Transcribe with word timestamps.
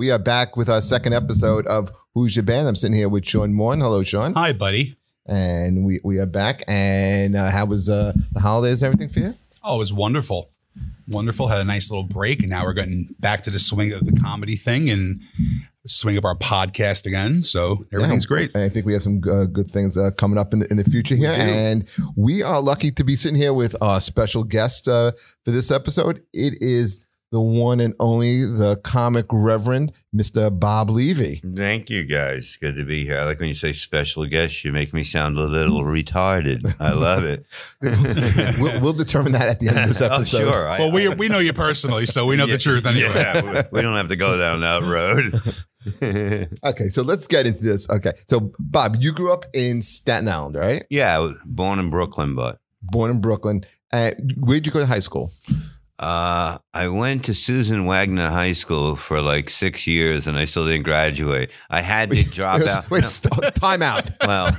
We 0.00 0.10
are 0.10 0.18
back 0.18 0.56
with 0.56 0.70
our 0.70 0.80
second 0.80 1.12
episode 1.12 1.66
of 1.66 1.90
Who's 2.14 2.34
Your 2.34 2.42
Band. 2.42 2.66
I'm 2.66 2.74
sitting 2.74 2.96
here 2.96 3.10
with 3.10 3.28
Sean 3.28 3.52
Morn. 3.52 3.80
Hello, 3.82 4.02
Sean. 4.02 4.32
Hi, 4.32 4.54
buddy. 4.54 4.96
And 5.26 5.84
we, 5.84 6.00
we 6.02 6.18
are 6.18 6.24
back. 6.24 6.62
And 6.66 7.36
uh, 7.36 7.50
how 7.50 7.66
was 7.66 7.90
uh, 7.90 8.14
the 8.32 8.40
holidays? 8.40 8.82
Everything 8.82 9.10
for 9.10 9.18
you? 9.20 9.34
Oh, 9.62 9.76
it 9.76 9.78
was 9.80 9.92
wonderful. 9.92 10.52
Wonderful. 11.06 11.48
Had 11.48 11.58
a 11.60 11.64
nice 11.64 11.90
little 11.90 12.04
break, 12.04 12.40
and 12.40 12.48
now 12.48 12.64
we're 12.64 12.72
getting 12.72 13.14
back 13.18 13.42
to 13.42 13.50
the 13.50 13.58
swing 13.58 13.92
of 13.92 14.06
the 14.06 14.18
comedy 14.18 14.56
thing 14.56 14.88
and 14.88 15.20
swing 15.86 16.16
of 16.16 16.24
our 16.24 16.34
podcast 16.34 17.04
again. 17.04 17.42
So 17.42 17.84
everything's 17.92 18.24
Yeah. 18.24 18.28
great. 18.28 18.52
And 18.54 18.64
I 18.64 18.70
think 18.70 18.86
we 18.86 18.94
have 18.94 19.02
some 19.02 19.20
uh, 19.30 19.44
good 19.44 19.66
things 19.66 19.98
uh, 19.98 20.12
coming 20.12 20.38
up 20.38 20.54
in 20.54 20.60
the, 20.60 20.70
in 20.70 20.78
the 20.78 20.84
future 20.84 21.14
here. 21.14 21.34
do. 21.34 21.38
And 21.42 21.84
we 22.16 22.42
are 22.42 22.62
lucky 22.62 22.90
to 22.92 23.04
be 23.04 23.16
sitting 23.16 23.36
here 23.36 23.52
with 23.52 23.76
our 23.82 24.00
special 24.00 24.44
guest 24.44 24.88
uh, 24.88 25.12
for 25.44 25.50
this 25.50 25.70
episode. 25.70 26.22
It 26.32 26.54
is 26.62 27.04
the 27.32 27.40
one 27.40 27.78
and 27.80 27.94
only, 28.00 28.44
the 28.44 28.76
comic 28.82 29.26
reverend, 29.30 29.92
Mr. 30.14 30.50
Bob 30.58 30.90
Levy. 30.90 31.36
Thank 31.54 31.88
you, 31.88 32.04
guys. 32.04 32.38
It's 32.44 32.56
Good 32.56 32.76
to 32.76 32.84
be 32.84 33.04
here. 33.04 33.18
I 33.18 33.24
like 33.24 33.38
when 33.38 33.48
you 33.48 33.54
say 33.54 33.72
special 33.72 34.26
guest. 34.26 34.64
You 34.64 34.72
make 34.72 34.92
me 34.92 35.04
sound 35.04 35.36
a 35.36 35.42
little 35.42 35.82
retarded. 35.84 36.74
I 36.80 36.92
love 36.92 37.24
it. 37.24 37.46
we'll, 38.60 38.80
we'll 38.82 38.92
determine 38.92 39.32
that 39.32 39.48
at 39.48 39.60
the 39.60 39.68
end 39.68 39.78
of 39.78 39.88
this 39.88 40.02
oh, 40.02 40.06
episode. 40.06 40.38
sure. 40.40 40.68
I- 40.68 40.78
Well, 40.80 40.92
we 40.92 41.08
we 41.10 41.28
know 41.28 41.38
you 41.38 41.52
personally, 41.52 42.06
so 42.06 42.26
we 42.26 42.36
know 42.36 42.46
Yeah, 42.46 42.54
the 42.54 42.58
truth 42.58 42.84
anyway. 42.86 43.12
Yeah, 43.14 43.42
we 43.70 43.78
we 43.78 43.82
don't 43.82 43.96
have 43.96 44.08
to 44.08 44.16
go 44.16 44.36
down 44.36 44.60
that 44.62 44.82
road. 44.82 45.40
Okay, 46.62 46.88
so 46.90 47.02
let's 47.02 47.26
get 47.26 47.46
into 47.46 47.64
this. 47.64 47.88
Okay, 47.88 48.12
so 48.26 48.52
Bob, 48.58 48.96
you 49.00 49.12
grew 49.12 49.32
up 49.32 49.46
in 49.54 49.80
Staten 49.80 50.28
Island, 50.28 50.54
right? 50.56 50.84
yeah, 50.90 51.16
I 51.16 51.20
was 51.20 51.38
born 51.46 51.78
in 51.78 51.88
Brooklyn, 51.88 52.34
but 52.34 52.58
Born 52.82 53.10
in 53.10 53.20
Brooklyn. 53.22 53.64
Uh, 53.90 54.10
where'd 54.36 54.66
you 54.66 54.72
go 54.72 54.80
to 54.80 54.86
high 54.86 54.98
school? 55.00 55.30
Uh, 56.00 56.56
I 56.72 56.88
went 56.88 57.26
to 57.26 57.34
Susan 57.34 57.84
Wagner 57.84 58.30
High 58.30 58.52
School 58.52 58.96
for 58.96 59.20
like 59.20 59.50
six 59.50 59.86
years, 59.86 60.26
and 60.26 60.38
I 60.38 60.46
still 60.46 60.64
didn't 60.64 60.84
graduate. 60.84 61.50
I 61.68 61.82
had 61.82 62.10
to 62.10 62.24
drop 62.34 62.62
out. 62.62 62.90
Wait, 62.90 63.02
No, 63.02 63.06
st- 63.06 63.54
time 63.54 63.82
out. 63.82 64.08
well, 64.26 64.50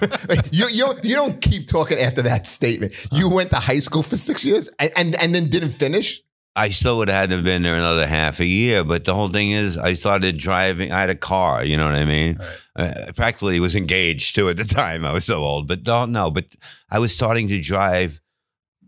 you, 0.52 0.68
you, 0.68 0.86
don't, 0.86 1.04
you 1.04 1.16
don't 1.16 1.42
keep 1.42 1.68
talking 1.68 1.98
after 1.98 2.22
that 2.22 2.46
statement. 2.46 3.08
You 3.12 3.28
went 3.28 3.50
to 3.50 3.56
high 3.56 3.80
school 3.80 4.04
for 4.04 4.18
six 4.18 4.46
years 4.46 4.70
and, 4.78 4.92
and, 4.96 5.16
and 5.16 5.34
then 5.34 5.50
didn't 5.50 5.72
finish? 5.72 6.22
I 6.56 6.70
still 6.70 6.98
would 6.98 7.08
have 7.08 7.18
had 7.18 7.30
to 7.32 7.38
have 7.38 7.46
been 7.46 7.64
there 7.64 7.76
another 7.76 8.06
half 8.06 8.40
a 8.40 8.46
year. 8.46 8.84
But 8.84 9.06
the 9.06 9.16
whole 9.16 9.30
thing 9.30 9.50
is, 9.50 9.80
I 9.80 9.94
started 9.94 10.38
driving. 10.38 10.92
I 10.92 11.00
had 11.00 11.10
a 11.10 11.16
car. 11.16 11.64
You 11.64 11.76
know 11.76 11.86
what 11.86 11.96
I 11.96 12.06
mean? 12.06 12.38
Uh, 12.76 12.94
I 13.08 13.12
practically 13.14 13.60
was 13.60 13.76
engaged 13.76 14.36
too 14.36 14.48
at 14.48 14.58
the 14.58 14.64
time. 14.82 15.06
I 15.06 15.14
was 15.14 15.26
so 15.26 15.40
old, 15.40 15.68
but 15.68 15.82
don't 15.82 16.12
know. 16.12 16.30
But 16.30 16.46
I 16.92 17.00
was 17.00 17.16
starting 17.16 17.48
to 17.48 17.60
drive 17.60 18.21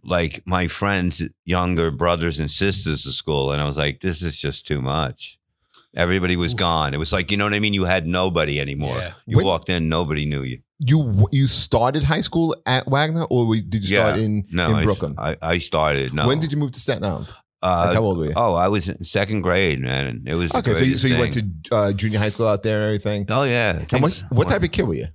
like 0.03 0.41
my 0.45 0.67
friends' 0.67 1.23
younger 1.45 1.91
brothers 1.91 2.39
and 2.39 2.49
sisters 2.51 3.03
to 3.03 3.11
school, 3.11 3.51
and 3.51 3.61
I 3.61 3.65
was 3.65 3.77
like, 3.77 4.01
this 4.01 4.21
is 4.21 4.39
just 4.39 4.67
too 4.67 4.81
much. 4.81 5.39
Everybody 5.95 6.35
was 6.35 6.53
gone. 6.55 6.93
It 6.93 6.97
was 6.97 7.13
like, 7.13 7.29
you 7.31 7.37
know 7.37 7.45
what 7.45 7.53
I 7.53 7.59
mean? 7.59 7.73
You 7.75 7.85
had 7.85 8.07
nobody 8.07 8.59
anymore. 8.59 8.97
Yeah. 8.97 9.13
You 9.27 9.37
When- 9.37 9.45
walked 9.45 9.69
in, 9.69 9.89
nobody 9.89 10.25
knew 10.25 10.41
you. 10.41 10.59
You 10.85 11.27
you 11.31 11.47
started 11.47 12.03
high 12.03 12.19
school 12.21 12.55
at 12.65 12.87
Wagner 12.87 13.23
or 13.29 13.45
we- 13.45 13.61
did 13.61 13.83
you 13.87 13.95
start 13.97 14.19
in, 14.19 14.43
No, 14.51 14.69
in 14.71 14.75
I, 14.75 14.83
Brooklyn? 14.83 15.13
I, 15.17 15.37
I 15.41 15.57
started. 15.59 16.13
No. 16.13 16.27
When 16.27 16.39
did 16.39 16.51
you 16.51 16.57
move 16.57 16.71
to 16.71 16.79
Staten 16.79 17.05
Island? 17.05 17.27
Uh, 17.61 17.83
Like, 17.85 17.95
how 17.95 18.01
old 18.03 18.17
were 18.17 18.25
you? 18.25 18.33
oh, 18.35 18.55
I 18.55 18.67
was 18.67 18.89
in 18.89 19.01
second 19.05 19.41
grade, 19.43 19.79
man. 19.79 20.23
It 20.25 20.35
was 20.35 20.49
the 20.51 20.57
okay, 20.57 20.73
so 20.73 20.79
you, 20.79 20.85
greatest 20.85 21.01
so 21.03 21.07
you 21.07 21.19
went 21.19 21.33
thing. 21.35 21.61
to 21.69 21.75
uh, 21.75 21.93
junior 21.93 22.19
high 22.19 22.29
school 22.29 22.47
out 22.47 22.63
there 22.63 22.77
and 22.79 22.85
everything. 22.87 23.25
Oh 23.29 23.43
yeah. 23.45 23.79
And 23.93 24.01
what, 24.01 24.21
what 24.31 24.49
type 24.49 24.63
of 24.63 24.71
kid 24.71 24.83
were 24.87 24.95
you? 24.95 25.07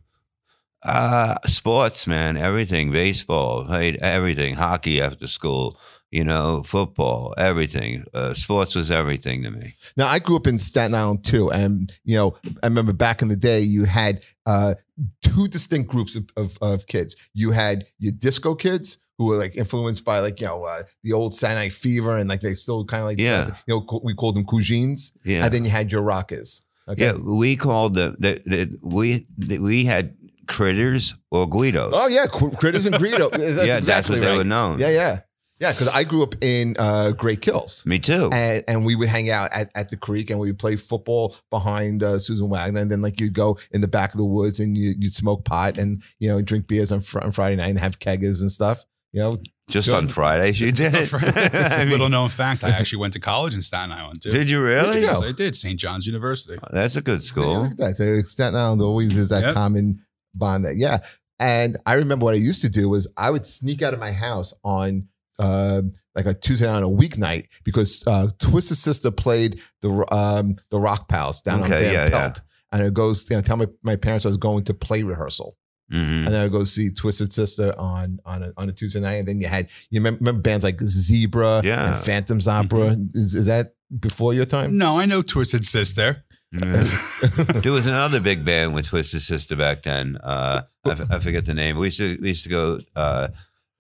Uh, 0.83 1.34
sports, 1.47 2.06
man. 2.06 2.37
Everything. 2.37 2.91
Baseball. 2.93 3.65
Played 3.65 3.97
everything. 3.97 4.55
Hockey 4.55 5.00
after 5.00 5.27
school. 5.27 5.78
You 6.11 6.25
know, 6.25 6.62
football. 6.65 7.34
Everything. 7.37 8.05
Uh, 8.15 8.33
sports 8.33 8.75
was 8.75 8.91
everything 8.91 9.43
to 9.43 9.50
me. 9.50 9.75
Now 9.97 10.06
I 10.06 10.19
grew 10.21 10.37
up 10.37 10.47
in 10.47 10.59
Staten 10.59 10.94
Island 10.94 11.22
too, 11.25 11.50
and 11.50 11.93
you 12.05 12.16
know 12.16 12.37
I 12.62 12.66
remember 12.66 12.94
back 12.94 13.21
in 13.21 13.28
the 13.28 13.37
day 13.37 13.61
you 13.61 13.84
had 13.84 14.22
uh, 14.47 14.75
two 15.22 15.49
distinct 15.49 15.91
groups 15.91 16.16
of, 16.16 16.31
of, 16.37 16.56
of 16.62 16.87
kids. 16.87 17.28
You 17.34 17.50
had 17.50 17.84
your 17.99 18.12
disco 18.12 18.55
kids 18.55 18.99
who 19.19 19.27
were 19.27 19.37
like 19.37 19.56
influenced 19.56 20.03
by 20.05 20.21
like 20.21 20.41
you 20.41 20.47
know 20.47 20.65
uh, 20.65 20.78
the 21.03 21.12
old 21.12 21.34
Night 21.43 21.72
Fever, 21.72 22.16
and 22.16 22.27
like 22.27 22.41
they 22.41 22.55
still 22.55 22.87
kind 22.87 23.03
of 23.03 23.06
like 23.09 23.19
Yeah. 23.21 23.47
you 23.66 23.75
know 23.75 24.00
we 24.03 24.15
called 24.15 24.37
them 24.37 24.47
cougines, 24.47 25.12
Yeah. 25.25 25.45
and 25.45 25.53
then 25.53 25.65
you 25.65 25.71
had 25.71 25.93
your 25.93 26.03
rockers. 26.03 26.62
Okay. 26.89 27.05
Yeah. 27.05 27.16
We 27.22 27.55
called 27.56 27.97
the, 27.97 28.16
the, 28.19 28.41
the 28.47 28.78
we 28.83 29.27
the, 29.37 29.59
we 29.59 29.84
had 29.84 30.15
critters 30.48 31.14
or 31.31 31.47
guidos. 31.48 31.92
Oh 31.94 32.09
yeah, 32.09 32.26
Cr- 32.26 32.48
critters 32.56 32.86
and 32.86 32.97
Guido. 32.98 33.28
That's 33.32 33.66
yeah, 33.66 33.76
exactly 33.78 33.84
that's 33.86 34.09
what 34.10 34.20
they 34.20 34.36
were 34.36 34.44
known. 34.44 34.78
Yeah, 34.81 34.88
yeah, 34.91 35.20
yeah. 35.60 35.72
Because 35.72 35.88
I 35.88 36.04
grew 36.04 36.22
up 36.22 36.34
in 36.42 36.75
uh, 36.78 37.12
Great 37.12 37.41
Kills. 37.41 37.84
Me 37.86 37.98
too. 37.98 38.31
and, 38.32 38.64
and 38.66 38.84
we 38.84 38.97
would 38.97 39.09
hang 39.09 39.31
out 39.31 39.50
at, 39.53 39.70
at 39.76 39.91
the 39.91 39.97
creek 39.97 40.31
and 40.31 40.41
we 40.41 40.48
would 40.48 40.59
play 40.59 40.76
football 40.76 41.34
behind 41.50 42.03
uh, 42.03 42.19
Susan 42.19 42.48
Wagner. 42.48 42.81
And 42.81 42.91
then 42.91 43.03
like 43.03 43.20
you'd 43.20 43.34
go 43.34 43.59
in 43.72 43.81
the 43.81 43.88
back 43.88 44.12
of 44.14 44.19
the 44.19 44.25
woods 44.25 44.59
and 44.60 44.76
you, 44.76 44.94
you'd 44.98 45.14
smoke 45.14 45.44
pot 45.44 45.78
and, 45.78 46.00
you 46.19 46.28
know, 46.28 46.41
drink 46.42 46.66
beers 46.66 46.91
on, 46.92 47.00
fr- 47.00 47.20
on 47.20 47.30
Friday 47.32 47.56
night 47.56 47.70
and 47.70 47.78
have 47.78 47.98
keggers 47.98 48.41
and 48.41 48.50
stuff. 48.50 48.84
You 49.12 49.20
know, 49.20 49.38
Just 49.70 49.88
on 49.88 50.06
Fridays, 50.06 50.60
you 50.60 50.70
did 50.70 50.92
it. 50.94 51.10
I 51.15 51.78
mean, 51.80 51.91
Little 51.92 52.10
known 52.10 52.28
fact, 52.28 52.62
I 52.62 52.69
actually 52.69 52.98
went 53.00 53.15
to 53.15 53.20
college 53.20 53.54
in 53.54 53.62
Staten 53.62 53.91
Island 53.91 54.20
too. 54.20 54.32
did 54.32 54.50
you 54.50 54.60
Where'd 54.60 54.84
really? 54.84 55.00
you 55.00 55.06
go? 55.06 55.12
Yes, 55.12 55.22
I 55.22 55.32
did. 55.32 55.56
St. 55.56 55.80
John's 55.80 56.06
University. 56.06 56.59
That's 56.70 56.97
a 56.97 57.00
good 57.00 57.15
Yeah, 57.15 57.19
school. 57.20 57.62
look 57.62 57.70
at 57.72 57.76
that. 57.78 57.94
So 57.97 58.20
Staten 58.20 58.54
Island 58.54 58.82
always 58.82 59.16
is 59.16 59.30
that 59.30 59.42
Yep. 59.44 59.54
common 59.54 60.00
bond 60.38 60.65
that, 60.65 60.76
yeah. 60.76 60.99
And 61.41 61.76
I 61.87 61.94
remember 61.94 62.25
what 62.25 62.34
I 62.34 62.38
used 62.38 62.62
to 62.62 62.69
do 62.69 62.88
was 62.88 63.12
I 63.16 63.31
would 63.31 63.47
sneak 63.47 63.82
out 63.82 63.94
of 63.94 64.00
my 64.00 64.10
house 64.12 64.53
on 64.65 65.09
uh, 65.38 65.82
like 66.16 66.26
a 66.26 66.34
Tuesday 66.34 66.66
night 66.66 66.76
on 66.78 66.82
a 66.82 66.88
weeknight 66.88 67.47
because 67.62 68.03
uh, 68.09 68.26
Twisted 68.41 68.77
Sister 68.77 69.10
played 69.12 69.60
the 69.82 69.91
um, 70.12 70.56
the 70.71 70.78
Rock 70.81 71.09
Palace 71.09 71.41
down 71.43 71.62
on 71.62 71.71
Van 71.71 71.82
yeah, 71.84 71.93
yeah. 71.93 72.09
Pelt. 72.10 72.43
And 72.72 72.82
it 72.82 72.93
goes, 72.93 73.31
you 73.31 73.37
know, 73.37 73.43
tell 73.43 73.56
my, 73.56 73.66
my 73.82 73.97
parents 73.97 74.27
I 74.27 74.28
was 74.31 74.37
going 74.37 74.65
to 74.65 74.75
play 74.75 75.03
rehearsal. 75.04 75.56
hmm 75.91 75.97
and 75.97 76.27
then 76.27 76.44
I 76.44 76.48
go 76.48 76.65
see 76.65 76.91
Twisted 76.91 77.32
Sister 77.32 77.72
on 77.78 78.19
on 78.27 78.43
a, 78.43 78.53
on 78.56 78.69
a 78.69 78.72
Tuesday 78.72 79.00
night, 79.00 79.15
and 79.21 79.28
then 79.28 79.41
you 79.41 79.47
had 79.47 79.69
you 79.91 80.00
remember, 80.00 80.19
remember 80.19 80.41
bands 80.43 80.65
like 80.65 80.81
Zebra 80.81 81.62
Yeah. 81.65 81.94
and 81.94 82.04
Phantoms 82.04 82.48
Opera. 82.48 82.97
Is, 83.15 83.37
is 83.37 83.47
that 83.47 83.75
before 84.00 84.34
your 84.34 84.44
time? 84.44 84.77
No, 84.77 84.98
I 84.98 85.06
know 85.06 85.22
Twisted 85.22 85.65
Sister. 85.65 86.25
there 86.53 87.72
was 87.72 87.86
another 87.86 88.20
big 88.20 88.44
band 88.44 88.75
with 88.75 88.86
Twisted 88.86 89.22
Sister 89.22 89.56
back 89.56 89.82
then. 89.82 90.16
Uh, 90.22 90.62
I, 90.86 90.91
f- 90.91 91.10
I 91.10 91.19
forget 91.19 91.44
the 91.44 91.54
name. 91.54 91.76
We 91.76 91.86
used 91.88 91.98
to 91.98 92.19
we 92.20 92.28
used 92.28 92.44
to 92.44 92.48
go. 92.50 92.81
Uh, 92.97 93.28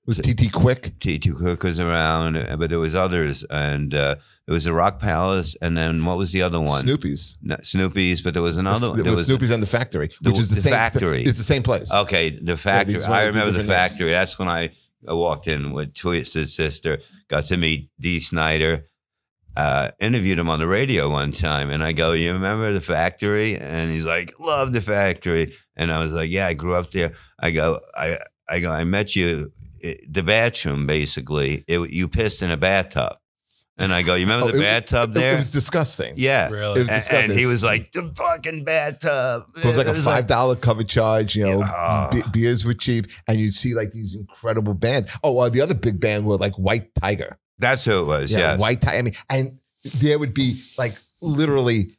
Was 0.06 0.18
TT 0.18 0.52
Quick? 0.52 0.98
T.T. 1.00 1.30
Quick 1.30 1.62
was 1.62 1.80
around, 1.80 2.36
uh, 2.36 2.56
but 2.58 2.68
there 2.70 2.78
was 2.78 2.94
others, 2.94 3.44
and 3.50 3.94
uh, 3.94 4.16
it 4.46 4.50
was 4.52 4.64
the 4.64 4.72
Rock 4.74 4.98
Palace, 5.00 5.56
and 5.62 5.76
then 5.76 6.04
what 6.04 6.18
was 6.18 6.32
the 6.32 6.42
other 6.42 6.60
one? 6.60 6.80
Snoopy's. 6.82 7.38
No, 7.42 7.56
Snoopy's, 7.62 8.20
but 8.22 8.34
there 8.34 8.42
was 8.42 8.58
another 8.58 8.90
one. 8.90 9.02
There 9.02 9.10
was 9.12 9.20
was 9.20 9.26
Snoopy's 9.26 9.50
and 9.50 9.62
the 9.62 9.66
Factory, 9.66 10.10
the- 10.20 10.30
which 10.30 10.40
is 10.40 10.48
the, 10.50 10.54
the 10.56 10.60
same 10.60 10.72
Factory. 10.72 11.22
It's 11.24 11.38
the 11.38 11.44
same 11.44 11.62
place. 11.62 11.92
Okay, 11.94 12.30
the 12.30 12.56
factory. 12.56 12.96
were 12.96 13.06
I 13.06 13.24
remember 13.26 13.52
the 13.52 13.58
different 13.60 13.68
names. 13.68 13.92
factory. 13.92 14.10
That's 14.10 14.38
when 14.38 14.48
I, 14.48 14.70
I 15.08 15.14
walked 15.14 15.46
in 15.46 15.72
with 15.72 15.94
Twisted 15.94 16.50
Sister. 16.50 16.98
Got 17.28 17.46
to 17.46 17.56
meet 17.56 17.88
Dee 18.00 18.20
Snider. 18.20 18.87
Uh, 19.58 19.90
interviewed 19.98 20.38
him 20.38 20.48
on 20.48 20.60
the 20.60 20.68
radio 20.68 21.10
one 21.10 21.32
time, 21.32 21.68
and 21.70 21.82
I 21.82 21.90
go, 21.92 22.12
"You 22.12 22.32
remember 22.32 22.72
the 22.72 22.80
factory?" 22.80 23.56
And 23.58 23.90
he's 23.90 24.04
like, 24.04 24.38
"Love 24.38 24.72
the 24.72 24.80
factory." 24.80 25.52
And 25.76 25.90
I 25.90 25.98
was 25.98 26.12
like, 26.12 26.30
"Yeah, 26.30 26.46
I 26.46 26.54
grew 26.54 26.74
up 26.76 26.92
there." 26.92 27.12
I 27.40 27.50
go, 27.50 27.80
"I, 27.96 28.18
I 28.48 28.60
go, 28.60 28.70
I 28.70 28.84
met 28.84 29.16
you, 29.16 29.52
it, 29.80 30.12
the 30.12 30.22
bathroom, 30.22 30.86
basically. 30.86 31.64
It, 31.66 31.90
you 31.90 32.06
pissed 32.06 32.40
in 32.42 32.52
a 32.52 32.56
bathtub." 32.56 33.16
And 33.80 33.92
I 33.92 34.02
go, 34.02 34.14
"You 34.14 34.26
remember 34.26 34.46
Oh, 34.46 34.52
the 34.52 34.60
bathtub 34.60 35.10
It, 35.10 35.14
there?" 35.14 35.34
It 35.34 35.38
was 35.38 35.50
disgusting. 35.50 36.14
yeah. 36.16 36.48
Really? 36.50 36.80
It 36.80 36.82
was 36.84 36.90
disgusting. 36.90 37.30
And 37.32 37.38
he 37.40 37.46
was 37.46 37.64
like, 37.64 37.90
"The 37.90 38.12
fucking 38.16 38.62
bathtub." 38.64 39.42
It 39.56 39.64
was 39.64 39.76
like 39.76 39.88
a 39.88 39.94
five 39.94 40.28
dollar 40.28 40.54
cover 40.54 40.84
charge. 40.84 41.34
You 41.34 41.46
know, 41.46 41.58
Yeah. 41.60 42.10
be- 42.12 42.22
beers 42.32 42.64
were 42.64 42.74
cheap, 42.74 43.06
and 43.26 43.40
you'd 43.40 43.54
see 43.54 43.74
like 43.74 43.90
these 43.90 44.14
incredible 44.14 44.74
bands. 44.74 45.18
Oh, 45.24 45.36
uh, 45.38 45.48
the 45.48 45.60
other 45.62 45.74
big 45.74 45.98
band 45.98 46.26
were 46.26 46.36
like 46.36 46.54
White 46.54 46.94
Tiger. 47.00 47.38
That's 47.58 47.84
who 47.84 47.98
it 48.00 48.04
was. 48.06 48.32
Yeah. 48.32 48.56
White 48.56 48.80
Tiger. 48.80 48.98
I 48.98 49.02
mean, 49.02 49.14
and 49.30 49.58
there 49.98 50.18
would 50.18 50.34
be 50.34 50.60
like 50.76 50.94
literally 51.20 51.96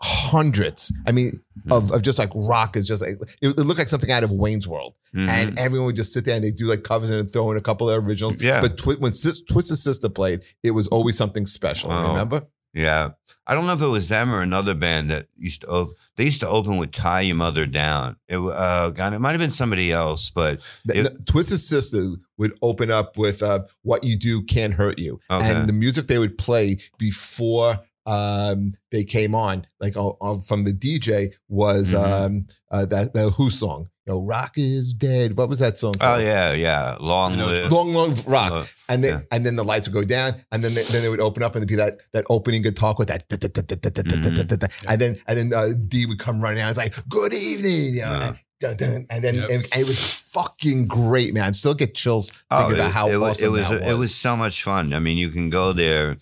hundreds. 0.00 0.92
I 1.06 1.12
mean, 1.12 1.40
of, 1.70 1.90
of 1.92 2.02
just 2.02 2.18
like 2.18 2.30
rock 2.34 2.76
is 2.76 2.86
just 2.86 3.02
like 3.02 3.18
it, 3.42 3.48
it 3.48 3.58
looked 3.58 3.78
like 3.78 3.88
something 3.88 4.10
out 4.10 4.22
of 4.24 4.30
Wayne's 4.30 4.66
World, 4.68 4.94
Mhm. 5.14 5.28
and 5.28 5.58
everyone 5.58 5.86
would 5.86 5.96
just 5.96 6.12
sit 6.12 6.24
there 6.24 6.34
and 6.36 6.44
they 6.44 6.50
do 6.50 6.66
like 6.66 6.84
covers 6.84 7.10
and 7.10 7.30
throw 7.30 7.50
in 7.50 7.56
a 7.56 7.60
couple 7.60 7.90
of 7.90 8.04
originals. 8.04 8.36
Yeah. 8.40 8.60
But 8.60 8.76
twi- 8.78 8.94
when 8.96 9.12
Sis- 9.14 9.42
Twisted 9.42 9.78
Sister 9.78 10.08
played, 10.08 10.40
it 10.62 10.70
was 10.72 10.86
always 10.88 11.16
something 11.16 11.46
special. 11.46 11.90
Oh. 11.92 12.08
Remember? 12.08 12.46
Yeah. 12.74 13.10
I 13.50 13.54
don't 13.54 13.66
know 13.66 13.72
if 13.72 13.80
it 13.80 13.86
was 13.86 14.08
them 14.08 14.30
or 14.32 14.42
another 14.42 14.74
band 14.74 15.10
that 15.10 15.26
used 15.38 15.62
to 15.62 15.66
open. 15.68 15.94
They 16.16 16.24
used 16.24 16.40
to 16.42 16.48
open 16.48 16.76
with 16.76 16.92
"Tie 16.92 17.22
Your 17.22 17.36
Mother 17.36 17.64
Down." 17.64 18.16
It, 18.28 18.36
uh, 18.38 18.90
God, 18.90 19.14
it 19.14 19.20
might 19.20 19.30
have 19.30 19.40
been 19.40 19.50
somebody 19.50 19.90
else, 19.90 20.28
but 20.30 20.60
The- 20.84 20.98
It- 20.98 21.02
the- 21.04 21.32
Twisted 21.32 21.58
Sister 21.58 22.12
would 22.36 22.52
open 22.60 22.90
up 22.90 23.16
with 23.16 23.42
uh, 23.42 23.60
"What 23.82 24.04
You 24.04 24.16
Do 24.18 24.42
Can't 24.42 24.74
Hurt 24.74 24.98
You," 24.98 25.18
Okay. 25.30 25.50
and 25.54 25.66
the 25.68 25.72
music 25.72 26.08
they 26.08 26.18
would 26.18 26.36
play 26.36 26.76
before 26.98 27.80
um, 28.08 28.74
they 28.90 29.04
came 29.04 29.34
on, 29.34 29.66
like 29.80 29.94
from 29.94 30.64
the 30.64 30.72
DJ 30.72 31.32
was 31.48 31.92
Mhm. 31.92 32.04
um, 32.26 32.46
uh, 32.70 32.86
that 32.86 33.12
the 33.14 33.30
Who 33.30 33.50
song. 33.50 33.88
You 34.06 34.14
know, 34.14 34.20
Rock 34.24 34.52
is 34.56 34.94
dead. 34.94 35.36
What 35.36 35.50
was 35.50 35.58
that 35.58 35.76
song? 35.76 35.92
Oh 36.00 36.16
yeah, 36.16 36.54
yeah. 36.54 36.96
Long 36.98 37.34
I 37.34 37.36
know 37.36 37.46
live. 37.46 37.70
Long, 37.70 37.92
long 37.92 38.14
rock. 38.26 38.52
uh, 38.52 38.64
And 38.88 39.04
then 39.04 39.12
Yeah. 39.12 39.20
and 39.36 39.44
then 39.44 39.56
the 39.56 39.64
lights 39.64 39.86
would 39.86 39.92
go 39.94 40.02
down, 40.04 40.36
and 40.50 40.64
then 40.64 40.72
they, 40.72 40.82
then 40.84 41.04
it 41.04 41.10
would 41.10 41.20
open 41.20 41.42
up, 41.42 41.54
and 41.54 41.60
it'd 41.62 41.68
be 41.68 41.74
that 41.76 41.98
that 42.14 42.24
opening 42.30 42.62
good 42.62 42.76
talk 42.76 42.98
with 42.98 43.08
that, 43.08 43.28
Mm-hmm. 43.28 44.88
and 44.88 45.00
then 45.00 45.16
and 45.26 45.38
then 45.38 45.52
uh, 45.54 45.68
Dee 45.88 46.06
would 46.06 46.18
come 46.18 46.40
running 46.40 46.60
out. 46.62 46.68
It's 46.70 46.78
like, 46.78 46.94
"Good 47.08 47.34
evening," 47.34 47.94
you 47.96 48.00
know, 48.02 48.12
Yeah. 48.12 48.26
and, 48.28 48.38
dun, 48.60 48.76
dun, 48.76 49.06
and 49.10 49.24
then 49.24 49.34
Yep. 49.34 49.50
and, 49.50 49.62
and 49.72 49.82
it 49.82 49.86
was 49.86 49.98
fucking 50.00 50.86
great, 50.86 51.34
man. 51.34 51.44
I 51.44 51.52
still 51.52 51.74
get 51.74 51.94
chills 51.94 52.30
Oh, 52.50 52.58
thinking 52.58 52.76
it, 52.76 52.80
about 52.80 52.92
how 52.92 53.08
it, 53.10 53.16
was- 53.16 53.38
awesome 53.38 53.46
it 53.48 53.50
was. 53.50 53.68
that 53.68 53.80
was. 53.82 53.90
It 53.92 53.98
was 53.98 54.14
so 54.14 54.36
much 54.36 54.62
fun. 54.62 54.92
I 54.94 54.98
mean, 55.00 55.16
you 55.18 55.28
can 55.30 55.50
go 55.50 55.72
there 55.72 56.16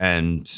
and 0.00 0.48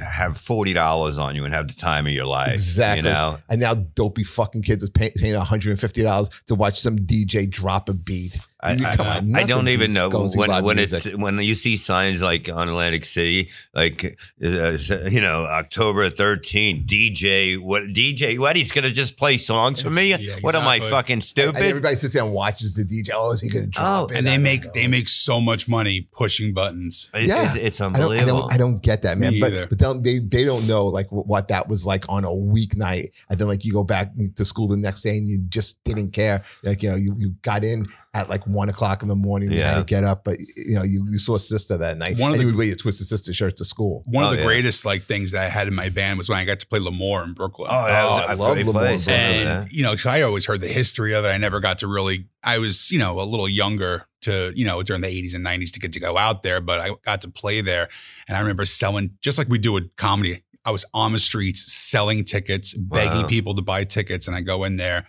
have 0.00 0.36
forty 0.36 0.72
dollars 0.72 1.18
on 1.18 1.34
you 1.34 1.44
and 1.44 1.54
have 1.54 1.68
the 1.68 1.74
time 1.74 2.06
of 2.06 2.12
your 2.12 2.26
life. 2.26 2.52
Exactly. 2.52 3.08
You 3.08 3.14
know. 3.14 3.36
and 3.48 3.60
now 3.60 3.74
dopey 3.74 4.24
fucking 4.24 4.62
kids 4.62 4.82
is 4.82 4.90
pay, 4.90 5.12
paying 5.16 5.36
one 5.36 5.46
hundred 5.46 5.70
and 5.70 5.80
fifty 5.80 6.02
dollars 6.02 6.28
to 6.46 6.54
watch 6.54 6.80
some 6.80 6.98
DJ 6.98 7.48
drop 7.48 7.88
a 7.88 7.92
beat. 7.92 8.38
I, 8.64 8.72
I, 8.82 9.20
I 9.40 9.42
don't 9.44 9.68
even 9.68 9.92
know 9.92 10.08
when 10.08 10.64
when 10.64 10.76
music. 10.76 11.06
it 11.06 11.18
when 11.18 11.38
you 11.38 11.54
see 11.54 11.76
signs 11.76 12.22
like 12.22 12.48
on 12.48 12.68
Atlantic 12.68 13.04
City, 13.04 13.50
like 13.74 14.04
uh, 14.42 14.76
you 15.10 15.20
know 15.20 15.44
October 15.44 16.08
thirteenth, 16.10 16.86
DJ 16.86 17.58
what 17.58 17.82
DJ 17.84 18.38
what 18.38 18.56
he's 18.56 18.72
gonna 18.72 18.90
just 18.90 19.16
play 19.18 19.36
songs 19.36 19.82
for 19.82 19.90
me? 19.90 20.14
Yeah, 20.14 20.36
What 20.40 20.54
am 20.54 20.66
I 20.66 20.76
exactly. 20.76 20.90
fucking 20.96 21.12
And 21.14 21.24
stupid? 21.24 21.56
everybody 21.62 21.96
sits 21.96 22.14
there 22.14 22.24
and 22.24 22.32
watches 22.32 22.72
the 22.72 22.84
DJ. 22.84 23.10
Oh, 23.14 23.32
is 23.32 23.40
he 23.42 23.50
going 23.50 23.64
to 23.66 23.70
drop 23.70 23.86
Oh, 23.86 24.06
it? 24.06 24.16
and 24.18 24.26
they 24.26 24.38
make 24.38 24.64
know. 24.64 24.70
they 24.74 24.86
make 24.88 25.08
so 25.08 25.40
much 25.40 25.68
money 25.68 26.08
pushing 26.12 26.54
buttons. 26.54 27.10
It- 27.14 27.26
Yeah. 27.28 27.54
it- 27.54 27.62
it's 27.62 27.80
I 27.80 27.84
don't, 27.84 27.96
I 27.96 28.00
unbelievable. 28.02 28.40
don't, 28.40 28.52
I 28.52 28.56
don't 28.56 28.82
get 28.82 29.02
that, 29.02 29.18
man. 29.18 29.32
Me 29.34 29.40
but 29.40 29.52
either. 29.52 29.66
but 29.66 29.78
they, 29.78 29.92
they 30.18 30.18
they 30.20 30.44
don't 30.44 30.66
know 30.66 30.86
like 30.86 31.08
what 31.10 31.48
that 31.48 31.68
was 31.68 31.84
like 31.84 32.04
on 32.08 32.24
a 32.24 32.30
weeknight, 32.30 33.10
and 33.28 33.38
then 33.38 33.48
like 33.48 33.64
you 33.64 33.72
go 33.72 33.84
back 33.84 34.12
to 34.36 34.44
school 34.44 34.68
the 34.68 34.76
next 34.76 35.02
day 35.02 35.18
and 35.18 35.28
you 35.28 35.38
just 35.48 35.82
didn't 35.84 36.12
care. 36.12 36.42
Like 36.62 36.82
you 36.82 36.90
know, 36.90 36.96
you, 36.96 37.14
you 37.18 37.30
got 37.42 37.64
in 37.64 37.86
at 38.14 38.28
like 38.28 38.46
one 38.54 38.68
o'clock 38.68 39.02
in 39.02 39.08
the 39.08 39.14
morning. 39.16 39.52
You 39.52 39.60
had 39.62 39.78
to 39.78 39.84
get 39.84 40.04
up, 40.04 40.24
but 40.24 40.38
you 40.56 40.74
know, 40.76 40.82
you, 40.82 41.06
you 41.10 41.18
saw 41.18 41.36
sister 41.36 41.76
that 41.76 41.98
night, 41.98 42.18
One 42.18 42.30
of 42.30 42.34
and 42.34 42.40
the- 42.40 42.42
you 42.42 42.46
would 42.48 42.56
wear 42.56 42.66
your 42.66 42.76
twisted 42.76 43.06
sister 43.06 43.32
shirt 43.34 43.56
to 43.56 43.64
school. 43.64 44.02
One 44.06 44.24
Oh, 44.24 44.26
of 44.28 44.32
the 44.34 44.38
yeah. 44.40 44.46
greatest 44.46 44.84
like 44.84 45.02
things 45.02 45.32
that 45.32 45.42
I 45.42 45.48
had 45.48 45.68
in 45.68 45.74
my 45.74 45.88
band 45.88 46.18
was 46.18 46.28
when 46.28 46.38
I 46.38 46.44
got 46.44 46.60
to 46.60 46.66
play 46.66 46.78
L'Amour 46.80 47.24
in 47.24 47.32
Brooklyn. 47.32 47.68
Oh, 47.70 47.84
that 47.86 48.04
Oh, 48.04 48.08
was 48.16 48.24
I 48.28 48.32
a 48.32 48.36
love 48.36 48.54
great 48.54 48.66
L'Amour 48.66 48.80
place. 48.82 49.04
Brown. 49.04 49.18
I 49.18 49.22
remember 49.28 49.50
and 49.50 49.66
that. 49.66 49.72
you 49.72 49.82
know, 49.82 49.94
I 50.06 50.22
always 50.22 50.46
heard 50.46 50.60
the 50.60 50.68
history 50.68 51.14
of 51.14 51.24
it. 51.24 51.28
I 51.28 51.36
never 51.36 51.60
got 51.60 51.78
to 51.80 51.86
really. 51.88 52.26
I 52.42 52.58
was, 52.58 52.90
you 52.90 52.98
know, 52.98 53.20
a 53.20 53.24
little 53.24 53.48
younger 53.48 54.06
to, 54.22 54.52
you 54.54 54.64
know, 54.64 54.82
during 54.82 55.02
the 55.02 55.08
'80s 55.08 55.34
and 55.34 55.44
'90s 55.44 55.72
to 55.72 55.80
get 55.80 55.92
to 55.92 56.00
go 56.00 56.16
out 56.16 56.42
there, 56.42 56.60
but 56.60 56.80
I 56.80 56.90
got 57.04 57.20
to 57.22 57.30
play 57.30 57.60
there, 57.60 57.88
and 58.28 58.36
I 58.36 58.40
remember 58.40 58.64
selling 58.66 59.10
just 59.20 59.38
like 59.38 59.48
we 59.48 59.58
do 59.58 59.72
with 59.72 59.94
comedy. 59.96 60.42
I 60.66 60.70
was 60.70 60.86
on 60.94 61.12
the 61.12 61.18
streets 61.18 61.70
selling 61.70 62.24
tickets, 62.24 62.72
begging 62.72 63.22
Wow. 63.22 63.28
people 63.28 63.54
to 63.54 63.60
buy 63.60 63.84
tickets, 63.84 64.26
and 64.28 64.34
I 64.34 64.40
go 64.40 64.64
in 64.64 64.76
there, 64.78 65.06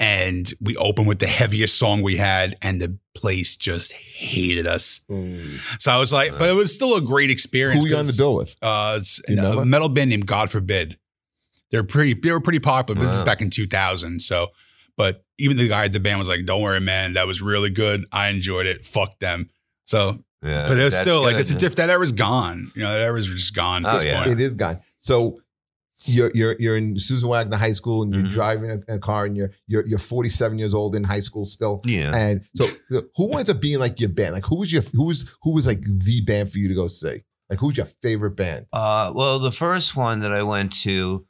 and 0.00 0.50
we 0.60 0.76
open 0.76 1.06
with 1.06 1.18
the 1.20 1.26
heaviest 1.26 1.78
song 1.78 2.02
we 2.02 2.16
had, 2.16 2.54
and 2.62 2.80
the 2.80 2.98
place 3.14 3.56
just 3.56 3.92
hated 3.92 4.66
us. 4.66 5.00
So 5.78 5.92
I 5.92 5.98
was 5.98 6.12
like, 6.12 6.36
but 6.38 6.50
it 6.50 6.54
was 6.54 6.74
still 6.74 6.96
a 6.96 7.00
great 7.00 7.28
Who 7.30 7.32
experience. 7.32 7.82
were 7.84 7.88
you 7.90 7.96
on 7.96 8.06
the 8.06 8.14
bill 8.16 8.34
with? 8.36 8.56
uh, 8.62 8.96
it's 8.98 9.20
a 9.30 9.64
metal 9.64 9.88
band 9.88 10.10
named 10.10 10.26
God 10.26 10.50
Forbid. 10.50 10.98
They're 11.70 11.84
pretty. 11.84 12.14
They 12.14 12.30
were 12.32 12.40
pretty 12.40 12.60
popular. 12.60 13.00
This 13.00 13.14
is 13.14 13.22
back 13.22 13.40
in 13.40 13.50
2000. 13.50 14.20
So, 14.20 14.48
but 14.96 15.24
even 15.38 15.56
the 15.56 15.68
guy 15.68 15.84
at 15.86 15.92
the 15.92 15.98
band 16.00 16.18
was 16.18 16.28
like, 16.28 16.44
"Don't 16.44 16.62
worry, 16.62 16.80
man. 16.80 17.14
That 17.14 17.26
was 17.26 17.42
really 17.42 17.70
good. 17.70 18.04
I 18.12 18.28
enjoyed 18.28 18.66
it. 18.66 18.84
Fuck 18.84 19.18
them." 19.18 19.48
So, 19.84 20.18
Yeah, 20.42 20.68
but 20.68 20.78
it 20.78 20.84
was 20.84 20.96
still 20.96 21.22
like 21.22 21.32
good. 21.32 21.40
it's 21.40 21.50
a 21.50 21.54
diff. 21.56 21.74
That 21.76 21.90
era's 21.90 22.12
gone. 22.12 22.70
You 22.76 22.82
know, 22.84 22.92
that 22.92 23.00
era's 23.00 23.26
just 23.26 23.54
gone. 23.56 23.84
At 23.86 23.90
Oh, 23.90 23.94
this 23.94 24.04
yeah. 24.04 24.22
point. 24.24 24.38
It 24.38 24.44
is 24.44 24.54
gone. 24.54 24.80
So 24.98 25.40
you're 26.06 26.30
you're 26.34 26.56
you're 26.58 26.76
in 26.76 26.98
Susan 26.98 27.28
Wagner 27.28 27.56
High 27.56 27.72
School 27.72 28.02
and 28.02 28.12
you're 28.14 28.24
Mhm. 28.24 28.32
driving 28.32 28.70
a, 28.88 28.94
a 28.94 28.98
car 28.98 29.24
and 29.26 29.36
you're 29.36 29.50
you're 29.66 29.86
you're 29.86 29.98
47 29.98 30.58
years 30.58 30.74
old 30.74 30.94
in 30.94 31.04
high 31.04 31.20
school 31.20 31.44
still. 31.44 31.80
Yeah. 31.86 32.14
And 32.14 32.42
so 32.54 32.64
who 33.16 33.26
winds 33.28 33.50
up 33.50 33.60
being 33.60 33.78
like 33.78 34.00
your 34.00 34.10
band? 34.10 34.34
Like 34.34 34.44
who 34.44 34.56
was 34.56 34.72
your 34.72 34.82
who 34.94 35.04
was 35.04 35.24
who 35.42 35.52
was 35.52 35.66
like 35.66 35.80
the 35.82 36.20
band 36.22 36.50
for 36.50 36.58
you 36.58 36.68
to 36.68 36.74
go 36.74 36.86
see? 36.88 37.22
Like 37.50 37.58
who's 37.58 37.76
your 37.76 37.86
favorite 37.86 38.36
band? 38.36 38.66
Uh, 38.72 39.12
well, 39.14 39.38
the 39.38 39.52
first 39.52 39.96
one 39.96 40.20
that 40.20 40.32
I 40.32 40.42
went 40.42 40.72
to, 40.82 41.26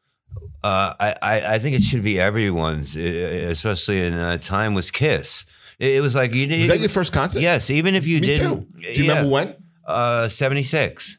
uh, 0.62 0.94
I, 1.00 1.14
I, 1.20 1.54
I 1.54 1.58
think 1.58 1.74
it 1.76 1.82
should 1.82 2.04
be 2.04 2.20
everyone's, 2.20 2.94
especially 2.96 4.00
in 4.00 4.14
a 4.14 4.38
time 4.38 4.74
was 4.74 4.90
Kiss. 4.90 5.44
It, 5.80 5.92
it 5.96 6.00
was 6.00 6.14
like 6.14 6.32
you 6.32 6.46
didn't. 6.46 6.68
that 6.68 6.78
your 6.80 6.88
first 6.88 7.12
concert? 7.12 7.40
yes, 7.40 7.68
even 7.70 7.94
if 7.96 8.06
you 8.06 8.20
Me 8.20 8.26
didn't. 8.28 8.72
too. 8.72 8.80
Do 8.94 9.02
you 9.02 9.08
remember 9.08 9.30
when? 9.30 9.56
Uh, 9.86 10.28
seventy 10.28 10.62
six. 10.62 11.18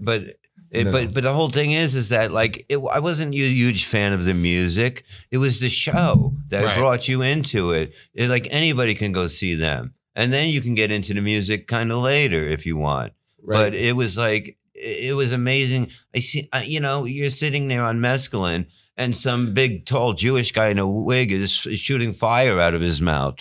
But. 0.00 0.36
It, 0.72 0.84
No. 0.86 0.92
But 0.92 1.12
but 1.14 1.22
the 1.22 1.32
whole 1.34 1.50
thing 1.50 1.72
is 1.72 1.94
is 1.94 2.08
that 2.08 2.32
like 2.32 2.64
it, 2.68 2.78
I 2.90 2.98
wasn't 2.98 3.34
a 3.34 3.36
huge 3.36 3.84
fan 3.84 4.12
of 4.14 4.24
the 4.24 4.34
music. 4.34 5.04
It 5.30 5.38
was 5.38 5.60
the 5.60 5.68
show 5.68 6.32
that 6.48 6.64
Right. 6.64 6.78
brought 6.78 7.06
you 7.08 7.20
into 7.22 7.72
it. 7.72 7.92
it. 8.14 8.28
Like 8.30 8.48
anybody 8.50 8.94
can 8.94 9.12
go 9.12 9.26
see 9.26 9.54
them, 9.54 9.92
and 10.16 10.32
then 10.32 10.48
you 10.48 10.60
can 10.62 10.74
get 10.74 10.90
into 10.90 11.12
the 11.14 11.20
music 11.20 11.66
kind 11.66 11.92
of 11.92 11.98
later 11.98 12.42
if 12.42 12.64
you 12.66 12.76
want 12.76 13.12
but 13.44 13.74
it 13.74 13.96
was 13.96 14.16
like 14.16 14.56
it 14.74 15.10
it 15.10 15.14
was 15.14 15.32
amazing. 15.32 15.90
I 16.14 16.20
see, 16.20 16.48
I- 16.52 16.62
you 16.64 16.80
know, 16.80 17.04
you're 17.04 17.28
sitting 17.30 17.68
there 17.68 17.84
on 17.84 17.98
mescaline, 18.00 18.66
and 18.96 19.16
some 19.16 19.52
big, 19.52 19.84
tall 19.84 20.12
Jewish 20.14 20.52
guy 20.52 20.68
in 20.68 20.78
a 20.78 20.88
wig 20.88 21.32
is 21.32 21.50
shooting 21.52 22.12
fire 22.12 22.58
out 22.60 22.72
of 22.74 22.80
his 22.80 23.00
mouth. 23.00 23.40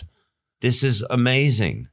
This 0.60 0.84
is 0.84 1.04
amazing. 1.10 1.88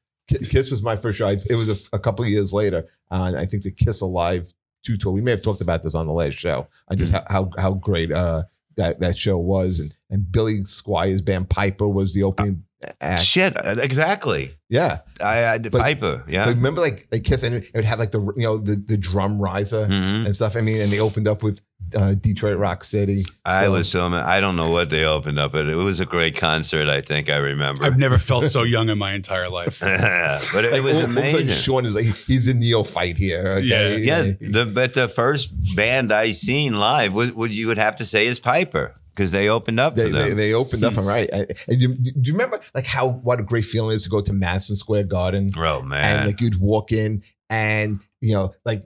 Kiss 0.50 0.70
was 0.70 0.82
my 0.82 0.96
first 0.96 1.18
show. 1.18 1.26
I, 1.28 1.36
it 1.48 1.54
was 1.54 1.68
a, 1.68 1.96
a 1.96 1.98
couple 1.98 2.24
of 2.24 2.30
years 2.30 2.52
later. 2.52 2.86
Uh, 3.10 3.32
I 3.36 3.46
think 3.46 3.62
the 3.62 3.70
Kiss 3.70 4.00
Alive 4.02 4.52
two 4.84 4.96
tour. 4.96 5.12
We 5.12 5.20
may 5.20 5.30
have 5.32 5.42
talked 5.42 5.60
about 5.60 5.82
this 5.82 5.94
on 5.94 6.06
the 6.06 6.12
last 6.12 6.34
show. 6.34 6.66
I 6.90 6.94
just 6.94 7.12
Mm. 7.12 7.24
how, 7.30 7.50
how 7.58 7.74
great 7.74 8.12
uh 8.12 8.44
that 8.76 9.00
that 9.00 9.16
show 9.16 9.38
was, 9.38 9.80
and 9.80 9.92
and 10.10 10.30
Billy 10.30 10.64
Squier's 10.64 11.20
band 11.20 11.50
Piper 11.50 11.88
was 11.88 12.14
the 12.14 12.22
opening 12.22 12.62
act. 13.00 13.24
Shit, 13.24 13.56
uh, 13.66 13.76
exactly. 13.80 14.52
Yeah, 14.68 14.98
I, 15.20 15.44
I 15.46 15.58
But- 15.58 15.72
Piper, 15.82 16.24
yeah. 16.28 16.48
Remember 16.48 16.80
like 16.80 17.08
like 17.10 17.24
Kiss, 17.24 17.42
and 17.42 17.56
it 17.56 17.70
would 17.74 17.84
have 17.84 17.98
like 17.98 18.12
the 18.12 18.20
you 18.36 18.42
know 18.44 18.58
the 18.58 18.76
the 18.76 18.96
drum 18.96 19.40
riser 19.40 19.86
Mhm. 19.86 20.26
and 20.26 20.34
stuff. 20.34 20.54
I 20.56 20.60
mean, 20.60 20.80
and 20.80 20.90
they 20.92 21.00
opened 21.00 21.26
up 21.26 21.42
with 21.42 21.60
uh, 21.96 22.14
Detroit 22.14 22.58
Rock 22.58 22.84
City. 22.84 23.24
I 23.44 23.68
was 23.68 23.90
so. 23.90 24.06
I 24.06 24.40
don't 24.40 24.56
know 24.56 24.70
what 24.70 24.90
they 24.90 25.04
opened 25.04 25.38
up, 25.38 25.52
but 25.52 25.68
it 25.68 25.74
was 25.74 26.00
a 26.00 26.06
great 26.06 26.36
concert. 26.36 26.88
I 26.88 27.00
think 27.00 27.30
I 27.30 27.36
remember. 27.36 27.84
I've 27.84 27.98
never 27.98 28.18
felt 28.18 28.46
so 28.46 28.62
young 28.64 28.88
in 28.88 28.98
my 28.98 29.12
entire 29.12 29.48
life. 29.48 29.80
but 30.52 30.64
it, 30.64 30.72
Like, 30.72 30.82
was 30.82 30.92
all- 30.92 30.98
all 30.98 31.04
of 31.04 31.10
amazing. 31.10 31.48
Sean 31.54 31.86
is 31.86 31.94
like 31.94 32.06
he's 32.06 32.48
a 32.48 32.54
neophyte 32.54 33.16
here. 33.16 33.46
Okay? 33.58 33.98
Yeah, 34.00 34.18
Like, 34.22 34.38
the, 34.38 34.66
but 34.72 34.94
the 34.94 35.08
first 35.08 35.52
band 35.76 36.12
I 36.12 36.32
seen 36.32 36.78
live 36.78 37.12
would, 37.14 37.34
would 37.34 37.50
you 37.50 37.66
would 37.68 37.78
have 37.78 37.96
to 37.96 38.04
say 38.04 38.26
is 38.26 38.38
Piper 38.38 38.94
because 39.14 39.32
they 39.32 39.48
opened 39.48 39.80
up 39.80 39.96
They, 39.96 40.04
for 40.04 40.16
them. 40.16 40.28
they, 40.30 40.34
they 40.34 40.54
opened 40.54 40.84
up, 40.84 40.96
and 40.96 41.06
right. 41.06 41.28
And 41.30 41.46
you, 41.68 41.94
do 41.96 42.12
you 42.22 42.32
remember 42.32 42.60
like 42.74 42.86
how 42.86 43.08
what 43.08 43.40
a 43.40 43.42
great 43.42 43.64
feeling 43.64 43.90
it 43.92 43.96
is 43.96 44.04
to 44.04 44.10
go 44.10 44.20
to 44.20 44.32
Madison 44.32 44.76
Square 44.76 45.04
Garden 45.04 45.50
oh 45.56 45.82
man! 45.82 46.18
and 46.18 46.26
like 46.26 46.40
you'd 46.40 46.60
walk 46.60 46.92
in 46.92 47.22
and 47.50 48.00
you 48.20 48.32
know 48.34 48.52
like 48.64 48.82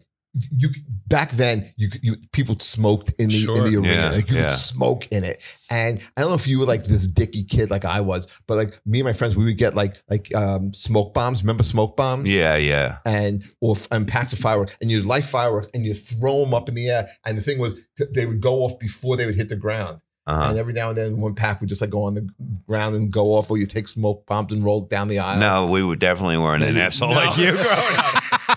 you 0.50 0.70
back 1.08 1.30
then 1.32 1.70
you 1.76 1.88
you 2.00 2.16
people 2.32 2.58
smoked 2.58 3.12
in 3.18 3.28
the 3.28 3.34
Sure. 3.34 3.58
in 3.58 3.64
the 3.72 3.78
arena 3.78 3.92
Yeah, 3.94 4.10
like 4.12 4.30
you 4.30 4.36
yeah. 4.36 4.44
could 4.44 4.52
smoke 4.58 5.06
in 5.10 5.24
it 5.24 5.42
and 5.70 6.00
I 6.16 6.20
don't 6.22 6.30
know 6.30 6.34
if 6.36 6.46
you 6.48 6.58
were 6.58 6.64
like 6.64 6.84
this 6.84 7.06
dicky 7.06 7.44
kid 7.44 7.70
like 7.70 7.84
I 7.84 8.00
was 8.00 8.26
but 8.46 8.56
like 8.56 8.80
me 8.86 9.00
and 9.00 9.06
my 9.06 9.12
friends 9.12 9.36
we 9.36 9.44
would 9.44 9.58
get 9.58 9.74
like 9.74 9.96
like 10.08 10.34
um 10.34 10.72
smoke 10.72 11.12
bombs 11.12 11.42
remember 11.42 11.64
smoke 11.64 11.96
bombs 11.98 12.32
yeah, 12.32 12.56
yeah. 12.56 12.98
and 13.04 13.44
or 13.60 13.76
and 13.90 14.08
packs 14.08 14.32
of 14.32 14.38
fireworks 14.38 14.78
and 14.80 14.90
you'd 14.90 15.04
light 15.04 15.24
fireworks 15.24 15.68
and 15.74 15.84
you 15.84 15.92
throw 15.92 16.40
them 16.40 16.54
up 16.54 16.66
in 16.68 16.74
the 16.76 16.88
air 16.88 17.06
and 17.26 17.36
the 17.36 17.42
thing 17.42 17.58
was 17.58 17.84
they 18.14 18.24
would 18.24 18.40
go 18.40 18.60
off 18.64 18.78
before 18.78 19.16
they 19.18 19.26
would 19.26 19.34
hit 19.34 19.50
the 19.50 19.56
ground 19.56 20.00
Uh-huh. 20.26 20.50
and 20.50 20.58
every 20.58 20.72
now 20.72 20.88
and 20.88 20.96
then 20.96 21.20
one 21.20 21.34
pack 21.34 21.60
would 21.60 21.68
just 21.68 21.80
like 21.82 21.90
go 21.90 22.04
on 22.04 22.14
the 22.14 22.26
ground 22.66 22.94
and 22.94 23.10
go 23.10 23.34
off 23.34 23.50
or 23.50 23.58
you 23.58 23.66
take 23.66 23.86
smoke 23.88 24.24
bombs 24.26 24.50
and 24.52 24.64
roll 24.64 24.80
down 24.86 25.08
the 25.08 25.18
aisle 25.18 25.38
No, 25.40 25.66
we 25.70 25.82
would 25.82 25.98
definitely 25.98 26.38
weren't 26.38 26.62
an 26.62 26.78
asshole 26.78 27.10
no. 27.10 27.16
like 27.16 27.36
you 27.36 27.50
growing 27.52 27.96
up. 27.98 28.12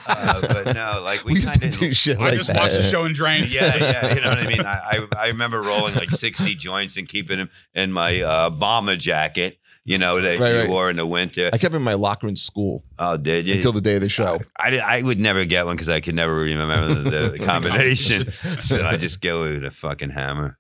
Uh, 0.08 0.42
but 0.42 0.74
no, 0.76 1.02
like 1.04 1.24
we, 1.26 1.34
we, 1.34 1.40
used 1.40 1.62
to 1.62 1.70
do 1.70 1.88
of. 1.88 1.96
shit 1.96 2.20
I 2.20 2.36
just 2.36 2.48
that. 2.48 2.58
watched 2.58 2.76
the 2.78 2.84
show 2.84 3.06
and 3.06 3.16
drank. 3.16 3.52
Yeah, 3.52 3.76
yeah, 3.78 4.14
you 4.16 4.22
know 4.22 4.30
what 4.30 4.40
I 4.40 4.48
mean. 4.48 4.62
I, 4.62 4.80
I 4.92 5.08
I 5.26 5.28
remember 5.28 5.62
rolling 5.62 5.96
like 5.96 6.12
sixty 6.12 6.56
joints 6.56 6.98
and 6.98 7.08
keeping 7.08 7.38
them 7.38 7.50
in 7.74 7.92
my 7.92 8.22
uh, 8.22 8.50
bomber 8.50 8.96
jacket. 8.96 9.58
You 9.88 10.00
know 10.00 10.20
that 10.20 10.40
Right, 10.40 10.52
you 10.52 10.60
right. 10.62 10.70
wore 10.70 10.90
in 10.90 10.96
the 10.96 11.06
winter. 11.06 11.52
I 11.54 11.60
kept 11.60 11.74
it 11.76 11.78
in 11.78 11.84
my 11.84 11.94
locker 11.94 12.28
in 12.28 12.36
school 12.36 12.84
Oh, 12.98 13.18
did 13.18 13.48
you? 13.48 13.54
until 13.56 13.72
the 13.72 13.82
day 13.82 13.94
of 13.96 14.02
the 14.02 14.10
show. 14.10 14.40
I, 14.58 14.72
did- 14.72 14.80
I 14.80 15.04
would 15.04 15.20
never 15.22 15.46
get 15.46 15.68
one 15.68 15.76
because 15.76 15.90
I 15.90 16.00
could 16.00 16.16
never 16.16 16.34
remember 16.34 17.04
the, 17.04 17.30
the 17.38 17.40
combination. 17.46 18.32
so 18.62 18.84
I 18.84 18.98
just 18.98 19.22
go 19.22 19.42
with 19.44 19.64
a 19.64 19.70
fucking 19.70 20.10
hammer. 20.10 20.58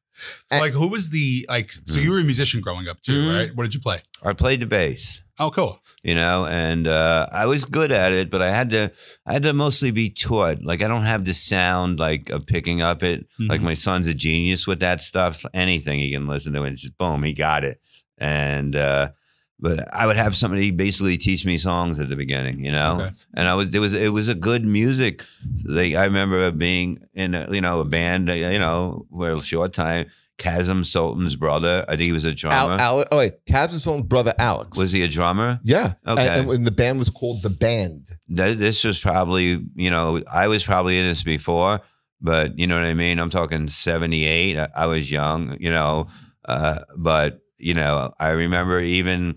So, 0.51 0.57
like, 0.59 0.73
who 0.73 0.87
was 0.87 1.09
the 1.09 1.45
like? 1.49 1.71
So 1.85 1.99
you 1.99 2.11
were 2.11 2.19
a 2.19 2.23
musician 2.23 2.61
growing 2.61 2.87
up 2.87 3.01
too, 3.01 3.21
Mhm. 3.21 3.37
right? 3.37 3.55
What 3.55 3.63
did 3.63 3.73
you 3.75 3.81
play? 3.81 3.97
I 4.23 4.33
played 4.33 4.59
the 4.61 4.65
bass. 4.67 5.21
Oh, 5.39 5.51
cool. 5.51 5.81
you 6.03 6.13
know 6.15 6.45
and 6.45 6.87
uh, 6.87 7.25
i 7.31 7.45
was 7.47 7.65
good 7.65 7.91
at 7.91 8.11
it 8.13 8.29
but 8.29 8.39
i 8.41 8.49
had 8.51 8.69
to 8.69 8.91
i 9.25 9.33
had 9.33 9.41
to 9.43 9.53
mostly 9.53 9.89
be 9.91 10.07
taught 10.09 10.63
like 10.63 10.83
i 10.83 10.87
don't 10.87 11.05
have 11.05 11.25
the 11.25 11.33
sound 11.33 11.99
like 11.99 12.29
of 12.29 12.45
picking 12.45 12.79
up 12.81 13.01
it 13.01 13.25
like 13.39 13.59
Mhm. 13.59 13.63
my 13.63 13.73
son's 13.73 14.07
a 14.07 14.13
genius 14.13 14.67
with 14.67 14.79
that 14.81 15.01
stuff 15.01 15.43
anything 15.53 15.99
he 15.99 16.11
can 16.11 16.27
listen 16.27 16.53
to 16.53 16.61
and 16.63 16.73
it's 16.73 16.83
just 16.83 16.97
boom 16.99 17.23
he 17.23 17.33
got 17.33 17.63
it 17.63 17.81
and 18.19 18.75
uh, 18.75 19.09
but 19.59 19.93
I 19.93 20.05
would 20.05 20.17
have 20.17 20.35
somebody 20.35 20.71
basically 20.71 21.17
teach 21.17 21.45
me 21.45 21.57
songs 21.57 21.99
at 21.99 22.09
the 22.09 22.15
beginning, 22.15 22.63
you 22.63 22.71
know. 22.71 22.97
Okay. 23.01 23.11
And 23.35 23.47
I 23.47 23.55
was 23.55 23.73
it 23.73 23.79
was 23.79 23.93
it 23.93 24.09
was 24.13 24.27
a 24.27 24.35
good 24.35 24.65
music. 24.65 25.23
They 25.45 25.95
I 25.95 26.05
remember 26.05 26.51
being 26.51 26.99
in 27.13 27.35
a, 27.35 27.47
you 27.51 27.61
know 27.61 27.79
a 27.79 27.85
band, 27.85 28.29
uh, 28.29 28.33
you 28.33 28.59
know, 28.59 29.05
for 29.09 29.31
a 29.31 29.41
short 29.41 29.73
time. 29.73 30.07
Chasm 30.37 30.83
Sultan's 30.83 31.37
brother, 31.37 31.85
I 31.87 31.91
think 31.91 32.01
he 32.07 32.11
was 32.11 32.25
a 32.25 32.33
drummer. 32.33 32.73
Al, 32.73 32.99
Al, 32.99 33.05
oh 33.09 33.17
wait, 33.19 33.45
Captain 33.47 33.79
Sultan's 33.79 34.07
brother 34.07 34.33
Alex. 34.37 34.77
was 34.77 34.91
he 34.91 35.01
a 35.01 35.07
drummer? 35.07 35.61
Yeah. 35.63 35.93
Okay. 36.05 36.27
And, 36.27 36.49
and 36.51 36.67
the 36.67 36.71
band 36.71 36.99
was 36.99 37.09
called 37.09 37.41
the 37.41 37.49
Band. 37.49 38.09
Th- 38.35 38.57
This 38.57 38.83
was 38.83 38.99
probably 38.99 39.63
you 39.75 39.89
know 39.89 40.21
I 40.29 40.49
was 40.49 40.65
probably 40.65 40.97
in 40.97 41.05
this 41.07 41.23
before, 41.23 41.79
but 42.19 42.59
you 42.59 42.67
know 42.67 42.75
what 42.75 42.83
I 42.83 42.93
mean. 42.95 43.17
I'm 43.19 43.29
talking 43.29 43.69
'78. 43.69 44.57
I, 44.59 44.67
I 44.75 44.87
was 44.87 45.09
young, 45.09 45.55
you 45.61 45.69
know, 45.69 46.07
uh, 46.49 46.79
but 46.97 47.39
you 47.57 47.73
know 47.73 48.11
I 48.19 48.29
remember 48.31 48.79
even 48.79 49.35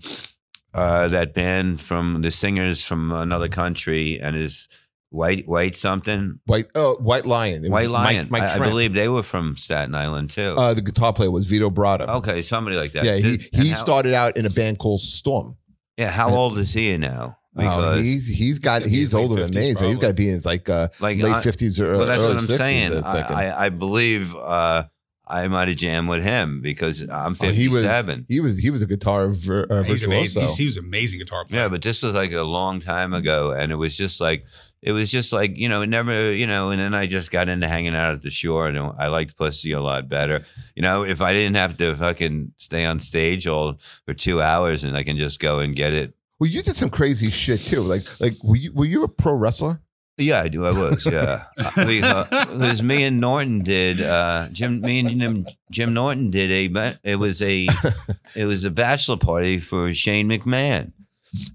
uh, 0.73 1.07
that 1.09 1.33
band 1.33 1.81
from 1.81 2.21
the 2.21 2.31
singers 2.31 2.83
from 2.85 3.11
another 3.11 3.47
country 3.47 4.19
and 4.19 4.35
his 4.35 4.67
white 5.09 5.47
white 5.47 5.75
something 5.75 6.39
White 6.45 6.67
oh 6.75 6.95
White 6.97 7.25
Lion. 7.25 7.65
It 7.65 7.71
white 7.71 7.89
lion. 7.89 8.27
Mike, 8.29 8.43
Mike 8.43 8.51
I, 8.51 8.55
I 8.65 8.69
believe 8.69 8.93
they 8.93 9.09
were 9.09 9.23
from 9.23 9.57
Staten 9.57 9.95
Island 9.95 10.29
too. 10.29 10.53
uh, 10.57 10.73
the 10.75 10.81
guitar 10.81 11.13
player 11.13 11.31
was 11.31 11.47
Vito 11.47 11.69
Bratta. 11.71 12.07
okay, 12.17 12.41
somebody 12.43 12.77
like 12.77 12.91
that. 12.91 13.03
yeah, 13.03 13.15
he, 13.15 13.33
and 13.53 13.63
he 13.63 13.69
how- 13.69 13.75
started 13.77 14.13
out 14.13 14.37
in 14.37 14.45
a 14.45 14.49
band 14.51 14.77
called 14.79 15.01
Storm. 15.01 15.55
Yeah, 15.97 16.11
how 16.11 16.29
old 16.29 16.57
is 16.59 16.73
he 16.73 16.95
now? 16.97 17.37
Oh, 17.57 17.97
he's 17.97 18.27
he's 18.27 18.59
got 18.59 18.81
gonna 18.83 18.91
he's 18.91 19.13
older 19.13 19.45
than 19.47 19.53
me, 19.59 19.73
so 19.73 19.87
he's 19.87 19.97
got 19.97 20.09
to 20.09 20.13
be 20.13 20.27
in 20.29 20.35
his 20.35 20.45
like 20.45 20.69
uh, 20.69 20.87
like 21.01 21.17
late 21.17 21.43
fifties 21.43 21.77
or 21.79 21.97
Well, 21.97 22.05
that's 22.05 22.19
early 22.19 22.35
what 22.35 22.43
I'm 22.43 22.47
60s, 22.47 22.57
saying. 22.57 23.03
I. 23.03 23.21
I, 23.49 23.65
I 23.65 23.69
believe 23.69 24.33
uh, 24.35 24.83
I 25.29 25.47
might 25.47 25.67
have 25.67 25.77
jammed 25.77 26.09
with 26.09 26.23
him 26.23 26.61
because 26.61 27.01
I'm 27.03 27.35
Oh, 27.39 27.45
he 27.51 27.67
was 27.67 27.83
57. 27.83 28.25
he 28.27 28.39
was 28.39 28.57
he 28.57 28.69
was 28.71 28.81
a 28.81 28.87
guitar 28.87 29.29
vir, 29.29 29.67
uh, 29.69 29.83
He's 29.83 30.03
amazing. 30.03 30.41
virtuoso. 30.41 30.41
He's, 30.41 30.57
he 30.57 30.65
was 30.65 30.77
amazing 30.77 31.19
guitar 31.19 31.45
player. 31.45 31.61
yeah, 31.63 31.67
but 31.67 31.81
this 31.81 32.01
was 32.01 32.13
like 32.13 32.31
a 32.31 32.41
long 32.41 32.79
time 32.79 33.13
ago, 33.13 33.51
and 33.51 33.71
it 33.71 33.75
was 33.75 33.95
just 33.95 34.19
like 34.19 34.45
it 34.81 34.91
was 34.93 35.11
just 35.11 35.31
like 35.33 35.57
you 35.57 35.69
know, 35.69 35.81
it 35.83 35.87
never 35.87 36.31
you 36.33 36.47
know. 36.47 36.71
And 36.71 36.79
then 36.79 36.93
I 36.93 37.05
just 37.05 37.31
got 37.31 37.47
into 37.49 37.67
hanging 37.67 37.95
out 37.95 38.13
at 38.13 38.21
the 38.21 38.31
shore, 38.31 38.67
and 38.67 38.77
I 38.97 39.07
liked 39.07 39.37
pussy 39.37 39.71
a 39.73 39.81
lot 39.81 40.09
better. 40.09 40.45
You 40.75 40.81
know, 40.81 41.03
if 41.03 41.21
I 41.21 41.33
didn't 41.33 41.55
have 41.57 41.77
to 41.77 41.95
fucking 41.95 42.53
stay 42.57 42.85
on 42.85 42.99
stage 42.99 43.45
all 43.45 43.77
for 44.05 44.13
two 44.13 44.41
hours, 44.41 44.83
and 44.83 44.97
I 44.97 45.03
can 45.03 45.17
just 45.17 45.39
go 45.39 45.59
and 45.59 45.75
get 45.75 45.93
it. 45.93 46.13
Well, 46.39 46.49
you 46.49 46.63
did 46.63 46.75
some 46.77 46.89
crazy 46.89 47.29
shit 47.29 47.59
too. 47.59 47.81
Like 47.81 48.03
like 48.21 48.33
were 48.43 48.55
you 48.55 48.71
were 48.73 48.85
you 48.85 49.03
a 49.03 49.07
pro 49.09 49.33
wrestler? 49.33 49.81
Yeah, 50.19 50.41
I 50.41 50.47
do. 50.49 50.65
I 50.65 50.71
was. 50.71 51.05
Yeah, 51.05 51.45
Uh, 51.57 51.71
we, 51.87 52.03
uh, 52.03 52.25
it 52.31 52.57
was 52.57 52.83
me 52.83 53.03
and 53.03 53.19
Norton 53.19 53.59
did. 53.59 54.01
Uh, 54.01 54.47
Jim, 54.51 54.81
me 54.81 54.99
and 54.99 55.09
Jim, 55.19 55.45
Jim 55.71 55.93
Norton 55.93 56.29
did 56.29 56.51
a. 56.51 56.95
It 57.03 57.15
was 57.15 57.41
a. 57.41 57.67
it 58.35 58.45
was 58.45 58.65
a 58.65 58.69
bachelor 58.71 59.17
party 59.17 59.59
for 59.59 59.93
Shane 59.93 60.27
McMahon, 60.29 60.91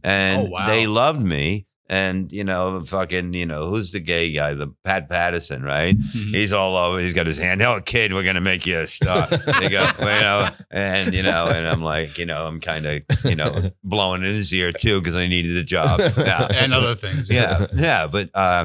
and 0.02 0.49
Oh, 0.49 0.50
wow. 0.50 0.66
they 0.66 0.87
loved 0.87 1.21
me. 1.23 1.66
And 1.87 2.33
you 2.33 2.45
know, 2.45 2.83
fucking, 2.83 3.35
you 3.35 3.45
know, 3.45 3.67
who's 3.69 3.93
the 3.93 4.00
gay 4.00 4.33
guy? 4.33 4.55
The 4.55 4.69
Pat 4.85 5.11
Patterson, 5.11 5.62
right? 5.62 5.95
Mhm. 5.99 6.35
He's 6.35 6.53
all 6.53 6.76
over. 6.79 6.99
He's 6.99 7.12
got 7.12 7.26
his 7.26 7.37
hand. 7.37 7.61
Oh, 7.61 7.79
kid, 7.85 8.14
we're 8.14 8.23
gonna 8.23 8.41
make 8.41 8.64
you 8.67 8.79
a 8.79 8.87
star. 8.87 9.26
they 9.26 9.69
go, 9.69 9.87
you 9.99 10.05
know, 10.07 10.49
and 10.71 11.12
you 11.12 11.23
know, 11.23 11.47
and 11.49 11.69
I'm 11.69 11.83
like, 11.83 12.17
you 12.17 12.25
know, 12.25 12.47
I'm 12.47 12.59
kind 12.61 12.87
of, 12.87 13.03
you 13.25 13.35
know, 13.37 13.71
blowing 13.85 14.23
in 14.23 14.33
his 14.33 14.50
ear 14.55 14.73
too 14.73 15.00
because 15.00 15.14
I 15.14 15.26
needed 15.29 15.57
a 15.59 15.62
job. 15.64 16.00
Yeah 16.17 16.49
and 16.53 16.73
other 16.73 16.95
things. 16.95 17.31
yeah, 17.31 17.67
yeah. 17.75 18.07
But 18.07 18.31
uh, 18.35 18.64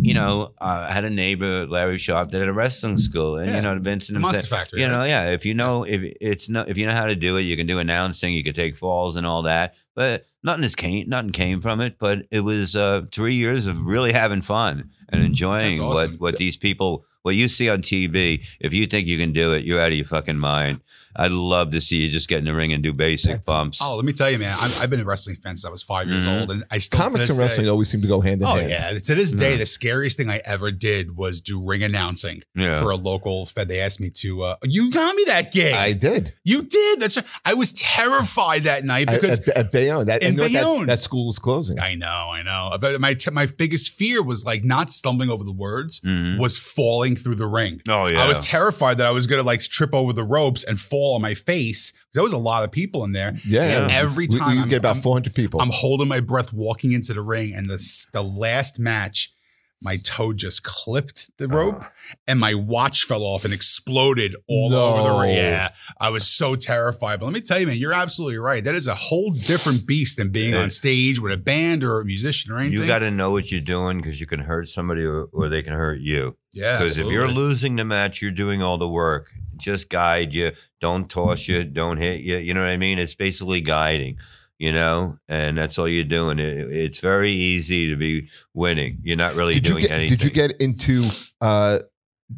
you 0.00 0.14
know, 0.14 0.52
uh, 0.60 0.86
I 0.88 0.92
had 0.92 1.04
a 1.04 1.10
neighbor, 1.10 1.66
Larry 1.66 1.98
Sharpe, 1.98 2.30
that 2.30 2.38
had 2.38 2.48
a 2.48 2.52
wrestling 2.52 2.98
school, 2.98 3.36
and 3.36 3.50
Yeah. 3.50 3.56
you 3.56 3.62
know, 3.62 3.78
Vincent 3.78 4.14
The 4.14 4.20
Monster 4.20 4.38
himself. 4.42 4.60
Factory. 4.60 4.80
You 4.80 4.88
know, 4.88 5.04
yeah. 5.04 5.30
If 5.30 5.44
you 5.46 5.54
know, 5.54 5.84
if 5.84 6.00
it's 6.20 6.48
no, 6.48 6.62
if 6.66 6.76
you 6.78 6.86
know 6.86 6.94
how 6.94 7.06
to 7.06 7.14
do 7.16 7.36
it, 7.36 7.42
you 7.42 7.56
can 7.56 7.66
do 7.66 7.78
announcing. 7.78 8.34
You 8.34 8.44
can 8.44 8.54
take 8.54 8.76
falls 8.76 9.16
and 9.16 9.26
all 9.26 9.42
that. 9.42 9.74
But 9.94 10.26
nothing 10.42 10.64
is 10.64 10.74
came, 10.74 11.08
nothing 11.08 11.30
came 11.30 11.60
from 11.60 11.80
it. 11.80 11.96
But 11.98 12.26
it 12.30 12.40
was 12.40 12.76
uh, 12.76 13.02
three 13.12 13.34
years 13.34 13.66
of 13.66 13.84
really 13.84 14.12
having 14.12 14.42
fun 14.42 14.90
and 15.08 15.22
enjoying 15.22 15.80
awesome. 15.80 16.12
what 16.12 16.20
what 16.20 16.36
these 16.38 16.56
people. 16.56 17.04
What 17.22 17.34
you 17.34 17.48
see 17.48 17.68
on 17.68 17.82
TV, 17.82 18.46
if 18.60 18.72
you 18.72 18.86
think 18.86 19.06
you 19.06 19.18
can 19.18 19.32
do 19.32 19.52
it, 19.52 19.64
you're 19.64 19.80
out 19.82 19.88
of 19.90 19.94
your 19.98 20.06
fucking 20.06 20.38
mind. 20.38 20.80
I'd 21.16 21.32
love 21.32 21.72
to 21.72 21.80
see 21.80 21.96
you 21.96 22.10
just 22.10 22.28
get 22.28 22.38
in 22.38 22.44
the 22.44 22.54
ring 22.54 22.72
and 22.72 22.82
do 22.82 22.92
basic 22.92 23.30
That's- 23.30 23.46
bumps. 23.46 23.80
Oh, 23.82 23.96
let 23.96 24.04
me 24.04 24.12
tell 24.12 24.30
you, 24.30 24.38
man. 24.38 24.54
I'm, 24.58 24.70
I've 24.80 24.90
been 24.90 25.00
a 25.00 25.04
wrestling 25.04 25.36
fan 25.36 25.56
since 25.56 25.64
I 25.66 25.70
was 25.70 25.82
5 25.82 26.08
years 26.08 26.26
Mhm. 26.26 26.40
old, 26.40 26.50
and 26.50 26.64
I 26.70 26.78
still 26.78 27.00
Comics 27.00 27.28
and 27.30 27.38
wrestling 27.38 27.66
Day, 27.66 27.70
always 27.70 27.88
seem 27.90 28.00
to 28.02 28.08
go 28.08 28.20
hand 28.20 28.40
in 28.42 28.46
oh 28.48 28.54
hand. 28.54 28.70
yeah, 28.70 28.90
to 28.98 29.14
this 29.14 29.32
day, 29.32 29.52
Yeah. 29.52 29.56
the 29.58 29.66
scariest 29.66 30.16
thing 30.16 30.30
I 30.30 30.40
ever 30.44 30.70
did 30.70 31.16
was 31.16 31.40
do 31.40 31.60
ring 31.64 31.82
announcing 31.82 32.42
yeah. 32.54 32.78
for 32.80 32.90
a 32.90 32.96
local 32.96 33.46
fed. 33.46 33.68
They 33.68 33.80
asked 33.80 34.00
me 34.00 34.10
to. 34.10 34.42
Uh, 34.42 34.56
you 34.64 34.90
got 34.92 35.14
me 35.14 35.24
that 35.26 35.52
gig. 35.52 35.74
I 35.74 35.92
did. 35.92 36.34
you 36.44 36.62
did. 36.62 37.00
That's. 37.00 37.16
Right. 37.16 37.26
I 37.44 37.54
was 37.54 37.72
terrified 37.72 38.62
that 38.62 38.84
night 38.84 39.08
At, 39.08 39.20
because 39.20 39.40
at, 39.48 39.56
at 39.56 39.72
Bayonne. 39.72 40.06
That, 40.06 40.22
In 40.22 40.28
and 40.30 40.38
you 40.38 40.38
know 40.38 40.42
what? 40.44 40.52
That's- 40.52 40.72
Bayonne. 40.74 40.86
that 40.86 40.98
school 41.00 41.26
was 41.26 41.38
closing. 41.38 41.78
I 41.80 41.94
know, 41.94 42.06
I 42.32 42.42
know. 42.42 42.76
But 42.80 43.00
my 43.00 43.14
t- 43.14 43.30
my 43.30 43.46
biggest 43.46 43.92
fear 43.92 44.22
was 44.22 44.44
like 44.44 44.64
not 44.64 44.92
stumbling 44.92 45.30
over 45.30 45.44
the 45.44 45.52
words, 45.52 46.00
Mhm. 46.00 46.38
was 46.38 46.58
falling 46.58 47.16
through 47.16 47.36
the 47.36 47.46
ring. 47.46 47.80
Oh 47.88 48.06
yeah. 48.06 48.22
I 48.22 48.28
was 48.28 48.40
terrified 48.40 48.98
that 48.98 49.06
I 49.06 49.10
was 49.10 49.26
gonna 49.26 49.42
like 49.42 49.60
trip 49.62 49.94
over 49.94 50.12
the 50.12 50.24
ropes 50.24 50.64
and 50.64 50.78
fall 50.78 50.97
on 51.14 51.22
my 51.22 51.34
face. 51.34 51.92
There 52.14 52.22
was 52.22 52.32
a 52.32 52.38
lot 52.38 52.64
of 52.64 52.70
people 52.72 53.04
in 53.04 53.12
there. 53.12 53.34
yeah. 53.46 53.86
Yeah. 53.86 53.88
Every 53.90 54.26
time 54.26 54.50
we, 54.52 54.58
I'm- 54.60 54.68
get 54.68 54.78
about 54.78 54.96
I'm- 54.96 55.02
400 55.02 55.34
people. 55.34 55.60
I'm 55.60 55.70
holding 55.70 56.08
my 56.08 56.20
breath 56.20 56.52
walking 56.52 56.92
into 56.92 57.12
the 57.14 57.22
ring, 57.22 57.54
and 57.54 57.66
the 57.68 57.78
the 58.12 58.22
last 58.22 58.78
match, 58.78 59.32
my 59.80 59.96
toe 59.98 60.32
just 60.32 60.64
clipped 60.64 61.30
the 61.38 61.48
ah. 61.50 61.54
rope, 61.56 61.84
and 62.26 62.40
my 62.40 62.54
watch 62.54 63.04
fell 63.04 63.22
off 63.22 63.44
and 63.44 63.54
exploded 63.54 64.34
all 64.48 64.74
over 64.74 65.08
the 65.08 65.18
ring. 65.20 65.36
Yeah, 65.36 65.68
I 66.00 66.10
was 66.10 66.26
so 66.26 66.56
terrified. 66.56 67.20
But 67.20 67.26
let 67.26 67.34
me 67.34 67.40
tell 67.40 67.60
you, 67.60 67.66
man, 67.68 67.76
you're 67.76 67.92
absolutely 67.92 68.38
right. 68.38 68.64
That 68.64 68.74
is 68.74 68.88
a 68.88 68.94
whole 68.96 69.30
different 69.30 69.86
beast 69.86 70.16
than 70.16 70.30
being 70.30 70.54
Yeah. 70.54 70.62
on 70.62 70.70
stage 70.70 71.20
with 71.20 71.32
a 71.32 71.36
band 71.36 71.84
or 71.84 72.00
a 72.00 72.04
musician 72.04 72.52
or 72.52 72.58
anything. 72.58 72.80
You 72.80 72.86
got 72.86 73.00
to 73.00 73.10
know 73.12 73.30
what 73.30 73.52
you're 73.52 73.60
doing 73.60 73.98
because 73.98 74.20
you 74.20 74.26
can 74.26 74.40
hurt 74.40 74.66
somebody 74.66 75.04
or, 75.04 75.28
or 75.32 75.48
they 75.48 75.62
can 75.62 75.74
hurt 75.74 76.00
you. 76.00 76.36
yeah, 76.52 76.78
Because 76.78 76.98
if 76.98 77.06
you're 77.06 77.28
losing 77.28 77.76
the 77.76 77.84
match, 77.84 78.20
you're 78.20 78.32
doing 78.32 78.62
all 78.62 78.78
the 78.78 78.88
work. 78.88 79.32
Just 79.58 79.88
guide 79.90 80.32
you. 80.34 80.52
Don't 80.80 81.08
toss 81.10 81.46
you. 81.48 81.64
Don't 81.64 81.96
hit 81.98 82.20
you. 82.20 82.36
You 82.38 82.54
know 82.54 82.60
what 82.62 82.70
I 82.70 82.76
mean? 82.76 82.98
It's 82.98 83.14
basically 83.14 83.60
guiding. 83.60 84.18
You 84.58 84.72
know, 84.72 85.18
and 85.28 85.56
that's 85.56 85.78
all 85.78 85.86
you're 85.88 86.02
doing. 86.02 86.40
It, 86.40 86.72
it's 86.72 86.98
very 86.98 87.30
easy 87.30 87.90
to 87.90 87.96
be 87.96 88.28
winning. 88.54 88.98
You're 89.04 89.16
not 89.16 89.34
really 89.36 89.54
did 89.54 89.64
doing 89.64 89.82
get 89.82 89.90
anything. 89.92 90.16
did 90.18 90.24
you 90.24 90.30
get 90.30 90.60
into 90.60 91.04
uh 91.40 91.78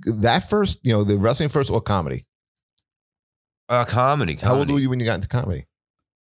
that 0.04 0.48
first, 0.50 0.80
you 0.84 0.92
know, 0.92 1.02
the 1.02 1.16
wrestling 1.16 1.48
first 1.48 1.70
or 1.70 1.80
comedy? 1.80 2.26
uh, 3.68 3.84
comedy? 3.84 4.34
How 4.36 4.56
old 4.56 4.70
were 4.70 4.78
you 4.78 4.90
when 4.90 5.00
you 5.00 5.06
got 5.06 5.14
into 5.16 5.28
comedy? 5.28 5.66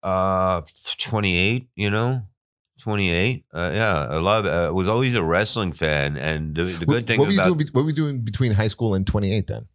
Uh, 0.03 0.61
28. 0.99 1.67
You 1.75 1.89
know, 1.89 2.21
28. 2.81 3.45
Uh, 3.53 3.71
yeah, 3.73 4.07
I 4.09 4.17
love. 4.17 4.45
Uh, 4.45 4.71
was 4.73 4.87
always 4.87 5.15
a 5.15 5.23
wrestling 5.23 5.71
fan, 5.71 6.17
and 6.17 6.55
the, 6.55 6.63
the 6.63 6.85
What- 6.85 6.93
good 6.93 7.07
thing 7.07 7.19
what 7.19 7.27
were 7.27 7.33
you 7.33 7.39
about 7.39 7.57
doing, 7.57 7.67
what 7.71 7.83
were 7.83 7.89
you 7.89 7.95
doing 7.95 8.19
between 8.21 8.51
high 8.51 8.67
school 8.67 8.93
and 8.93 9.07
28 9.07 9.47
then? 9.47 9.67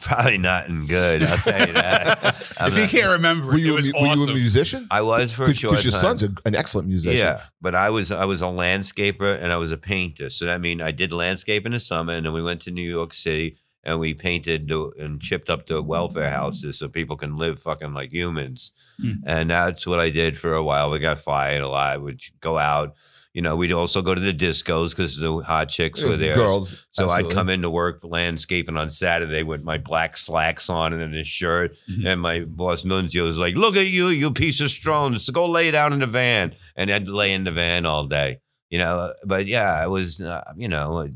Probably 0.00 0.38
not 0.38 0.68
nothing 0.70 0.86
good. 0.86 1.22
I'll 1.22 1.36
tell 1.38 1.66
you 1.66 1.72
that. 1.74 2.36
I'm 2.60 2.68
if 2.72 2.74
you 2.76 2.80
not- 2.82 2.90
can't 2.90 3.12
remember, 3.12 3.46
Were 3.46 3.56
you, 3.58 3.72
it 3.72 3.76
was 3.76 3.88
a, 3.88 3.92
mu- 3.92 4.00
were 4.00 4.14
you 4.16 4.24
a 4.24 4.34
musician? 4.34 4.86
I 4.90 5.02
was 5.02 5.32
for 5.32 5.44
a 5.44 5.54
short 5.54 5.72
Because 5.72 5.84
your 5.84 5.92
time. 5.92 6.00
son's 6.00 6.22
a, 6.22 6.28
an 6.44 6.54
excellent 6.54 6.88
musician. 6.88 7.18
Yeah, 7.18 7.42
but 7.60 7.74
I 7.74 7.90
was 7.90 8.10
I 8.12 8.24
was 8.24 8.42
a 8.42 8.46
landscaper 8.46 9.40
and 9.42 9.52
I 9.52 9.56
was 9.56 9.72
a 9.72 9.76
painter. 9.78 10.30
So 10.30 10.44
that 10.46 10.60
mean 10.60 10.80
I 10.80 10.90
did 10.92 11.12
landscape 11.12 11.66
in 11.66 11.72
the 11.72 11.80
summer, 11.80 12.12
and 12.12 12.24
then 12.26 12.32
we 12.32 12.42
went 12.42 12.62
to 12.62 12.70
New 12.70 12.88
York 12.88 13.14
City 13.14 13.56
and 13.84 14.00
we 14.00 14.12
painted 14.12 14.68
the, 14.68 14.90
and 14.98 15.20
chipped 15.20 15.48
up 15.48 15.66
the 15.68 15.80
welfare 15.80 16.30
houses 16.30 16.78
so 16.78 16.88
people 16.88 17.16
can 17.16 17.36
live 17.38 17.62
fucking 17.62 17.94
like 17.94 18.10
humans. 18.12 18.72
Hmm. 19.00 19.12
And 19.24 19.50
that's 19.50 19.86
what 19.86 20.00
I 20.00 20.10
did 20.10 20.36
for 20.36 20.52
a 20.52 20.62
while. 20.62 20.90
We 20.90 20.98
got 20.98 21.20
fired 21.20 21.62
a 21.62 21.68
lot. 21.68 22.02
We'd 22.02 22.20
go 22.40 22.58
out. 22.58 22.94
You 23.38 23.42
know, 23.42 23.54
we'd 23.54 23.70
also 23.70 24.02
go 24.02 24.16
to 24.16 24.20
the 24.20 24.34
discos 24.34 24.90
because 24.90 25.16
the 25.16 25.32
hot 25.38 25.68
chicks 25.68 26.02
were 26.02 26.16
there. 26.16 26.34
Girls. 26.34 26.88
So 26.90 27.04
I'd 27.04 27.18
absolutely. 27.18 27.34
come 27.36 27.48
into 27.50 27.70
work 27.70 28.00
landscaping 28.02 28.76
on 28.76 28.90
Saturday 28.90 29.44
with 29.44 29.62
my 29.62 29.78
black 29.78 30.16
slacks 30.16 30.68
on 30.68 30.92
and 30.92 31.14
a 31.14 31.22
shirt. 31.22 31.76
Mhm. 31.88 32.04
And 32.04 32.20
my 32.20 32.40
boss 32.40 32.84
Nunzio 32.84 33.22
was 33.22 33.38
like, 33.38 33.54
Look 33.54 33.76
at 33.76 33.86
you, 33.86 34.08
you 34.08 34.32
piece 34.32 34.60
of 34.60 34.72
stones. 34.72 35.30
Go 35.30 35.48
lay 35.48 35.70
down 35.70 35.92
in 35.92 36.00
the 36.00 36.08
van. 36.08 36.56
And 36.74 36.90
I'd 36.90 37.08
lay 37.08 37.32
in 37.32 37.44
the 37.44 37.52
van 37.52 37.86
all 37.86 38.06
day, 38.06 38.40
you 38.70 38.80
know. 38.80 39.14
But 39.24 39.46
yeah, 39.46 39.72
I 39.72 39.86
was, 39.86 40.20
uh, 40.20 40.42
you 40.56 40.66
know, 40.66 41.02
I 41.02 41.10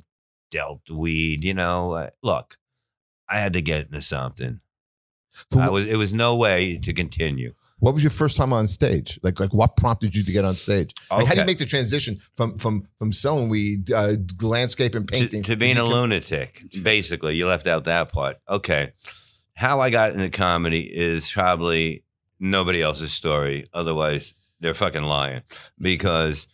dealt 0.52 0.88
weed, 0.88 1.43
you 1.43 1.55
know. 1.55 1.91
Uh, 1.91 2.11
look, 2.23 2.57
I 3.29 3.41
had 3.41 3.55
to 3.55 3.61
get 3.61 3.87
into 3.87 4.00
something. 4.00 4.61
I 5.59 5.71
was, 5.71 5.88
it 5.88 5.97
was 5.97 6.14
no 6.14 6.37
way 6.37 6.79
to 6.85 6.93
continue. 6.93 7.55
What 7.83 7.95
was 7.95 8.05
your 8.05 8.11
first 8.11 8.37
time 8.37 8.53
on 8.53 8.69
stage? 8.69 9.19
Like, 9.25 9.41
like 9.41 9.53
what 9.53 9.77
prompted 9.77 10.15
you 10.15 10.23
to 10.23 10.31
get 10.31 10.45
on 10.45 10.55
stage? 10.55 10.95
Like, 11.11 11.27
how 11.27 11.35
do 11.35 11.41
you 11.41 11.47
make 11.47 11.59
the 11.59 11.67
transition 11.67 12.21
from 12.37 12.57
from 12.57 12.87
from 12.97 13.12
selling 13.12 13.49
weed, 13.49 13.91
uh, 13.91 14.12
landscape, 14.41 14.95
and 14.95 15.09
to, 15.09 15.12
painting 15.12 15.43
to 15.43 15.57
being 15.57 15.77
a 15.77 15.85
lunatic. 15.85 16.62
Basically, 16.85 17.35
you 17.35 17.49
left 17.49 17.67
out 17.67 17.83
that 17.85 18.12
part. 18.12 18.37
Okay, 18.49 18.93
how 19.55 19.81
I 19.81 19.91
got 19.91 20.12
into 20.12 20.31
comedy 20.31 20.83
is 20.83 21.33
probably 21.33 22.05
nobody 22.39 22.81
else's 22.81 23.11
story. 23.11 23.67
Otherwise, 23.75 24.33
they're 24.61 24.75
fucking 24.75 25.03
lying. 25.03 25.43
Because 25.77 26.47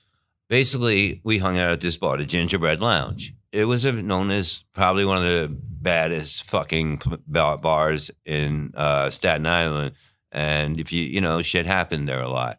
basically, 0.49 1.21
we 1.25 1.37
hung 1.37 1.59
out 1.59 1.73
at 1.73 1.83
this 1.83 1.99
bar, 1.99 2.17
the 2.17 2.25
Gingerbread 2.25 2.81
Lounge. 2.81 3.35
It 3.53 3.67
was 3.67 3.85
uh, 3.85 3.93
known 3.93 4.31
as 4.31 4.65
probably 4.73 5.05
one 5.05 5.19
of 5.19 5.25
the 5.25 5.49
baddest 5.51 6.45
fucking 6.45 7.03
bar- 7.27 7.59
bars 7.59 8.11
in 8.25 8.73
uh, 8.75 9.11
Staten 9.11 9.47
Island. 9.47 9.95
And 10.33 10.81
if 10.81 10.93
you 10.93 11.03
you 11.05 11.21
know 11.21 11.43
shit 11.43 11.67
happened 11.67 12.09
there 12.09 12.23
a 12.23 12.29
lot. 12.29 12.59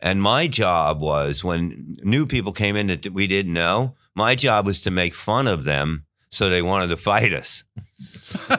And 0.00 0.20
my 0.20 0.46
job 0.46 1.00
was 1.00 1.42
when 1.42 1.96
new 2.02 2.26
people 2.26 2.52
came 2.52 2.76
in 2.76 2.88
that 2.88 3.12
we 3.12 3.26
didn't 3.26 3.54
know. 3.54 3.94
My 4.14 4.34
job 4.34 4.66
was 4.66 4.80
to 4.82 4.90
make 4.90 5.14
fun 5.14 5.46
of 5.46 5.64
them 5.64 6.04
so 6.34 6.50
they 6.50 6.62
wanted 6.62 6.88
to 6.88 6.96
fight 6.96 7.32
us. 7.32 7.64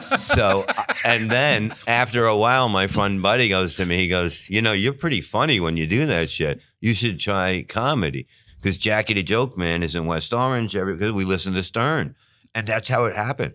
so, 0.00 0.64
uh, 0.66 0.84
and 1.04 1.30
then 1.30 1.74
after 1.86 2.24
a 2.24 2.36
while, 2.36 2.68
my 2.68 2.86
friend 2.86 3.22
Buddy 3.22 3.48
goes 3.48 3.76
to 3.76 3.86
me. 3.86 3.98
He 3.98 4.08
goes, 4.08 4.48
"You 4.48 4.62
know, 4.62 4.72
you're 4.72 4.94
pretty 4.94 5.20
funny 5.20 5.60
when 5.60 5.76
you 5.76 5.86
do 5.86 6.06
that 6.06 6.30
shit. 6.30 6.60
You 6.80 6.94
should 6.94 7.20
try 7.20 7.64
comedy." 7.68 8.26
Because 8.56 8.78
Jackie 8.78 9.14
the 9.14 9.22
Joke 9.22 9.56
Man 9.56 9.82
is 9.82 9.94
in 9.94 10.06
West 10.06 10.32
Orange 10.32 10.72
because 10.72 11.12
we 11.12 11.24
listen 11.24 11.52
to 11.52 11.62
Stern, 11.62 12.16
and 12.54 12.66
that's 12.66 12.88
how 12.88 13.04
it 13.04 13.14
happened. 13.14 13.54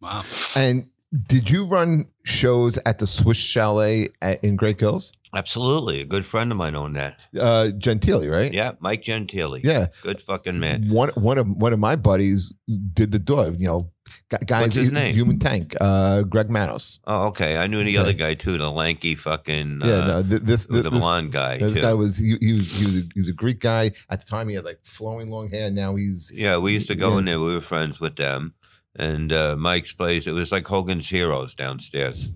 Wow. 0.00 0.22
And 0.56 0.88
did 1.28 1.50
you 1.50 1.64
run 1.66 2.06
shows 2.24 2.78
at 2.86 2.98
the 2.98 3.06
Swiss 3.06 3.36
Chalet 3.36 4.08
at, 4.22 4.42
in 4.42 4.56
Great 4.56 4.78
Kills? 4.78 5.12
Absolutely, 5.34 6.00
a 6.02 6.04
good 6.04 6.24
friend 6.26 6.50
of 6.52 6.58
mine 6.58 6.74
owned 6.74 6.96
that. 6.96 7.20
Uh, 7.38 7.68
Gentili, 7.78 8.30
right? 8.30 8.52
Yeah, 8.52 8.72
Mike 8.80 9.02
Gentili. 9.02 9.60
Yeah. 9.64 9.86
good 10.02 10.20
fucking 10.20 10.58
man. 10.60 10.88
One 10.90 11.08
one 11.10 11.38
of 11.38 11.48
one 11.48 11.72
of 11.72 11.78
my 11.78 11.96
buddies 11.96 12.52
did 12.94 13.12
the 13.12 13.18
door. 13.18 13.46
You 13.58 13.66
know, 13.66 13.90
gu- 14.28 14.36
guys, 14.46 14.62
What's 14.64 14.74
his 14.76 14.92
name? 14.92 15.14
Human 15.14 15.38
Tank, 15.38 15.74
uh, 15.80 16.22
Greg 16.24 16.50
Manos. 16.50 17.00
Oh, 17.06 17.28
okay. 17.28 17.56
I 17.56 17.66
knew 17.66 17.82
the 17.82 17.96
other 17.96 18.12
guy 18.12 18.34
too, 18.34 18.58
the 18.58 18.70
lanky 18.70 19.14
fucking 19.14 19.80
Yeah, 19.82 19.92
uh, 19.92 20.06
no, 20.06 20.22
th- 20.22 20.42
this, 20.42 20.66
the 20.66 20.82
this, 20.82 20.90
blonde 20.90 21.32
guy. 21.32 21.56
this 21.56 21.74
too. 21.76 21.80
guy 21.80 21.94
was 21.94 22.18
he, 22.18 22.36
he 22.40 22.52
was 22.52 22.70
he 22.78 22.84
was 22.84 22.96
a, 22.98 23.00
he 23.14 23.20
was 23.20 23.28
a 23.30 23.34
Greek 23.34 23.60
guy 23.60 23.86
at 24.10 24.20
the 24.20 24.26
time. 24.26 24.48
He 24.50 24.54
had 24.54 24.64
like 24.66 24.80
flowing 24.84 25.30
long 25.30 25.48
hair. 25.50 25.70
Now 25.70 25.94
he's 25.96 26.30
Yeah, 26.34 26.58
we 26.58 26.72
used 26.72 26.88
to 26.88 26.94
go 26.94 27.12
Yeah. 27.12 27.18
in 27.20 27.24
there. 27.24 27.40
We 27.40 27.54
were 27.54 27.60
friends 27.62 28.00
with 28.00 28.16
them. 28.16 28.52
And 28.96 29.32
uh, 29.32 29.56
Mike's 29.56 29.92
place, 29.94 30.26
it 30.26 30.32
was 30.32 30.52
like 30.52 30.66
Hogan's 30.66 31.08
Heroes 31.08 31.54
downstairs. 31.54 32.30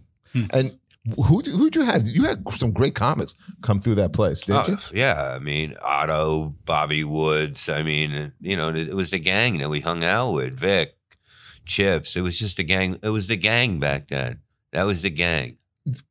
and 0.50 0.78
who 1.14 1.40
who'd 1.40 1.76
you 1.76 1.82
have? 1.82 2.06
You 2.06 2.24
had 2.24 2.42
some 2.50 2.72
great 2.72 2.94
comics 2.94 3.34
come 3.62 3.78
through 3.78 3.94
that 3.96 4.12
place, 4.12 4.42
didn't 4.42 4.68
Oh, 4.68 4.72
you? 4.72 4.78
yeah, 4.98 5.34
I 5.36 5.38
mean, 5.38 5.76
Otto, 5.82 6.54
Bobby 6.64 7.04
Woods. 7.04 7.68
I 7.68 7.82
mean, 7.82 8.32
you 8.40 8.56
know, 8.56 8.70
it 8.74 8.94
was 8.94 9.10
the 9.10 9.18
gang 9.20 9.58
that 9.58 9.70
we 9.70 9.80
hung 9.80 10.02
out 10.02 10.32
with. 10.32 10.58
Vic, 10.58 10.96
Chips. 11.64 12.16
It 12.16 12.22
was 12.22 12.38
just 12.38 12.56
the 12.56 12.64
gang. 12.64 12.98
It 13.02 13.10
was 13.10 13.26
the 13.28 13.36
gang 13.36 13.78
back 13.78 14.08
then. 14.08 14.40
That 14.72 14.84
was 14.84 15.02
the 15.02 15.10
gang. 15.10 15.58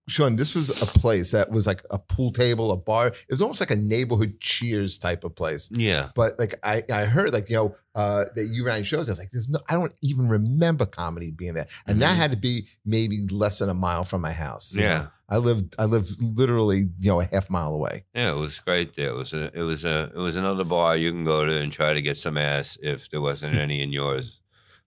Sean, 0.08 0.36
this 0.38 0.56
was 0.56 0.70
a 0.82 0.86
place 0.86 1.32
that 1.32 1.52
was 1.52 1.68
like 1.68 1.82
a 1.92 2.00
pool 2.00 2.32
table, 2.32 2.72
a 2.72 2.78
bar. 2.78 3.08
It 3.08 3.26
was 3.30 3.42
almost 3.42 3.60
like 3.60 3.72
a 3.72 3.76
neighborhood 3.76 4.40
Cheers 4.40 4.98
type 4.98 5.24
of 5.24 5.36
place. 5.36 5.70
Yeah. 5.72 6.10
But 6.16 6.40
like 6.40 6.56
I, 6.64 6.84
I 6.92 7.06
heard 7.06 7.34
like 7.34 7.50
you 7.50 7.56
know 7.58 7.76
uh, 7.94 8.26
that 8.36 8.46
you 8.46 8.66
ran 8.66 8.84
shows. 8.84 9.10
I 9.10 9.12
was 9.12 9.20
like, 9.20 9.32
there's 9.32 9.50
no, 9.50 9.60
I 9.70 9.74
don't 9.74 9.94
even 10.02 10.28
remember 10.30 10.86
comedy 10.86 11.32
being 11.32 11.54
there, 11.56 11.68
and 11.88 12.02
that 12.02 12.14
Mhm. 12.16 12.18
had 12.18 12.32
to 12.32 12.38
be 12.38 12.68
maybe 12.86 13.28
less 13.30 13.60
than 13.60 13.70
a 13.70 13.74
mile 13.74 14.04
from 14.04 14.22
my 14.22 14.32
house. 14.32 14.76
Yeah. 14.76 14.98
know. 15.00 15.08
I 15.28 15.38
lived, 15.38 15.76
I 15.80 15.86
lived 15.86 16.22
literally 16.22 16.84
you 17.00 17.10
know 17.10 17.20
a 17.20 17.26
half 17.26 17.50
mile 17.50 17.74
away. 17.74 18.06
Yeah, 18.14 18.32
it 18.32 18.38
was 18.38 18.60
great 18.60 18.96
there. 18.96 19.10
It 19.10 19.16
was 19.16 19.34
a, 19.34 19.46
it 19.58 19.64
was 19.64 19.84
a, 19.84 20.12
it 20.16 20.20
was 20.20 20.36
another 20.36 20.64
bar 20.64 20.96
you 20.96 21.12
can 21.12 21.26
go 21.26 21.46
to 21.46 21.62
and 21.62 21.72
try 21.72 21.94
to 21.94 22.02
get 22.02 22.16
some 22.18 22.38
ass 22.38 22.78
if 22.82 23.10
there 23.10 23.22
wasn't 23.22 23.56
any 23.66 23.82
in 23.82 23.92
yours. 23.92 24.40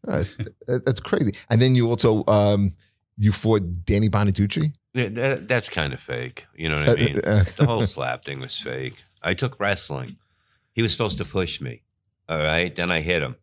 That's, 0.05 0.39
that's 0.69 1.01
crazy. 1.01 1.35
And 1.51 1.61
then 1.61 1.75
you 1.75 1.89
also 1.89 2.25
um, 2.29 2.73
you 3.19 3.33
fought 3.33 3.63
Danny 3.85 4.09
Bonaduce. 4.09 4.73
Yeah, 4.95 5.09
that, 5.09 5.49
that's 5.49 5.69
kind 5.69 5.93
of 5.93 6.01
fake. 6.01 6.47
You 6.55 6.69
know 6.69 6.79
what 6.79 6.89
I 6.89 6.95
mean? 6.95 7.19
Uh, 7.19 7.29
uh, 7.29 7.45
the 7.57 7.67
whole 7.67 7.83
slap 7.83 8.25
thing 8.25 8.41
was 8.41 8.59
fake. 8.59 8.95
I 9.23 9.35
took 9.35 9.61
wrestling. 9.61 10.17
He 10.73 10.83
was 10.83 10.93
supposed 10.93 11.19
to 11.19 11.25
push 11.25 11.61
me. 11.61 11.83
All 12.29 12.39
right. 12.39 12.75
Then 12.75 12.91
I 12.91 13.01
hit 13.01 13.23
him. 13.23 13.37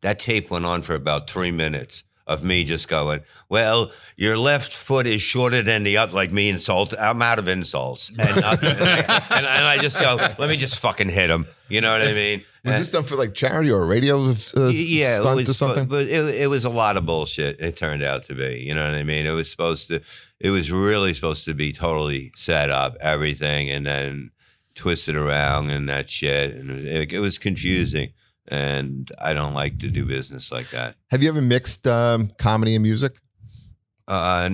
That 0.00 0.18
tape 0.18 0.50
went 0.50 0.64
on 0.64 0.82
for 0.82 0.94
about 0.94 1.28
three 1.28 1.50
minutes 1.50 2.04
of 2.30 2.44
me 2.44 2.64
just 2.64 2.88
going, 2.88 3.20
Well, 3.48 3.90
your 4.16 4.38
left 4.38 4.72
foot 4.72 5.06
is 5.06 5.20
shorter 5.20 5.62
than 5.62 5.82
the 5.82 5.96
other, 5.96 6.12
like 6.12 6.32
me 6.32 6.48
insult. 6.48 6.94
I'm 6.98 7.20
out 7.20 7.38
of 7.38 7.48
insults. 7.48 8.10
And, 8.10 8.20
uh, 8.20 8.22
and, 8.22 8.38
I, 8.62 9.26
and, 9.30 9.46
and 9.46 9.66
I 9.66 9.78
just 9.78 10.00
go, 10.00 10.16
Let 10.38 10.48
me 10.48 10.56
just 10.56 10.78
fucking 10.78 11.08
hit 11.08 11.28
him. 11.28 11.46
You 11.68 11.80
know 11.80 11.92
what 11.92 12.06
I 12.06 12.12
mean? 12.12 12.44
was 12.64 12.78
this 12.78 12.90
done 12.90 13.04
for 13.04 13.16
like 13.16 13.34
charity 13.34 13.70
or 13.70 13.82
a 13.82 13.86
radio 13.86 14.16
uh, 14.18 14.34
yeah, 14.72 15.06
stunt 15.06 15.36
was, 15.36 15.48
or 15.48 15.54
something? 15.54 15.84
But, 15.86 16.06
but 16.06 16.08
it, 16.08 16.42
it 16.42 16.46
was 16.48 16.64
a 16.64 16.70
lot 16.70 16.96
of 16.96 17.06
bullshit. 17.06 17.60
It 17.60 17.76
turned 17.76 18.02
out 18.02 18.24
to 18.24 18.34
be. 18.34 18.64
You 18.66 18.74
know 18.74 18.84
what 18.84 18.94
I 18.94 19.02
mean? 19.02 19.26
It 19.26 19.32
was 19.32 19.50
supposed 19.50 19.88
to. 19.88 20.00
It 20.38 20.50
was 20.50 20.70
really 20.70 21.14
supposed 21.14 21.44
to 21.46 21.54
be 21.54 21.72
totally 21.72 22.32
set 22.36 22.70
up, 22.70 22.96
everything, 23.00 23.70
and 23.70 23.86
then 23.86 24.30
twisted 24.74 25.16
around 25.16 25.70
and 25.70 25.88
that 25.88 26.08
shit, 26.08 26.54
and 26.54 26.70
it, 26.70 27.12
it 27.12 27.20
was 27.20 27.38
confusing. 27.38 28.12
And 28.50 29.10
I 29.18 29.32
don't 29.32 29.54
like 29.54 29.78
to 29.78 29.88
do 29.88 30.04
business 30.04 30.50
like 30.50 30.70
that. 30.70 30.96
Have 31.12 31.22
you 31.22 31.28
ever 31.28 31.40
mixed 31.40 31.86
um, 31.86 32.32
comedy 32.36 32.74
and 32.74 32.82
music? 32.82 33.20
Uh, 34.08 34.48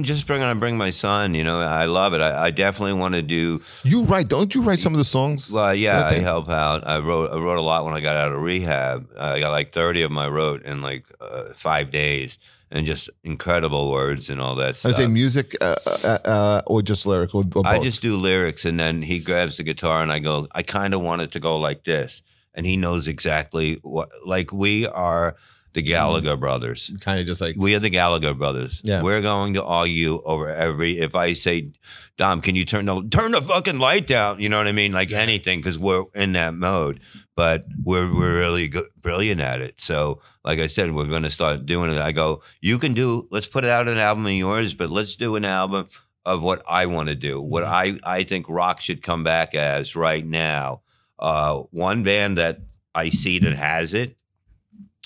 just 0.00 0.26
bring 0.26 0.42
on, 0.42 0.58
bring 0.58 0.76
my 0.76 0.90
son. 0.90 1.32
You 1.32 1.44
know, 1.44 1.60
I 1.60 1.84
love 1.84 2.12
it. 2.12 2.20
I, 2.20 2.46
I 2.46 2.50
definitely 2.50 2.94
want 2.94 3.14
to 3.14 3.22
do. 3.22 3.62
You 3.84 4.02
write, 4.02 4.28
don't 4.28 4.52
you 4.52 4.62
write 4.62 4.80
some 4.80 4.94
of 4.94 4.98
the 4.98 5.04
songs? 5.04 5.52
Well, 5.54 5.72
yeah, 5.76 6.04
I 6.06 6.14
help 6.14 6.48
out. 6.48 6.84
I 6.84 6.98
wrote 6.98 7.30
I 7.30 7.36
wrote 7.36 7.58
a 7.58 7.62
lot 7.62 7.84
when 7.84 7.94
I 7.94 8.00
got 8.00 8.16
out 8.16 8.32
of 8.32 8.42
rehab. 8.42 9.08
I 9.16 9.38
got 9.38 9.50
like 9.50 9.72
thirty 9.72 10.02
of 10.02 10.10
them 10.10 10.18
I 10.18 10.26
wrote 10.26 10.64
in 10.64 10.82
like 10.82 11.04
uh, 11.20 11.52
five 11.54 11.92
days, 11.92 12.40
and 12.72 12.84
just 12.84 13.08
incredible 13.22 13.92
words 13.92 14.28
and 14.28 14.40
all 14.40 14.56
that 14.56 14.70
I 14.70 14.72
stuff. 14.72 14.90
I 14.90 14.96
say 14.96 15.06
music 15.06 15.54
uh, 15.60 15.76
uh, 15.86 16.18
uh, 16.24 16.62
or 16.66 16.82
just 16.82 17.06
lyric 17.06 17.32
or, 17.32 17.44
or. 17.54 17.64
I 17.64 17.78
just 17.78 18.02
do 18.02 18.16
lyrics, 18.16 18.64
and 18.64 18.80
then 18.80 19.02
he 19.02 19.20
grabs 19.20 19.56
the 19.56 19.62
guitar, 19.62 20.02
and 20.02 20.10
I 20.10 20.18
go, 20.18 20.48
I 20.50 20.62
kind 20.64 20.94
of 20.94 21.00
want 21.00 21.22
it 21.22 21.30
to 21.32 21.38
go 21.38 21.58
like 21.58 21.84
this, 21.84 22.22
and 22.56 22.66
he 22.66 22.76
knows 22.76 23.06
exactly 23.06 23.78
what. 23.82 24.10
Like 24.24 24.52
we 24.52 24.86
are 24.88 25.36
the 25.76 25.82
mm-hmm. 25.82 25.88
Gallagher 25.88 26.36
brothers. 26.36 26.90
kind 27.00 27.20
of 27.20 27.26
just 27.26 27.40
like 27.40 27.54
We 27.56 27.74
are 27.76 27.78
the 27.78 27.90
Gallagher 27.90 28.34
brothers. 28.34 28.80
Yeah. 28.82 29.02
We're 29.02 29.20
going 29.20 29.54
to 29.54 29.62
argue 29.62 30.22
over 30.24 30.48
every. 30.48 30.98
If 30.98 31.14
I 31.14 31.34
say, 31.34 31.68
Dom, 32.16 32.40
can 32.40 32.56
you 32.56 32.64
turn 32.64 32.86
the 32.86 33.06
turn 33.08 33.32
the 33.32 33.42
fucking 33.42 33.78
light 33.78 34.06
down? 34.06 34.40
You 34.40 34.48
know 34.48 34.56
what 34.58 34.66
I 34.66 34.72
mean? 34.72 34.92
Like 34.92 35.12
anything, 35.12 35.60
because 35.60 35.78
we're 35.78 36.04
in 36.14 36.32
that 36.32 36.54
mode. 36.54 37.00
But 37.36 37.66
we're 37.84 38.12
we're 38.12 38.38
really 38.38 38.68
good, 38.68 38.86
brilliant 39.02 39.42
at 39.42 39.60
it. 39.60 39.78
So, 39.78 40.22
like 40.42 40.58
I 40.58 40.66
said, 40.66 40.94
we're 40.94 41.04
going 41.04 41.24
to 41.24 41.30
start 41.30 41.66
doing 41.66 41.92
it. 41.92 41.98
I 41.98 42.12
go, 42.12 42.42
you 42.62 42.78
can 42.78 42.94
do. 42.94 43.28
Let's 43.30 43.46
put 43.46 43.66
out 43.66 43.86
an 43.86 43.98
album 43.98 44.24
of 44.24 44.32
yours, 44.32 44.72
but 44.72 44.90
let's 44.90 45.14
do 45.14 45.36
an 45.36 45.44
album 45.44 45.88
of 46.24 46.42
what 46.42 46.62
I 46.66 46.86
want 46.86 47.10
to 47.10 47.14
do. 47.14 47.40
What 47.40 47.64
mm-hmm. 47.64 47.98
I 48.04 48.18
I 48.20 48.24
think 48.24 48.48
rock 48.48 48.80
should 48.80 49.02
come 49.02 49.22
back 49.22 49.54
as 49.54 49.94
right 49.94 50.24
now. 50.24 50.80
Uh, 51.18 51.62
one 51.70 52.02
band 52.02 52.38
that 52.38 52.60
I 52.94 53.10
see 53.10 53.38
that 53.38 53.54
has 53.54 53.94
it. 53.94 54.16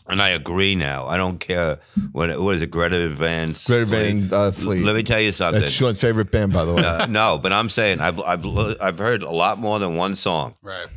And 0.07 0.21
I 0.21 0.31
agree 0.31 0.75
now. 0.75 1.07
I 1.07 1.17
don't 1.17 1.39
care 1.39 1.79
what 2.11 2.37
what 2.41 2.57
is 2.57 2.63
it, 2.63 2.71
Greta 2.71 3.11
Van 3.11 3.53
Greta 3.53 3.87
Fleet? 3.87 3.87
Van 3.87 4.29
uh, 4.33 4.51
Fleet. 4.51 4.85
Let 4.85 4.97
me 4.97 5.05
tell 5.05 5.21
you 5.21 5.31
something. 5.31 5.61
That's 5.61 5.73
Sean's 5.73 6.01
favorite 6.01 6.33
band, 6.33 6.53
by 6.53 6.65
the 6.65 6.75
way. 6.75 6.83
Uh, 6.91 7.07
no, 7.07 7.39
but 7.39 7.53
I'm 7.53 7.69
saying 7.69 8.01
I've 8.01 8.19
I've 8.19 8.45
I've 8.81 8.99
heard 8.99 9.23
a 9.23 9.31
lot 9.31 9.59
more 9.59 9.79
than 9.79 9.95
one 9.95 10.17
song. 10.17 10.57
Right. 10.63 10.89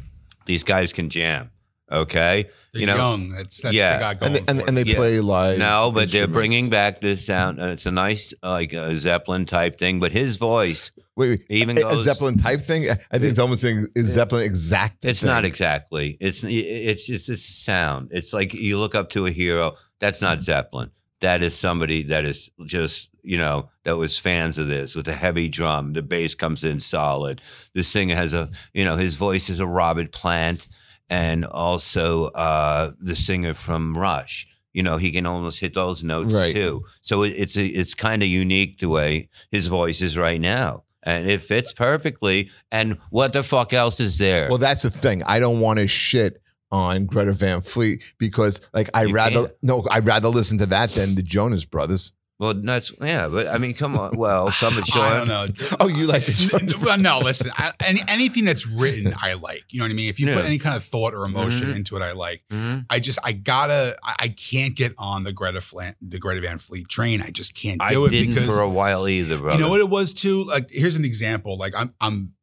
These 0.45 0.63
guys 0.63 0.93
can 0.93 1.09
jam. 1.09 1.51
Okay, 1.93 2.49
They're 2.73 2.81
you 2.81 2.87
know. 2.87 2.95
young. 2.95 3.29
That's 3.29 3.61
that's 3.61 3.75
Yeah. 3.75 3.91
what 3.91 3.97
they 3.97 4.01
got 4.01 4.19
going 4.19 4.27
and 4.27 4.35
they, 4.35 4.51
and, 4.51 4.59
for 4.61 4.67
and 4.67 4.77
they. 4.77 4.83
Yeah. 4.83 4.95
play 4.95 5.19
live. 5.19 5.59
No, 5.59 5.91
but 5.93 6.11
they're 6.11 6.27
bringing 6.27 6.69
back 6.69 7.01
the 7.01 7.15
sound. 7.15 7.59
and 7.59 7.71
it's 7.71 7.85
a 7.85 7.91
nice 7.91 8.33
like 8.43 8.73
a 8.73 8.95
Zeppelin 8.95 9.45
type 9.45 9.77
thing. 9.79 9.99
But 9.99 10.11
his 10.11 10.37
voice 10.37 10.91
Wait, 11.15 11.29
wait. 11.29 11.45
even 11.49 11.77
A- 11.77 11.87
a. 11.87 11.95
Zeppelin 11.97 12.37
type 12.37 12.61
thing. 12.61 12.89
I 12.89 12.95
think 12.95 13.23
it's 13.25 13.39
almost 13.39 13.61
saying 13.61 13.87
is 13.95 14.07
Zeppelin 14.11 14.43
exact. 14.45 15.05
It's 15.05 15.21
thing? 15.21 15.29
not 15.29 15.45
exactly. 15.45 16.17
It's 16.19 16.43
it's 16.43 17.09
it's 17.09 17.29
it's 17.29 17.45
sound. 17.45 18.09
It's 18.11 18.33
like 18.33 18.53
you 18.53 18.79
look 18.79 18.95
up 18.95 19.09
to 19.11 19.25
a 19.27 19.31
hero. 19.31 19.75
That's 19.99 20.21
not 20.21 20.37
mm-hmm. 20.37 20.43
Zeppelin. 20.43 20.91
That 21.21 21.43
is 21.43 21.55
somebody 21.57 22.03
that 22.03 22.25
is 22.25 22.49
just 22.65 23.09
you 23.21 23.37
know 23.37 23.69
that 23.83 23.95
was 23.97 24.17
fans 24.17 24.57
of 24.57 24.67
this 24.67 24.95
with 24.95 25.07
a 25.07 25.13
heavy 25.13 25.47
drum. 25.47 25.93
The 25.93 26.01
bass 26.01 26.33
comes 26.35 26.63
in 26.63 26.79
solid. 26.79 27.41
The 27.75 27.83
singer 27.83 28.15
has 28.15 28.33
a 28.33 28.49
you 28.73 28.83
know 28.83 28.95
his 28.95 29.15
voice 29.15 29.49
is 29.49 29.59
a 29.59 29.67
Robert 29.67 30.11
Plant, 30.11 30.67
and 31.09 31.45
also 31.45 32.25
uh, 32.27 32.91
the 32.99 33.15
singer 33.15 33.53
from 33.53 33.93
Rush. 33.95 34.47
You 34.73 34.81
know 34.83 34.97
he 34.97 35.11
can 35.11 35.25
almost 35.25 35.59
hit 35.59 35.73
those 35.75 36.03
notes 36.03 36.33
Right. 36.35 36.55
too. 36.55 36.83
So 37.01 37.23
it, 37.23 37.29
it's 37.37 37.57
a, 37.57 37.65
it's 37.65 37.93
kind 37.93 38.23
of 38.23 38.27
unique 38.29 38.79
the 38.79 38.89
way 38.89 39.29
his 39.51 39.67
voice 39.67 40.01
is 40.01 40.17
right 40.17 40.41
now. 40.41 40.83
And 41.03 41.29
it 41.29 41.41
fits 41.41 41.73
perfectly. 41.73 42.49
And 42.71 42.97
what 43.09 43.33
the 43.33 43.43
fuck 43.43 43.73
else 43.73 43.99
is 43.99 44.17
there? 44.17 44.47
Well, 44.49 44.57
that's 44.57 44.83
the 44.83 44.89
thing. 44.89 45.21
I 45.23 45.39
don't 45.39 45.59
want 45.59 45.79
to 45.79 45.85
shit 45.87 46.41
on 46.71 47.05
Greta 47.05 47.33
Van 47.33 47.61
Fleet 47.61 48.01
because, 48.17 48.67
like, 48.73 48.89
I 48.95 49.05
rather 49.11 49.47
can't. 49.47 49.51
no, 49.61 49.83
I 49.91 49.99
rather 49.99 50.29
listen 50.29 50.57
to 50.59 50.65
that 50.67 50.91
than 50.91 51.13
the 51.15 51.21
Jonas 51.21 51.65
Brothers. 51.65 52.13
Well, 52.43 52.53
that's 52.55 52.91
yeah, 53.01 53.27
but 53.29 53.47
I 53.47 53.57
mean, 53.57 53.73
come 53.73 53.97
on. 53.97 54.17
Well, 54.17 54.49
some 54.49 54.77
of 54.77 54.83
I 54.93 55.17
don't 55.17 55.27
know. 55.29 55.47
Oh, 55.79 55.87
you 55.87 56.05
like 56.07 56.25
the 56.25 56.77
well, 56.83 56.99
no, 56.99 57.19
listen. 57.19 57.51
I, 57.55 57.71
any, 57.85 58.01
anything 58.09 58.43
that's 58.45 58.67
written, 58.67 59.13
I 59.21 59.33
like. 59.33 59.63
You 59.69 59.79
know 59.79 59.85
what 59.85 59.91
I 59.91 59.95
mean? 59.95 60.09
If 60.09 60.19
you 60.19 60.27
put 60.33 60.43
any 60.45 60.57
kind 60.57 60.75
of 60.75 60.83
thought 60.83 61.13
or 61.13 61.23
emotion 61.25 61.69
Mhm. 61.71 61.75
into 61.77 61.95
it, 61.95 62.01
I 62.01 62.11
like. 62.11 62.43
Mhm. 62.51 62.85
I 62.89 62.99
just, 62.99 63.17
I 63.23 63.31
gotta, 63.31 63.95
I, 64.03 64.15
I 64.19 64.27
can't 64.27 64.75
get 64.75 64.93
on 64.97 65.23
the 65.23 65.31
Greta 65.31 65.61
Flan, 65.61 65.95
the 66.01 66.19
Greta 66.19 66.41
Van 66.41 66.57
Fleet 66.57 66.87
train. 66.89 67.21
I 67.21 67.29
just 67.31 67.55
can't 67.55 67.81
I 67.81 67.89
do 67.89 68.05
it 68.05 68.09
didn't 68.09 68.35
because 68.35 68.47
for 68.57 68.61
a 68.63 68.69
while 68.69 69.07
either, 69.07 69.35
you 69.37 69.57
know 69.57 69.69
what 69.69 69.79
it 69.79 69.89
was 69.89 70.13
too. 70.13 70.43
Like, 70.43 70.69
here's 70.69 70.97
an 70.97 71.05
example. 71.05 71.57
Like, 71.57 71.73
I'm, 71.77 71.93
I'm 72.01 72.33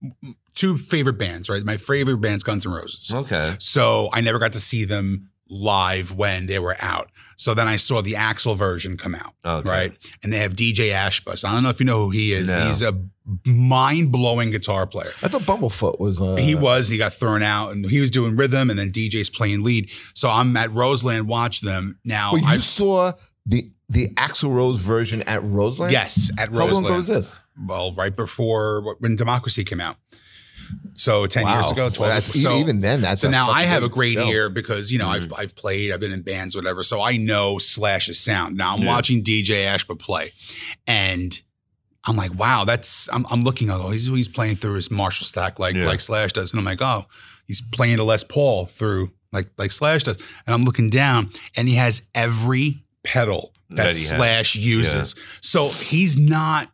two 0.54 0.76
favorite 0.76 1.18
bands, 1.18 1.48
right? 1.48 1.64
My 1.64 1.76
favorite 1.76 2.18
band's 2.20 2.42
Guns 2.42 2.66
N' 2.66 2.72
Roses. 2.72 3.12
Okay. 3.14 3.54
So 3.60 4.08
I 4.12 4.20
never 4.20 4.38
got 4.38 4.52
to 4.54 4.60
see 4.60 4.84
them 4.84 5.29
live 5.50 6.14
when 6.14 6.46
they 6.46 6.58
were 6.58 6.76
out. 6.80 7.10
So 7.36 7.54
then 7.54 7.66
I 7.66 7.76
saw 7.76 8.02
the 8.02 8.12
Axl 8.12 8.54
version 8.56 8.96
come 8.96 9.14
out, 9.14 9.34
Okay. 9.44 9.68
right? 9.68 9.92
And 10.22 10.32
they 10.32 10.38
have 10.38 10.54
DJ 10.54 10.90
Ashba. 10.92 11.42
I 11.44 11.52
don't 11.52 11.62
know 11.62 11.70
if 11.70 11.80
you 11.80 11.86
know 11.86 12.04
who 12.04 12.10
he 12.10 12.32
is. 12.32 12.52
No. 12.52 12.60
He's 12.66 12.82
a 12.82 12.98
mind 13.46 14.12
blowing 14.12 14.50
guitar 14.50 14.86
player. 14.86 15.10
I 15.22 15.28
thought 15.28 15.42
Bumblefoot 15.42 15.98
was. 16.00 16.20
Uh, 16.20 16.36
he 16.36 16.54
was. 16.54 16.88
He 16.88 16.98
got 16.98 17.12
thrown 17.12 17.42
out, 17.42 17.70
and 17.72 17.84
he 17.88 18.00
was 18.00 18.10
doing 18.10 18.36
rhythm, 18.36 18.70
and 18.70 18.78
then 18.78 18.90
DJ's 18.90 19.30
playing 19.30 19.62
lead. 19.62 19.90
So 20.14 20.28
I'm 20.28 20.56
at 20.56 20.70
Roseland, 20.72 21.28
watch 21.28 21.60
them 21.60 21.98
now. 22.04 22.32
Well, 22.32 22.42
you 22.42 22.46
I 22.48 22.56
saw 22.58 23.12
the 23.46 23.70
the 23.88 24.08
Axl 24.10 24.54
Rose 24.54 24.78
version 24.78 25.22
at 25.22 25.42
Roseland. 25.42 25.92
yes 25.92 26.30
at 26.38 26.50
How 26.50 26.54
long 26.54 26.66
Roseland. 26.68 26.86
ago 26.86 26.96
was 26.96 27.06
this? 27.08 27.40
Well, 27.66 27.92
right 27.94 28.14
before 28.14 28.96
when 29.00 29.16
Democracy 29.16 29.64
came 29.64 29.80
out. 29.80 29.96
So 30.94 31.26
ten 31.26 31.46
years 31.46 31.70
ago, 31.70 31.82
Well, 31.84 31.90
twelve. 31.90 32.12
that's, 32.12 32.40
so, 32.42 32.52
even 32.58 32.80
then, 32.80 33.00
that's 33.00 33.22
so 33.22 33.30
now 33.30 33.48
I 33.48 33.62
have 33.62 33.82
a 33.82 33.88
great 33.88 34.14
show. 34.18 34.26
ear 34.28 34.48
because 34.50 34.90
you 34.92 34.98
know 34.98 35.06
Mm-hmm. 35.08 35.32
I've 35.34 35.40
I've 35.40 35.56
played, 35.56 35.92
I've 35.92 36.00
been 36.00 36.12
in 36.12 36.22
bands, 36.22 36.54
whatever. 36.54 36.82
So 36.82 37.00
I 37.00 37.16
know 37.16 37.58
Slash's 37.58 38.18
sound. 38.20 38.56
Now 38.56 38.74
I'm 38.74 38.82
Yeah. 38.82 38.88
watching 38.88 39.22
DJ 39.22 39.64
Ashba 39.66 39.98
play, 39.98 40.32
and 40.86 41.32
I'm 42.06 42.16
like, 42.16 42.34
wow, 42.38 42.64
that's 42.64 43.08
I'm, 43.12 43.24
I'm 43.30 43.44
looking. 43.44 43.70
Oh, 43.70 43.90
he's 43.90 44.06
he's 44.08 44.28
playing 44.28 44.56
through 44.56 44.74
his 44.74 44.90
Marshall 44.90 45.26
stack 45.26 45.58
like 45.58 45.74
Yeah. 45.74 45.86
like 45.86 46.00
Slash 46.00 46.32
does, 46.32 46.52
and 46.52 46.58
I'm 46.60 46.64
like, 46.66 46.82
oh, 46.82 47.04
he's 47.46 47.60
playing 47.60 47.98
a 47.98 48.04
Les 48.04 48.24
Paul 48.24 48.66
through 48.66 49.10
like 49.32 49.48
like 49.58 49.72
Slash 49.72 50.02
does, 50.04 50.16
and 50.46 50.54
I'm 50.54 50.64
looking 50.64 50.90
down, 50.90 51.30
and 51.56 51.68
he 51.68 51.74
has 51.76 52.08
every 52.14 52.84
pedal 53.04 53.52
that, 53.70 53.76
That 53.76 53.86
has. 53.86 54.08
Slash 54.08 54.56
uses. 54.56 55.14
So 55.40 55.68
he's 55.68 56.18
not 56.18 56.68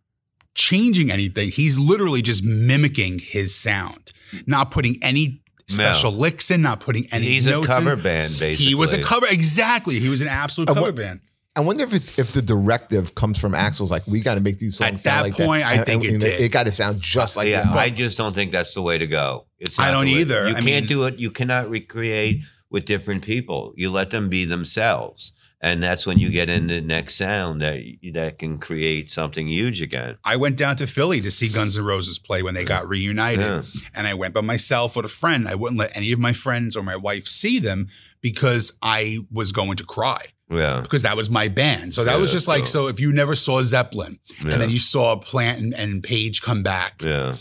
changing 0.56 1.12
anything. 1.12 1.50
He's 1.50 1.78
literally 1.78 2.22
just 2.22 2.42
mimicking 2.42 3.20
his 3.20 3.54
sound, 3.54 4.12
not 4.46 4.72
putting 4.72 4.96
any 5.02 5.42
special 5.68 6.10
licks 6.12 6.50
in, 6.50 6.62
not 6.62 6.80
putting 6.80 7.06
any 7.12 7.26
He's 7.26 7.46
a 7.46 7.62
cover 7.62 7.92
in. 7.92 8.00
band, 8.02 8.32
basically. 8.38 8.66
He 8.66 8.74
was 8.74 8.92
a 8.92 9.02
cover 9.02 9.26
exactly. 9.30 9.98
He 10.00 10.08
was 10.08 10.20
an 10.20 10.28
absolute 10.28 10.66
cover 10.68 10.80
what- 10.80 10.96
band. 10.96 11.20
I 11.54 11.60
wonder 11.60 11.84
if 11.84 11.94
it, 11.94 12.18
if 12.18 12.32
the 12.32 12.42
directive 12.42 13.14
comes 13.14 13.38
from 13.38 13.52
Axl's 13.54 13.90
like 13.90 14.06
we 14.06 14.20
got 14.20 14.34
to 14.34 14.42
make 14.42 14.58
these 14.58 14.76
songs 14.76 14.92
At 14.92 15.00
sound 15.00 15.16
that 15.32 15.38
like 15.38 15.46
point, 15.46 15.62
that. 15.62 15.70
I 15.70 15.74
And- 15.76 15.86
think 15.86 16.04
and, 16.04 16.16
it 16.16 16.20
did. 16.20 16.40
It 16.42 16.48
got 16.52 16.64
to 16.66 16.72
sound 16.72 17.00
just 17.00 17.36
like 17.38 17.48
yeah, 17.48 17.62
that. 17.62 17.74
I 17.74 17.88
just 17.88 18.18
don't 18.18 18.34
think 18.34 18.52
that's 18.52 18.74
the 18.74 18.82
way 18.82 18.98
to 18.98 19.06
go. 19.06 19.46
It's 19.58 19.78
I 19.78 19.90
don't 19.90 20.06
either. 20.08 20.42
You 20.48 20.50
I 20.56 20.60
can't 20.60 20.64
mean- 20.64 20.86
do 20.86 21.04
it. 21.04 21.18
You 21.18 21.30
cannot 21.30 21.70
recreate 21.70 22.42
with 22.70 22.84
different 22.84 23.22
people. 23.24 23.72
You 23.74 23.90
let 23.90 24.10
them 24.10 24.28
be 24.28 24.44
themselves, 24.44 25.32
and 25.66 25.82
that's 25.82 26.06
when 26.06 26.16
you 26.16 26.30
get 26.30 26.48
in 26.48 26.68
the 26.68 26.80
next 26.80 27.16
sound 27.16 27.60
that 27.60 27.82
that 28.12 28.38
can 28.38 28.56
create 28.58 29.10
something 29.10 29.48
huge 29.48 29.82
again. 29.82 30.16
I 30.24 30.36
went 30.36 30.56
down 30.56 30.76
to 30.76 30.86
Philly 30.86 31.20
to 31.22 31.30
see 31.32 31.48
Guns 31.48 31.76
N' 31.76 31.84
Roses 31.84 32.20
play 32.20 32.44
when 32.44 32.54
they 32.54 32.64
uh-huh. 32.64 32.82
got 32.82 32.88
reunited. 32.88 33.40
Yeah. 33.40 33.62
And 33.92 34.06
I 34.06 34.14
went 34.14 34.32
by 34.32 34.42
myself 34.42 34.94
with 34.94 35.04
a 35.04 35.08
friend. 35.08 35.48
I 35.48 35.56
wouldn't 35.56 35.80
let 35.80 35.96
any 35.96 36.12
of 36.12 36.20
my 36.20 36.32
friends 36.32 36.76
or 36.76 36.84
my 36.84 36.94
wife 36.94 37.26
see 37.26 37.58
them 37.58 37.88
because 38.20 38.78
I 38.80 39.18
was 39.32 39.50
going 39.50 39.76
to 39.78 39.84
cry 39.84 40.20
Yeah, 40.48 40.82
because 40.82 41.02
that 41.02 41.16
was 41.16 41.30
my 41.30 41.48
band. 41.48 41.92
So 41.94 42.04
that 42.04 42.12
Yeah, 42.12 42.20
was 42.20 42.30
just 42.30 42.46
like, 42.46 42.64
so- 42.64 42.84
so 42.84 42.86
if 42.86 43.00
you 43.00 43.12
never 43.12 43.34
saw 43.34 43.60
Zeppelin 43.62 44.20
yeah, 44.44 44.52
and 44.52 44.62
then 44.62 44.70
you 44.70 44.78
saw 44.78 45.16
Plant 45.16 45.60
and, 45.60 45.74
and 45.74 46.00
Page 46.00 46.42
come 46.42 46.62
back, 46.62 47.02
yeah. 47.02 47.34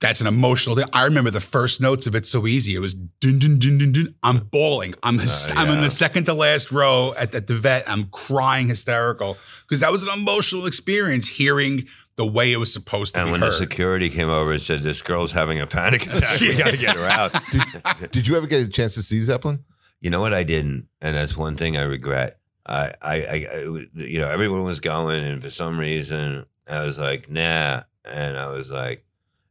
That's 0.00 0.20
an 0.20 0.26
emotional 0.28 0.76
thing. 0.76 0.86
I 0.92 1.04
remember 1.04 1.30
the 1.30 1.40
first 1.40 1.80
notes 1.80 2.06
of 2.06 2.14
It's 2.14 2.30
So 2.30 2.46
Easy. 2.46 2.74
It 2.74 2.78
was 2.78 2.94
dun 2.94 3.38
dun 3.40 3.58
dun 3.58 3.78
dun 3.78 3.92
dun. 3.92 4.14
I'm 4.22 4.38
bawling. 4.38 4.94
I'm 5.02 5.18
hys- 5.18 5.50
Uh, 5.50 5.54
I'm 5.56 5.70
in 5.70 5.80
the 5.80 5.90
second 5.90 6.24
to 6.26 6.34
last 6.34 6.70
row 6.70 7.14
at, 7.18 7.34
at 7.34 7.46
the 7.48 7.54
vet. 7.54 7.82
I'm 7.90 8.04
crying 8.06 8.68
hysterical 8.68 9.36
because 9.62 9.80
that 9.80 9.90
was 9.90 10.04
an 10.04 10.10
emotional 10.16 10.66
experience 10.66 11.26
hearing 11.26 11.88
the 12.16 12.24
way 12.26 12.52
it 12.52 12.58
was 12.58 12.72
supposed 12.72 13.14
to 13.16 13.20
And 13.20 13.26
be 13.28 13.32
And 13.34 13.40
when 13.42 13.50
heard. 13.50 13.54
the 13.54 13.58
security 13.58 14.08
came 14.08 14.28
over 14.28 14.52
and 14.52 14.62
said, 14.62 14.82
"This 14.82 15.02
girl's 15.02 15.32
having 15.32 15.58
a 15.60 15.66
panic 15.66 16.06
attack, 16.12 16.40
we 16.40 16.54
got 16.56 16.70
to 16.70 16.76
get 16.76 16.94
her 16.96 17.06
out." 17.06 18.10
Did 18.12 18.26
you 18.28 18.36
ever 18.36 18.46
get 18.46 18.66
a 18.66 18.68
chance 18.70 18.94
to 18.94 19.02
see 19.02 19.20
Zeppelin? 19.20 19.64
You 20.00 20.10
know 20.10 20.20
what? 20.20 20.32
I 20.32 20.44
didn't, 20.44 20.86
and 21.00 21.16
that's 21.16 21.36
one 21.36 21.56
thing 21.56 21.76
I 21.76 21.82
regret. 21.82 22.38
I, 22.66 22.92
I, 23.02 23.14
I- 23.16 23.86
you 23.94 24.20
know, 24.20 24.28
everyone 24.28 24.62
was 24.62 24.78
going, 24.78 25.24
and 25.24 25.42
for 25.42 25.50
some 25.50 25.78
reason, 25.80 26.46
I 26.70 26.84
was 26.84 26.98
like, 27.00 27.28
nah, 27.30 27.82
and 28.04 28.38
I 28.38 28.46
was 28.48 28.70
like, 28.70 29.04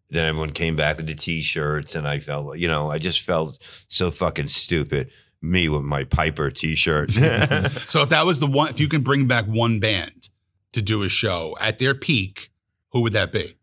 then 0.10 0.26
everyone 0.26 0.52
came 0.52 0.76
back 0.76 0.98
with 0.98 1.08
the 1.08 1.16
t-shirts, 1.16 1.96
and 1.96 2.08
I 2.08 2.20
felt, 2.20 2.58
you 2.58 2.68
know, 2.68 2.90
I 2.90 2.98
just 2.98 3.22
felt 3.22 3.58
so 3.90 4.12
fucking 4.12 4.48
stupid. 4.48 5.12
Me 5.40 5.70
with 5.70 5.84
my 5.84 6.04
Piper 6.04 6.50
t-shirt. 6.50 7.12
so 7.12 8.02
if 8.02 8.10
that 8.10 8.26
was 8.26 8.40
the 8.40 8.48
one, 8.48 8.70
if 8.70 8.80
you 8.80 8.88
can 8.88 9.02
bring 9.02 9.28
back 9.28 9.46
one 9.46 9.80
band 9.80 10.30
to 10.74 10.82
do 10.82 11.04
a 11.04 11.10
show 11.10 11.56
at 11.62 11.78
their 11.78 11.94
peak, 11.94 12.50
who 12.92 13.02
would 13.02 13.14
that 13.14 13.32
be? 13.32 13.56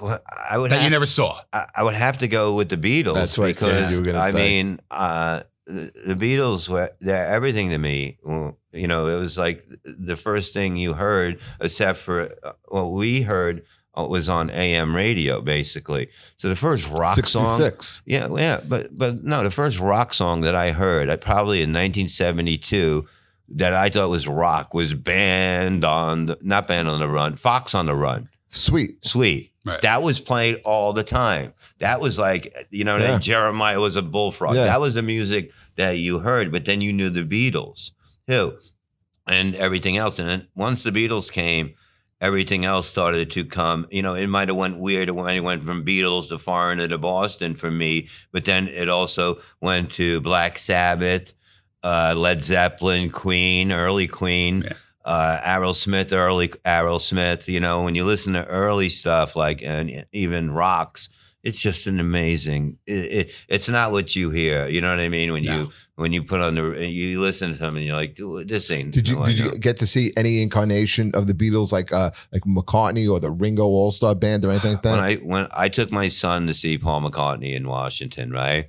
Well, 0.00 0.20
I 0.48 0.56
would 0.56 0.70
That 0.70 0.76
have, 0.76 0.84
you 0.84 0.90
never 0.90 1.06
saw. 1.06 1.38
I 1.52 1.66
I 1.76 1.82
would 1.82 1.94
have 1.94 2.18
to 2.18 2.28
go 2.28 2.54
with 2.54 2.68
the 2.68 2.76
Beatles. 2.76 3.14
That's 3.14 3.36
what 3.36 3.48
I 3.48 3.52
figured 3.52 3.76
because 3.76 3.92
you 3.92 3.98
were 3.98 4.06
gonna 4.06 4.22
say. 4.22 4.38
I 4.38 4.62
mean, 4.62 4.80
uh, 4.90 5.42
the, 5.66 5.92
the 6.06 6.14
Beatles 6.14 6.68
were 6.68 6.92
they're 7.00 7.26
everything 7.26 7.70
to 7.70 7.78
me. 7.78 8.18
Well, 8.22 8.58
you 8.72 8.86
know, 8.86 9.08
it 9.08 9.18
was 9.18 9.36
like 9.36 9.66
the 9.84 10.16
first 10.16 10.54
thing 10.54 10.76
you 10.76 10.92
heard, 10.92 11.40
except 11.60 11.98
for 11.98 12.32
uh, 12.42 12.52
what 12.68 12.92
we 12.92 13.22
heard 13.22 13.64
Uh, 13.96 14.06
was 14.08 14.28
on 14.28 14.50
AM 14.50 14.94
radio, 14.94 15.40
basically. 15.40 16.08
So 16.36 16.48
the 16.48 16.54
first 16.54 16.88
rock 16.90 17.14
song. 17.26 17.44
66. 17.46 18.02
Yeah, 18.06 18.28
yeah, 18.36 18.60
but 18.66 18.96
but 18.96 19.24
no, 19.24 19.42
the 19.42 19.50
first 19.50 19.80
rock 19.80 20.14
song 20.14 20.42
that 20.42 20.54
I 20.54 20.70
heard, 20.70 21.08
I 21.10 21.16
probably 21.16 21.58
in 21.62 21.70
1972, 21.70 23.06
that 23.56 23.72
I 23.74 23.88
thought 23.90 24.08
was 24.10 24.28
rock 24.28 24.74
was 24.74 24.94
Band 24.94 25.84
on 25.84 26.26
the 26.26 26.38
not 26.40 26.68
Band 26.68 26.86
on 26.88 27.00
the 27.00 27.08
Run, 27.08 27.34
Fox 27.34 27.74
on 27.74 27.86
the 27.86 27.94
Run. 27.94 28.28
Sweet. 28.46 29.04
Sweet. 29.04 29.52
Right. 29.64 29.80
That 29.82 30.02
was 30.02 30.20
played 30.20 30.60
all 30.64 30.92
the 30.92 31.02
time. 31.04 31.52
That 31.80 32.00
was 32.00 32.18
like, 32.18 32.68
you 32.70 32.84
know, 32.84 32.96
Yeah. 32.96 33.18
Jeremiah 33.18 33.80
was 33.80 33.96
a 33.96 34.02
bullfrog. 34.02 34.54
Yeah. 34.54 34.64
That 34.66 34.80
was 34.80 34.94
the 34.94 35.02
music 35.02 35.50
that 35.76 35.98
you 35.98 36.20
heard, 36.20 36.50
but 36.52 36.64
then 36.64 36.80
you 36.80 36.92
knew 36.92 37.10
the 37.10 37.24
Beatles 37.24 37.90
too 38.28 38.56
and 39.26 39.54
everything 39.54 39.96
else. 39.96 40.18
And 40.18 40.28
then 40.28 40.46
once 40.54 40.82
the 40.82 40.90
Beatles 40.90 41.30
came, 41.30 41.74
everything 42.20 42.64
else 42.64 42.86
started 42.86 43.30
to 43.30 43.44
come. 43.44 43.86
You 43.90 44.02
know, 44.02 44.14
it 44.14 44.26
might 44.26 44.48
have 44.48 44.56
went 44.56 44.78
weird 44.78 45.10
when 45.10 45.34
it 45.34 45.40
went 45.40 45.64
from 45.64 45.84
Beatles 45.84 46.28
to 46.28 46.38
Foreigner 46.38 46.88
to 46.88 46.98
Boston 46.98 47.54
for 47.54 47.70
me, 47.70 48.08
but 48.32 48.44
then 48.44 48.68
it 48.68 48.88
also 48.88 49.40
went 49.60 49.90
to 49.92 50.20
Black 50.20 50.58
Sabbath, 50.58 51.32
uh, 51.82 52.14
Led 52.16 52.42
Zeppelin, 52.42 53.10
Queen, 53.10 53.72
early 53.72 54.06
Queen. 54.06 54.62
Yeah. 54.62 54.72
Uh, 55.02 55.40
Aerosmith, 55.40 56.12
early 56.12 56.48
Aerosmith. 56.48 57.48
You 57.48 57.58
know, 57.58 57.82
when 57.82 57.94
you 57.94 58.04
listen 58.04 58.34
to 58.34 58.44
early 58.46 58.90
stuff 58.90 59.34
like 59.34 59.62
and 59.62 60.04
even 60.12 60.50
rocks, 60.50 61.08
it's 61.42 61.60
just 61.60 61.86
an 61.86 61.98
amazing. 62.00 62.76
It, 62.86 62.92
it, 62.92 63.44
it's 63.48 63.68
not 63.68 63.92
what 63.92 64.14
you 64.14 64.30
hear. 64.30 64.66
You 64.68 64.80
know 64.80 64.90
what 64.90 65.00
I 65.00 65.08
mean? 65.08 65.32
When 65.32 65.42
No. 65.44 65.56
you 65.56 65.70
when 65.96 66.12
you 66.12 66.22
put 66.22 66.40
on 66.40 66.54
the 66.54 66.86
you 66.86 67.20
listen 67.20 67.52
to 67.52 67.58
them 67.58 67.76
and 67.76 67.84
you're 67.84 67.96
like, 67.96 68.18
this 68.46 68.70
ain't. 68.70 68.92
Did 68.92 69.08
you 69.08 69.16
no, 69.16 69.26
did 69.26 69.38
you 69.38 69.52
get 69.58 69.76
to 69.78 69.86
see 69.86 70.12
any 70.16 70.42
incarnation 70.42 71.10
of 71.14 71.26
the 71.26 71.34
Beatles 71.34 71.72
like 71.72 71.92
uh 71.92 72.10
like 72.32 72.42
McCartney 72.42 73.10
or 73.10 73.20
the 73.20 73.30
Ringo 73.30 73.64
All 73.64 73.90
Star 73.90 74.14
Band 74.14 74.44
or 74.44 74.50
anything 74.50 74.72
like 74.72 74.82
that? 74.82 74.90
when 74.92 75.00
I 75.00 75.14
when 75.16 75.48
I 75.52 75.68
took 75.68 75.90
my 75.90 76.08
son 76.08 76.46
to 76.46 76.54
see 76.54 76.76
Paul 76.78 77.02
McCartney 77.02 77.54
in 77.54 77.66
Washington, 77.68 78.30
right? 78.30 78.68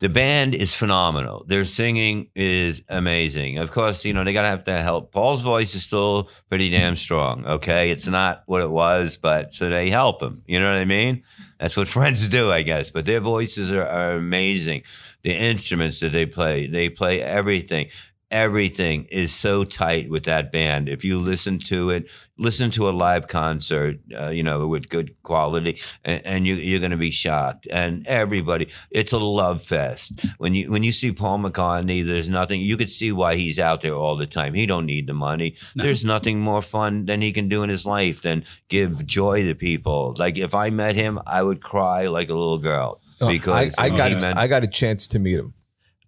The 0.00 0.08
band 0.08 0.54
is 0.54 0.76
phenomenal. 0.76 1.44
Their 1.48 1.64
singing 1.64 2.28
is 2.36 2.84
amazing. 2.88 3.58
Of 3.58 3.72
course, 3.72 4.04
you 4.04 4.12
know 4.12 4.22
they 4.22 4.32
gotta 4.32 4.46
have 4.46 4.62
to 4.64 4.78
help. 4.80 5.10
Paul's 5.10 5.42
voice 5.42 5.74
is 5.74 5.82
still 5.82 6.30
pretty 6.48 6.70
damn 6.70 6.94
strong. 6.94 7.44
Okay, 7.44 7.90
it's 7.90 8.06
not 8.06 8.44
what 8.46 8.60
it 8.62 8.70
was, 8.70 9.16
but 9.16 9.52
so 9.54 9.68
they 9.68 9.90
help 9.90 10.22
him. 10.22 10.40
You 10.46 10.60
know 10.60 10.70
what 10.70 10.78
I 10.78 10.84
mean? 10.84 11.24
That's 11.58 11.76
what 11.76 11.88
friends 11.98 12.26
do, 12.28 12.50
I 12.50 12.62
guess. 12.62 12.90
But 12.90 13.06
their 13.06 13.20
voices 13.20 13.70
are, 13.70 13.86
are 13.86 14.12
amazing. 14.12 14.82
The 15.22 15.32
instruments 15.32 16.00
that 16.00 16.12
they 16.12 16.26
play, 16.26 16.66
they 16.66 16.88
play 16.88 17.22
everything. 17.22 17.88
Everything 18.30 19.04
is 19.10 19.34
so 19.34 19.64
tight 19.64 20.10
with 20.10 20.24
that 20.24 20.52
band. 20.52 20.88
If 20.88 21.02
you 21.02 21.18
listen 21.18 21.58
to 21.60 21.88
it, 21.90 22.10
listen 22.36 22.70
to 22.72 22.88
a 22.88 22.90
live 22.90 23.26
concert, 23.26 24.00
uh, 24.14 24.28
you 24.28 24.42
know, 24.42 24.68
with 24.68 24.90
good 24.90 25.14
quality, 25.22 25.80
and, 26.04 26.26
and 26.26 26.46
you, 26.46 26.54
you're 26.54 26.78
going 26.78 26.90
to 26.90 26.98
be 26.98 27.10
shocked. 27.10 27.66
And 27.70 28.06
everybody, 28.06 28.68
it's 28.90 29.12
a 29.12 29.18
love 29.18 29.62
fest. 29.62 30.26
When 30.36 30.54
you 30.54 30.70
when 30.70 30.82
you 30.82 30.92
see 30.92 31.10
Paul 31.10 31.38
McCartney, 31.38 32.04
there's 32.04 32.28
nothing 32.28 32.60
you 32.60 32.76
could 32.76 32.90
see 32.90 33.12
why 33.12 33.36
he's 33.36 33.58
out 33.58 33.80
there 33.80 33.94
all 33.94 34.16
the 34.16 34.26
time. 34.26 34.52
He 34.52 34.66
don't 34.66 34.84
need 34.86 35.06
the 35.06 35.14
money. 35.14 35.56
No. 35.74 35.84
There's 35.84 36.04
nothing 36.04 36.38
more 36.38 36.60
fun 36.62 37.06
than 37.06 37.22
he 37.22 37.32
can 37.32 37.48
do 37.48 37.62
in 37.62 37.70
his 37.70 37.86
life 37.86 38.20
than 38.20 38.44
give 38.68 39.06
joy 39.06 39.44
to 39.44 39.54
people. 39.54 40.14
Like 40.18 40.36
if 40.36 40.54
I 40.54 40.68
met 40.68 40.96
him, 40.96 41.18
I 41.26 41.42
would 41.42 41.62
cry 41.62 42.08
like 42.08 42.28
a 42.28 42.34
little 42.34 42.58
girl 42.58 43.00
Oh, 43.22 43.28
because 43.28 43.74
I, 43.78 43.86
I 43.86 43.88
got 43.96 44.12
meant- 44.12 44.38
I 44.38 44.46
got 44.46 44.62
a 44.64 44.68
chance 44.68 45.08
to 45.08 45.18
meet 45.18 45.38
him. 45.38 45.54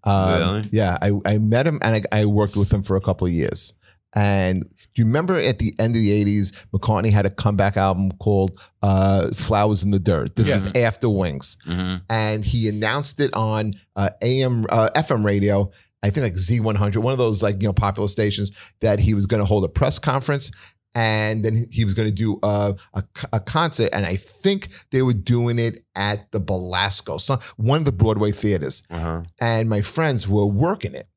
Um, 0.04 0.38
Really? 0.40 0.68
Yeah, 0.72 0.96
I, 1.02 1.12
I 1.26 1.38
met 1.38 1.66
him 1.66 1.78
and 1.82 2.04
I, 2.12 2.20
I 2.20 2.24
worked 2.26 2.56
with 2.56 2.72
him 2.72 2.82
for 2.82 2.96
a 2.96 3.00
couple 3.00 3.26
of 3.26 3.32
years. 3.32 3.74
And 4.16 4.62
do 4.62 5.02
you 5.02 5.04
remember 5.04 5.38
at 5.38 5.60
the 5.60 5.72
end 5.78 5.94
of 5.94 6.02
the 6.02 6.24
'80s, 6.24 6.66
McCartney 6.72 7.12
had 7.12 7.26
a 7.26 7.30
comeback 7.30 7.76
album 7.76 8.10
called 8.18 8.60
uh, 8.82 9.28
"Flowers 9.32 9.84
in 9.84 9.92
the 9.92 10.00
Dirt"? 10.00 10.34
This 10.34 10.48
Yeah. 10.48 10.56
is 10.56 10.66
after 10.74 11.08
Wings, 11.08 11.56
Mhm. 11.68 12.02
and 12.10 12.44
he 12.44 12.68
announced 12.68 13.20
it 13.20 13.32
on 13.34 13.74
uh, 13.94 14.10
AM, 14.20 14.66
uh, 14.68 14.90
FM 14.96 15.24
radio. 15.24 15.70
I 16.02 16.10
think 16.10 16.24
like 16.24 16.34
Z100, 16.34 16.96
one 16.96 17.12
of 17.12 17.18
those 17.18 17.40
like 17.40 17.62
you 17.62 17.68
know 17.68 17.72
popular 17.72 18.08
stations 18.08 18.50
that 18.80 18.98
he 18.98 19.14
was 19.14 19.26
going 19.26 19.42
to 19.42 19.46
hold 19.46 19.64
a 19.64 19.68
press 19.68 20.00
conference. 20.00 20.50
And 20.94 21.44
then 21.44 21.66
he 21.70 21.84
was 21.84 21.94
going 21.94 22.08
to 22.08 22.14
do 22.14 22.38
a, 22.42 22.74
a, 22.94 23.02
a 23.32 23.40
concert, 23.40 23.90
and 23.92 24.04
I 24.06 24.16
think 24.16 24.68
they 24.90 25.02
were 25.02 25.12
doing 25.12 25.58
it 25.58 25.84
at 25.94 26.30
the 26.32 26.40
Belasco, 26.40 27.18
so 27.18 27.38
one 27.56 27.78
of 27.80 27.84
the 27.84 27.92
Broadway 27.92 28.32
theaters, 28.32 28.82
Uh-huh. 28.90 29.22
and 29.40 29.68
my 29.68 29.80
friends 29.82 30.28
were 30.28 30.46
working 30.46 30.94
it, 30.94 31.08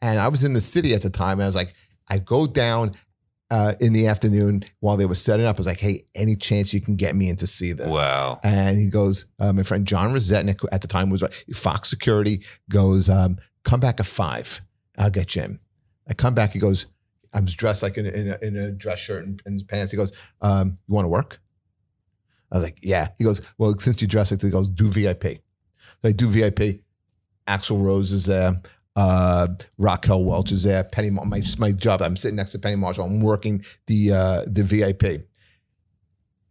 and 0.00 0.18
I 0.18 0.28
was 0.28 0.44
in 0.44 0.52
the 0.52 0.60
city 0.60 0.94
at 0.94 1.02
the 1.02 1.10
time, 1.10 1.38
and 1.38 1.42
I 1.44 1.46
was 1.46 1.54
like, 1.56 1.74
I 2.08 2.18
go 2.18 2.46
down. 2.46 2.94
Uh, 3.50 3.74
in 3.80 3.92
the 3.92 4.06
afternoon, 4.06 4.64
while 4.80 4.96
they 4.96 5.04
were 5.04 5.14
setting 5.14 5.44
up, 5.44 5.56
I 5.56 5.60
was 5.60 5.66
like, 5.66 5.78
"Hey, 5.78 6.04
any 6.14 6.36
chance 6.36 6.72
you 6.72 6.80
can 6.80 6.96
get 6.96 7.14
me 7.14 7.28
in 7.28 7.36
to 7.36 7.46
see 7.46 7.72
this?" 7.74 7.92
Wow. 7.94 8.40
And 8.42 8.78
he 8.78 8.88
goes, 8.88 9.26
uh, 9.38 9.52
my 9.52 9.62
friend 9.62 9.86
John 9.86 10.14
Rosetnik, 10.14 10.64
at 10.72 10.80
the 10.80 10.88
time 10.88 11.10
was 11.10 11.22
uh, 11.22 11.28
Fox 11.52 11.90
Security, 11.90 12.42
goes, 12.70 13.10
um, 13.10 13.36
come 13.62 13.78
back 13.78 14.00
at 14.00 14.06
five. 14.06 14.62
I'll 14.96 15.10
get 15.10 15.36
you 15.36 15.42
in. 15.42 15.58
I 16.08 16.14
come 16.14 16.32
back. 16.32 16.52
He 16.54 16.58
goes, 16.60 16.86
I 17.32 17.40
was 17.40 17.54
dressed 17.54 17.82
like 17.82 17.96
in 17.96 18.06
a, 18.06 18.10
in 18.10 18.28
a, 18.28 18.38
in 18.42 18.56
a 18.56 18.72
dress 18.72 18.98
shirt 18.98 19.24
and, 19.24 19.42
and 19.46 19.66
pants. 19.66 19.90
He 19.90 19.96
goes, 19.96 20.12
um, 20.42 20.76
you 20.86 20.94
want 20.94 21.06
to 21.06 21.10
work? 21.10 21.40
I 22.50 22.56
was 22.56 22.64
like, 22.64 22.78
yeah. 22.82 23.08
He 23.16 23.24
goes, 23.24 23.40
well, 23.56 23.74
since 23.78 24.02
you 24.02 24.08
dress 24.08 24.30
like 24.30 24.40
this, 24.40 24.48
he 24.48 24.52
goes, 24.52 24.68
do 24.68 24.88
VIP. 24.88 25.24
So 25.24 26.08
I 26.08 26.12
do 26.12 26.28
VIP. 26.28 26.82
Axl 27.46 27.82
Rose 27.82 28.12
is 28.12 28.26
there. 28.26 28.60
Uh, 28.94 29.48
Raquel 29.78 30.24
Welch 30.24 30.52
is 30.52 30.64
there. 30.64 30.84
Penny, 30.84 31.10
my 31.10 31.42
my 31.58 31.72
job. 31.72 32.02
I'm 32.02 32.16
sitting 32.16 32.36
next 32.36 32.52
to 32.52 32.58
Penny 32.58 32.76
Marshall. 32.76 33.06
I'm 33.06 33.20
working 33.20 33.62
the 33.86 34.12
uh, 34.12 34.44
the 34.46 34.62
VIP. 34.62 35.26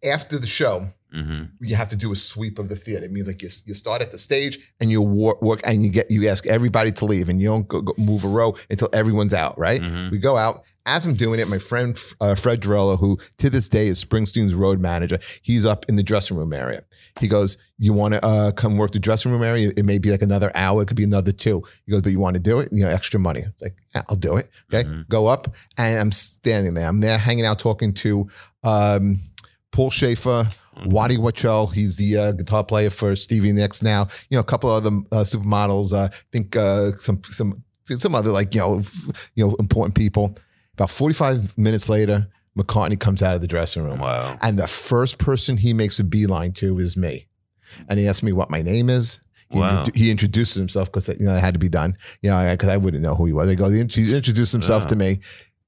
After 0.03 0.39
the 0.39 0.47
show, 0.47 0.87
hmm 1.13 1.43
you 1.59 1.75
have 1.75 1.89
to 1.89 1.95
do 1.95 2.11
a 2.11 2.15
sweep 2.15 2.57
of 2.59 2.69
the 2.69 2.75
theater. 2.75 3.05
It 3.05 3.11
means 3.11 3.27
like 3.27 3.41
you, 3.41 3.49
you 3.65 3.73
start 3.73 4.01
at 4.01 4.11
the 4.11 4.17
stage 4.17 4.73
and 4.79 4.89
you 4.89 5.01
work, 5.01 5.41
work 5.41 5.59
and 5.65 5.83
you 5.83 5.89
get 5.91 6.09
you 6.09 6.27
ask 6.29 6.47
everybody 6.47 6.91
to 6.93 7.05
leave 7.05 7.29
and 7.29 7.39
you 7.41 7.47
don't 7.49 7.67
go, 7.67 7.81
go 7.81 7.93
move 7.97 8.23
a 8.23 8.27
row 8.27 8.55
until 8.69 8.89
everyone's 8.93 9.33
out. 9.33 9.57
Right? 9.59 9.81
Mhm. 9.81 10.11
We 10.11 10.17
go 10.17 10.37
out. 10.37 10.63
As 10.87 11.05
I'm 11.05 11.13
doing 11.13 11.39
it, 11.39 11.47
my 11.47 11.59
friend 11.59 11.95
uh, 12.19 12.33
Fred 12.33 12.59
Dorello, 12.61 12.97
who 12.97 13.19
to 13.37 13.51
this 13.51 13.69
day 13.69 13.87
is 13.87 14.03
Springsteen's 14.03 14.55
road 14.55 14.79
manager, 14.79 15.19
he's 15.43 15.63
up 15.63 15.85
in 15.87 15.95
the 15.95 16.01
dressing 16.01 16.37
room 16.37 16.53
area. 16.53 16.81
He 17.19 17.27
goes, 17.27 17.55
"You 17.77 17.93
want 17.93 18.15
to 18.15 18.25
uh, 18.25 18.51
come 18.51 18.77
work 18.77 18.91
the 18.91 18.97
dressing 18.99 19.31
room 19.31 19.43
area? 19.43 19.71
It 19.77 19.85
may 19.85 19.99
be 19.99 20.09
like 20.09 20.23
another 20.23 20.51
hour. 20.55 20.81
It 20.81 20.87
could 20.87 20.97
be 20.97 21.03
another 21.03 21.31
two. 21.33 21.61
He 21.85 21.91
goes, 21.91 22.01
"But 22.01 22.11
you 22.13 22.19
want 22.19 22.35
to 22.35 22.41
do 22.41 22.59
it? 22.61 22.69
You 22.71 22.83
know, 22.83 22.89
extra 22.89 23.19
money." 23.19 23.41
It's 23.41 23.61
like, 23.61 23.75
yeah, 23.93 24.01
"I'll 24.09 24.15
do 24.15 24.37
it." 24.37 24.49
Okay, 24.73 24.89
Mhm. 24.89 25.07
go 25.07 25.27
up, 25.27 25.53
and 25.77 25.99
I'm 25.99 26.11
standing 26.11 26.73
there. 26.73 26.87
I'm 26.87 26.99
there 26.99 27.19
hanging 27.19 27.45
out, 27.45 27.59
talking 27.59 27.93
to 28.05 28.27
um, 28.63 29.19
Paul 29.71 29.91
Shaffer, 29.91 30.49
Waddy 30.85 31.17
Wachell, 31.17 31.71
he's 31.73 31.97
the 31.97 32.17
uh, 32.17 32.31
guitar 32.31 32.63
player 32.63 32.89
for 32.89 33.15
Stevie 33.15 33.51
Nicks 33.51 33.81
now. 33.81 34.07
You 34.29 34.37
know, 34.37 34.39
a 34.39 34.43
couple 34.43 34.69
other 34.69 34.89
uh, 35.11 35.23
supermodels. 35.23 35.93
Uh, 35.93 36.05
I 36.11 36.15
think 36.31 36.55
uh, 36.55 36.95
some 36.95 37.21
some 37.25 37.63
some 37.85 38.15
other 38.15 38.31
like 38.31 38.55
you 38.55 38.61
know 38.61 38.81
you 39.35 39.45
know 39.47 39.55
important 39.55 39.95
people. 39.95 40.37
About 40.73 40.89
forty 40.89 41.13
five 41.13 41.57
minutes 41.57 41.89
later, 41.89 42.27
McCartney 42.57 42.99
comes 42.99 43.21
out 43.21 43.35
of 43.35 43.41
the 43.41 43.47
dressing 43.47 43.83
room, 43.83 43.99
Wow. 43.99 44.37
and 44.41 44.57
the 44.57 44.67
first 44.67 45.17
person 45.17 45.57
he 45.57 45.73
makes 45.73 45.99
a 45.99 46.03
beeline 46.03 46.53
to 46.53 46.79
is 46.79 46.95
me, 46.95 47.27
and 47.89 47.99
he 47.99 48.07
asks 48.07 48.23
me 48.23 48.31
what 48.31 48.49
my 48.49 48.61
name 48.61 48.89
is. 48.89 49.19
He, 49.49 49.59
Wow. 49.59 49.83
introdu- 49.83 49.95
he 49.97 50.09
introduces 50.09 50.55
himself 50.55 50.87
because 50.89 51.09
you 51.09 51.25
know 51.25 51.35
it 51.35 51.41
had 51.41 51.53
to 51.53 51.59
be 51.59 51.67
done. 51.69 51.97
You 52.21 52.29
know, 52.31 52.49
because 52.51 52.69
I, 52.69 52.77
wouldn't 52.77 53.03
know 53.03 53.15
who 53.15 53.25
he 53.25 53.33
was. 53.33 53.49
He 53.49 53.55
goes, 53.57 53.73
he 53.73 53.81
int- 53.81 53.97
introduced 53.97 54.53
himself 54.53 54.83
Wow. 54.83 54.89
to 54.89 54.95
me, 54.95 55.19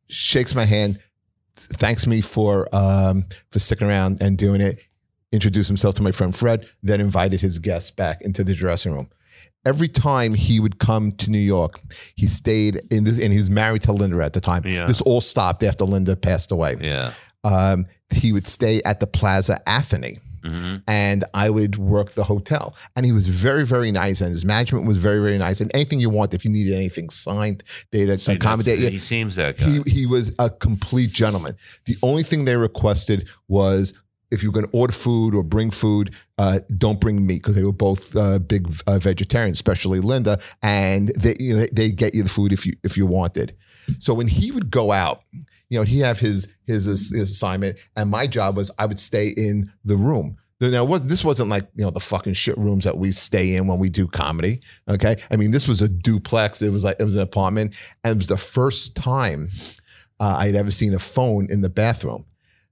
shakes 0.07 0.55
my 0.55 0.63
hand, 0.65 0.99
thanks 1.57 2.07
me 2.07 2.21
for 2.21 2.73
um, 2.73 3.25
for 3.51 3.59
sticking 3.59 3.87
around 3.89 4.21
and 4.21 4.37
doing 4.37 4.61
it. 4.61 4.79
Introduced 5.34 5.67
himself 5.67 5.96
to 5.96 6.04
my 6.04 6.12
friend 6.12 6.34
Fred, 6.34 6.67
then 6.82 7.02
invited 7.02 7.41
his 7.41 7.60
guests 7.60 7.91
back 7.91 8.22
into 8.22 8.43
the 8.43 8.54
dressing 8.54 8.93
room. 8.93 9.10
Every 9.65 9.88
time 9.88 10.34
he 10.34 10.60
would 10.60 10.78
come 10.78 11.12
to 11.13 11.30
New 11.30 11.39
York, 11.39 11.80
he 12.15 12.28
stayed 12.28 12.82
in 12.91 13.04
this, 13.04 13.19
and 13.19 13.34
he 13.34 13.39
was 13.39 13.50
married 13.50 13.82
to 13.84 13.93
Linda 13.93 14.24
at 14.24 14.34
the 14.34 14.41
time. 14.41 14.62
Yeah. 14.65 14.88
This 14.88 15.02
all 15.02 15.22
stopped 15.22 15.63
after 15.63 15.86
Linda 15.86 16.15
passed 16.15 16.52
away. 16.52 16.78
Yeah. 16.80 17.13
Um, 17.43 17.88
he 18.13 18.32
would 18.32 18.48
stay 18.48 18.82
at 18.86 19.00
the 19.00 19.08
Plaza 19.08 19.62
Athénée 19.65 20.19
hmm 20.43 20.76
and 20.88 21.24
I 21.34 21.50
would 21.50 21.78
work 21.78 22.12
the 22.12 22.26
hotel. 22.26 22.76
And 22.96 23.06
he 23.06 23.12
was 23.12 23.28
very, 23.28 23.65
very 23.65 23.91
nice, 23.91 24.22
and 24.22 24.30
his 24.32 24.43
management 24.43 24.86
was 24.86 24.98
very, 24.98 25.22
very 25.22 25.38
nice. 25.38 25.62
And 25.62 25.72
anything 25.74 26.00
you 26.00 26.10
want, 26.10 26.34
if 26.34 26.43
you 26.43 26.52
needed 26.52 26.74
anything 26.74 27.10
signed, 27.10 27.63
they'd 27.91 28.10
accommodate 28.28 28.80
you. 28.80 28.89
He 28.89 28.98
seems 28.98 29.36
that 29.36 29.58
guy. 29.58 29.65
He 29.65 29.82
he 29.88 30.06
was 30.06 30.36
a 30.39 30.50
complete 30.50 31.12
gentleman. 31.12 31.56
The 31.86 31.96
only 32.04 32.24
thing 32.24 32.46
they 32.46 32.58
requested 32.58 33.30
was 33.48 33.93
if 34.34 34.41
you're 34.41 34.52
going 34.52 34.65
to 34.65 34.72
order 34.72 34.91
food 34.91 35.36
or 35.36 35.43
bring 35.43 35.69
food, 35.69 36.13
uh, 36.39 36.60
don't 36.78 37.00
bring 37.00 37.26
meat 37.26 37.43
because 37.43 37.56
they 37.56 37.63
were 37.63 37.72
both 37.72 38.15
uh, 38.15 38.39
big 38.39 38.67
uh, 38.88 38.98
vegetarians, 38.98 39.58
especially 39.58 40.00
Linda, 40.00 40.39
and 40.63 41.10
they 41.10 41.36
you 41.39 41.56
know, 41.56 41.65
they 41.72 41.91
get 41.91 42.15
you 42.15 42.24
the 42.24 42.30
food 42.30 42.52
if 42.52 42.65
you 42.65 42.74
if 42.84 42.98
you 42.98 43.06
wanted. 43.06 43.56
So 44.00 44.13
when 44.13 44.28
he 44.28 44.52
would 44.52 44.72
go 44.72 44.91
out, 44.91 45.24
you 45.69 45.80
know, 45.80 45.84
he 45.84 46.00
have 46.00 46.19
his 46.19 46.54
his, 46.65 46.86
his 46.86 47.13
assignment, 47.13 47.80
and 47.96 48.10
my 48.10 48.26
job 48.28 48.58
was 48.58 48.72
I 48.80 48.88
would 48.88 49.00
stay 49.00 49.30
in 49.38 49.72
the 49.86 49.96
room. 49.96 50.38
Now, 50.60 50.86
was 50.86 51.08
this 51.08 51.26
wasn't 51.26 51.50
like 51.50 51.67
you 51.76 51.84
know 51.84 51.91
the 51.91 52.00
fucking 52.00 52.34
shit 52.34 52.58
rooms 52.58 52.86
that 52.86 52.98
we 52.98 53.12
stay 53.12 53.56
in 53.56 53.67
when 53.67 53.80
we 53.80 53.89
do 53.89 54.08
comedy. 54.08 54.62
Okay, 54.88 55.17
I 55.30 55.36
mean 55.36 55.52
this 55.52 55.67
was 55.67 55.82
a 55.82 55.89
duplex. 55.89 56.62
It 56.62 56.69
was 56.69 56.84
like 56.84 56.98
it 57.00 57.04
was 57.04 57.15
an 57.15 57.22
apartment, 57.22 57.76
and 58.04 58.13
it 58.13 58.17
was 58.17 58.28
the 58.28 58.38
first 58.38 58.96
time 58.96 59.50
uh, 60.19 60.38
I 60.39 60.48
had 60.48 60.56
ever 60.56 60.72
seen 60.72 60.93
a 60.93 61.00
phone 61.00 61.48
in 61.50 61.62
the 61.62 61.69
bathroom. 61.69 62.26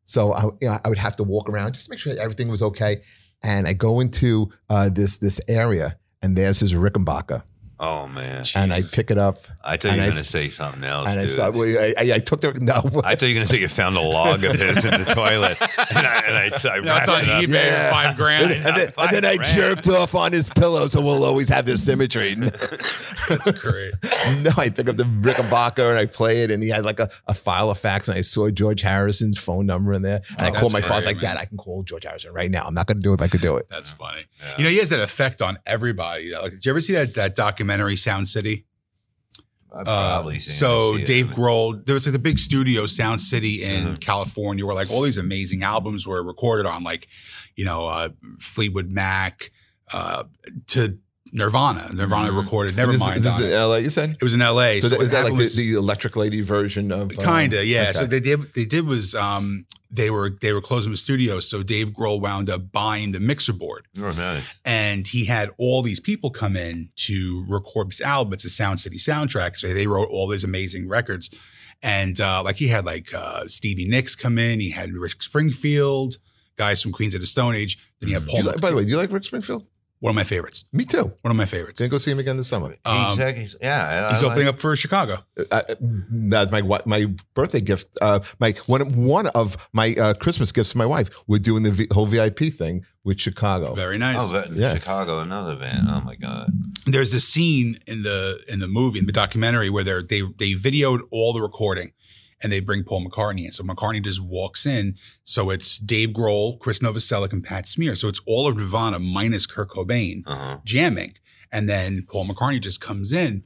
So 0.06 0.34
I, 0.34 0.44
you 0.62 0.68
know, 0.68 0.78
I 0.84 0.90
would 0.90 0.98
have 0.98 1.16
to 1.18 1.24
walk 1.24 1.50
around 1.50 1.74
just 1.74 1.86
to 1.86 1.92
make 1.92 2.00
sure 2.00 2.14
everything 2.20 2.50
was 2.50 2.62
okay. 2.62 3.02
And 3.44 3.68
I 3.68 3.74
go 3.74 4.00
into 4.00 4.52
uh, 4.70 4.90
this 4.90 5.18
this 5.18 5.42
area, 5.48 5.98
and 6.22 6.38
there's 6.38 6.60
his 6.60 6.74
Rickenbacker, 6.74 7.44
oh 7.82 8.08
man. 8.08 8.46
and 8.56 8.72
I 8.72 8.78
Jesus. 8.78 8.96
pick 8.96 9.12
it 9.12 9.18
up, 9.18 9.40
I 9.64 9.76
thought 9.76 9.84
you 9.86 9.90
and 9.90 9.98
were 9.98 10.04
I 10.04 10.06
going 10.06 10.14
to 10.14 10.20
s- 10.20 10.28
say 10.30 10.48
something 10.50 10.84
else. 10.86 11.10
and 11.10 11.20
I 11.20 11.24
dude. 11.24 11.30
saw. 11.32 11.52
well, 11.52 11.64
I, 11.64 11.94
I, 11.98 12.14
I 12.16 12.20
took 12.20 12.40
the 12.42 12.54
no. 12.62 12.74
I 13.04 13.16
thought 13.16 13.24
you 13.24 13.30
were 13.30 13.34
going 13.36 13.48
to 13.48 13.54
say 13.54 13.60
you 13.60 13.68
found 13.68 13.98
a 13.98 14.02
log 14.02 14.44
of 14.46 14.54
his 14.58 14.86
in 14.86 15.04
the 15.04 15.14
toilet. 15.14 15.58
And 15.94 16.08
I, 16.08 16.20
and 16.26 16.38
I, 16.38 16.76
I 16.76 16.80
No, 16.80 16.96
it's 16.98 17.08
on 17.10 17.22
it 17.22 17.28
up. 17.30 17.44
eBay 17.44 17.50
Yeah. 17.54 17.88
for 17.90 17.94
five 17.94 18.16
grand. 18.18 18.52
and, 18.54 18.64
then, 18.64 18.94
and 18.98 19.12
then 19.12 19.26
I 19.26 19.36
Five 19.36 19.38
grand. 19.40 19.56
jerked 19.56 19.88
off 19.90 20.16
on 20.16 20.32
his 20.32 20.48
pillow, 20.48 20.88
so 20.88 21.02
we'll 21.02 21.26
always 21.26 21.50
have 21.50 21.66
this 21.66 21.84
symmetry. 21.84 22.36
That's 23.28 23.52
great. 23.60 23.94
no, 24.42 24.52
I 24.58 24.70
pick 24.70 24.88
up 24.90 24.98
the 24.98 25.04
Rickenbacker 25.04 25.40
and 25.42 25.50
backer 25.50 25.90
and 25.90 25.98
I 26.00 26.06
play 26.06 26.44
it, 26.44 26.52
and 26.52 26.64
he 26.64 26.70
had 26.70 26.86
like 26.86 27.00
a, 27.00 27.10
a 27.28 27.34
file 27.34 27.70
of 27.70 27.78
facts, 27.78 28.08
and 28.08 28.18
I 28.18 28.22
saw 28.22 28.50
George 28.50 28.82
Harrison's 28.82 29.38
phone 29.38 29.66
number 29.66 29.94
in 29.94 30.02
there, 30.02 30.22
and 30.38 30.42
Oh, 30.42 30.46
I 30.46 30.52
called 30.52 30.72
that's 30.72 30.74
my 30.74 30.82
father 30.82 31.04
great, 31.08 31.16
like 31.16 31.24
man. 31.24 31.36
that. 31.36 31.42
I 31.42 31.46
can 31.46 31.58
call 31.58 31.84
George 31.84 32.04
Harrison 32.04 32.34
right 32.34 32.50
now. 32.50 32.64
I'm 32.64 32.74
not 32.74 32.88
going 32.88 32.98
to 32.98 33.04
do 33.04 33.14
it, 33.14 33.18
but 33.18 33.26
I 33.26 33.28
could 33.28 33.42
do 33.42 33.58
it. 33.58 33.68
That's 33.70 33.92
funny. 33.92 34.26
Yeah. 34.40 34.58
You 34.58 34.64
know, 34.66 34.70
he 34.70 34.78
has 34.78 34.90
that 34.92 35.00
effect 35.02 35.42
on 35.42 35.58
everybody. 35.66 36.34
Like, 36.34 36.52
did 36.52 36.66
you 36.66 36.72
ever 36.72 36.82
see 36.82 36.94
that 36.94 37.16
that 37.16 37.36
documentary 37.72 37.96
Sound 37.96 38.28
City? 38.28 38.66
I've 39.74 39.88
Uh, 39.88 40.16
probably 40.18 40.40
seen 40.40 40.54
so 40.54 40.96
it. 40.98 41.06
Dave 41.06 41.28
Grohl, 41.28 41.86
there 41.86 41.94
was 41.94 42.06
like 42.06 42.12
the 42.14 42.20
big 42.20 42.38
studio, 42.38 42.86
Sound 42.86 43.22
City 43.22 43.64
in 43.64 43.86
Mhm. 43.96 44.02
California, 44.02 44.66
where 44.66 44.76
like 44.76 44.92
all 44.92 45.02
these 45.02 45.18
amazing 45.18 45.64
albums 45.64 46.06
were 46.06 46.22
recorded 46.24 46.66
on, 46.66 46.84
like 46.84 47.08
you 47.56 47.64
know 47.64 47.88
uh, 47.88 48.10
Fleetwood 48.40 48.90
Mac 48.90 49.52
uh, 49.94 50.26
to 50.68 50.98
Nirvana. 51.32 51.90
Nirvana 51.94 52.32
Mhm. 52.32 52.44
recorded 52.44 52.78
And 52.78 52.92
this, 52.94 53.02
Nevermind. 53.02 53.16
This 53.22 53.40
is 53.40 53.46
in 53.46 53.52
LA, 53.54 53.78
you 53.78 53.90
said? 53.90 54.12
It 54.12 54.22
was 54.24 54.34
in 54.34 54.42
L.A. 54.42 54.82
So, 54.82 54.90
So, 54.90 54.96
that- 54.98 55.02
is 55.04 55.12
that 55.12 55.24
like 55.24 55.34
happened 55.34 55.50
the, 55.50 55.72
the 55.72 55.74
electric 55.78 56.16
lady 56.16 56.42
version 56.42 56.92
of? 56.92 57.18
um, 57.18 57.26
Kinda, 57.26 57.66
yeah. 57.66 57.84
okay. 57.90 57.92
So 57.94 58.06
they 58.06 58.20
did. 58.20 58.54
They 58.54 58.66
did 58.66 58.86
was 58.86 59.16
um, 59.16 59.66
they 59.90 60.10
were 60.10 60.30
they 60.42 60.52
were 60.54 60.62
closing 60.62 60.92
the 60.92 60.98
studio. 60.98 61.40
So 61.40 61.64
Dave 61.64 61.90
Grohl 61.92 62.20
wound 62.22 62.50
up 62.50 62.72
buying 62.72 63.12
the 63.14 63.20
mixer 63.20 63.54
board, 63.54 63.86
Oh, 63.98 64.12
nice. 64.12 64.44
and 64.66 65.08
he 65.08 65.26
had 65.26 65.50
all 65.58 65.82
these 65.82 66.00
people 66.00 66.30
come 66.32 66.56
in 66.58 66.90
to 67.08 67.46
record 67.48 67.90
this 67.90 68.02
album. 68.02 68.34
It's 68.34 68.46
a 68.46 68.50
Sound 68.50 68.80
City 68.80 68.98
soundtrack. 68.98 69.58
So 69.58 69.74
they 69.74 69.88
wrote 69.88 70.10
all 70.12 70.28
these 70.28 70.44
amazing 70.44 70.88
records, 70.90 71.30
and 71.82 72.20
uh, 72.20 72.42
like 72.44 72.58
he 72.58 72.68
had 72.68 72.86
like 72.86 73.14
uh, 73.14 73.48
Stevie 73.48 73.88
Nicks 73.88 74.16
come 74.16 74.38
in. 74.38 74.60
He 74.60 74.72
had 74.72 74.92
Rick 74.94 75.22
Springfield, 75.24 76.18
guys 76.58 76.82
from 76.82 76.92
Queens 76.92 77.16
of 77.16 77.22
the 77.22 77.28
Stone 77.28 77.56
Age. 77.56 77.78
Then 78.00 78.10
he 78.10 78.14
had 78.14 78.26
Do 78.26 78.32
Paul. 78.32 78.40
you 78.42 78.46
like, 78.48 78.62
by 78.62 78.70
the 78.72 78.76
way, 78.78 78.84
do 78.84 78.90
you 78.90 78.98
like 78.98 79.12
Rick 79.12 79.24
Springfield? 79.24 79.64
One 80.02 80.12
of 80.12 80.16
my 80.16 80.24
favorites. 80.24 80.66
Me 80.74 80.84
too. 80.84 81.14
One 81.22 81.32
of 81.32 81.38
my 81.38 81.46
favorites. 81.46 81.80
Gonna 81.80 81.90
go 81.90 81.98
see 81.98 82.12
him 82.12 82.20
again 82.20 82.36
this 82.36 82.48
summer. 82.50 82.76
Um, 82.86 83.12
Exactly. 83.14 83.48
Yeah. 83.62 84.08
I- 84.08 84.12
He's 84.12 84.22
I 84.24 84.26
opening 84.28 84.48
like- 84.48 84.56
up 84.56 84.60
for 84.60 84.76
Chicago. 84.76 85.20
Uh, 85.40 85.44
uh, 85.52 85.76
that's 86.12 86.52
my 86.52 86.62
my 86.86 87.06
birthday 87.34 87.62
gift. 87.62 87.98
Uh, 88.02 88.20
my 88.40 88.52
one 88.68 88.82
one 89.06 89.28
of 89.28 89.70
my 89.74 89.94
uh, 90.00 90.14
Christmas 90.16 90.52
gifts 90.52 90.72
to 90.74 90.78
my 90.78 90.86
wife. 90.86 91.10
We're 91.28 91.40
doing 91.40 91.64
the 91.64 91.72
v- 91.72 91.88
whole 91.94 92.06
VIP 92.08 92.52
thing 92.52 92.84
with 93.04 93.20
Chicago. 93.20 93.74
Very 93.74 93.98
nice. 93.98 94.18
Oh, 94.34 94.42
but 94.42 94.52
Yeah. 94.52 94.74
Chicago, 94.74 95.20
another 95.22 95.56
band. 95.56 95.88
Oh 95.90 96.02
my 96.02 96.16
God. 96.16 96.52
there's 96.86 97.14
a 97.14 97.20
scene 97.20 97.76
in 97.88 98.04
the 98.04 98.40
in 98.48 98.60
the 98.60 98.68
movie 98.68 99.00
in 99.00 99.06
the 99.06 99.12
documentary 99.12 99.70
where 99.70 99.84
they're 99.84 100.02
they 100.04 100.22
they 100.40 100.54
videoed 100.54 101.00
all 101.12 101.32
the 101.34 101.42
recording 101.42 101.92
and 102.44 102.52
they 102.52 102.60
bring 102.60 102.84
Paul 102.84 103.06
McCartney 103.06 103.46
in. 103.46 103.52
So 103.52 103.64
McCartney 103.64 104.04
just 104.04 104.24
walks 104.24 104.66
in. 104.66 104.96
So 105.24 105.50
it's 105.50 105.78
Dave 105.78 106.10
Grohl, 106.10 106.58
Chris 106.60 106.80
Novoselic, 106.80 107.32
and 107.32 107.44
Pat 107.44 107.68
Smear. 107.68 107.96
So 107.96 108.08
it's 108.08 108.22
all 108.26 108.48
of 108.48 108.58
Nirvana 108.58 109.00
minus 109.00 109.46
Kurt 109.46 109.70
Cobain 109.70 110.24
Uh 110.26 110.36
huh. 110.36 110.58
jamming. 110.66 111.14
And 111.52 111.68
then 111.70 112.06
Paul 112.10 112.26
McCartney 112.26 112.62
just 112.62 112.80
comes 112.82 113.12
in 113.12 113.44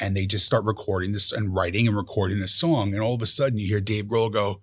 and 0.00 0.16
they 0.16 0.26
just 0.26 0.46
start 0.46 0.64
recording 0.64 1.12
this 1.12 1.30
and 1.32 1.54
writing 1.54 1.86
and 1.86 1.96
recording 1.96 2.40
a 2.40 2.48
song. 2.48 2.94
And 2.94 3.02
all 3.02 3.14
of 3.14 3.22
a 3.22 3.26
sudden 3.26 3.58
you 3.58 3.66
hear 3.68 3.80
Dave 3.80 4.06
Grohl 4.06 4.32
go, 4.32 4.62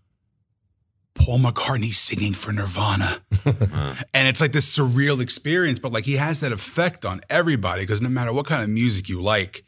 Paul 1.15 1.39
McCartney 1.39 1.93
singing 1.93 2.33
for 2.33 2.51
Nirvana. 2.51 3.19
And 4.13 4.27
it's 4.27 4.41
like 4.41 4.51
this 4.51 4.75
surreal 4.77 5.21
experience, 5.21 5.79
but 5.79 5.91
like 5.91 6.03
he 6.05 6.15
has 6.17 6.39
that 6.41 6.51
effect 6.51 7.05
on 7.05 7.21
everybody 7.29 7.81
because 7.83 8.01
no 8.01 8.09
matter 8.09 8.33
what 8.33 8.45
kind 8.47 8.61
of 8.63 8.69
music 8.69 9.07
you 9.09 9.21
like, 9.21 9.63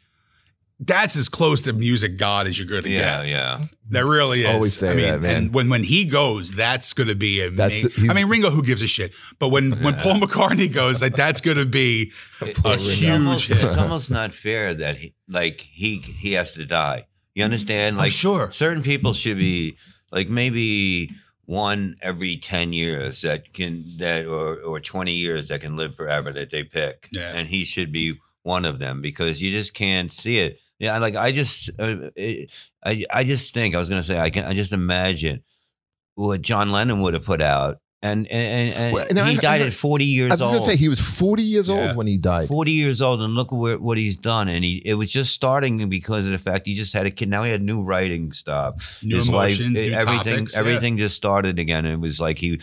that's 0.83 1.15
as 1.15 1.29
close 1.29 1.61
to 1.63 1.73
music 1.73 2.17
god 2.17 2.47
as 2.47 2.57
you're 2.57 2.67
going 2.67 2.83
to 2.83 2.89
Yeah, 2.89 3.21
get. 3.21 3.29
yeah. 3.29 3.61
That 3.91 4.05
really 4.05 4.41
is. 4.41 4.47
Always 4.47 4.73
say 4.73 4.91
I 4.91 4.95
mean, 4.95 5.05
that, 5.05 5.21
man. 5.21 5.35
And 5.35 5.53
when 5.53 5.69
when 5.69 5.83
he 5.83 6.05
goes, 6.05 6.51
that's 6.53 6.93
going 6.93 7.09
to 7.09 7.15
be 7.15 7.47
That's 7.49 7.81
the- 7.83 8.07
I 8.09 8.13
mean, 8.13 8.27
Ringo, 8.29 8.49
who 8.49 8.63
gives 8.63 8.81
a 8.81 8.87
shit? 8.87 9.11
But 9.37 9.49
when 9.49 9.71
when 9.83 9.93
Paul 9.95 10.19
McCartney 10.19 10.73
goes, 10.73 11.01
like 11.01 11.15
that's 11.15 11.41
going 11.41 11.57
to 11.57 11.65
be 11.65 12.11
It- 12.41 12.57
a 12.65 12.73
it's 12.73 12.99
huge 12.99 13.09
almost, 13.11 13.47
hit. 13.49 13.63
It's 13.63 13.77
almost 13.77 14.09
not 14.11 14.33
fair 14.33 14.73
that 14.73 14.97
he, 14.97 15.13
like 15.27 15.59
he 15.61 15.97
he 15.99 16.33
has 16.33 16.53
to 16.53 16.65
die. 16.65 17.07
You 17.35 17.43
understand? 17.43 17.97
Oh, 17.97 17.99
Like 17.99 18.11
sure. 18.11 18.51
certain 18.51 18.81
people 18.83 19.13
should 19.13 19.37
be 19.37 19.77
like 20.11 20.29
maybe 20.29 21.11
one 21.45 21.97
every 22.01 22.37
10 22.37 22.71
years 22.73 23.21
that 23.21 23.53
can 23.53 23.83
that 23.97 24.25
or 24.25 24.55
or 24.61 24.79
20 24.79 25.11
years 25.11 25.49
that 25.49 25.59
can 25.61 25.75
live 25.75 25.95
forever 25.95 26.31
that 26.31 26.49
they 26.49 26.63
pick 26.63 27.07
Yeah. 27.11 27.33
and 27.35 27.47
he 27.47 27.65
should 27.65 27.91
be 27.91 28.15
one 28.43 28.63
of 28.65 28.79
them 28.79 29.01
because 29.01 29.41
you 29.41 29.51
just 29.51 29.73
can't 29.73 30.11
see 30.11 30.37
it 30.37 30.59
yeah 30.81 30.97
like 30.97 31.15
i 31.15 31.31
just 31.31 31.69
uh, 31.79 32.09
it, 32.15 32.49
i 32.83 33.05
i 33.13 33.23
just 33.23 33.53
think 33.53 33.75
i 33.75 33.77
was 33.77 33.87
going 33.89 34.01
to 34.01 34.07
say 34.07 34.19
i 34.19 34.29
can 34.29 34.43
i 34.45 34.53
just 34.53 34.73
imagine 34.73 35.41
what 36.15 36.41
john 36.41 36.71
lennon 36.71 37.01
would 37.01 37.13
have 37.13 37.25
put 37.25 37.41
out 37.41 37.77
and 38.03 38.25
and, 38.31 38.73
and 38.75 38.93
Well, 38.95 39.05
no, 39.13 39.23
he 39.25 39.37
I- 39.37 39.39
died 39.41 39.61
I- 39.61 39.67
at 39.67 39.73
40 39.73 40.05
years 40.05 40.31
old. 40.31 40.41
I 40.41 40.45
was 40.45 40.47
old 40.47 40.51
going 40.53 40.63
to 40.65 40.69
say 40.71 40.75
he 40.75 40.89
was 40.89 40.99
40 40.99 41.43
years 41.43 41.67
Yeah. 41.69 41.89
old 41.89 41.97
when 41.97 42.07
he 42.07 42.17
died. 42.17 42.47
40 42.47 42.71
years 42.71 42.99
old 42.99 43.21
and 43.21 43.35
look 43.35 43.51
where, 43.51 43.77
what 43.77 43.95
he's 43.99 44.17
done 44.17 44.49
and 44.49 44.63
he 44.65 44.81
it 44.83 44.95
was 44.95 45.11
just 45.11 45.35
starting 45.35 45.87
because 45.87 46.25
of 46.25 46.31
the 46.31 46.39
fact 46.39 46.65
he 46.65 46.73
just 46.73 46.93
had 46.93 47.05
a 47.05 47.11
kid 47.11 47.29
now 47.29 47.43
he 47.43 47.51
had 47.51 47.61
new 47.61 47.83
writing 47.83 48.33
stuff 48.33 48.99
New 49.03 49.17
his 49.17 49.29
life- 49.29 49.59
emotions, 49.59 49.79
new 49.81 49.91
everything 49.93 50.33
topics, 50.33 50.53
yeah. 50.55 50.59
everything 50.61 50.97
just 50.97 51.15
started 51.15 51.59
again 51.59 51.85
it 51.85 51.99
was 51.99 52.19
like 52.19 52.39
he 52.39 52.59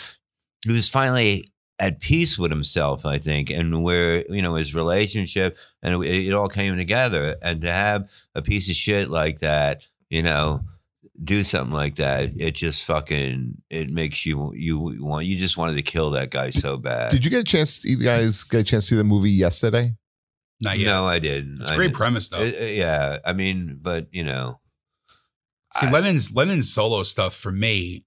he 0.67 0.73
was 0.73 0.89
finally 0.89 1.49
at 1.81 2.01
peace 2.01 2.37
with 2.39 2.51
himself 2.51 3.07
i 3.07 3.19
think 3.19 3.51
and 3.51 3.83
where 3.85 4.25
you 4.33 4.43
know 4.43 4.55
his 4.57 4.75
relationship 4.75 5.57
and 5.83 6.03
it, 6.05 6.27
it 6.29 6.33
all 6.33 6.49
came 6.49 6.77
together 6.77 7.37
and 7.43 7.61
to 7.63 7.71
have 7.73 8.11
a 8.35 8.43
piece 8.43 8.69
of 8.69 8.75
shit 8.75 9.09
like 9.11 9.39
that 9.41 9.83
you 10.11 10.23
know 10.23 10.61
do 11.23 11.43
something 11.43 11.75
like 11.75 11.97
that 11.97 12.31
it 12.37 12.55
just 12.55 12.85
fucking 12.85 13.55
it 13.71 13.91
makes 13.91 14.25
you 14.27 14.53
you 14.55 14.79
want 15.01 15.27
you 15.27 15.37
just 15.37 15.57
wanted 15.57 15.75
to 15.77 15.83
kill 15.83 16.11
that 16.13 16.31
guy 16.31 16.51
so 16.51 16.77
bad 16.77 17.11
Did 17.11 17.25
you 17.25 17.31
get 17.31 17.41
a 17.41 17.45
chance? 17.45 17.85
You 17.85 17.97
guys 17.97 18.45
get 18.45 18.61
a 18.61 18.65
chance 18.65 18.85
to 18.85 18.91
see 18.95 18.97
the 18.97 19.03
movie 19.05 19.31
yesterday? 19.33 19.97
Not 20.61 20.79
yet. 20.79 20.87
no 20.87 21.05
i 21.07 21.19
didn't 21.19 21.61
It's 21.61 21.71
a 21.71 21.75
I 21.75 21.77
great 21.77 21.87
didn't. 21.89 21.97
premise, 21.97 22.29
though. 22.29 22.41
It- 22.43 22.55
it- 22.55 22.77
yeah 22.77 23.19
i 23.25 23.33
mean 23.33 23.79
but 23.83 24.07
you 24.13 24.25
know 24.25 24.61
See, 25.75 25.87
I- 25.87 25.91
Lennon's 25.91 26.33
Lennon's 26.35 26.73
solo 26.73 27.03
stuff 27.03 27.35
for 27.35 27.53
me 27.53 28.05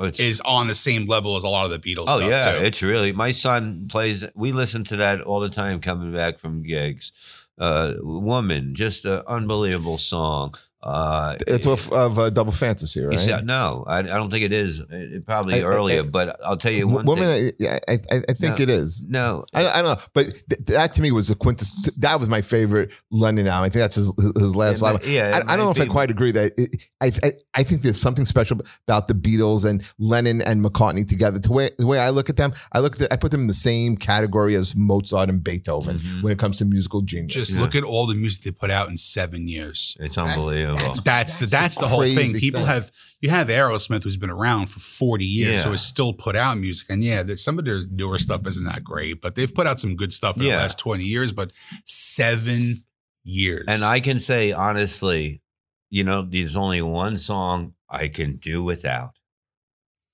it's, 0.00 0.20
is 0.20 0.40
on 0.44 0.66
the 0.68 0.74
same 0.74 1.06
level 1.06 1.36
as 1.36 1.44
a 1.44 1.48
lot 1.48 1.64
of 1.64 1.70
the 1.70 1.78
Beatles 1.78 2.04
Oh 2.08 2.18
stuff. 2.18 2.30
yeah, 2.30 2.52
too. 2.58 2.64
it's 2.64 2.82
really 2.82 3.12
my 3.12 3.32
son 3.32 3.86
plays. 3.88 4.24
We 4.34 4.52
listen 4.52 4.84
to 4.84 4.96
that 4.96 5.20
all 5.20 5.40
the 5.40 5.48
time 5.48 5.80
coming 5.80 6.12
back 6.12 6.38
from 6.38 6.62
gigs. 6.62 7.12
Uh, 7.58 7.94
woman, 8.00 8.74
just 8.74 9.04
an 9.04 9.22
unbelievable 9.26 9.98
song. 9.98 10.54
Uh, 10.82 11.36
It's 11.46 11.66
off 11.66 11.90
of 11.92 12.18
uh, 12.18 12.30
Double 12.30 12.52
Fantasy, 12.52 13.00
right? 13.04 13.26
you 13.26 13.42
no, 13.42 13.84
I, 13.86 13.98
I 13.98 14.02
don't 14.02 14.30
think 14.30 14.44
it 14.44 14.52
is. 14.52 14.80
It, 14.80 14.86
it 14.90 15.26
probably 15.26 15.54
I- 15.54 15.58
I- 15.64 15.74
earlier, 15.74 16.00
I- 16.02 16.06
but 16.06 16.40
I'll 16.44 16.56
tell 16.56 16.72
you 16.72 16.88
one 16.88 17.06
Woman, 17.06 17.28
thing. 17.28 17.52
I, 17.68 17.78
I, 17.88 17.98
I, 18.10 18.22
I 18.28 18.32
think 18.32 18.58
No. 18.58 18.62
it 18.62 18.68
is. 18.68 19.06
No, 19.08 19.44
I, 19.54 19.64
I 19.66 19.82
don't 19.82 19.96
know, 19.96 20.04
but 20.12 20.26
th- 20.48 20.60
that 20.66 20.92
to 20.94 21.02
me 21.02 21.12
was 21.12 21.28
the 21.28 21.34
quintess. 21.36 21.72
That 21.98 22.18
was 22.18 22.28
my 22.28 22.42
favorite 22.42 22.92
Lennon 23.10 23.46
album. 23.46 23.66
I 23.66 23.68
think 23.68 23.80
that's 23.82 23.94
his, 23.96 24.12
his 24.36 24.56
last 24.56 24.82
It 24.82 24.86
album. 24.86 25.00
yeah, 25.10 25.40
I, 25.46 25.52
I 25.52 25.56
don't 25.56 25.58
know 25.60 25.66
might 25.66 25.76
if 25.76 25.82
I 25.82 25.86
quite 25.92 26.10
agree 26.10 26.32
that 26.32 26.52
it, 26.58 26.84
I, 27.00 27.12
I 27.22 27.32
I 27.54 27.62
think 27.62 27.82
there's 27.82 28.00
something 28.00 28.26
special 28.26 28.60
about 28.88 29.06
the 29.08 29.14
Beatles 29.14 29.64
and 29.64 29.88
Lennon 30.00 30.42
and 30.42 30.64
McCartney 30.64 31.08
together. 31.08 31.38
The 31.38 31.52
way 31.52 31.70
the 31.78 31.86
way 31.86 32.00
I 32.00 32.10
look 32.10 32.28
at 32.28 32.36
them, 32.36 32.52
I 32.72 32.80
look 32.80 32.94
at 32.94 32.98
the, 32.98 33.12
I 33.12 33.16
put 33.16 33.30
them 33.30 33.42
in 33.42 33.46
the 33.46 33.54
same 33.54 33.96
category 33.96 34.54
as 34.56 34.74
Mozart 34.74 35.28
and 35.28 35.44
Beethoven 35.44 35.98
Mhm. 35.98 36.22
when 36.22 36.32
it 36.32 36.38
comes 36.38 36.58
to 36.58 36.64
musical 36.64 37.02
genius. 37.02 37.34
Just 37.34 37.54
Yeah. 37.54 37.60
look 37.60 37.74
at 37.76 37.84
all 37.84 38.06
the 38.06 38.14
music 38.16 38.42
they 38.44 38.50
put 38.50 38.70
out 38.70 38.88
in 38.88 38.96
seven 38.96 39.46
years. 39.48 39.96
it's 40.00 40.18
unbelievable. 40.18 40.71
That's 41.04 41.36
the 41.36 41.46
that's 41.46 41.78
the 41.78 41.86
whole 41.88 42.02
thing. 42.02 42.32
People 42.34 42.60
thing. 42.60 42.68
have 42.68 42.90
you 43.20 43.30
have 43.30 43.48
Aerosmith 43.48 44.02
who's 44.02 44.16
been 44.16 44.30
around 44.30 44.66
for 44.68 44.80
forty 44.80 45.24
years 45.24 45.54
Yeah. 45.60 45.62
who 45.64 45.70
has 45.70 45.84
still 45.86 46.12
put 46.12 46.36
out 46.36 46.58
music, 46.58 46.88
and 46.90 47.02
yeah, 47.04 47.22
that 47.22 47.38
some 47.38 47.58
of 47.58 47.64
their 47.64 47.80
newer 47.90 48.18
stuff 48.18 48.46
isn't 48.46 48.64
that 48.64 48.82
great, 48.84 49.20
but 49.20 49.34
they've 49.34 49.52
put 49.52 49.66
out 49.66 49.80
some 49.80 49.96
good 49.96 50.12
stuff 50.12 50.36
in 50.36 50.42
Yeah. 50.44 50.52
the 50.52 50.56
last 50.58 50.78
twenty 50.78 51.04
years. 51.04 51.32
But 51.32 51.52
seven 51.84 52.84
years, 53.24 53.64
And 53.68 53.84
I 53.84 54.00
can 54.00 54.18
say 54.18 54.52
honestly, 54.52 55.42
you 55.90 56.02
know, 56.04 56.22
there's 56.22 56.56
only 56.56 56.82
one 56.82 57.18
song 57.18 57.74
I 57.88 58.08
can 58.08 58.36
do 58.36 58.62
without, 58.64 59.12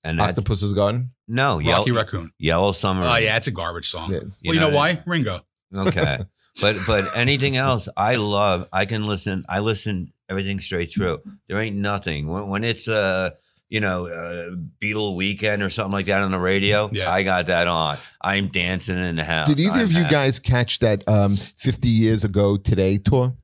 and 0.03 0.19
that's 0.19 0.29
Octopus 0.29 0.61
is 0.61 0.73
gone. 0.73 1.11
no 1.27 1.55
Rocky 1.55 1.65
Yellow, 1.67 1.85
Raccoon. 1.93 2.31
Yellow 2.37 2.71
Summer. 2.71 3.05
Oh 3.05 3.15
yeah, 3.15 3.37
it's 3.37 3.47
a 3.47 3.51
garbage 3.51 3.87
song. 3.87 4.11
Yeah. 4.11 4.19
well, 4.45 4.53
you 4.53 4.59
know, 4.59 4.69
why? 4.69 5.01
Ringo. 5.05 5.41
Okay. 5.75 6.19
but 6.61 6.75
but 6.85 7.05
anything 7.15 7.55
else, 7.57 7.87
I 7.95 8.15
love. 8.15 8.67
I 8.73 8.85
can 8.85 9.07
listen. 9.07 9.45
I 9.49 9.59
listen 9.59 10.11
everything 10.29 10.59
straight 10.59 10.91
through. 10.91 11.19
There 11.47 11.59
ain't 11.59 11.75
nothing 11.75 12.27
when, 12.27 12.47
when 12.47 12.63
it's 12.63 12.87
uh 12.87 13.31
you 13.69 13.79
know 13.79 14.07
uh, 14.07 14.51
Beatle 14.81 15.15
weekend 15.15 15.61
or 15.61 15.69
something 15.69 15.91
like 15.91 16.07
that 16.07 16.21
on 16.23 16.31
the 16.31 16.39
radio. 16.39 16.89
Yeah. 16.91 17.11
I 17.11 17.23
got 17.23 17.47
that 17.47 17.67
on. 17.67 17.97
I'm 18.21 18.47
dancing 18.47 18.97
in 18.97 19.15
the 19.15 19.23
house. 19.23 19.47
Did 19.47 19.59
either 19.59 19.73
I'm 19.73 19.81
of 19.81 19.91
you 19.91 19.99
happy. 20.03 20.11
guys 20.11 20.39
catch 20.39 20.79
that 20.79 21.07
um, 21.07 21.35
50 21.35 21.87
years 21.87 22.23
ago 22.23 22.57
today 22.57 22.97
tour? 22.97 23.35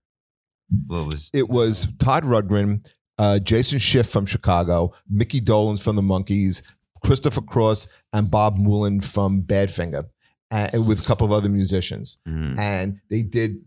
What 0.87 1.07
was? 1.07 1.29
It 1.33 1.47
was 1.47 1.87
Todd 1.99 2.23
Rundgren, 2.23 2.83
uh, 3.19 3.37
Jason 3.39 3.77
Scheff 3.79 4.09
from 4.09 4.25
Chicago, 4.25 4.93
Micky 5.09 5.39
Dolenz 5.39 5.81
from 5.83 5.95
the 5.95 6.01
Monkees, 6.01 6.63
Christopher 7.03 7.41
Cross, 7.41 7.87
and 8.11 8.31
Bob 8.31 8.57
Moulin 8.57 9.01
from 9.01 9.43
Badfinger, 9.43 10.05
and 10.49 10.87
with 10.87 11.01
a 11.03 11.05
couple 11.05 11.25
of 11.27 11.31
other 11.31 11.49
musicians. 11.49 12.17
Mhm. 12.27 12.57
And 12.57 12.99
they 13.11 13.21
did 13.21 13.57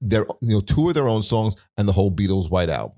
their 0.00 0.26
you 0.40 0.54
know 0.54 0.60
two 0.60 0.88
of 0.88 0.94
their 0.94 1.08
own 1.08 1.22
songs 1.22 1.56
and 1.76 1.88
the 1.88 1.92
whole 1.92 2.10
Beatles 2.10 2.50
White 2.50 2.70
Album. 2.70 2.96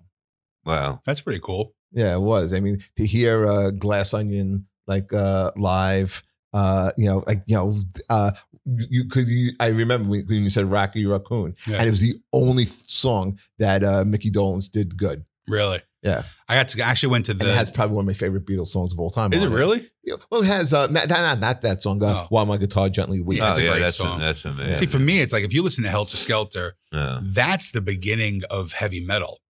Wow. 0.65 1.01
That's 1.05 1.21
pretty 1.21 1.41
cool. 1.43 1.75
Yeah, 1.93 2.15
it 2.15 2.21
was. 2.21 2.53
I 2.55 2.61
mean, 2.61 2.79
to 2.97 3.07
hear 3.07 3.47
uh, 3.47 3.71
Glass 3.71 4.15
Onion 4.15 4.67
like 4.87 5.13
uh, 5.13 5.51
live, 5.57 6.23
uh, 6.55 6.91
you 6.97 7.07
know, 7.07 7.23
like 7.27 7.43
you 7.47 7.57
know, 7.57 7.77
uh, 8.09 8.31
you 8.65 9.05
could. 9.09 9.29
You, 9.29 9.53
I 9.61 9.67
remember 9.69 10.09
when 10.09 10.27
when 10.27 10.43
you 10.45 10.51
said 10.51 10.67
Rocky 10.67 11.05
Raccoon, 11.05 11.55
Yeah. 11.67 11.77
and 11.79 11.87
it 11.87 11.91
was 11.91 12.01
the 12.01 12.17
only 12.33 12.65
song 12.65 13.39
that 13.59 13.83
uh, 13.85 14.05
Micky 14.07 14.31
Dolenz 14.31 14.71
did 14.71 14.97
good. 14.97 15.25
Really? 15.49 15.81
Yeah. 16.03 16.25
I 16.49 16.57
got 16.57 16.69
to 16.71 16.83
I 16.83 16.89
actually 16.89 17.11
went 17.11 17.27
to 17.27 17.33
And 17.33 17.43
it 17.43 17.55
has 17.55 17.71
probably 17.71 17.95
one 17.97 18.03
of 18.05 18.07
my 18.07 18.13
favorite 18.13 18.45
Beatles 18.45 18.69
songs 18.69 18.93
of 18.93 18.99
all 18.99 19.11
time. 19.11 19.33
is 19.33 19.43
it 19.43 19.47
on 19.47 19.53
really? 19.53 19.89
Yeah, 20.05 20.17
Well, 20.31 20.43
it 20.43 20.47
has 20.47 20.75
uh, 20.75 20.89
not, 20.89 21.09
not, 21.09 21.39
not 21.39 21.63
that 21.63 21.81
song. 21.83 22.03
Uh, 22.03 22.23
Oh. 22.23 22.27
While 22.29 22.45
my 22.47 22.57
guitar 22.57 22.89
gently 22.89 23.21
weeps. 23.21 23.41
Yeah, 23.41 23.55
oh 23.55 23.59
a 23.59 23.63
yeah, 23.63 23.71
great 23.71 23.81
that's 23.81 23.97
song. 23.97 24.19
that's 24.19 24.45
amazing. 24.45 24.75
See, 24.75 24.87
for 24.87 24.99
me, 24.99 25.21
it's 25.21 25.33
like 25.33 25.45
if 25.45 25.55
you 25.55 25.63
listen 25.63 25.85
to 25.85 25.91
Helter 25.91 26.17
Skelter, 26.17 26.75
Yeah. 26.93 27.21
that's 27.23 27.71
the 27.71 27.81
beginning 27.81 28.43
of 28.51 28.73
heavy 28.73 29.05
metal 29.05 29.41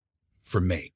for 0.43 0.61
me. 0.61 0.93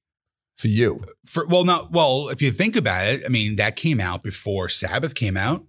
For 0.56 0.68
you, 0.70 1.04
For 1.26 1.46
well, 1.48 1.64
not 1.66 1.92
well. 1.92 2.30
If 2.30 2.42
you 2.42 2.52
think 2.52 2.76
about 2.76 3.08
it, 3.08 3.22
I 3.26 3.30
mean, 3.30 3.58
that 3.58 3.76
came 3.76 4.00
out 4.00 4.24
before 4.24 4.70
Sabbath 4.70 5.14
came 5.16 5.38
out. 5.38 5.64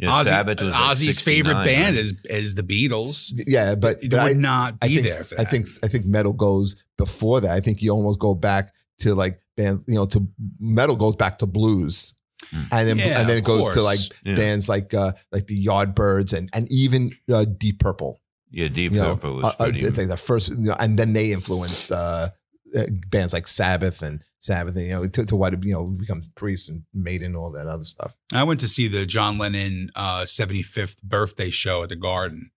Yeah, 0.00 0.10
Ozzy, 0.12 0.24
Sabbath 0.24 0.60
was 0.62 0.72
like 0.72 0.82
Ozzy's 0.96 1.20
favorite 1.20 1.62
band 1.64 1.96
is 1.96 2.14
is 2.24 2.54
the 2.54 2.62
Beatles. 2.62 3.32
yeah, 3.46 3.74
but, 3.74 4.02
It 4.02 4.10
but 4.10 4.22
would 4.24 4.36
I, 4.36 4.40
not 4.40 4.74
I 4.80 4.88
be 4.88 4.94
think 4.96 5.06
there. 5.08 5.24
For 5.24 5.40
I 5.40 5.44
think 5.44 5.66
I 5.84 5.88
think 5.88 6.06
metal 6.06 6.32
goes 6.32 6.82
before 6.96 7.40
that. 7.42 7.50
I 7.50 7.60
think 7.60 7.82
you 7.82 7.90
almost 7.90 8.18
go 8.18 8.34
back 8.34 8.72
to 9.00 9.14
like 9.14 9.38
bands, 9.56 9.84
you 9.86 9.94
know, 9.96 10.06
to 10.06 10.26
metal 10.58 10.96
goes 10.96 11.16
back 11.16 11.38
to 11.38 11.46
blues, 11.46 12.14
Mm. 12.54 12.66
and 12.72 12.88
then 12.88 12.98
Yeah, 12.98 13.20
and 13.20 13.28
then 13.28 13.36
it 13.36 13.44
goes 13.44 13.68
to 13.74 13.82
like 13.82 14.00
Yeah. 14.24 14.34
bands 14.34 14.66
like 14.68 14.94
uh 14.94 15.12
like 15.30 15.46
the 15.46 15.66
Yardbirds 15.66 16.32
and 16.32 16.48
and 16.54 16.66
even 16.72 17.12
uh, 17.30 17.44
Deep 17.44 17.78
Purple. 17.78 18.18
Yeah, 18.50 18.68
Deep 18.68 18.92
You 18.92 19.00
Purple 19.02 19.34
was 19.36 19.44
uh, 19.44 19.54
uh, 19.60 19.70
it's 19.74 19.98
like 19.98 20.08
the 20.08 20.16
first, 20.16 20.48
you 20.48 20.56
know, 20.56 20.76
and 20.80 20.98
then 20.98 21.12
they 21.12 21.32
influence 21.32 21.92
uh, 21.92 22.30
uh, 22.74 22.82
bands 23.10 23.32
like 23.34 23.46
Sabbath 23.46 24.00
and 24.02 24.24
Sabbath, 24.40 24.76
you 24.76 24.90
know, 24.90 25.06
to, 25.06 25.24
to 25.24 25.36
what 25.36 25.62
you 25.64 25.72
know 25.72 25.86
become 25.86 26.22
Priest 26.34 26.68
and 26.68 26.82
Maiden, 26.94 27.36
all 27.36 27.52
that 27.52 27.66
other 27.66 27.84
stuff. 27.84 28.14
I 28.32 28.42
went 28.42 28.60
to 28.60 28.68
see 28.68 28.88
the 28.88 29.06
John 29.06 29.38
Lennon 29.38 29.90
uh, 29.94 30.22
75th 30.22 31.02
birthday 31.02 31.50
show 31.50 31.82
at 31.82 31.90
the 31.90 31.96
Garden 31.96 32.50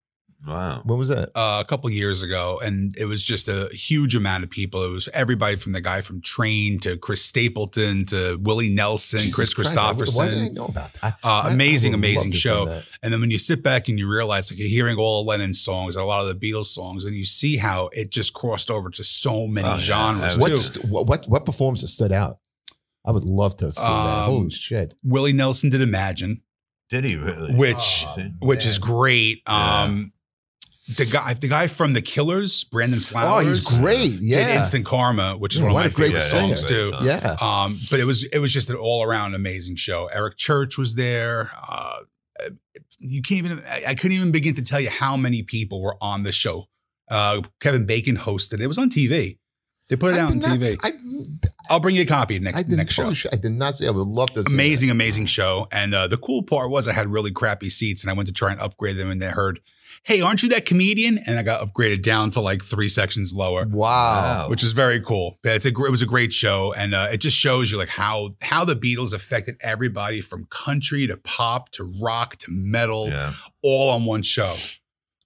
wow. 0.47 0.82
When 0.86 0.97
was 0.97 1.10
that? 1.10 1.29
uh, 1.36 1.62
a 1.63 1.65
couple 1.67 1.89
years 1.89 2.21
ago, 2.21 2.60
and 2.63 2.95
it 2.97 3.06
was 3.06 3.23
just 3.23 3.47
a 3.47 3.69
huge 3.73 4.15
amount 4.15 4.43
of 4.43 4.49
people. 4.49 4.84
It 4.84 4.91
was 4.91 5.08
everybody 5.13 5.56
from 5.56 5.71
the 5.73 5.82
guy 5.82 6.01
from 6.01 6.21
Train 6.21 6.79
to 6.79 6.97
Chris 6.97 7.23
Stapleton 7.23 8.06
to 8.08 8.38
Willie 8.41 8.69
Nelson, 8.69 9.19
Jesus 9.19 9.36
Chris 9.36 9.53
Christ, 9.53 9.77
I- 9.77 9.91
Why 9.91 9.93
did 9.93 10.03
I 10.03 10.06
Kristofferson. 10.49 10.53
know 10.53 10.65
about 10.65 10.93
that? 11.01 11.13
Uh, 11.23 11.27
I- 11.43 11.49
I 11.49 11.51
amazing, 11.53 11.91
would 11.91 11.99
love 12.01 12.10
amazing 12.12 12.32
show. 12.32 12.82
And 13.01 13.13
then 13.13 13.19
when 13.21 13.32
you 13.32 13.38
sit 13.38 13.63
back 13.63 13.88
and 13.89 13.97
you 13.99 14.10
realize, 14.12 14.51
like, 14.51 14.60
you're 14.60 14.67
hearing 14.69 14.97
all 14.97 15.21
of 15.21 15.27
Lennon's 15.27 15.60
songs 15.62 15.95
and 15.95 16.03
a 16.03 16.06
lot 16.06 16.25
of 16.27 16.39
the 16.39 16.51
Beatles 16.51 16.67
songs, 16.67 17.06
and 17.06 17.15
you 17.15 17.25
see 17.25 17.58
how 17.58 17.89
it 17.93 18.10
just 18.12 18.34
crossed 18.34 18.71
over 18.71 18.89
to 18.89 19.03
so 19.03 19.47
many 19.47 19.67
Oh, 19.67 19.77
genres, 19.79 20.39
What 20.39 20.49
too. 20.49 20.82
What, 20.87 21.06
what 21.08 21.08
what 21.08 21.27
what 21.29 21.46
performance 21.46 21.89
stood 21.91 22.12
out? 22.12 22.39
I 23.06 23.12
would 23.12 23.25
love 23.25 23.58
to 23.58 23.69
see 23.71 23.81
that. 23.81 23.89
Um, 23.89 24.25
Holy 24.31 24.50
shit! 24.50 24.94
Willie 25.04 25.33
Nelson 25.33 25.69
did 25.69 25.81
Imagine, 25.81 26.41
Did 26.89 27.04
he 27.04 27.17
really? 27.17 27.54
which 27.54 28.06
Oh, 28.08 28.17
which 28.39 28.65
is 28.65 28.79
man. 28.79 28.89
great. 28.89 29.41
Yeah. 29.46 29.83
Um, 29.83 30.13
the 30.98 31.06
guy, 31.06 31.33
the 31.33 31.48
guy 31.48 31.67
from 31.67 31.94
the 31.94 32.02
Killers, 32.02 32.63
Brandon 32.65 33.00
Flowers. 33.00 33.46
Oh, 33.46 33.50
he's 33.50 33.77
great. 33.77 34.17
Yeah, 34.21 34.48
did 34.48 34.56
Instant 34.58 34.85
Karma, 34.85 35.33
which 35.37 35.56
is 35.56 35.62
Yeah, 35.62 35.71
one 35.71 35.85
of 35.85 35.91
my 35.91 35.96
great 35.96 36.17
favorite 36.17 36.19
singer. 36.19 36.56
songs 36.56 36.65
too. 36.65 36.91
yeah. 37.04 37.35
Um, 37.41 37.79
but 37.89 38.00
it 38.00 38.06
was 38.06 38.23
it 38.25 38.39
was 38.39 38.54
just 38.54 38.69
an 38.69 38.75
all 38.75 39.04
around 39.04 39.35
amazing 39.35 39.75
show. 39.75 40.10
Eric 40.13 40.37
Church 40.37 40.77
was 40.77 40.96
there. 40.96 41.52
Uh, 41.69 42.00
you 43.00 43.21
can't 43.21 43.46
even 43.46 43.62
I, 43.87 43.96
couldn't 43.96 44.13
even 44.13 44.31
begin 44.31 44.56
to 44.56 44.62
tell 44.62 44.79
you 44.79 44.89
how 44.89 45.17
many 45.17 45.44
people 45.44 45.81
were 45.81 45.98
on 46.02 46.23
the 46.23 46.31
show. 46.31 46.65
Uh, 47.12 47.41
Kevin 47.60 47.85
Bacon 47.85 48.15
hosted. 48.15 48.60
It 48.62 48.67
was 48.67 48.77
on 48.77 48.89
TV. 48.89 49.37
They 49.89 49.98
put 49.98 50.13
it 50.13 50.17
I 50.17 50.21
out 50.21 50.31
on 50.31 50.39
not 50.39 50.60
TV. 50.60 50.77
I, 50.81 50.91
I'll 51.69 51.81
bring 51.81 51.96
you 51.96 52.04
a 52.04 52.06
copy 52.06 52.39
next 52.39 52.69
next 52.69 52.94
show. 52.94 53.12
I 53.31 53.35
did 53.35 53.52
not 53.52 53.75
say 53.75 53.87
I 53.87 53.91
would 53.91 54.08
love 54.08 54.31
to. 54.33 54.44
Amazing, 54.48 54.89
amazing 54.89 55.25
show. 55.25 55.67
And 55.71 55.94
uh, 55.94 56.08
the 56.08 56.17
cool 56.17 56.44
part 56.44 56.69
was 56.71 56.87
I 56.87 56.94
had 56.94 57.08
really 57.08 57.31
crappy 57.31 57.69
seats, 57.69 58.04
and 58.04 58.10
I 58.10 58.13
went 58.13 58.27
to 58.27 58.33
try 58.33 58.52
and 58.52 58.62
upgrade 58.62 58.96
them, 58.96 59.10
and 59.12 59.21
they 59.21 59.27
heard, 59.27 59.60
"Hey, 60.04 60.21
aren't 60.21 60.43
you 60.43 60.49
that 60.49 60.65
comedian?" 60.65 61.17
And 61.25 61.37
I 61.39 61.43
got 61.43 61.62
upgraded 61.62 62.01
down 62.01 62.29
to 62.31 62.41
like 62.41 62.63
three 62.63 62.87
sections 62.87 63.33
lower. 63.33 63.65
Wow. 63.67 64.47
which 64.49 64.63
is 64.63 64.71
very 64.73 64.99
cool. 64.99 65.39
Yeah, 65.43 65.54
It's 65.54 65.65
a 65.65 65.71
gr- 65.71 65.87
it 65.87 65.91
was 65.91 66.01
a 66.01 66.06
great 66.06 66.31
show, 66.33 66.73
and 66.77 66.93
uh, 66.93 67.08
it 67.12 67.17
just 67.21 67.37
shows 67.37 67.71
you 67.71 67.77
like 67.77 67.89
how 67.89 68.31
how 68.41 68.65
the 68.65 68.75
Beatles 68.75 69.13
affected 69.13 69.56
everybody 69.62 70.21
from 70.21 70.45
country 70.49 71.08
to 71.08 71.17
pop 71.17 71.69
to 71.73 71.93
rock 72.01 72.35
to 72.37 72.51
metal, 72.51 73.08
Yeah. 73.10 73.33
all 73.62 73.89
on 73.91 74.06
one 74.06 74.21
show. 74.23 74.56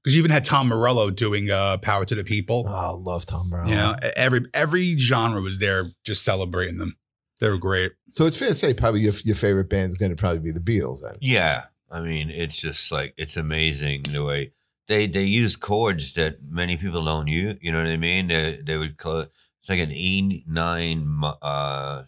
Because 0.03 0.15
you 0.15 0.19
even 0.21 0.31
had 0.31 0.45
Tom 0.45 0.67
Morello 0.69 1.09
doing 1.09 1.49
uh, 1.51 1.77
"Power 1.77 2.05
to 2.05 2.15
the 2.15 2.23
People." 2.23 2.65
Oh, 2.67 2.73
I 2.73 2.89
love 2.91 3.25
Tom 3.25 3.49
Brown. 3.49 3.67
You 3.67 3.75
know, 3.75 3.95
every 4.15 4.41
every 4.53 4.97
genre 4.97 5.41
was 5.41 5.59
there, 5.59 5.91
just 6.05 6.23
celebrating 6.23 6.77
them. 6.77 6.95
They 7.39 7.49
were 7.49 7.57
great. 7.57 7.91
So 8.11 8.25
it's 8.25 8.37
fair 8.37 8.49
to 8.49 8.55
say 8.55 8.73
probably 8.73 9.01
your, 9.01 9.13
your 9.23 9.35
favorite 9.35 9.69
band 9.69 9.89
is 9.89 9.95
going 9.95 10.09
to 10.11 10.15
probably 10.15 10.39
be 10.39 10.51
the 10.51 10.59
Beatles 10.59 11.01
then. 11.03 11.17
Yeah, 11.21 11.65
I 11.91 12.01
mean, 12.01 12.29
it's 12.29 12.55
just 12.57 12.91
like 12.91 13.13
it's 13.17 13.35
amazing 13.37 14.03
the 14.11 14.23
way 14.23 14.53
they 14.87 15.07
they 15.07 15.23
use 15.23 15.55
chords 15.55 16.13
that 16.13 16.37
many 16.49 16.77
people 16.77 17.03
don't 17.05 17.27
use. 17.27 17.57
You 17.61 17.71
know 17.71 17.79
what 17.79 17.87
I 17.87 17.97
mean? 17.97 18.27
They 18.27 18.59
they 18.63 18.77
would 18.77 18.97
call 18.97 19.19
it, 19.21 19.31
it's 19.61 19.69
like 19.69 19.79
an 19.79 19.91
E 19.91 20.43
nine, 20.47 21.19
uh, 21.23 22.03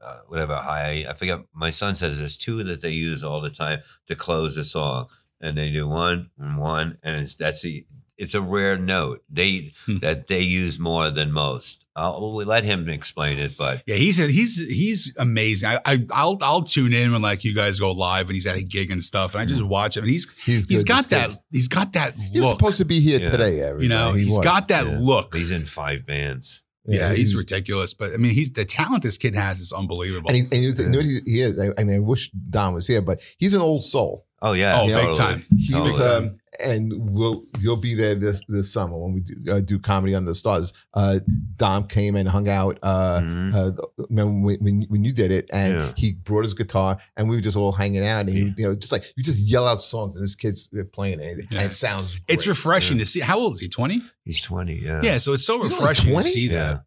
uh, 0.00 0.18
whatever 0.26 0.54
high. 0.56 1.04
I 1.08 1.12
forget. 1.14 1.40
My 1.52 1.70
son 1.70 1.94
says 1.94 2.18
there's 2.18 2.36
two 2.36 2.62
that 2.64 2.80
they 2.80 2.90
use 2.90 3.22
all 3.22 3.40
the 3.40 3.50
time 3.50 3.80
to 4.08 4.14
close 4.16 4.56
a 4.56 4.64
song, 4.64 5.08
and 5.40 5.56
they 5.56 5.70
do 5.70 5.86
one 5.88 6.30
and 6.38 6.58
one, 6.58 6.98
and 7.02 7.16
it's 7.22 7.36
that's 7.36 7.62
the. 7.62 7.86
It's 8.18 8.34
a 8.34 8.42
rare 8.42 8.76
note 8.78 9.24
they 9.28 9.72
Hmm. 9.86 9.98
that 9.98 10.28
they 10.28 10.42
use 10.42 10.78
more 10.78 11.10
than 11.10 11.32
most. 11.32 11.81
I'll 11.94 12.32
we'll 12.34 12.46
let 12.46 12.64
him 12.64 12.88
explain 12.88 13.38
it, 13.38 13.56
but 13.58 13.82
Yeah, 13.86 13.96
he's 13.96 14.16
he's 14.16 14.56
he's 14.66 15.14
amazing. 15.18 15.68
I, 15.68 15.78
I 15.84 16.06
I'll 16.10 16.38
I'll 16.40 16.62
tune 16.62 16.92
in 16.92 17.12
when 17.12 17.20
like 17.22 17.44
you 17.44 17.54
guys 17.54 17.78
go 17.78 17.90
live 17.92 18.26
and 18.26 18.34
he's 18.34 18.46
at 18.46 18.56
a 18.56 18.62
gig 18.62 18.90
and 18.90 19.02
stuff, 19.04 19.34
and 19.34 19.42
I 19.42 19.44
just 19.44 19.62
watch 19.62 19.96
him. 19.96 20.04
And 20.04 20.10
he's 20.12 20.30
He's 20.44 20.64
he's 20.66 20.82
good, 20.84 20.88
got 20.88 21.08
this 21.10 21.18
that 21.20 21.28
kid. 21.30 21.38
he's 21.52 21.68
got 21.68 21.92
that 21.92 22.14
He 22.32 22.40
was 22.40 22.52
supposed 22.52 22.78
to 22.78 22.84
be 22.86 23.00
here 23.00 23.20
Yeah. 23.20 23.30
today. 23.30 23.60
Everybody. 23.60 23.82
you 23.84 23.88
know, 23.90 24.12
He 24.14 24.24
he's 24.24 24.36
was. 24.38 24.44
got 24.44 24.68
that 24.68 24.86
yeah. 24.86 24.98
look. 25.00 25.34
he's 25.34 25.50
in 25.50 25.64
five 25.66 26.06
bands. 26.06 26.62
Yeah, 26.84 27.12
he's 27.12 27.36
ridiculous. 27.36 27.94
But 27.94 28.12
I 28.12 28.16
mean, 28.16 28.32
he's 28.32 28.52
the 28.52 28.64
talent 28.64 29.02
this 29.04 29.16
kid 29.18 29.36
has 29.36 29.60
is 29.60 29.72
unbelievable. 29.72 30.30
And, 30.30 30.36
he, 30.36 30.42
and 30.44 30.52
he 30.54 30.66
was, 30.66 30.80
you 30.80 30.88
know 30.88 30.98
he, 31.00 31.20
he 31.24 31.40
is. 31.40 31.60
I, 31.60 31.68
I 31.78 31.84
mean, 31.84 31.96
I 31.96 31.98
wish 32.00 32.30
Don 32.50 32.74
was 32.74 32.88
here, 32.88 33.00
but 33.02 33.20
he's 33.38 33.54
an 33.54 33.60
old 33.60 33.84
soul. 33.84 34.26
Oh 34.40 34.52
yeah, 34.54 34.80
Oh, 34.80 34.86
big 34.86 34.94
totally. 34.96 35.14
time. 35.14 35.44
He 35.56 35.72
Totally. 35.72 35.90
was, 35.90 36.04
um, 36.06 36.38
and 36.60 36.92
we'll 36.96 37.44
you'll 37.60 37.76
be 37.76 37.94
there 37.94 38.14
this 38.14 38.42
this 38.48 38.72
summer 38.72 38.96
when 38.98 39.14
we 39.14 39.20
do, 39.20 39.52
uh, 39.52 39.60
do 39.60 39.78
comedy 39.78 40.14
on 40.14 40.24
the 40.24 40.34
stars. 40.34 40.72
Uh, 40.94 41.20
Dom 41.56 41.86
came 41.88 42.14
and 42.16 42.28
hung 42.28 42.48
out. 42.48 42.78
Uh, 42.82 43.20
Mhm. 43.20 43.54
uh, 43.54 44.04
remember 44.10 44.46
when, 44.46 44.58
when 44.60 44.82
when 44.88 45.04
you 45.04 45.12
did 45.12 45.30
it, 45.30 45.48
and 45.52 45.74
Yeah. 45.74 45.92
he 45.96 46.12
brought 46.12 46.42
his 46.44 46.54
guitar, 46.54 46.98
and 47.16 47.28
we 47.28 47.36
were 47.36 47.42
just 47.42 47.56
all 47.56 47.72
hanging 47.72 48.04
out, 48.04 48.20
and 48.20 48.30
he, 48.30 48.40
Yeah. 48.40 48.52
you 48.58 48.64
know, 48.68 48.74
just 48.74 48.92
like 48.92 49.04
you 49.16 49.22
just 49.22 49.40
yell 49.40 49.66
out 49.66 49.80
songs, 49.82 50.14
and 50.16 50.22
this 50.24 50.34
kid's 50.34 50.68
uh, 50.78 50.82
playing 50.92 51.20
it, 51.20 51.38
and 51.38 51.46
Yeah. 51.50 51.62
it 51.64 51.72
sounds. 51.72 52.16
Great. 52.16 52.24
it's 52.28 52.46
refreshing 52.46 52.98
Yeah. 52.98 53.04
to 53.04 53.10
see. 53.10 53.20
How 53.20 53.38
old 53.38 53.54
is 53.54 53.60
he? 53.60 53.68
Twenty? 53.68 54.02
He's 54.24 54.40
twenty. 54.40 54.78
Yeah. 54.78 55.00
Yeah. 55.02 55.18
So 55.18 55.32
it's 55.32 55.44
so 55.44 55.62
He's 55.62 55.72
refreshing 55.72 56.06
to 56.06 56.12
20? 56.12 56.28
see 56.30 56.46
Yeah. 56.48 56.52
that. 56.52 56.84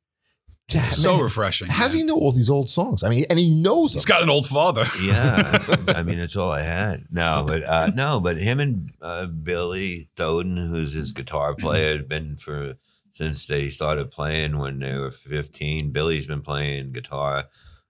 Yeah, 0.74 0.86
It's 0.86 0.98
so 1.02 1.16
man. 1.16 1.24
refreshing. 1.24 1.68
How 1.70 1.86
does 1.86 1.94
he 1.94 2.04
know 2.04 2.16
all 2.16 2.32
these 2.32 2.50
old 2.50 2.70
songs? 2.70 3.04
I 3.04 3.10
mean, 3.10 3.26
and 3.30 3.38
he 3.38 3.54
knows 3.54 3.94
He's 3.94 4.04
them. 4.04 4.16
got 4.16 4.24
an 4.24 4.30
old 4.30 4.48
father. 4.48 4.84
yeah. 5.02 5.60
I 5.90 6.02
mean, 6.04 6.18
it's 6.20 6.36
all 6.36 6.50
I 6.52 6.64
had. 6.64 7.06
No, 7.12 7.44
but 7.48 7.64
uh, 7.64 7.92
no, 7.94 8.20
but 8.20 8.38
him 8.38 8.60
and 8.60 8.90
uh, 9.02 9.28
Billy 9.28 10.10
Thoden, 10.18 10.58
who's 10.68 10.94
his 10.94 11.12
guitar 11.12 11.54
player, 11.54 11.98
had 11.98 12.10
been 12.10 12.38
for 12.38 12.76
since 13.14 13.46
they 13.46 13.70
started 13.70 14.10
playing 14.12 14.58
when 14.58 14.80
they 14.80 14.98
were 14.98 15.12
fifteen. 15.12 15.92
Billy's 15.92 16.26
been 16.26 16.42
playing 16.42 16.94
guitar. 16.94 17.46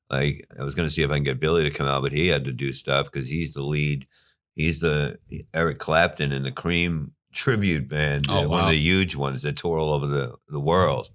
Like 0.09 0.45
I 0.59 0.63
was 0.63 0.75
going 0.75 0.87
to 0.87 0.93
see 0.93 1.01
if 1.01 1.09
I 1.09 1.15
can 1.15 1.23
get 1.23 1.39
Billy 1.39 1.63
to 1.63 1.71
come 1.71 1.87
out, 1.87 2.03
but 2.03 2.11
he 2.11 2.27
had 2.27 2.43
to 2.45 2.51
do 2.53 2.73
stuff 2.73 3.05
because 3.11 3.29
he's 3.29 3.53
the 3.53 3.63
lead. 3.63 4.05
He's 4.53 4.81
the 4.81 5.17
Eric 5.53 5.79
Clapton 5.79 6.31
in 6.33 6.43
the 6.43 6.51
Cream 6.51 7.13
tribute 7.33 7.87
band, 7.87 8.25
Oh, 8.29 8.41
one 8.41 8.49
wow. 8.49 8.63
of 8.65 8.69
the 8.71 8.77
huge 8.77 9.15
ones 9.15 9.43
that 9.43 9.55
tour 9.57 9.79
all 9.79 9.93
over 9.93 10.07
the, 10.07 10.35
the 10.49 10.59
world. 10.59 11.09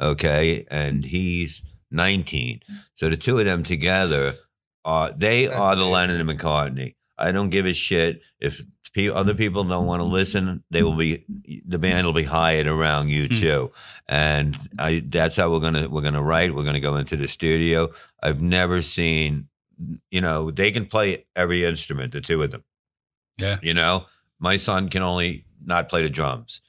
Okay, 0.00 0.64
and 0.70 1.04
he's 1.04 1.62
nineteen. 1.90 2.60
So 2.94 3.08
the 3.08 3.16
two 3.16 3.38
of 3.38 3.44
them 3.44 3.62
together 3.62 4.32
are 4.84 5.12
they 5.12 5.46
That's 5.46 5.56
are 5.58 5.76
the 5.76 5.82
amazing. 5.82 5.92
Lennon 5.92 6.28
and 6.28 6.38
McCartney. 6.40 6.94
I 7.18 7.32
don't 7.32 7.50
give 7.50 7.66
a 7.66 7.74
shit 7.74 8.22
if 8.40 8.62
pe- 8.94 9.10
other 9.10 9.34
people 9.34 9.62
don't 9.64 9.86
want 9.86 10.00
to 10.00 10.04
listen. 10.08 10.64
They 10.70 10.82
will 10.82 10.96
be 10.96 11.24
the 11.66 11.78
band 11.78 12.06
will 12.06 12.14
be 12.14 12.22
hired 12.24 12.66
around 12.66 13.10
you 13.10 13.26
Hmm. 13.28 13.40
too, 13.40 13.72
and 14.08 14.56
I 14.78 15.02
that's 15.06 15.36
how 15.36 15.50
we're 15.50 15.60
gonna 15.60 15.88
we're 15.88 16.00
gonna 16.02 16.22
write. 16.22 16.54
We're 16.54 16.64
gonna 16.64 16.80
go 16.80 16.96
into 16.96 17.16
the 17.16 17.28
studio. 17.28 17.88
I've 18.22 18.40
never 18.40 18.80
seen, 18.80 19.48
you 20.10 20.20
know, 20.22 20.50
they 20.50 20.70
can 20.72 20.86
play 20.86 21.26
every 21.36 21.64
instrument. 21.64 22.12
The 22.12 22.20
two 22.22 22.42
of 22.42 22.50
them. 22.52 22.64
Yeah. 23.38 23.58
You 23.62 23.74
know, 23.74 24.06
my 24.38 24.56
son 24.56 24.88
can 24.88 25.02
only 25.02 25.44
not 25.62 25.88
play 25.90 26.02
the 26.02 26.08
drums. 26.10 26.62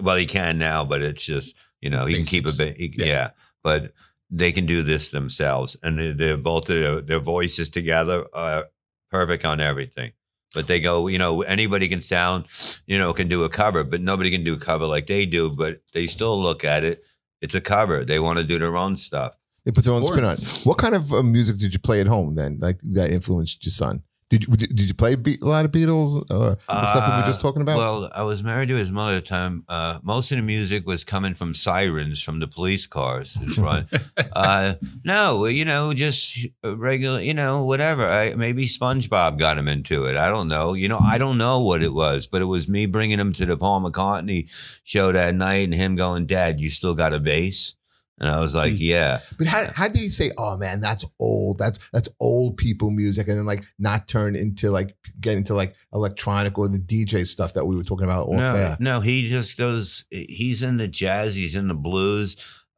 Well, 0.00 0.16
he 0.16 0.26
can 0.26 0.58
now, 0.58 0.84
but 0.84 1.00
it's 1.02 1.24
just 1.24 1.54
you 1.84 1.90
know 1.90 2.06
he 2.06 2.14
can 2.16 2.24
keep 2.24 2.46
a 2.46 2.56
bit. 2.56 2.76
he- 2.76 2.94
Yeah. 2.96 3.06
yeah, 3.06 3.30
but 3.62 3.92
they 4.30 4.50
can 4.52 4.66
do 4.66 4.82
this 4.82 5.10
themselves, 5.10 5.76
and 5.82 5.98
they- 5.98 6.12
they're 6.12 6.36
both 6.52 6.64
their, 6.66 7.00
their 7.00 7.20
voices 7.20 7.68
together 7.70 8.24
are 8.32 8.66
perfect 9.10 9.44
on 9.44 9.60
everything. 9.60 10.10
But 10.54 10.66
they 10.66 10.80
go, 10.80 11.08
you 11.08 11.18
know, 11.18 11.42
anybody 11.42 11.86
can 11.88 12.00
sound, 12.02 12.44
you 12.86 12.96
know, 12.98 13.12
can 13.12 13.28
do 13.28 13.44
a 13.44 13.48
cover, 13.48 13.82
but 13.84 14.00
nobody 14.00 14.30
can 14.30 14.44
do 14.44 14.54
a 14.54 14.58
cover 14.70 14.86
like 14.86 15.06
they 15.06 15.26
do. 15.26 15.50
But 15.50 15.80
they 15.92 16.06
still 16.06 16.40
look 16.40 16.64
at 16.64 16.84
it. 16.84 17.04
It's 17.42 17.54
a 17.56 17.60
cover. 17.60 18.04
They 18.04 18.18
want 18.20 18.38
to 18.38 18.44
do 18.44 18.58
their 18.58 18.76
own 18.76 18.96
stuff. 18.96 19.32
They 19.64 19.72
put 19.72 19.84
their 19.84 19.94
own 19.94 20.02
spin 20.04 20.24
on 20.24 20.34
it. 20.34 20.60
What 20.64 20.78
kind 20.78 20.94
of 20.94 21.12
uh, 21.12 21.22
music 21.22 21.58
did 21.58 21.72
you 21.74 21.80
play 21.80 22.00
at 22.00 22.06
home 22.06 22.34
then? 22.36 22.58
Like 22.60 22.78
that 22.98 23.10
influenced 23.10 23.64
your 23.66 23.72
son? 23.72 24.02
Did 24.30 24.46
you 24.46 24.56
did 24.56 24.80
you 24.80 24.94
play 24.94 25.14
Be- 25.16 25.38
a 25.40 25.44
lot 25.44 25.64
of 25.64 25.70
Beatles 25.70 26.16
or 26.30 26.56
the 26.56 26.86
stuff 26.86 26.94
that 26.94 27.16
we 27.16 27.22
were 27.22 27.26
just 27.26 27.40
talking 27.40 27.62
about? 27.62 27.76
Well, 27.76 28.10
I 28.14 28.22
was 28.22 28.42
married 28.42 28.68
to 28.70 28.76
his 28.76 28.90
mother 28.90 29.16
at 29.16 29.24
the 29.24 29.28
time. 29.28 29.64
Uh, 29.68 29.98
most 30.02 30.30
of 30.30 30.38
the 30.38 30.42
music 30.42 30.86
was 30.86 31.04
coming 31.04 31.34
from 31.34 31.52
sirens 31.54 32.22
from 32.22 32.40
the 32.40 32.48
police 32.48 32.86
cars 32.86 33.36
in 33.40 33.50
front. 33.50 33.88
uh, 34.32 34.74
no, 35.04 35.44
you 35.44 35.64
know, 35.64 35.92
just 35.92 36.46
regular, 36.62 37.20
you 37.20 37.34
know, 37.34 37.64
whatever. 37.66 38.08
I, 38.08 38.34
maybe 38.34 38.64
SpongeBob 38.64 39.38
got 39.38 39.58
him 39.58 39.68
into 39.68 40.06
it. 40.06 40.16
I 40.16 40.28
don't 40.28 40.48
know. 40.48 40.72
You 40.72 40.88
know, 40.88 40.98
I 40.98 41.18
don't 41.18 41.38
know 41.38 41.60
what 41.60 41.82
it 41.82 41.92
was, 41.92 42.26
but 42.26 42.40
it 42.40 42.46
was 42.46 42.66
me 42.66 42.86
bringing 42.86 43.20
him 43.20 43.32
to 43.34 43.44
the 43.44 43.56
Paul 43.56 43.82
McCartney 43.82 44.50
show 44.84 45.12
that 45.12 45.34
night 45.34 45.64
and 45.64 45.74
him 45.74 45.96
going, 45.96 46.26
Dad, 46.26 46.60
you 46.60 46.70
still 46.70 46.94
got 46.94 47.12
a 47.12 47.20
bass? 47.20 47.74
And 48.20 48.28
I 48.28 48.38
was 48.40 48.54
like, 48.54 48.72
Hmm. 48.74 48.78
yeah. 48.78 49.18
but 49.38 49.48
how 49.48 49.66
how 49.74 49.88
did 49.88 49.96
he 49.96 50.08
say, 50.08 50.30
"Oh 50.38 50.56
man, 50.56 50.80
that's 50.80 51.04
old. 51.18 51.58
That's 51.58 51.90
that's 51.90 52.08
old 52.20 52.56
people 52.56 52.90
music," 52.90 53.26
and 53.26 53.36
then 53.36 53.44
like 53.46 53.64
not 53.78 54.06
turn 54.06 54.36
into 54.36 54.70
like 54.70 54.96
get 55.20 55.36
into 55.36 55.52
like 55.54 55.74
electronic 55.92 56.56
or 56.56 56.68
the 56.68 56.78
DJ 56.78 57.26
stuff 57.26 57.54
that 57.54 57.64
we 57.66 57.74
were 57.76 57.82
talking 57.82 58.04
about 58.04 58.30
no, 58.30 58.76
no, 58.78 59.00
he 59.00 59.28
just 59.28 59.58
goes. 59.58 60.04
He's 60.10 60.62
in 60.62 60.76
the 60.76 60.86
jazz. 60.86 61.34
He's 61.34 61.56
in 61.56 61.66
the 61.66 61.74
blues. 61.74 62.36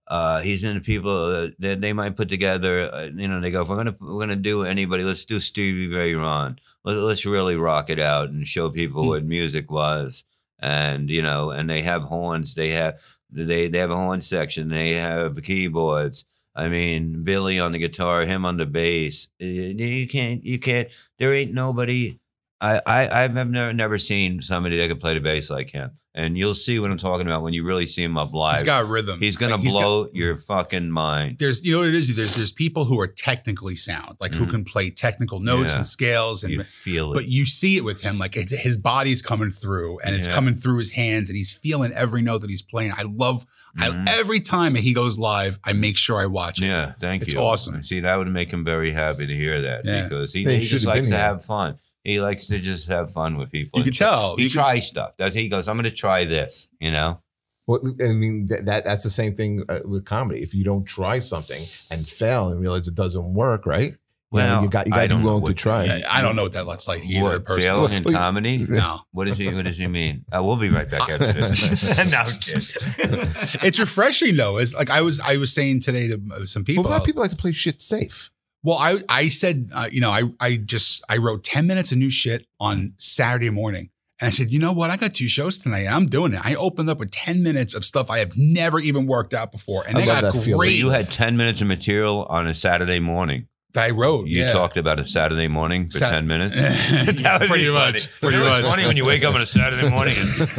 Uh, 0.09 0.41
he's 0.41 0.63
in 0.65 0.75
the 0.77 0.81
people 0.81 1.51
that 1.59 1.81
they 1.81 1.93
might 1.93 2.17
put 2.17 2.29
together. 2.31 2.91
Uh, 2.95 3.11
you 3.15 3.27
know, 3.29 3.41
they 3.41 3.51
go, 3.51 3.61
if 3.63 3.69
we're 3.69 3.77
gonna 3.77 3.97
we're 4.01 4.21
gonna 4.21 4.37
do 4.37 4.63
anybody, 4.65 5.03
let's 5.03 5.25
do 5.27 5.39
Stevie 5.41 5.95
Ray 5.95 6.15
Vaughan. 6.15 6.59
Let, 6.85 6.95
let's 6.97 7.27
really 7.27 7.57
rock 7.57 7.91
it 7.91 7.99
out 8.01 8.31
and 8.31 8.47
show 8.47 8.71
people 8.71 9.03
Hmm. 9.03 9.09
what 9.09 9.25
music 9.25 9.71
was. 9.71 10.25
And 10.59 11.11
you 11.11 11.21
know, 11.21 11.51
and 11.51 11.69
they 11.69 11.83
have 11.83 12.05
horns. 12.05 12.55
They 12.55 12.71
have 12.71 12.99
they 13.45 13.69
they 13.69 13.79
have 13.79 13.91
a 13.91 13.97
horn 13.97 14.21
section. 14.21 14.69
They 14.69 14.95
have 14.95 15.43
keyboards. 15.43 16.25
I 16.55 16.69
mean, 16.71 17.23
Billy 17.23 17.61
on 17.61 17.73
the 17.73 17.79
guitar, 17.79 18.23
him 18.23 18.47
on 18.47 18.57
the 18.57 18.67
bass. 18.67 19.29
Uh, 19.41 19.45
You 19.47 20.09
can't, 20.09 20.43
you 20.45 20.59
can't. 20.59 20.89
There 21.19 21.35
ain't 21.35 21.53
nobody. 21.53 22.19
I, 22.61 22.81
I, 22.87 23.25
I've 23.25 23.35
never, 23.35 23.73
never 23.73 23.99
seen 23.99 24.41
somebody 24.43 24.77
that 24.79 24.89
could 24.89 25.01
play 25.01 25.15
the 25.15 25.21
bass 25.21 25.51
like 25.51 25.71
him. 25.71 25.91
And 26.15 26.39
you'll 26.39 26.55
see 26.55 26.79
what 26.79 26.91
I'm 26.91 26.97
talking 26.97 27.27
about 27.27 27.43
when 27.43 27.53
you 27.53 27.63
really 27.63 27.85
see 27.85 28.03
him 28.03 28.17
up 28.17 28.33
live. 28.33 28.55
He's 28.55 28.63
got 28.63 28.87
rhythm. 28.89 29.21
He's 29.21 29.37
gonna 29.37 29.57
Like, 29.57 29.65
he's 29.65 29.75
got- 29.75 29.83
blow 29.83 30.09
your 30.15 30.39
fucking 30.39 30.91
mind. 30.91 31.37
there's 31.39 31.63
you 31.63 31.73
know 31.73 31.81
what 31.81 31.89
it 31.89 31.95
is. 31.95 32.17
There's 32.17 32.35
there's 32.37 32.53
people 32.53 32.87
who 32.87 32.99
are 32.99 33.07
technically 33.07 33.77
sound, 33.77 34.17
like 34.19 34.33
who 34.33 34.47
Mhm. 34.47 34.51
can 34.51 34.65
play 34.65 34.89
technical 34.89 35.41
notes 35.41 35.73
Yeah. 35.73 35.77
and 35.77 35.87
scales, 35.87 36.43
and 36.43 36.55
You 36.55 36.63
feel 36.63 37.13
it. 37.13 37.17
but 37.17 37.29
you 37.29 37.45
see 37.45 37.77
it 37.77 37.85
with 37.85 38.01
him, 38.01 38.19
like 38.19 38.35
it's, 38.35 38.51
his 38.57 38.79
body's 38.79 39.21
coming 39.21 39.51
through, 39.51 39.99
and 40.07 40.15
it's 40.17 40.27
Yeah. 40.27 40.33
coming 40.33 40.55
through 40.55 40.79
his 40.79 40.93
hands, 40.93 41.29
and 41.29 41.37
he's 41.37 41.53
feeling 41.53 41.93
every 41.95 42.23
note 42.23 42.39
that 42.41 42.49
he's 42.49 42.63
playing. 42.63 42.93
I 42.97 43.03
love. 43.03 43.45
Mhm. 43.79 44.09
I, 44.09 44.19
every 44.19 44.41
time 44.41 44.75
he 44.75 44.95
goes 44.95 45.19
live, 45.19 45.59
I 45.65 45.75
make 45.75 45.99
sure 45.99 46.19
I 46.19 46.25
watch 46.25 46.63
it. 46.63 46.65
yeah, 46.65 46.93
thank 46.99 47.25
It's 47.25 47.35
you. 47.35 47.39
It's 47.41 47.45
awesome. 47.45 47.85
See, 47.85 48.01
that 48.01 48.17
would 48.17 48.29
make 48.29 48.51
him 48.51 48.65
very 48.65 48.91
happy 48.91 49.27
to 49.27 49.35
hear 49.35 49.61
that 49.61 49.83
Yeah. 49.85 50.05
because 50.05 50.33
he, 50.33 50.45
Yeah, 50.45 50.53
he 50.53 50.59
he 50.61 50.67
just 50.67 50.87
likes 50.87 51.09
to 51.09 51.15
here. 51.15 51.23
have 51.23 51.45
fun. 51.45 51.77
He 52.07 52.21
likes 52.21 52.47
to 52.47 52.59
just 52.61 52.87
have 52.89 53.13
fun 53.13 53.37
with 53.37 53.51
people. 53.51 53.81
You 53.81 53.85
can 53.85 53.93
try- 53.93 54.09
tell. 54.09 54.37
He 54.37 54.45
You 54.45 54.51
can- 54.51 54.61
tries 54.63 54.87
stuff. 54.87 55.13
That's 55.19 55.35
he 55.35 55.49
goes. 55.49 55.69
I'm 55.69 55.77
going 55.77 55.91
to 55.91 55.91
try 55.91 56.25
this. 56.25 56.69
You 56.81 56.93
know. 56.93 57.21
Well, 57.67 57.81
I 58.01 58.13
mean 58.13 58.47
that, 58.47 58.65
that 58.67 58.85
that's 58.85 59.03
the 59.03 59.11
same 59.11 59.35
thing 59.35 59.65
uh, 59.69 59.81
with 59.85 60.05
comedy. 60.05 60.41
If 60.41 60.55
you 60.55 60.63
don't 60.63 60.85
try 60.85 61.19
something 61.19 61.61
and 61.91 62.07
fail 62.07 62.51
and 62.51 62.61
realize 62.61 62.87
it 62.87 62.95
doesn't 62.95 63.35
work, 63.35 63.67
right? 63.67 63.97
You 64.33 64.39
know, 64.41 64.47
Well, 64.47 64.63
you 64.65 64.71
got 64.71 64.87
you 64.87 64.93
got 64.93 65.03
to 65.03 65.09
be 65.09 65.15
know 65.17 65.25
willing 65.25 65.47
to 65.47 65.55
try. 65.55 65.85
Yeah, 65.85 65.99
I 66.11 66.21
don't 66.23 66.37
know 66.37 66.43
what 66.45 66.53
that 66.53 66.67
looks 66.67 66.87
like 66.87 67.05
either 67.05 67.23
What, 67.25 67.45
personally. 67.45 67.69
failing 67.89 67.93
in 67.95 68.03
Well, 68.05 68.15
comedy? 68.15 68.67
No. 68.69 69.01
What 69.13 69.25
does 69.27 69.39
he? 69.39 69.53
What 69.53 69.65
does 69.65 69.77
he 69.79 69.87
mean? 69.89 70.25
Uh, 70.33 70.43
we'll 70.45 70.57
be 70.57 70.69
right 70.69 70.89
back 70.91 71.09
after 71.11 71.33
this. 71.33 72.13
no, 72.13 72.19
I'm 72.19 73.11
kidding. 73.19 73.35
it's 73.67 73.81
refreshing 73.81 74.37
though. 74.37 74.59
It's 74.59 74.75
like 74.75 74.91
I 74.91 75.01
was 75.03 75.19
I 75.21 75.37
was 75.39 75.53
saying 75.53 75.81
today 75.81 76.07
to 76.09 76.21
uh, 76.35 76.45
some 76.45 76.65
people. 76.65 76.85
well, 76.85 76.91
a 76.91 76.95
lot 76.95 77.01
of 77.01 77.07
people 77.07 77.23
like 77.23 77.31
to 77.31 77.37
play 77.37 77.53
shit 77.53 77.83
safe. 77.83 78.31
Well, 78.67 78.79
I 78.79 78.99
I 79.09 79.29
said 79.29 79.71
uh, 79.73 79.89
you 79.93 80.01
know 80.01 80.11
I 80.11 80.23
I 80.41 80.57
just 80.57 81.05
I 81.09 81.19
wrote 81.19 81.45
ten 81.45 81.69
minutes 81.69 81.93
of 81.93 81.99
new 81.99 82.11
shit 82.11 82.49
on 82.59 82.95
Saturday 82.99 83.49
morning, 83.49 83.91
and 84.21 84.27
I 84.27 84.31
said 84.31 84.53
you 84.53 84.59
know 84.59 84.73
what 84.73 84.91
I 84.91 84.97
got 84.97 85.15
two 85.15 85.29
shows 85.29 85.61
tonight. 85.61 85.85
and 85.85 85.95
I'm 85.95 86.07
doing 86.07 86.33
it. 86.33 86.45
I 86.45 86.57
opened 86.57 86.91
up 86.91 86.99
with 86.99 87.13
ten 87.13 87.45
minutes 87.45 87.75
of 87.75 87.85
stuff 87.85 88.11
I 88.11 88.19
have 88.19 88.33
never 88.37 88.81
even 88.81 89.07
worked 89.07 89.35
out 89.35 89.53
before, 89.53 89.85
and 89.87 89.97
I 89.97 90.01
they 90.01 90.07
got 90.07 90.23
that 90.25 90.33
feeling. 90.33 90.59
great. 90.59 90.81
You 90.81 90.91
had 90.91 91.07
ten 91.07 91.37
minutes 91.37 91.61
of 91.61 91.69
material 91.69 92.27
on 92.29 92.49
a 92.49 92.55
Saturday 92.55 92.99
morning. 92.99 93.47
That 93.77 93.85
I 93.85 93.91
wrote. 93.91 94.27
You 94.27 94.43
yeah. 94.43 94.53
talked 94.53 94.77
about 94.77 94.99
a 95.01 95.07
Saturday 95.07 95.49
morning 95.49 95.87
for 95.87 95.99
Sat- 95.99 96.11
ten 96.11 96.27
minutes. 96.27 96.57
Yeah, 97.27 97.39
pretty 97.39 97.65
be 97.65 97.71
funny. 97.71 97.93
much. 97.93 98.21
Pretty 98.21 98.39
much. 98.39 98.61
It's 98.61 98.69
funny 98.69 98.87
when 98.87 98.97
you 98.97 99.05
wake 99.05 99.25
up 99.25 99.35
on 99.35 99.41
a 99.41 99.47
Saturday 99.47 99.89
morning. 99.89 100.15
And 100.19 100.59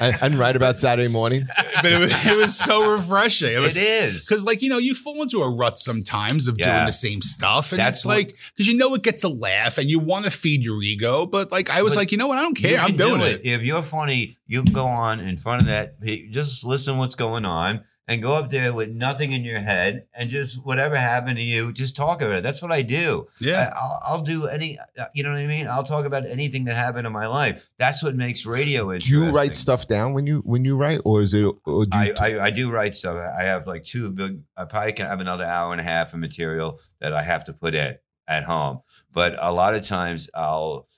and, 0.00 0.18
and 0.22 0.34
write 0.38 0.56
about 0.56 0.76
Saturday 0.76 1.08
morning. 1.08 1.46
but 1.82 1.92
it 1.92 1.98
was, 1.98 2.26
it 2.26 2.36
was 2.36 2.56
so 2.56 2.90
refreshing. 2.90 3.52
It 3.52 3.58
was 3.58 3.76
it 3.76 3.82
is. 3.82 4.24
Because, 4.24 4.44
like, 4.46 4.62
you 4.62 4.68
know, 4.68 4.78
you 4.78 4.94
fall 4.94 5.20
into 5.22 5.42
a 5.42 5.50
rut 5.50 5.78
sometimes 5.78 6.48
of 6.48 6.56
doing 6.56 6.86
the 6.86 6.92
same 6.92 7.20
stuff. 7.22 7.72
And 7.72 7.78
That's 7.78 8.00
it's 8.00 8.06
what- 8.06 8.16
like, 8.16 8.36
because 8.56 8.68
you 8.68 8.76
know 8.76 8.94
it 8.94 9.02
gets 9.02 9.24
a 9.24 9.28
laugh 9.28 9.78
and 9.78 9.90
you 9.90 9.98
want 9.98 10.24
to 10.26 10.30
feed 10.30 10.62
your 10.64 10.82
ego. 10.82 11.26
But, 11.26 11.50
like, 11.50 11.70
I 11.70 11.82
was 11.82 11.94
But 11.94 12.00
like, 12.00 12.12
you 12.12 12.18
know 12.18 12.28
what? 12.28 12.38
I 12.38 12.42
don't 12.42 12.56
care. 12.56 12.78
I'm 12.80 12.88
can 12.88 12.96
do 12.96 13.08
doing 13.08 13.20
it. 13.22 13.40
If 13.44 13.64
you're 13.64 13.82
funny, 13.82 14.36
you 14.46 14.62
can 14.62 14.72
go 14.72 14.86
on 14.86 15.20
in 15.20 15.36
front 15.36 15.62
of 15.62 15.66
that. 15.68 16.00
Just 16.30 16.64
listen 16.64 16.98
what's 16.98 17.14
going 17.14 17.44
on 17.44 17.84
and 18.10 18.20
go 18.20 18.34
up 18.34 18.50
there 18.50 18.74
with 18.74 18.90
nothing 18.90 19.30
in 19.30 19.44
your 19.44 19.60
head 19.60 20.04
and 20.12 20.28
just 20.28 20.56
whatever 20.64 20.96
happened 20.96 21.36
to 21.36 21.42
you, 21.44 21.72
just 21.72 21.96
talk 21.96 22.20
about 22.20 22.34
it. 22.38 22.42
That's 22.42 22.60
what 22.60 22.72
I 22.72 22.82
do. 22.82 23.28
Yeah. 23.40 23.72
I, 23.72 23.78
I'll, 23.78 24.00
I'll 24.04 24.22
do 24.22 24.46
any. 24.48 24.78
uh, 24.98 25.04
You 25.14 25.22
know 25.22 25.30
what 25.30 25.38
I 25.38 25.46
mean? 25.46 25.68
I'll 25.68 25.84
talk 25.84 26.04
about 26.04 26.26
anything 26.26 26.64
that 26.64 26.74
happened 26.74 27.06
in 27.06 27.12
my 27.12 27.28
life. 27.28 27.70
That's 27.78 28.02
what 28.02 28.16
makes 28.16 28.44
radio 28.44 28.90
interesting. 28.90 29.20
Do 29.20 29.24
you 29.26 29.30
write 29.30 29.54
stuff 29.54 29.86
down 29.86 30.12
when 30.12 30.26
you 30.26 30.40
when 30.44 30.64
you 30.64 30.76
write, 30.76 31.00
or 31.04 31.22
is 31.22 31.32
it? 31.34 31.44
Or 31.64 31.86
do 31.86 31.98
you 31.98 32.14
I, 32.20 32.26
I, 32.32 32.40
I 32.46 32.50
do 32.50 32.68
write 32.70 32.96
stuff. 32.96 33.16
I 33.16 33.44
have 33.44 33.66
like 33.68 33.84
two 33.84 34.10
big. 34.10 34.40
I 34.56 34.64
probably 34.64 34.92
can 34.92 35.06
have 35.06 35.20
another 35.20 35.44
hour 35.44 35.70
and 35.72 35.80
a 35.80 35.84
half 35.84 36.12
of 36.12 36.18
material 36.18 36.80
that 37.00 37.14
I 37.14 37.22
have 37.22 37.44
to 37.44 37.52
put 37.52 37.74
in 37.76 37.96
at 38.26 38.42
home. 38.44 38.80
But 39.12 39.36
a 39.38 39.52
lot 39.52 39.74
of 39.74 39.82
times 39.86 40.28
I'll 40.34 40.88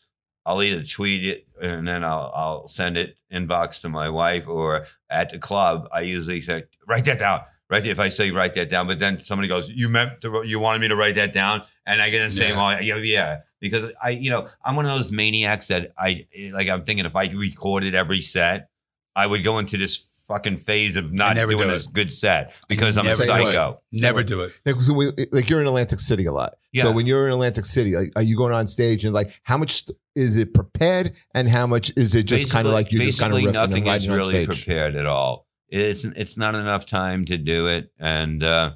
I'll 0.45 0.63
either 0.63 0.83
tweet 0.83 1.25
it 1.25 1.47
and 1.61 1.87
then 1.87 2.05
I'll 2.05 2.33
I'll 2.35 2.69
send 2.69 2.97
it 2.97 3.17
inbox 3.33 3.81
to 3.83 3.89
my 3.89 4.09
wife 4.09 4.49
or 4.49 4.87
at 5.11 5.31
the 5.31 5.39
club. 5.39 5.89
I 5.93 6.01
usually 6.01 6.41
say 6.41 6.65
write 6.89 7.05
that 7.07 7.19
down. 7.19 7.43
Right 7.71 7.87
if 7.87 7.99
I 8.01 8.11
say 8.11 8.31
write 8.31 8.53
that 8.55 8.69
down, 8.69 8.87
but 8.87 8.99
then 8.99 9.25
somebody 9.25 9.49
goes, 9.49 9.71
"You 9.71 9.89
meant 9.89 10.21
to, 10.21 10.43
you 10.45 10.59
wanted 10.61 10.81
me 10.81 10.89
to 10.89 10.97
write 10.97 11.15
that 11.15 11.33
down," 11.33 11.63
and 11.87 12.03
I 12.03 12.11
get 12.11 12.21
in 12.21 12.29
the 12.29 12.37
same, 12.37 12.55
Yeah. 12.55 12.81
yeah, 12.81 12.97
yeah, 12.97 13.39
because 13.61 13.93
I, 14.03 14.11
you 14.11 14.31
know, 14.31 14.47
I'm 14.63 14.77
one 14.77 14.85
of 14.85 14.95
those 14.95 15.11
maniacs 15.11 15.69
that 15.69 15.93
I 15.97 16.27
like. 16.53 16.69
I'm 16.69 16.85
thinking 16.85 17.07
if 17.07 17.17
I 17.17 17.29
recorded 17.29 17.95
every 17.95 18.21
set, 18.21 18.69
I 19.17 19.27
would 19.27 19.43
go 19.43 19.59
into 19.59 19.79
this 19.79 20.05
fucking 20.29 20.57
phase 20.57 20.97
of 20.97 21.13
not 21.13 21.37
never 21.37 21.53
doing 21.53 21.65
do 21.65 21.71
this 21.71 21.87
good 21.87 22.13
set 22.13 22.55
because 22.69 22.97
I'm 22.99 23.05
a 23.05 23.09
never 23.09 23.23
do 23.23 23.27
psycho. 23.27 23.81
Never 23.93 24.23
do 24.23 24.41
it. 24.43 24.59
like, 24.65 24.77
so 24.81 24.93
we- 24.93 25.13
like 25.33 25.49
you're 25.51 25.61
in 25.61 25.67
Atlantic 25.67 26.01
City 26.01 26.27
a 26.27 26.33
lot. 26.33 26.55
Yeah. 26.73 26.85
So 26.85 26.93
when 26.93 27.07
you're 27.07 27.27
in 27.27 27.33
Atlantic 27.33 27.67
City, 27.67 27.95
like, 27.95 28.13
are 28.17 28.23
you 28.23 28.37
going 28.37 28.53
on 28.53 28.67
stage 28.69 29.05
and 29.05 29.13
like 29.13 29.39
how 29.45 29.57
much 29.59 29.85
is 30.15 30.37
it 30.37 30.55
prepared 30.55 31.17
and 31.35 31.49
how 31.49 31.67
much 31.67 31.93
is 31.97 32.15
it 32.15 32.25
just 32.25 32.51
kind 32.51 32.67
of 32.67 32.73
like 32.73 32.93
you're 32.93 33.03
just 33.03 33.21
kind 33.21 33.33
of 33.33 33.39
basically 33.39 33.53
riffing 33.53 33.63
and 33.65 33.71
nothing 33.71 33.87
is 33.87 34.09
on 34.09 34.17
really 34.17 34.45
stage? 34.45 34.65
prepared 34.65 34.97
at 34.97 35.07
all. 35.07 35.47
It's 35.69 36.05
it's 36.05 36.37
not 36.37 36.55
enough 36.55 36.85
time 36.85 37.25
to 37.27 37.39
do 37.39 37.67
it, 37.67 37.91
and 37.99 38.45
uh, 38.45 38.73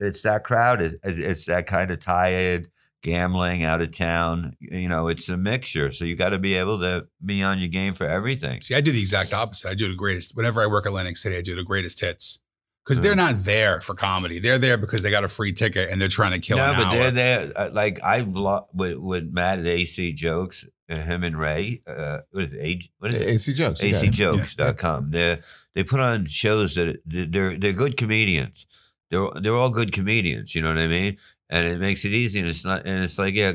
it's 0.00 0.22
that 0.22 0.42
crowd. 0.42 0.82
It's, 0.82 0.96
it's 1.04 1.46
that 1.46 1.68
kind 1.68 1.90
of 1.92 2.00
tired 2.00 2.68
gambling 3.06 3.62
out 3.62 3.80
of 3.80 3.92
town. 3.96 4.56
You 4.60 4.88
know, 4.88 5.06
it's 5.06 5.28
a 5.28 5.36
mixture. 5.36 5.92
So 5.92 6.04
you 6.04 6.16
got 6.16 6.30
to 6.30 6.38
be 6.38 6.54
able 6.54 6.80
to 6.80 7.06
be 7.24 7.42
on 7.42 7.60
your 7.60 7.68
game 7.68 7.94
for 7.94 8.06
everything. 8.06 8.60
See, 8.60 8.74
I 8.74 8.80
do 8.80 8.90
the 8.90 9.00
exact 9.00 9.32
opposite. 9.32 9.68
I 9.70 9.74
do 9.74 9.88
the 9.88 9.94
greatest. 9.94 10.36
Whenever 10.36 10.60
I 10.60 10.66
work 10.66 10.86
at 10.86 10.88
Atlantic 10.88 11.16
City, 11.16 11.36
I 11.36 11.40
do 11.40 11.54
the 11.54 11.62
greatest 11.62 12.00
hits. 12.00 12.40
Because 12.84 13.00
they're 13.00 13.16
not 13.16 13.34
there 13.38 13.80
for 13.80 13.94
comedy. 13.94 14.38
They're 14.38 14.58
there 14.58 14.76
because 14.76 15.02
they 15.02 15.10
got 15.10 15.24
a 15.24 15.28
free 15.28 15.52
ticket 15.52 15.90
and 15.90 16.00
they're 16.00 16.08
trying 16.08 16.32
to 16.32 16.38
kill 16.38 16.58
no, 16.58 16.72
but 16.76 16.84
hour. 16.86 16.94
they're 16.94 17.10
there. 17.10 17.52
Uh, 17.56 17.70
like 17.72 18.00
I 18.04 18.20
lo- 18.20 18.68
with 18.72 18.96
with 18.98 19.32
Matt 19.32 19.58
at 19.58 19.66
AC 19.66 20.12
Jokes, 20.12 20.64
uh, 20.88 20.94
him 20.94 21.24
and 21.24 21.36
Ray. 21.36 21.82
Uh, 21.84 22.18
what 22.30 22.44
is 22.44 22.52
it? 22.54 22.60
A- 22.60 22.90
What 22.98 23.12
is 23.12 23.20
it? 23.20 23.28
AC 23.28 23.52
jokes. 23.54 23.82
you 23.82 23.90
got 23.92 24.04
it. 24.04 24.10
acjokes.com. 24.12 25.10
They 25.10 25.38
they 25.74 25.82
put 25.82 25.98
on 25.98 26.26
shows 26.26 26.76
that 26.76 27.00
they're 27.06 27.56
they're 27.58 27.72
good 27.72 27.96
comedians. 27.96 28.66
They're 29.10 29.30
they're 29.40 29.56
all 29.56 29.70
good 29.70 29.90
comedians, 29.92 30.54
you 30.54 30.62
know 30.62 30.68
what 30.68 30.78
I 30.78 30.86
mean? 30.86 31.16
And 31.48 31.66
it 31.66 31.78
makes 31.80 32.04
it 32.04 32.12
easy 32.12 32.38
and 32.40 32.48
it's 32.48 32.64
not 32.64 32.86
and 32.86 33.04
it's 33.04 33.18
like 33.18 33.34
yeah, 33.34 33.52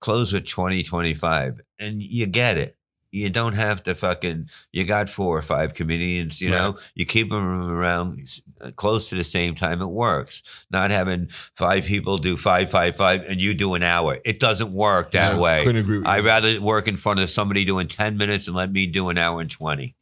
close 0.00 0.32
with 0.32 0.46
20 0.46 0.82
25 0.82 1.60
and 1.78 2.02
you 2.02 2.26
get 2.26 2.58
it. 2.58 2.76
You 3.12 3.28
don't 3.28 3.54
have 3.54 3.82
to 3.84 3.94
fucking 3.96 4.48
you 4.72 4.84
got 4.84 5.08
four 5.08 5.36
or 5.36 5.42
five 5.42 5.74
comedians, 5.74 6.40
you 6.40 6.50
know. 6.50 6.76
You 6.94 7.04
keep 7.06 7.30
them 7.30 7.44
around 7.68 8.20
uh, 8.60 8.70
close 8.76 9.08
to 9.08 9.16
the 9.16 9.24
same 9.24 9.56
time 9.56 9.82
it 9.82 9.88
works. 9.88 10.44
Not 10.70 10.92
having 10.92 11.26
five 11.56 11.86
people 11.86 12.18
do 12.18 12.36
five 12.36 12.70
five 12.70 12.94
five 12.94 13.22
and 13.24 13.40
you 13.40 13.52
do 13.54 13.74
an 13.74 13.82
hour. 13.82 14.18
It 14.24 14.38
doesn't 14.38 14.72
work 14.72 15.10
that 15.10 15.34
Yeah, 15.34 15.40
way. 15.40 15.64
Couldn't 15.64 15.80
agree 15.80 15.98
with 15.98 16.06
I'd 16.06 16.18
you. 16.18 16.26
rather 16.26 16.60
work 16.60 16.86
in 16.86 16.96
front 16.96 17.18
of 17.18 17.28
somebody 17.30 17.64
doing 17.64 17.88
10 17.88 18.16
minutes 18.16 18.46
and 18.46 18.54
let 18.56 18.70
me 18.70 18.86
do 18.86 19.08
an 19.08 19.18
hour 19.18 19.40
and 19.40 19.50
20. 19.50 19.96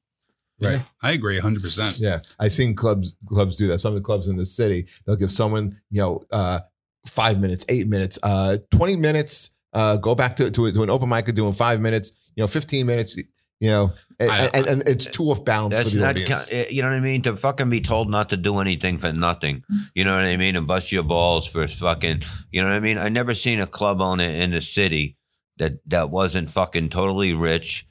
right. 0.63 0.83
I 1.03 1.13
agree 1.13 1.41
100%. 1.41 2.01
Yeah, 2.03 2.21
I've 2.39 2.53
seen 2.53 2.75
clubs 2.75 3.17
clubs 3.27 3.57
do 3.57 3.69
that. 3.69 3.79
Some 3.79 3.95
of 3.95 4.01
the 4.03 4.05
clubs 4.05 4.29
in 4.29 4.37
the 4.37 4.45
city, 4.45 4.87
they'll 5.07 5.17
give 5.17 5.31
someone 5.33 5.81
you 5.91 6.03
know 6.03 6.25
uh, 6.31 6.61
five 7.09 7.41
minutes, 7.41 7.65
eight 7.69 7.89
minutes, 7.89 8.19
uh, 8.23 8.59
twenty 8.71 8.97
minutes. 8.97 9.57
Uh, 9.73 9.97
go 9.97 10.15
back 10.15 10.37
to 10.37 10.51
to, 10.51 10.73
to 10.73 10.83
an 10.83 10.91
open 10.91 11.09
mic 11.09 11.27
and 11.29 11.37
doing 11.37 11.53
five 11.53 11.81
minutes. 11.81 12.13
You 12.37 12.43
know, 12.43 12.47
fifteen 12.49 12.87
minutes. 12.87 13.17
You 13.61 13.71
know, 13.71 13.93
and, 14.21 14.31
I- 14.31 14.51
and, 14.55 14.67
and 14.69 14.89
it's 14.89 15.07
too 15.07 15.25
off 15.25 15.45
balance 15.45 15.75
That's 15.75 15.91
for 15.91 15.99
the 15.99 16.05
not, 16.05 16.11
audience. 16.11 16.53
eh, 16.53 16.67
you 16.71 16.81
know 16.81 16.91
what 16.91 16.97
I 16.97 17.01
mean? 17.01 17.23
To 17.23 17.37
fucking 17.37 17.69
be 17.69 17.81
told 17.81 18.09
not 18.09 18.29
to 18.29 18.37
do 18.37 18.59
anything 18.61 18.99
for 18.99 19.13
nothing. 19.13 19.65
You 19.97 20.05
know 20.05 20.13
what 20.13 20.23
I 20.23 20.37
mean? 20.37 20.55
And 20.55 20.65
bust 20.65 20.93
your 20.93 21.03
balls 21.03 21.45
for 21.49 21.67
fucking, 21.67 22.23
you 22.53 22.63
know 22.63 22.69
what 22.69 22.77
I 22.77 22.81
mean? 22.81 22.99
I 22.99 23.09
never 23.09 23.35
seen 23.35 23.59
a 23.61 23.67
club 23.67 24.01
owner 24.01 24.23
in 24.23 24.53
the 24.53 24.61
city 24.61 25.17
that, 25.57 25.81
that 25.89 26.11
wasn't 26.11 26.51
fucking 26.51 26.91
totally 26.91 27.35
rich 27.35 27.85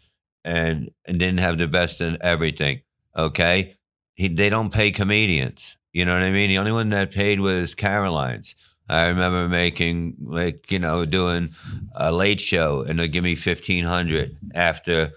and, 0.45 0.89
and 1.05 1.20
didn't 1.20 1.39
have 1.41 1.57
the 1.57 1.68
best 1.68 1.99
in 1.99 2.18
everything. 2.22 2.80
Okay. 3.18 3.76
He, 4.13 4.30
they 4.30 4.49
don't 4.49 4.72
pay 4.72 4.91
comedians. 4.91 5.76
You 5.91 6.05
know 6.05 6.13
what 6.13 6.24
I 6.24 6.32
mean? 6.32 6.47
The 6.47 6.59
only 6.59 6.72
one 6.72 6.91
that 6.91 7.11
paid 7.11 7.41
was 7.41 7.76
Caroline's. 7.76 8.55
I 8.90 9.08
remember 9.08 9.50
making 9.50 10.16
like, 10.22 10.72
you 10.72 10.80
know, 10.80 11.06
doing 11.06 11.54
a 11.96 12.12
late 12.12 12.40
show 12.40 12.84
and 12.88 13.00
they'd 13.00 13.12
give 13.12 13.24
me 13.24 13.36
fifteen 13.36 13.84
hundred 13.84 14.38
after 14.54 15.12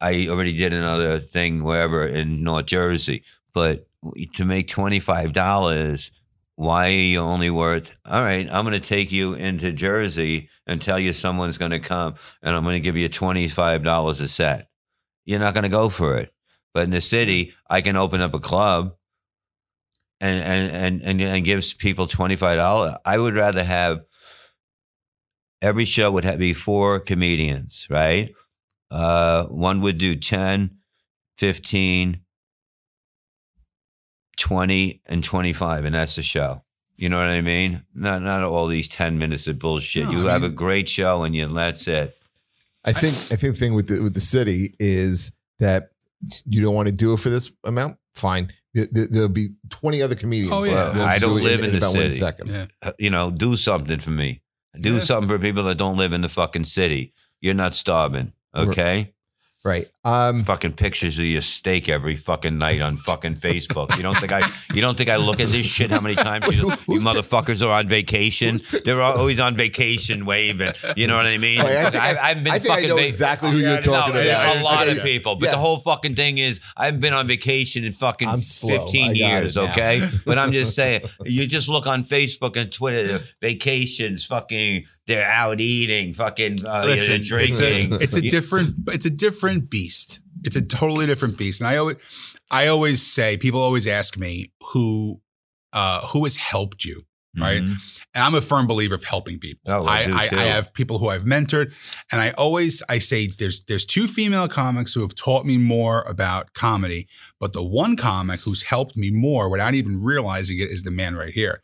I 0.00 0.28
already 0.28 0.56
did 0.56 0.72
another 0.72 1.18
thing 1.18 1.64
wherever 1.64 2.06
in 2.06 2.44
North 2.44 2.66
Jersey. 2.66 3.24
But 3.52 3.88
to 4.34 4.44
make 4.44 4.68
twenty 4.68 5.00
five 5.00 5.32
dollars, 5.32 6.12
why 6.54 6.88
are 6.88 6.90
you 6.90 7.20
only 7.20 7.50
worth 7.50 7.96
all 8.04 8.22
right, 8.22 8.48
I'm 8.50 8.64
gonna 8.64 8.80
take 8.80 9.10
you 9.10 9.34
into 9.34 9.72
Jersey 9.72 10.48
and 10.66 10.80
tell 10.80 10.98
you 10.98 11.12
someone's 11.12 11.58
gonna 11.58 11.80
come 11.80 12.14
and 12.42 12.54
I'm 12.54 12.62
gonna 12.62 12.78
give 12.78 12.96
you 12.96 13.08
twenty 13.08 13.48
five 13.48 13.82
dollars 13.82 14.20
a 14.20 14.28
set. 14.28 14.68
You're 15.24 15.40
not 15.40 15.54
gonna 15.54 15.68
go 15.68 15.88
for 15.88 16.16
it. 16.16 16.32
But 16.74 16.84
in 16.84 16.90
the 16.90 17.00
city, 17.00 17.54
I 17.68 17.80
can 17.80 17.96
open 17.96 18.20
up 18.20 18.34
a 18.34 18.38
club 18.38 18.94
and 20.20 20.40
and 20.42 20.70
and 20.76 21.02
and, 21.02 21.20
and 21.20 21.44
gives 21.44 21.74
people 21.74 22.06
twenty 22.06 22.36
five 22.36 22.56
dollars. 22.56 22.94
I 23.04 23.18
would 23.18 23.34
rather 23.34 23.64
have 23.64 24.00
every 25.62 25.84
show 25.84 26.10
would 26.12 26.24
have 26.24 26.38
be 26.38 26.52
four 26.54 27.00
comedians, 27.00 27.86
right? 27.90 28.32
Uh, 28.90 29.44
one 29.46 29.80
would 29.82 29.98
do 29.98 30.16
10, 30.16 30.70
15, 31.36 32.20
20, 34.38 35.02
and 35.06 35.24
25, 35.24 35.84
and 35.84 35.94
that's 35.94 36.16
the 36.16 36.22
show. 36.22 36.64
You 36.96 37.08
know 37.08 37.18
what 37.18 37.28
I 37.28 37.40
mean? 37.42 37.84
Not 37.94 38.22
not 38.22 38.42
all 38.42 38.66
these 38.66 38.88
10 38.88 39.18
minutes 39.18 39.46
of 39.46 39.58
bullshit. 39.58 40.06
No, 40.06 40.10
you 40.12 40.28
I 40.28 40.32
have 40.32 40.42
mean- 40.42 40.50
a 40.50 40.54
great 40.54 40.88
show 40.88 41.22
and 41.22 41.34
you 41.34 41.46
that's 41.46 41.86
it. 41.86 42.14
I 42.84 42.92
think 42.92 43.12
I 43.12 43.36
think 43.36 43.54
the 43.54 43.60
thing 43.60 43.74
with 43.74 43.88
the 43.88 44.00
with 44.02 44.14
the 44.14 44.20
city 44.20 44.74
is 44.80 45.32
that 45.60 45.90
you 46.46 46.62
don't 46.62 46.74
want 46.74 46.88
to 46.88 46.94
do 46.94 47.12
it 47.12 47.20
for 47.20 47.28
this 47.30 47.52
amount. 47.62 47.98
Fine, 48.14 48.52
there'll 48.74 49.28
be 49.28 49.50
twenty 49.70 50.02
other 50.02 50.14
comedians. 50.14 50.52
Oh, 50.52 50.64
yeah. 50.64 50.74
that'll 50.74 51.02
I 51.02 51.18
don't 51.18 51.30
do 51.30 51.38
it 51.38 51.44
live 51.44 51.64
in 51.64 51.70
the 51.72 51.78
about 51.78 51.94
one 51.94 52.02
city. 52.10 52.14
second. 52.14 52.50
Yeah. 52.50 52.66
Uh, 52.82 52.92
You 52.98 53.10
know, 53.10 53.30
do 53.30 53.56
something 53.56 53.98
for 54.00 54.10
me. 54.10 54.42
Do 54.80 54.94
Yeah. 54.94 55.00
something 55.00 55.28
for 55.28 55.38
people 55.38 55.64
that 55.64 55.78
don't 55.78 55.96
live 55.96 56.12
in 56.12 56.20
the 56.20 56.28
fucking 56.28 56.64
city. 56.64 57.12
You're 57.40 57.54
not 57.54 57.74
starving, 57.74 58.32
Right. 58.54 58.68
okay? 58.68 59.14
Right. 59.68 59.86
Um, 60.02 60.44
fucking 60.44 60.72
pictures 60.72 61.18
of 61.18 61.24
your 61.26 61.42
steak 61.42 61.90
every 61.90 62.16
fucking 62.16 62.56
night 62.56 62.80
on 62.80 62.96
fucking 62.96 63.34
Facebook. 63.34 63.94
You 63.98 64.02
don't 64.02 64.16
think 64.16 64.32
I 64.32 64.40
you 64.72 64.80
don't 64.80 64.96
think 64.96 65.10
I 65.10 65.16
look 65.16 65.40
at 65.40 65.48
this 65.48 65.66
shit 65.66 65.90
how 65.90 66.00
many 66.00 66.14
times 66.14 66.46
you, 66.46 66.70
you 66.88 67.00
motherfuckers 67.00 67.66
are 67.66 67.70
on 67.72 67.86
vacation? 67.86 68.60
They're 68.86 69.02
always 69.02 69.38
on 69.38 69.56
vacation 69.56 70.24
waving. 70.24 70.72
You 70.96 71.06
know 71.06 71.16
what 71.16 71.26
I 71.26 71.36
mean? 71.36 71.62
Wait, 71.62 71.76
I 71.76 71.90
think 71.90 72.02
I- 72.02 72.28
have 72.28 72.42
been 72.44 72.52
I 72.54 72.58
think 72.58 72.74
I 72.74 72.80
know 72.86 72.96
va- 72.96 73.04
exactly 73.04 73.50
who 73.50 73.58
you're 73.58 73.82
talking 73.82 74.14
no, 74.14 74.20
about. 74.22 74.56
a 74.56 74.62
lot 74.62 74.88
of 74.88 75.02
people. 75.02 75.36
But 75.36 75.46
Yeah. 75.46 75.52
the 75.52 75.58
whole 75.58 75.80
fucking 75.80 76.14
thing 76.14 76.38
is, 76.38 76.60
I 76.74 76.86
haven't 76.86 77.00
been 77.00 77.12
on 77.12 77.26
vacation 77.26 77.84
in 77.84 77.92
fucking 77.92 78.28
15 78.40 79.14
years, 79.16 79.58
okay? 79.58 80.08
but 80.24 80.38
I'm 80.38 80.52
just 80.52 80.74
saying, 80.80 81.02
you 81.26 81.46
just 81.46 81.68
look 81.68 81.86
on 81.86 82.04
Facebook 82.04 82.56
and 82.56 82.72
Twitter, 82.72 83.20
vacations, 83.42 84.24
fucking, 84.24 84.86
they're 85.08 85.28
out 85.28 85.60
eating, 85.60 86.14
fucking, 86.14 86.64
uh, 86.64 86.82
Listen, 86.84 87.22
they're 87.28 87.40
it's 87.40 87.58
a, 87.58 87.62
drinking. 87.62 87.98
it's 88.00 88.16
a 88.16 88.20
different, 88.20 88.74
it's 88.88 89.06
a 89.06 89.10
different 89.10 89.70
beast. 89.70 90.20
It's 90.44 90.54
a 90.54 90.62
totally 90.62 91.06
different 91.06 91.36
beast. 91.36 91.60
And 91.60 91.66
I 91.66 91.78
always, 91.78 91.96
I 92.50 92.68
always 92.68 93.02
say, 93.02 93.36
people 93.36 93.60
always 93.60 93.86
ask 93.86 94.16
me 94.16 94.52
who, 94.72 95.20
uh, 95.72 96.06
who 96.08 96.22
has 96.24 96.36
helped 96.36 96.84
you, 96.84 97.02
right? 97.38 97.60
Mhm. 97.60 98.02
And 98.14 98.24
I'm 98.24 98.34
a 98.34 98.40
firm 98.40 98.66
believer 98.66 98.94
of 98.94 99.04
helping 99.04 99.38
people. 99.38 99.70
Oh, 99.72 99.84
I 99.84 100.04
I, 100.04 100.28
I. 100.32 100.40
I 100.40 100.44
have 100.44 100.72
people 100.72 100.98
who 100.98 101.08
I've 101.08 101.24
mentored, 101.24 101.74
and 102.10 102.20
I 102.20 102.30
always 102.32 102.82
I 102.88 102.98
say 102.98 103.28
there's 103.38 103.64
there's 103.64 103.84
two 103.84 104.06
female 104.06 104.48
comics 104.48 104.94
who 104.94 105.02
have 105.02 105.14
taught 105.14 105.44
me 105.44 105.56
more 105.58 106.02
about 106.08 106.54
comedy, 106.54 107.06
but 107.38 107.52
the 107.52 107.62
one 107.62 107.96
comic 107.96 108.40
who's 108.40 108.62
helped 108.64 108.96
me 108.96 109.10
more 109.10 109.48
without 109.50 109.74
even 109.74 110.02
realizing 110.02 110.58
it 110.58 110.70
is 110.70 110.84
the 110.84 110.90
man 110.90 111.16
right 111.16 111.34
here, 111.34 111.62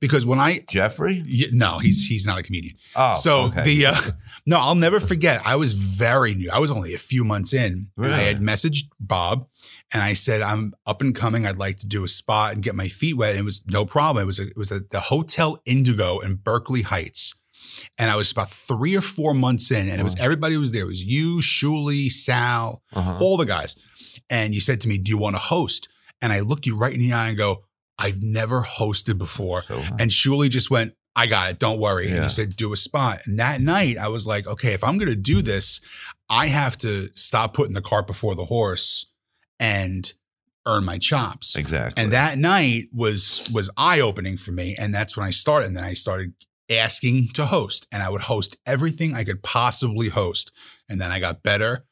because 0.00 0.24
when 0.26 0.38
I 0.38 0.60
Jeffrey? 0.68 1.22
y- 1.26 1.46
no 1.52 1.78
he's 1.78 2.06
he's 2.06 2.26
not 2.26 2.38
a 2.38 2.42
comedian. 2.42 2.76
Oh, 2.94 3.14
so 3.14 3.42
okay. 3.44 3.62
the 3.64 3.86
uh, 3.86 3.96
no 4.46 4.58
I'll 4.58 4.74
never 4.74 5.00
forget. 5.00 5.40
I 5.44 5.56
was 5.56 5.72
very 5.74 6.34
new. 6.34 6.50
I 6.52 6.58
was 6.58 6.70
only 6.70 6.94
a 6.94 6.98
few 6.98 7.24
months 7.24 7.52
in, 7.52 7.88
and 7.96 8.14
I 8.14 8.18
had 8.18 8.38
messaged 8.40 8.84
Bob, 9.00 9.46
and 9.92 10.02
I 10.02 10.14
said 10.14 10.42
I'm 10.42 10.74
up 10.86 11.00
and 11.02 11.14
coming. 11.14 11.46
I'd 11.46 11.58
like 11.58 11.78
to 11.78 11.86
do 11.86 12.04
a 12.04 12.08
spot 12.08 12.52
and 12.54 12.62
get 12.62 12.74
my 12.74 12.88
feet 12.88 13.14
wet. 13.16 13.30
And 13.32 13.40
it 13.40 13.44
was 13.44 13.62
no 13.66 13.84
problem. 13.84 14.22
It 14.22 14.26
was 14.26 14.38
a, 14.38 14.46
it 14.48 14.56
was 14.56 14.70
at 14.72 14.90
the 14.90 15.00
Hotel 15.00 15.58
Indigo 15.66 16.18
in 16.20 16.36
Berkeley 16.36 16.82
Heights, 16.82 17.34
and 17.98 18.10
I 18.10 18.16
was 18.16 18.30
about 18.32 18.50
three 18.50 18.96
or 18.96 19.00
four 19.00 19.34
months 19.34 19.70
in, 19.70 19.88
and 19.88 20.00
it 20.00 20.04
was 20.04 20.18
everybody 20.20 20.56
was 20.56 20.72
there. 20.72 20.82
It 20.82 20.88
was 20.88 21.04
you, 21.04 21.38
Shuli, 21.38 22.10
Sal, 22.10 22.82
Uh-huh. 22.94 23.18
all 23.20 23.36
the 23.36 23.46
guys. 23.46 23.76
And 24.30 24.54
you 24.54 24.60
said 24.60 24.80
to 24.82 24.88
me, 24.88 24.98
"Do 24.98 25.10
you 25.10 25.18
want 25.18 25.36
to 25.36 25.40
host?" 25.40 25.88
And 26.22 26.32
I 26.32 26.40
looked 26.40 26.66
you 26.66 26.76
right 26.76 26.94
in 26.94 26.98
the 27.00 27.12
eye 27.12 27.28
and 27.28 27.36
go, 27.36 27.64
"I've 27.98 28.20
never 28.20 28.62
hosted 28.62 29.18
before." 29.18 29.62
So, 29.62 29.82
And 29.98 30.10
Shuli 30.10 30.48
just 30.50 30.70
went, 30.70 30.94
I 31.16 31.26
got 31.26 31.50
it. 31.50 31.58
Don't 31.58 31.80
worry. 31.80 32.10
And 32.10 32.24
he 32.24 32.28
said, 32.28 32.56
do 32.56 32.74
a 32.74 32.76
spot. 32.76 33.20
And 33.26 33.38
that 33.38 33.62
night, 33.62 33.96
I 33.96 34.08
was 34.08 34.26
like, 34.26 34.46
okay, 34.46 34.74
if 34.74 34.84
I'm 34.84 34.98
going 34.98 35.08
to 35.08 35.16
do 35.16 35.40
this, 35.40 35.80
I 36.28 36.48
have 36.48 36.76
to 36.78 37.08
stop 37.14 37.54
putting 37.54 37.72
the 37.72 37.80
cart 37.80 38.06
before 38.06 38.34
the 38.34 38.44
horse 38.44 39.10
and 39.58 40.12
earn 40.66 40.84
my 40.84 40.98
chops. 40.98 41.56
exactly. 41.56 42.02
And 42.02 42.12
that 42.12 42.36
night 42.36 42.88
was 42.92 43.48
was 43.52 43.70
eye 43.78 44.00
opening 44.00 44.36
for 44.36 44.52
me. 44.52 44.76
And 44.78 44.92
that's 44.92 45.16
when 45.16 45.26
I 45.26 45.30
started. 45.30 45.68
And 45.68 45.76
then 45.76 45.84
I 45.84 45.94
started 45.94 46.34
asking 46.68 47.28
to 47.28 47.46
host, 47.46 47.86
and 47.90 48.02
I 48.02 48.10
would 48.10 48.22
host 48.22 48.58
everything 48.66 49.14
I 49.14 49.24
could 49.24 49.42
possibly 49.42 50.08
host. 50.10 50.52
And 50.88 51.00
then 51.00 51.12
I 51.12 51.18
got 51.20 51.42
better. 51.42 51.84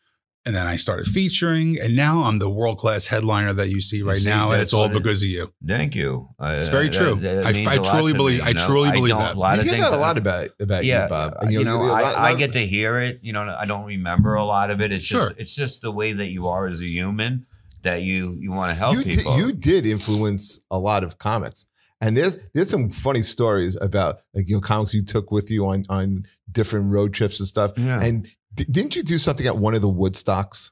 And 0.47 0.55
then 0.55 0.67
I 0.67 0.77
started 0.77 1.07
featuring, 1.07 1.79
and 1.81 1.97
now 1.97 2.25
I'm 2.25 2.37
the 2.39 2.51
world 2.51 2.77
class 2.77 3.07
headliner 3.07 3.55
that 3.55 3.71
you 3.71 3.81
see 3.81 4.03
right 4.03 4.19
See, 4.21 4.29
now, 4.29 4.51
and 4.51 4.61
it's 4.61 4.75
all 4.75 4.83
what 4.83 4.91
it- 4.91 4.95
because 5.03 5.23
of 5.23 5.29
you. 5.31 5.51
Thank 5.67 5.95
you. 5.95 6.29
It's 6.39 6.69
very 6.69 6.91
true. 6.91 7.13
I- 7.15 7.53
means 7.53 7.67
I 7.67 7.75
a 7.77 7.81
lot 7.81 7.87
truly 7.87 8.13
believe- 8.13 8.41
me, 8.41 8.45
I 8.45 8.49
you 8.49 8.55
know? 8.55 8.67
truly 8.67 8.91
believe 8.93 9.17
that. 9.17 9.37
A 9.37 9.39
lot 9.39 9.55
you 9.57 9.61
of 9.63 9.67
hear 9.67 9.77
things. 9.79 9.91
that 9.91 9.97
a 9.97 10.01
lot 10.01 10.19
about 10.19 10.49
about 10.61 10.85
yeah, 10.85 11.05
you, 11.05 11.09
Bob. 11.09 11.35
uh, 11.43 11.49
you 11.49 11.65
know, 11.65 11.83
a 11.85 11.93
I, 11.93 12.03
lot- 12.03 12.17
I 12.19 12.35
get 12.35 12.53
to 12.53 12.59
hear 12.67 13.01
it. 13.01 13.21
You 13.23 13.33
know, 13.33 13.57
I 13.59 13.65
don't 13.65 13.87
remember 13.87 14.35
a 14.35 14.45
lot 14.45 14.71
of 14.71 14.83
it. 14.83 14.93
It's 14.93 15.05
Sure. 15.07 15.29
just, 15.29 15.41
it's 15.41 15.55
just 15.55 15.81
the 15.81 15.91
way 15.91 16.13
that 16.13 16.29
you 16.29 16.47
are 16.49 16.67
as 16.67 16.81
a 16.83 16.87
human 16.89 17.47
that 17.83 18.03
you 18.03 18.37
you 18.39 18.53
want 18.53 18.71
to 18.71 18.75
help 18.75 18.97
you 18.97 19.05
did, 19.05 19.15
people. 19.19 19.39
you 19.39 19.51
did 19.53 19.87
influence 19.87 20.61
a 20.71 20.79
lot 20.79 21.05
of 21.05 21.17
comics, 21.19 21.65
and 22.03 22.19
there's 22.19 22.37
there's 22.53 22.69
some 22.69 22.91
funny 22.91 23.23
stories 23.23 23.77
about 23.81 24.19
like 24.35 24.47
you 24.49 24.57
know 24.57 24.61
comics 24.61 24.93
you 24.93 25.03
took 25.03 25.31
with 25.31 25.51
you 25.51 25.67
on 25.67 25.85
on 25.89 26.27
different 26.53 26.93
road 26.93 27.15
trips 27.15 27.41
and 27.41 27.49
stuff. 27.49 27.73
Yeah. 27.79 28.03
And 28.03 28.29
d- 28.55 28.65
didn't 28.71 28.97
you 28.97 29.03
do 29.03 29.19
something 29.19 29.47
at 29.47 29.57
one 29.57 29.75
of 29.75 29.83
the 29.83 29.89
Woodstocks? 29.89 30.71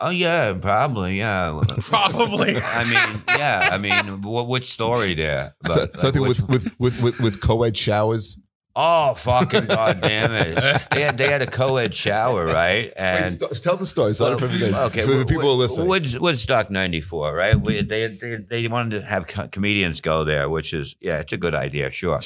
oh 0.00 0.10
yeah, 0.10 0.52
probably 0.54 1.18
yeah. 1.18 1.60
Probably. 1.80 2.56
I 2.56 2.84
mean, 2.84 3.22
yeah. 3.38 3.68
I 3.70 3.78
mean, 3.78 4.22
what, 4.22 4.48
which 4.48 4.70
story 4.70 5.14
there? 5.14 5.54
So- 5.68 5.74
But, 5.74 5.90
like, 5.92 6.00
something 6.00 6.22
which- 6.22 6.40
with, 6.40 6.64
with 6.78 6.80
with 6.80 7.02
with 7.02 7.20
with 7.20 7.40
co-ed 7.40 7.76
showers. 7.76 8.38
Oh 8.74 9.12
fucking 9.12 9.66
goddamn 9.78 10.32
it! 10.32 10.82
They 10.92 11.02
had 11.02 11.18
they 11.18 11.28
had 11.30 11.42
a 11.42 11.46
co-ed 11.46 11.94
shower, 11.94 12.46
right? 12.46 12.86
Wait, 12.86 12.92
And 12.96 13.30
st- 13.30 13.52
tell 13.62 13.76
the 13.76 13.84
story. 13.84 14.14
So 14.14 14.30
Well, 14.30 14.38
for, 14.38 14.46
the, 14.48 14.84
okay, 14.86 15.02
for 15.02 15.10
the 15.10 15.16
Wood- 15.18 15.28
people 15.28 15.42
who 15.42 15.50
are 15.50 15.52
listening. 15.52 15.88
Woods, 15.88 16.18
Woodstock 16.18 16.70
'94, 16.70 17.34
right? 17.34 17.60
We, 17.60 17.82
they, 17.82 18.06
they 18.06 18.36
they 18.36 18.68
wanted 18.68 19.00
to 19.00 19.06
have 19.06 19.26
co- 19.26 19.48
comedians 19.48 20.00
go 20.00 20.24
there, 20.24 20.48
which 20.48 20.72
is 20.72 20.96
yeah, 21.02 21.18
it's 21.18 21.34
a 21.34 21.36
good 21.36 21.54
idea, 21.54 21.90
sure. 21.90 22.18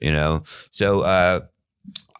you 0.00 0.12
know, 0.12 0.42
so 0.70 1.00
uh, 1.02 1.40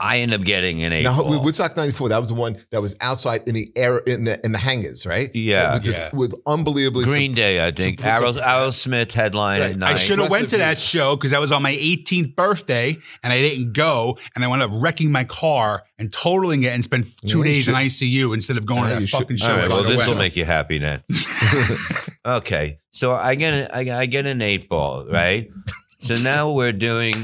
I 0.02 0.18
end 0.18 0.34
up 0.34 0.40
getting 0.42 0.82
an 0.82 0.92
eight 0.92 1.04
now, 1.04 1.22
ball. 1.22 1.40
Woodstock 1.40 1.76
'94. 1.76 2.08
That 2.08 2.18
was 2.18 2.28
the 2.28 2.34
one 2.34 2.58
that 2.70 2.82
was 2.82 2.96
outside 3.00 3.46
in 3.48 3.54
the 3.54 3.70
air 3.76 3.98
in 3.98 4.24
the 4.24 4.44
in 4.44 4.50
the 4.50 4.58
hangars, 4.58 5.06
right? 5.06 5.30
Yeah. 5.34 5.74
with, 5.74 5.84
just- 5.84 6.00
Yeah. 6.00 6.10
with 6.12 6.34
unbelievably 6.44 7.04
Green 7.04 7.32
Day, 7.32 7.64
I 7.64 7.70
think. 7.70 8.00
some- 8.00 8.08
Arrow, 8.08 8.32
some- 8.32 8.42
Aerosmith 8.42 9.12
headline 9.12 9.60
Right. 9.60 9.70
at 9.70 9.76
I 9.76 9.78
night. 9.78 9.92
I 9.92 9.94
should 9.94 10.18
have 10.18 10.30
went 10.30 10.48
to 10.48 10.58
that 10.58 10.80
show 10.80 11.14
because 11.14 11.30
that 11.30 11.40
was 11.40 11.52
on 11.52 11.62
my 11.62 11.72
18th 11.78 12.34
birthday 12.34 12.96
and 13.22 13.32
I 13.32 13.38
didn't 13.40 13.74
go 13.74 14.18
and 14.34 14.44
I 14.44 14.48
wound 14.48 14.62
up 14.62 14.70
wrecking 14.74 15.12
my 15.12 15.22
car 15.24 15.84
and 15.98 16.12
totaling 16.12 16.64
it 16.64 16.72
and 16.72 16.82
spent 16.82 17.06
two 17.26 17.38
Yeah, 17.38 17.44
you 17.44 17.52
days 17.52 17.68
in 17.68 17.74
ICU 17.76 18.34
instead 18.34 18.56
of 18.56 18.66
going 18.66 18.80
Yeah, 18.82 18.88
to 18.88 18.94
that 18.96 19.00
you 19.02 19.06
should- 19.06 19.18
fucking 19.20 19.36
show. 19.36 19.50
All 19.52 19.56
right, 19.56 19.64
I 19.64 19.68
well, 19.68 19.82
should've 19.84 19.98
this 19.98 20.08
will 20.08 20.16
make 20.16 20.34
you 20.36 20.44
happy 20.44 20.78
then. 20.78 21.02
okay, 22.26 22.78
so 22.90 23.12
I 23.12 23.34
get 23.34 23.54
a, 23.54 23.76
I, 23.76 24.00
I 24.00 24.06
get 24.06 24.26
an 24.26 24.42
eight 24.42 24.68
ball, 24.68 25.06
right? 25.06 25.48
So 26.02 26.16
now 26.16 26.50
we're 26.50 26.72
doing, 26.72 27.14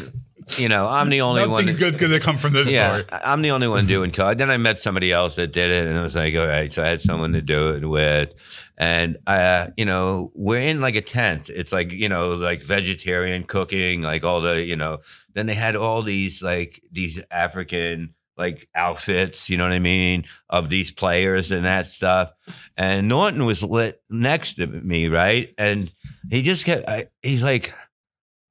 you 0.57 0.69
know, 0.69 0.87
I'm 0.89 1.09
the 1.09 1.21
only 1.21 1.47
Nothing 1.47 1.67
one. 1.67 1.77
good's 1.77 1.97
gonna 1.97 2.21
come 2.21 2.39
from 2.39 2.53
this 2.53 2.73
yeah, 2.73 2.99
story. 2.99 3.05
I- 3.13 3.33
I'm 3.33 3.43
the 3.43 3.51
only 3.51 3.69
one 3.69 3.87
doing 3.87 4.11
co 4.13 4.33
Then 4.35 4.51
I 4.51 4.57
met 4.57 4.79
somebody 4.79 5.13
else 5.13 5.37
that 5.37 5.53
did 5.53 5.71
it, 5.71 5.87
and 5.87 5.97
it 5.97 6.01
was 6.01 6.15
like, 6.17 6.35
all 6.35 6.47
right. 6.47 6.73
So 6.73 6.83
I 6.83 6.89
had 6.89 7.01
someone 7.03 7.33
to 7.33 7.43
do 7.43 7.75
it 7.75 7.85
with, 7.87 8.35
and 8.79 9.17
uh, 9.27 9.69
you 9.77 9.85
know, 9.85 10.31
we're 10.35 10.61
in 10.61 10.81
like 10.81 10.97
a 10.97 11.01
tent. 11.03 11.49
It's 11.51 11.73
like 11.73 11.93
you 11.93 12.09
know, 12.09 12.31
like 12.31 12.63
vegetarian 12.63 13.45
cooking, 13.45 14.03
like 14.03 14.25
all 14.25 14.41
the 14.41 14.63
you 14.63 14.77
know. 14.77 15.01
Then 15.35 15.47
they 15.47 15.55
had 15.55 15.77
all 15.77 16.03
these 16.03 16.43
like 16.43 16.83
these 16.91 17.21
African 17.31 18.15
like 18.37 18.69
outfits, 18.75 19.51
you 19.51 19.57
know 19.57 19.65
what 19.65 19.73
I 19.73 19.81
mean, 19.81 20.25
of 20.49 20.71
these 20.71 20.93
players 20.93 21.51
and 21.51 21.65
that 21.65 21.89
stuff. 21.89 22.33
And 22.77 23.09
Norton 23.09 23.45
was 23.45 23.65
lit 23.65 24.01
next 24.09 24.55
to 24.55 24.67
me, 24.69 25.09
right? 25.09 25.53
And 25.59 25.91
he 26.31 26.43
just 26.43 26.65
kept. 26.65 26.89
I, 26.89 27.07
he's 27.23 27.43
like. 27.43 27.73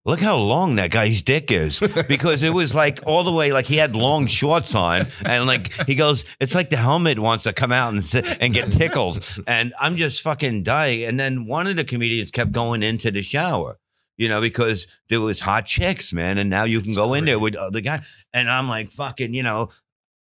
Look 0.07 0.21
how 0.21 0.37
long 0.37 0.77
that 0.77 0.89
guy's 0.89 1.21
dick 1.21 1.51
is 1.51 1.81
because 2.07 2.41
it 2.41 2.53
was 2.53 2.73
like 2.73 3.01
all 3.05 3.25
the 3.25 3.31
way 3.31 3.51
like 3.51 3.65
he 3.65 3.75
had 3.75 3.93
long 3.93 4.25
shorts 4.25 4.73
on 4.73 5.05
and 5.25 5.45
like 5.45 5.73
he 5.85 5.95
goes 5.95 6.23
it's 6.39 6.55
like 6.55 6.69
the 6.69 6.77
helmet 6.77 7.19
wants 7.19 7.43
to 7.43 7.51
come 7.51 7.73
out 7.73 7.93
and 7.93 8.03
sit 8.05 8.25
and 8.39 8.53
get 8.53 8.71
tickled 8.71 9.19
and 9.47 9.73
I'm 9.77 9.97
just 9.97 10.21
fucking 10.21 10.63
dying 10.63 11.03
and 11.03 11.19
then 11.19 11.45
one 11.45 11.67
of 11.67 11.75
the 11.75 11.83
comedians 11.83 12.31
kept 12.31 12.53
going 12.53 12.83
into 12.83 13.11
the 13.11 13.21
shower 13.21 13.79
you 14.15 14.29
know 14.29 14.39
because 14.39 14.87
there 15.09 15.19
was 15.19 15.41
hot 15.41 15.65
chicks 15.65 16.13
man 16.13 16.37
and 16.37 16.49
now 16.49 16.63
you 16.63 16.79
can 16.79 16.87
That's 16.87 16.97
go 16.97 17.13
in 17.13 17.25
there 17.25 17.37
with 17.37 17.55
the 17.73 17.81
guy 17.81 18.01
and 18.33 18.49
I'm 18.49 18.69
like 18.69 18.91
fucking 18.91 19.33
you 19.33 19.43
know 19.43 19.71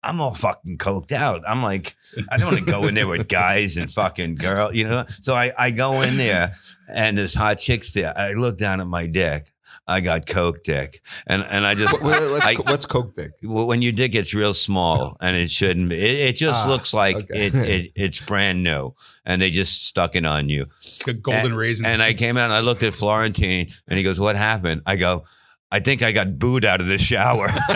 I'm 0.03 0.20
all 0.20 0.34
fucking 0.34 0.78
coked 0.78 1.11
out. 1.11 1.43
I'm 1.49 1.64
like, 1.64 1.97
I 2.30 2.37
don't 2.37 2.53
want 2.53 2.64
to 2.64 2.70
go 2.70 2.87
in 2.87 2.95
there 2.95 3.09
with 3.09 3.26
guys 3.26 3.76
and 3.76 3.91
fucking 3.91 4.37
girl, 4.37 4.72
you 4.72 4.84
know. 4.84 5.05
So 5.20 5.34
I, 5.34 5.53
I 5.59 5.72
go 5.72 6.03
in 6.03 6.16
there 6.16 6.55
and 6.89 7.18
there's 7.18 7.34
hot 7.34 7.59
chicks 7.59 7.91
there. 7.91 8.16
I 8.16 8.34
look 8.34 8.57
down 8.57 8.80
at 8.80 8.87
my 8.87 9.09
dick. 9.09 9.53
I 9.89 10.01
got 10.01 10.26
coke 10.26 10.62
dick, 10.64 11.01
and 11.28 11.45
and 11.49 11.64
I 11.64 11.74
just 11.76 11.93
What- 12.03 12.20
what- 12.20 12.30
what's, 12.32 12.47
I- 12.47 12.55
what's 12.70 12.87
Coke 12.87 13.14
Dick? 13.14 13.32
when 13.43 13.82
your 13.82 13.93
dick 13.93 14.11
gets 14.12 14.34
real 14.34 14.53
small 14.53 15.16
and 15.20 15.37
it 15.37 15.49
shouldn't 15.51 15.89
be, 15.91 15.97
it, 15.97 16.30
it 16.30 16.37
just 16.37 16.64
Ah, 16.66 16.68
looks 16.68 16.93
like 16.93 17.14
okay. 17.16 17.47
it, 17.47 17.55
it 17.55 17.93
it's 17.95 18.24
brand 18.26 18.64
new, 18.64 18.95
and 19.24 19.41
they 19.41 19.51
just 19.51 19.87
stuck 19.87 20.16
it 20.16 20.26
on 20.26 20.49
you. 20.49 20.66
Good 21.05 21.22
golden 21.22 21.55
raisin. 21.55 21.87
And 21.87 22.03
I 22.03 22.14
came 22.14 22.37
out 22.37 22.45
and 22.47 22.53
I 22.53 22.61
looked 22.61 22.82
at 22.82 22.95
Florentine, 22.95 23.68
and 23.87 23.97
he 23.97 24.03
goes, 24.03 24.18
"What 24.18 24.34
happened?" 24.34 24.82
I 24.87 24.97
go, 24.97 25.24
"I 25.70 25.78
think 25.78 26.03
I 26.03 26.11
got 26.11 26.37
booed 26.39 26.64
out 26.64 26.80
of 26.80 26.89
the 26.89 26.99
shower." 26.99 27.47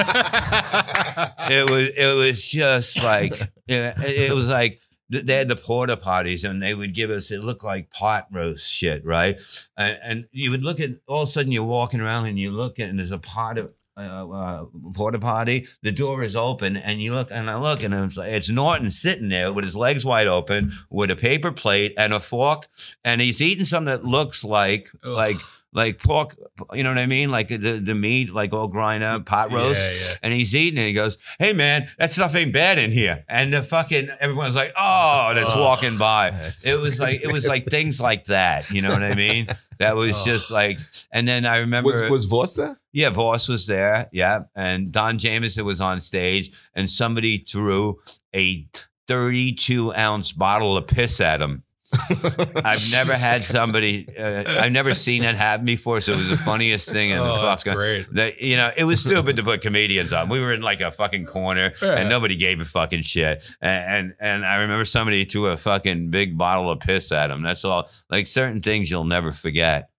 it 1.50 1.70
was 1.70 1.88
it 1.96 2.16
was 2.16 2.50
just 2.50 3.02
like 3.02 3.32
it, 3.68 3.94
it 3.98 4.34
was 4.34 4.48
like 4.48 4.80
they 5.11 5.34
had 5.34 5.48
the 5.48 5.56
porta 5.56 5.96
potties 5.96 6.48
and 6.48 6.62
they 6.62 6.74
would 6.74 6.94
give 6.94 7.11
us 7.11 7.30
it 7.30 7.42
looked 7.42 7.64
like 7.64 7.90
pot 7.90 8.26
roast 8.30 8.70
shit 8.70 9.04
right 9.04 9.38
and, 9.76 9.98
and 10.02 10.28
you 10.32 10.50
would 10.50 10.62
look 10.62 10.80
at 10.80 10.90
all 11.06 11.22
of 11.22 11.28
a 11.28 11.32
sudden 11.32 11.52
you're 11.52 11.64
walking 11.64 12.00
around 12.00 12.26
and 12.26 12.38
you 12.38 12.50
look 12.50 12.78
at 12.78 12.88
and 12.88 12.98
there's 12.98 13.12
a 13.12 13.18
pot 13.18 13.58
of 13.58 13.74
uh, 13.96 14.30
uh, 14.30 14.64
porta 14.94 15.18
potty 15.18 15.66
the 15.82 15.92
door 15.92 16.22
is 16.22 16.34
open 16.36 16.76
and 16.76 17.02
you 17.02 17.12
look 17.12 17.28
and 17.30 17.50
I 17.50 17.58
look 17.58 17.82
and 17.82 17.92
it's 17.92 18.16
like 18.16 18.30
it's 18.30 18.48
Norton 18.48 18.88
sitting 18.88 19.28
there 19.28 19.52
with 19.52 19.64
his 19.64 19.76
legs 19.76 20.04
wide 20.04 20.28
open 20.28 20.72
with 20.88 21.11
a 21.11 21.16
paper 21.16 21.52
plate 21.52 21.92
and 21.98 22.14
a 22.14 22.20
fork 22.20 22.68
and 23.04 23.20
he's 23.20 23.42
eating 23.42 23.64
something 23.64 23.92
that 23.92 24.04
looks 24.04 24.42
like 24.44 24.90
Ugh. 25.02 25.11
like 25.11 25.36
like 25.73 26.03
pork. 26.03 26.37
You 26.73 26.83
know 26.83 26.91
what 26.91 26.99
I 26.99 27.07
mean? 27.07 27.31
Like 27.31 27.49
the 27.49 27.57
the 27.83 27.95
meat, 27.95 28.33
like 28.33 28.53
all 28.53 28.68
grind 28.68 29.05
up, 29.05 29.25
pot 29.27 29.51
roast. 29.53 29.81
Yeah, 29.85 29.93
yeah. 29.93 30.14
And 30.23 30.33
he's 30.33 30.55
eating 30.57 30.83
it. 30.83 30.87
He 30.89 30.93
goes, 30.93 31.16
"Hey 31.39 31.53
man, 31.53 31.89
that 31.99 32.11
stuff 32.11 32.35
ain't 32.35 32.53
bad 32.53 32.79
in 32.79 32.91
here." 32.93 33.25
And 33.29 33.53
the 33.53 33.62
fucking 33.62 34.09
everyone's 34.21 34.55
like, 34.57 34.73
"Oh," 34.77 35.33
that's 35.35 35.53
Oh, 35.55 35.62
walking 35.62 35.97
by. 35.99 36.31
That's- 36.31 36.64
It 36.66 36.79
was 36.81 36.99
like 36.99 37.21
it 37.23 37.33
was 37.33 37.47
like 37.47 37.64
things 37.64 38.01
like 38.01 38.25
that. 38.25 38.71
You 38.71 38.83
know 38.83 38.91
what 38.91 39.03
I 39.03 39.14
mean? 39.14 39.47
That 39.79 39.97
was 39.97 40.21
Oh. 40.21 40.25
just 40.25 40.51
like. 40.51 40.79
And 41.12 41.27
then 41.27 41.47
I 41.47 41.59
remember, 41.59 41.91
was 41.91 42.11
was 42.11 42.25
Voss 42.27 42.55
there? 42.55 42.79
yeah, 42.93 43.11
Voss 43.11 43.49
was 43.49 43.66
there, 43.66 44.09
yeah, 44.12 44.41
and 44.57 44.91
Don 44.93 45.18
Jamieson 45.18 45.64
was 45.64 45.81
on 45.81 46.01
stage, 46.01 46.51
and 46.75 46.91
somebody 46.91 47.39
threw 47.39 47.99
a 48.35 48.66
thirty-two 49.09 49.95
ounce 49.95 50.33
bottle 50.33 50.77
of 50.77 50.87
piss 50.87 51.21
at 51.21 51.41
him. 51.41 51.62
I've 51.93 52.91
never 52.93 53.12
had 53.14 53.43
somebody. 53.45 54.07
Uh, 54.16 54.45
I've 54.47 54.72
never 54.72 54.95
seen 54.95 55.24
it 55.24 55.34
happen 55.36 55.66
before, 55.66 56.01
so 56.01 56.12
it 56.12 56.16
was 56.18 56.30
the 56.30 56.36
funniest 56.36 56.91
thing 56.91 57.11
in 57.11 57.18
the 57.18 57.22
Oh, 57.24 57.43
that's 57.43 57.64
fucking. 57.64 57.76
great. 57.76 58.07
That 58.14 58.41
you 58.41 58.57
know, 58.57 58.70
it 58.76 58.84
was 58.84 59.01
stupid 59.01 59.36
to 59.36 59.43
put 59.43 59.61
comedians 59.61 60.12
on. 60.12 60.28
We 60.28 60.41
were 60.41 60.53
in 60.55 60.61
like 60.62 60.80
a 60.80 60.91
fucking 60.93 61.26
corner, 61.26 61.72
Yeah. 61.82 61.97
and 61.97 62.09
nobody 62.09 62.36
gave 62.36 62.61
a 62.61 62.64
fucking 62.64 63.03
shit. 63.03 63.45
And, 63.61 63.84
and 63.88 64.14
and 64.20 64.45
I 64.47 64.57
remember 64.57 64.84
somebody 64.84 65.24
threw 65.24 65.47
a 65.47 65.57
fucking 65.57 66.11
big 66.11 66.36
bottle 66.38 66.70
of 66.70 66.80
piss 66.80 67.12
at 67.12 67.30
him. 67.30 67.43
That's 67.43 67.64
all. 67.64 67.88
Like 68.09 68.26
certain 68.26 68.61
things 68.61 68.91
you'll 68.91 69.05
never 69.05 69.32
forget. 69.32 69.91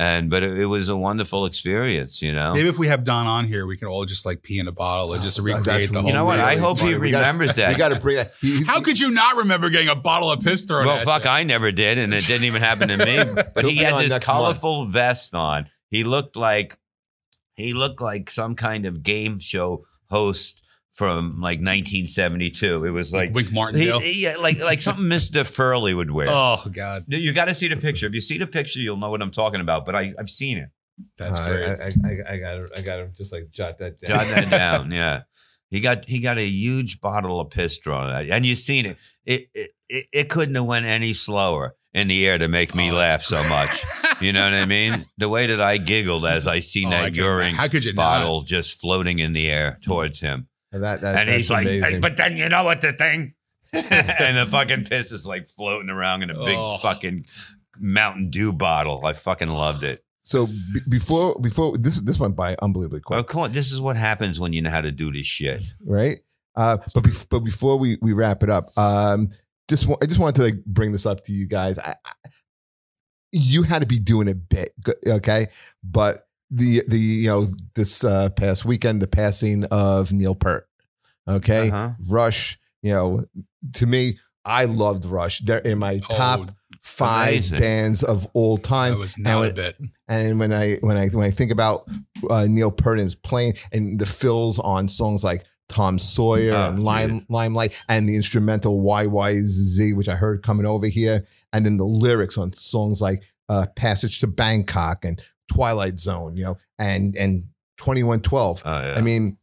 And 0.00 0.30
but 0.30 0.42
it, 0.42 0.56
it 0.56 0.64
was 0.64 0.88
a 0.88 0.96
wonderful 0.96 1.44
experience, 1.44 2.22
you 2.22 2.32
know. 2.32 2.54
Maybe 2.54 2.70
if 2.70 2.78
we 2.78 2.86
have 2.88 3.04
Don 3.04 3.26
on 3.26 3.44
here, 3.44 3.66
we 3.66 3.76
can 3.76 3.88
all 3.88 4.06
just 4.06 4.24
like 4.24 4.42
pee 4.42 4.58
in 4.58 4.66
a 4.66 4.72
bottle 4.72 5.12
and 5.12 5.22
just 5.22 5.36
That's 5.44 5.58
recreate 5.58 5.92
the 5.92 6.00
whole. 6.00 6.08
you 6.08 6.14
know 6.14 6.24
what? 6.24 6.40
I 6.40 6.56
hope 6.56 6.78
he 6.78 6.86
funny. 6.86 6.96
We 6.98 7.12
remembers 7.12 7.54
that. 7.56 7.72
You 7.72 7.76
got 7.76 7.90
to 7.90 8.00
bring 8.00 8.16
that. 8.16 8.32
He, 8.40 8.56
he- 8.58 8.64
How 8.64 8.80
could 8.80 8.98
you 8.98 9.10
not 9.10 9.36
remember 9.36 9.68
getting 9.68 9.90
a 9.90 9.94
bottle 9.94 10.32
of 10.32 10.40
piss 10.40 10.64
thrown 10.64 10.86
well, 10.86 10.96
at 10.96 11.04
fuck, 11.04 11.24
you? 11.24 11.30
I 11.30 11.42
never 11.42 11.70
did, 11.70 11.98
and 11.98 12.14
it 12.14 12.24
didn't 12.26 12.44
even 12.46 12.62
happen 12.62 12.88
to 12.88 12.96
me. 12.96 13.18
But 13.54 13.64
He'll 13.64 13.70
he 13.72 13.78
be 13.78 13.84
had 13.84 13.94
this 13.96 14.08
next 14.08 14.12
month. 14.12 14.24
colorful 14.24 14.86
vest 14.86 15.34
on. 15.34 15.68
He 15.90 16.02
looked 16.04 16.34
like 16.34 16.78
he 17.54 17.74
looked 17.74 18.00
like 18.00 18.30
some 18.30 18.54
kind 18.54 18.86
of 18.86 19.02
game 19.02 19.38
show 19.38 19.84
host 20.08 20.59
from 21.00 21.40
like 21.40 21.60
1972. 22.04 22.84
It 22.84 22.90
was 22.90 23.12
like 23.12 23.32
Wink 23.34 23.48
he, 23.48 23.54
Martindale. 23.54 24.00
he- 24.00 24.24
yeah, 24.24 24.36
like 24.36 24.58
like 24.58 24.80
something 24.80 25.04
Mr. 25.18 25.46
Furley 25.46 25.94
would 25.94 26.10
wear. 26.10 26.26
oh 26.28 26.62
God, 26.70 27.04
You 27.08 27.32
got 27.32 27.46
to 27.46 27.54
see 27.54 27.68
the 27.68 27.76
picture. 27.76 28.06
If 28.06 28.14
you 28.14 28.20
see 28.20 28.38
the 28.38 28.46
picture, 28.46 28.78
you'll 28.80 28.96
know 28.98 29.08
what 29.10 29.22
I'm 29.22 29.30
talking 29.30 29.60
about. 29.62 29.86
But 29.86 29.94
I, 29.96 30.12
I've 30.18 30.28
seen 30.30 30.58
it. 30.58 30.68
that's 31.16 31.40
Uh, 31.40 31.48
great. 31.48 31.64
I, 31.64 31.72
I, 31.72 32.32
I, 32.32 32.34
I 32.34 32.38
got 32.38 32.54
to 32.56 32.78
I 32.78 32.82
got 32.82 32.96
to 32.96 33.08
just 33.16 33.32
like 33.32 33.50
jot 33.50 33.78
that 33.78 34.00
down. 34.00 34.10
Jot 34.10 34.26
that 34.26 34.50
down. 34.62 34.90
Yeah. 34.90 35.22
He 35.70 35.80
got 35.80 36.04
he 36.06 36.20
got 36.20 36.36
a 36.38 36.46
huge 36.46 37.00
bottle 37.00 37.40
of 37.40 37.50
piss 37.50 37.78
drawn 37.78 38.10
at, 38.10 38.28
and 38.28 38.44
you've 38.44 38.58
seen 38.58 38.86
it. 38.86 38.96
It, 39.24 39.48
it 39.54 39.70
it 39.88 40.06
it 40.12 40.28
couldn't 40.28 40.54
have 40.56 40.66
went 40.66 40.84
any 40.84 41.12
slower 41.12 41.76
in 41.94 42.08
the 42.08 42.26
air 42.26 42.38
to 42.38 42.48
make 42.48 42.74
me 42.74 42.90
Oh, 42.90 42.94
laugh 42.96 43.22
so 43.22 43.42
much. 43.48 43.82
You 44.20 44.34
know 44.34 44.44
what 44.44 44.52
I 44.52 44.66
mean? 44.66 45.06
The 45.16 45.30
way 45.30 45.46
that 45.46 45.62
I 45.62 45.78
giggled 45.78 46.26
as 46.26 46.46
I 46.46 46.58
seen 46.60 46.88
Oh, 46.88 46.90
that 46.90 47.04
can- 47.06 47.14
urine 47.14 47.54
How 47.54 47.68
could 47.68 47.86
you 47.86 47.94
bottle 47.94 48.42
just 48.42 48.78
floating 48.78 49.18
in 49.18 49.32
the 49.32 49.48
air 49.50 49.78
towards 49.82 50.20
him, 50.20 50.46
And 50.72 50.84
that, 50.84 51.00
that, 51.00 51.16
and 51.18 51.28
that's 51.28 51.36
he's 51.36 51.50
like, 51.50 51.66
amazing. 51.66 51.90
"Hey, 51.90 51.98
"But 51.98 52.16
then 52.16 52.36
you 52.36 52.48
know 52.48 52.64
what 52.64 52.80
the 52.80 52.92
thing?" 52.92 53.34
and 53.72 54.36
the 54.36 54.46
fucking 54.50 54.84
piss 54.84 55.12
is 55.12 55.26
like 55.26 55.46
floating 55.46 55.90
around 55.90 56.22
in 56.22 56.30
a 56.30 56.34
big 56.34 56.56
Oh. 56.58 56.78
fucking 56.78 57.26
Mountain 57.78 58.30
Dew 58.30 58.52
bottle. 58.52 59.04
I 59.04 59.12
fucking 59.12 59.48
loved 59.48 59.82
it. 59.84 60.04
so 60.22 60.46
be- 60.46 60.52
before 60.90 61.38
before 61.40 61.76
this 61.78 62.00
this 62.02 62.18
went 62.18 62.36
by 62.36 62.56
unbelievably 62.62 63.00
quick. 63.00 63.16
Well, 63.16 63.24
come 63.24 63.42
on, 63.42 63.52
this 63.52 63.72
is 63.72 63.80
what 63.80 63.96
happens 63.96 64.38
when 64.40 64.52
you 64.52 64.62
know 64.62 64.70
how 64.70 64.80
to 64.80 64.92
do 64.92 65.10
this 65.12 65.26
shit. 65.26 65.62
right? 65.84 66.18
Uh, 66.56 66.76
but 66.94 67.04
bef- 67.04 67.26
but 67.30 67.40
before 67.40 67.76
we 67.78 67.96
we 68.02 68.12
wrap 68.12 68.42
it 68.42 68.50
up, 68.50 68.76
um, 68.76 69.30
just 69.68 69.86
wa- 69.86 69.96
I 70.02 70.06
just 70.06 70.18
wanted 70.20 70.34
to 70.36 70.42
like 70.42 70.64
bring 70.66 70.90
this 70.92 71.06
up 71.06 71.22
to 71.24 71.32
you 71.32 71.46
guys. 71.46 71.78
I, 71.78 71.94
I, 72.04 72.12
you 73.32 73.62
had 73.62 73.80
to 73.82 73.86
be 73.86 74.00
doing 74.00 74.28
a 74.28 74.34
bit, 74.34 74.70
okay? 75.06 75.46
But 75.84 76.22
the 76.50 76.82
the 76.88 76.98
you 76.98 77.28
know 77.28 77.46
this 77.74 78.04
uh, 78.04 78.30
past 78.30 78.64
weekend, 78.64 79.00
the 79.02 79.06
passing 79.06 79.64
of 79.70 80.12
Neil 80.12 80.34
Peart, 80.34 80.68
okay? 81.28 81.68
Uh-huh. 81.70 81.90
Rush, 82.08 82.58
you 82.82 82.92
know, 82.92 83.24
to 83.74 83.86
me, 83.86 84.18
I 84.44 84.64
loved 84.64 85.04
Rush. 85.04 85.40
They're 85.40 85.58
in 85.58 85.78
my 85.78 85.98
top 85.98 86.50
five 86.82 87.28
amazing. 87.28 87.58
bands 87.60 88.02
of 88.02 88.26
all 88.32 88.56
time. 88.58 88.92
that 88.94 88.98
was 88.98 89.18
not 89.18 89.28
and 89.30 89.36
a 89.36 89.40
when- 89.40 89.54
bit. 89.54 89.76
and 90.08 90.40
when 90.40 90.52
I 90.52 90.76
when 90.80 90.96
I 90.96 91.08
when 91.08 91.26
I 91.26 91.30
think 91.30 91.52
about 91.52 91.88
uh, 92.28 92.46
Neil 92.48 92.70
Peart 92.70 92.98
and 92.98 93.04
his 93.06 93.14
playing 93.14 93.54
and 93.72 93.98
the 94.00 94.06
fills 94.06 94.58
on 94.58 94.88
songs 94.88 95.22
like 95.22 95.44
Tom 95.68 95.98
Sawyer 96.00 96.52
Oh, 96.54 96.68
and 96.70 96.82
Lime, 96.82 97.24
Limelight 97.28 97.80
and 97.88 98.08
the 98.08 98.16
instrumental 98.16 98.82
YYZ, 98.82 99.94
which 99.94 100.08
I 100.08 100.16
heard 100.16 100.42
coming 100.42 100.66
over 100.66 100.86
here, 100.88 101.24
and 101.52 101.64
then 101.64 101.76
the 101.76 101.84
lyrics 101.84 102.36
on 102.36 102.52
songs 102.54 103.00
like 103.00 103.22
uh, 103.48 103.66
Passage 103.76 104.18
to 104.20 104.26
Bangkok 104.26 105.04
and 105.04 105.20
Twilight 105.54 105.98
Zone, 105.98 106.36
you 106.36 106.44
know, 106.44 106.56
and 106.78 107.16
and 107.16 107.44
Twenty 107.76 108.02
One 108.02 108.20
Twelve. 108.20 108.62
Oh, 108.64 108.70
yeah. 108.70 108.94
I 108.96 109.00
mean, 109.00 109.36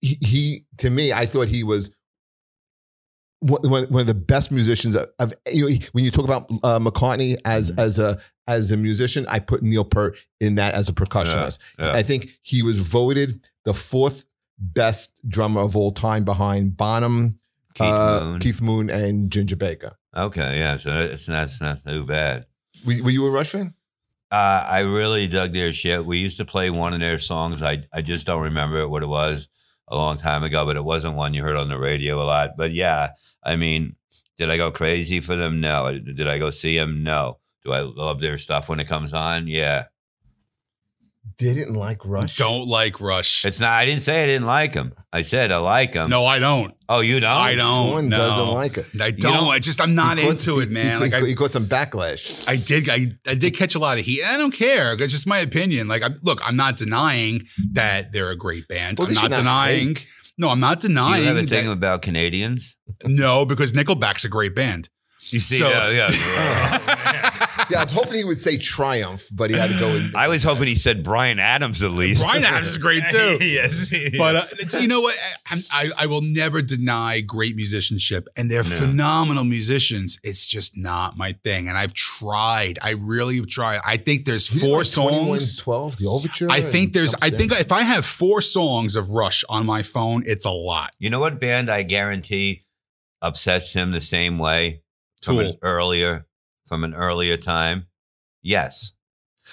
he, 0.00 0.18
he 0.20 0.64
to 0.78 0.90
me, 0.90 1.12
I 1.12 1.26
thought 1.26 1.48
he 1.48 1.62
was 1.64 1.94
one, 3.40 3.84
one 3.84 4.00
of 4.00 4.06
the 4.06 4.14
best 4.14 4.50
musicians 4.50 4.96
of, 4.96 5.06
of 5.20 5.32
you 5.52 5.68
know, 5.70 5.76
when 5.92 6.04
you 6.04 6.10
talk 6.10 6.24
about 6.24 6.50
uh, 6.64 6.78
McCartney 6.80 7.36
as 7.44 7.70
Mhm. 7.70 7.78
as 7.80 7.98
a 7.98 8.18
as 8.48 8.72
a 8.72 8.76
musician, 8.76 9.26
I 9.28 9.38
put 9.40 9.62
Neil 9.62 9.84
Peart 9.84 10.16
in 10.40 10.56
that 10.56 10.74
as 10.74 10.88
a 10.88 10.92
percussionist. 10.92 11.58
Yeah. 11.78 11.92
I 11.92 12.02
think 12.02 12.30
he 12.42 12.62
was 12.62 12.78
voted 12.78 13.40
the 13.64 13.74
fourth 13.74 14.24
best 14.58 15.14
drummer 15.28 15.60
of 15.60 15.76
all 15.76 15.92
time 15.92 16.24
behind 16.24 16.76
Bonham, 16.76 17.38
Keith 17.74 17.86
uh, 17.86 18.24
Moon. 18.24 18.40
Keith 18.40 18.60
Moon, 18.60 18.90
and 18.90 19.30
Ginger 19.30 19.56
Baker. 19.56 19.92
Okay, 20.16 20.58
yeah, 20.58 20.78
so 20.78 20.90
it's 20.98 21.28
not, 21.28 21.44
it's 21.44 21.60
not 21.60 21.84
too 21.84 22.04
bad. 22.04 22.46
Were, 22.86 23.02
were 23.04 23.10
you 23.10 23.24
a 23.26 23.30
Rush 23.30 23.50
fan? 23.50 23.74
Uh, 24.30 24.64
I 24.68 24.80
really 24.80 25.26
dug 25.26 25.54
their 25.54 25.72
shit. 25.72 26.04
We 26.04 26.18
used 26.18 26.36
to 26.36 26.44
play 26.44 26.68
one 26.70 26.92
of 26.92 27.00
their 27.00 27.18
songs. 27.18 27.62
I, 27.62 27.84
I 27.92 28.02
just 28.02 28.26
don't 28.26 28.42
remember 28.42 28.86
what 28.88 29.02
it 29.02 29.08
was 29.08 29.48
a 29.88 29.96
long 29.96 30.18
time 30.18 30.44
ago, 30.44 30.66
but 30.66 30.76
it 30.76 30.84
wasn't 30.84 31.16
one 31.16 31.32
you 31.32 31.42
heard 31.42 31.56
on 31.56 31.68
the 31.68 31.78
radio 31.78 32.22
a 32.22 32.24
lot. 32.24 32.56
But 32.56 32.72
yeah, 32.72 33.10
I 33.42 33.56
mean, 33.56 33.96
did 34.36 34.50
I 34.50 34.56
go 34.58 34.70
crazy 34.70 35.20
for 35.20 35.34
them? 35.34 35.60
No. 35.60 35.98
Did 35.98 36.28
I 36.28 36.38
go 36.38 36.50
see 36.50 36.76
them? 36.76 37.02
No. 37.02 37.38
Do 37.64 37.72
I 37.72 37.80
love 37.80 38.20
their 38.20 38.38
stuff 38.38 38.68
when 38.68 38.80
it 38.80 38.88
comes 38.88 39.14
on? 39.14 39.48
Yeah. 39.48 39.86
Didn't 41.36 41.74
like 41.74 42.04
Rush. 42.04 42.36
Don't 42.36 42.66
like 42.66 43.00
Rush. 43.00 43.44
It's 43.44 43.60
not. 43.60 43.70
I 43.72 43.84
didn't 43.84 44.02
say 44.02 44.24
I 44.24 44.26
didn't 44.26 44.46
like 44.46 44.72
them. 44.72 44.94
I 45.12 45.22
said 45.22 45.52
I 45.52 45.58
like 45.58 45.92
them. 45.92 46.10
no, 46.10 46.24
I 46.26 46.38
don't. 46.38 46.74
Oh, 46.88 47.00
you 47.00 47.20
don't? 47.20 47.30
I 47.30 47.54
don't. 47.54 47.90
Sean 47.92 48.08
no. 48.08 48.16
doesn't 48.16 48.54
like 48.54 48.76
it. 48.78 48.86
I 49.00 49.10
don't. 49.10 49.32
don't- 49.34 49.48
I 49.52 49.58
just 49.58 49.80
I'm 49.80 49.94
not 49.94 50.18
caught- 50.18 50.30
into 50.30 50.60
it, 50.60 50.70
man. 50.70 50.98
He, 51.02 51.10
Like 51.10 51.22
I, 51.22 51.26
he 51.26 51.34
got 51.34 51.50
some 51.50 51.66
backlash. 51.66 52.48
I 52.48 52.56
did. 52.56 52.88
I, 52.88 53.08
I 53.30 53.34
did 53.34 53.54
catch 53.54 53.74
a 53.74 53.78
lot 53.78 53.98
of 53.98 54.04
heat. 54.04 54.22
I 54.24 54.36
don't 54.38 54.52
care. 54.52 54.94
It's 54.94 55.12
just 55.12 55.26
my 55.26 55.38
opinion. 55.38 55.86
Like, 55.88 56.02
I, 56.02 56.10
look, 56.22 56.40
I'm 56.44 56.56
not 56.56 56.76
denying 56.76 57.46
that 57.72 58.12
they're 58.12 58.30
a 58.30 58.36
great 58.36 58.66
band. 58.68 58.98
Well, 58.98 59.08
I'm 59.08 59.14
not 59.14 59.30
not 59.30 59.36
denying. 59.38 59.94
fake. 59.94 60.08
No, 60.38 60.48
I'm 60.50 60.60
not 60.60 60.80
denying. 60.80 61.16
Do 61.16 61.20
you 61.22 61.28
have 61.28 61.36
a 61.36 61.42
that- 61.42 61.48
thing 61.50 61.68
about 61.68 62.02
Canadians? 62.02 62.76
no, 63.04 63.44
because 63.44 63.72
Nickelback's 63.74 64.24
a 64.24 64.28
great 64.28 64.54
band. 64.54 64.88
You 65.30 65.40
see, 65.40 65.58
So- 65.58 65.68
yeah, 65.68 65.90
yeah. 65.90 66.08
yeah, 67.70 67.78
I 67.80 67.84
was 67.84 67.92
hoping 67.92 68.14
he 68.14 68.24
would 68.24 68.40
say 68.40 68.56
Triumph, 68.58 69.26
but 69.32 69.50
he 69.50 69.56
had 69.56 69.70
to 69.70 69.78
go. 69.78 69.88
In, 69.88 70.12
I 70.16 70.28
was 70.28 70.42
hoping 70.42 70.66
he 70.66 70.74
said 70.74 71.02
Bryan 71.02 71.38
Adams 71.38 71.82
at 71.82 71.92
least. 71.92 72.22
Bryan 72.24 72.44
Adams 72.44 72.68
is 72.68 72.78
great 72.78 73.02
too. 73.10 73.38
yes, 73.40 73.90
But 74.16 74.36
uh, 74.36 74.78
you 74.80 74.88
know 74.88 75.00
what? 75.00 75.16
I, 75.50 75.62
I, 75.70 75.90
I 76.00 76.06
will 76.06 76.22
never 76.22 76.62
deny 76.62 77.20
great 77.20 77.56
musicianship, 77.56 78.28
and 78.36 78.50
they're 78.50 78.62
No. 78.62 78.68
phenomenal 78.68 79.44
musicians. 79.44 80.18
It's 80.24 80.46
just 80.46 80.76
not 80.76 81.16
my 81.16 81.32
thing, 81.44 81.68
and 81.68 81.76
I've 81.76 81.94
tried. 81.94 82.78
I 82.82 82.90
really 82.90 83.36
have 83.36 83.46
tried. 83.48 83.80
I 83.86 83.96
think 83.96 84.24
there's 84.24 84.48
He 84.48 84.60
did 84.60 84.66
four 84.66 84.78
like 84.78 84.86
songs. 84.86 85.58
12, 85.58 85.96
the 85.98 86.06
Overture. 86.06 86.46
I 86.50 86.60
think 86.60 86.92
there's. 86.92 87.14
I 87.14 87.30
something. 87.30 87.48
think 87.48 87.60
if 87.60 87.72
I 87.72 87.82
have 87.82 88.04
four 88.04 88.40
songs 88.40 88.96
of 88.96 89.10
Rush 89.10 89.44
on 89.48 89.66
my 89.66 89.82
phone, 89.82 90.22
it's 90.26 90.44
a 90.44 90.50
lot. 90.50 90.90
You 90.98 91.10
know 91.10 91.20
what 91.20 91.40
band 91.40 91.70
I 91.70 91.82
guarantee 91.82 92.64
upsets 93.20 93.72
him 93.72 93.90
the 93.90 94.00
same 94.00 94.38
way 94.38 94.82
from 95.22 95.36
Tool. 95.36 95.58
earlier 95.62 96.26
from 96.68 96.84
an 96.84 96.94
earlier 96.94 97.36
time? 97.36 97.86
Yes. 98.42 98.92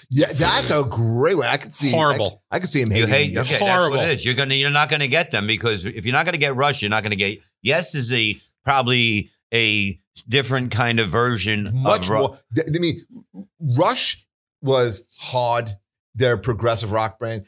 Yeah, 0.10 0.28
that's 0.28 0.70
a 0.72 0.84
great 0.84 1.38
way. 1.38 1.48
I 1.48 1.58
could 1.58 1.74
see 1.74 1.90
Horrible. 1.92 2.44
I, 2.52 2.58
I 2.58 2.60
could 2.60 2.68
see 2.70 2.82
him 2.82 2.92
You 2.92 3.08
hating. 3.08 3.36
hate 3.36 3.38
okay, 3.38 3.58
Horrible. 3.58 3.96
that's 3.98 4.08
what 4.08 4.12
it 4.12 4.18
is. 4.18 4.26
You're 4.26 4.34
gonna 4.36 4.54
you're 4.56 4.70
not 4.70 4.90
gonna 4.90 5.08
get 5.08 5.32
them 5.32 5.48
because 5.48 5.86
if 5.86 6.06
you're 6.06 6.14
not 6.14 6.26
gonna 6.26 6.38
get 6.38 6.56
Rush, 6.56 6.82
you're 6.82 6.90
not 6.90 7.02
gonna 7.04 7.16
get 7.16 7.40
Yes 7.62 7.96
is 7.96 8.12
a 8.14 8.38
probably 8.66 9.32
a 9.54 9.98
different 10.28 10.72
kind 10.72 11.00
of 11.00 11.08
version 11.08 11.72
much 11.82 12.04
of 12.04 12.10
Ru- 12.10 12.18
more. 12.20 12.38
I 12.58 12.78
mean, 12.78 13.00
Rush 13.60 14.26
was 14.62 15.04
hard. 15.18 15.70
They're 16.14 16.34
a 16.34 16.38
progressive 16.40 16.92
rock 16.92 17.18
brand. 17.18 17.46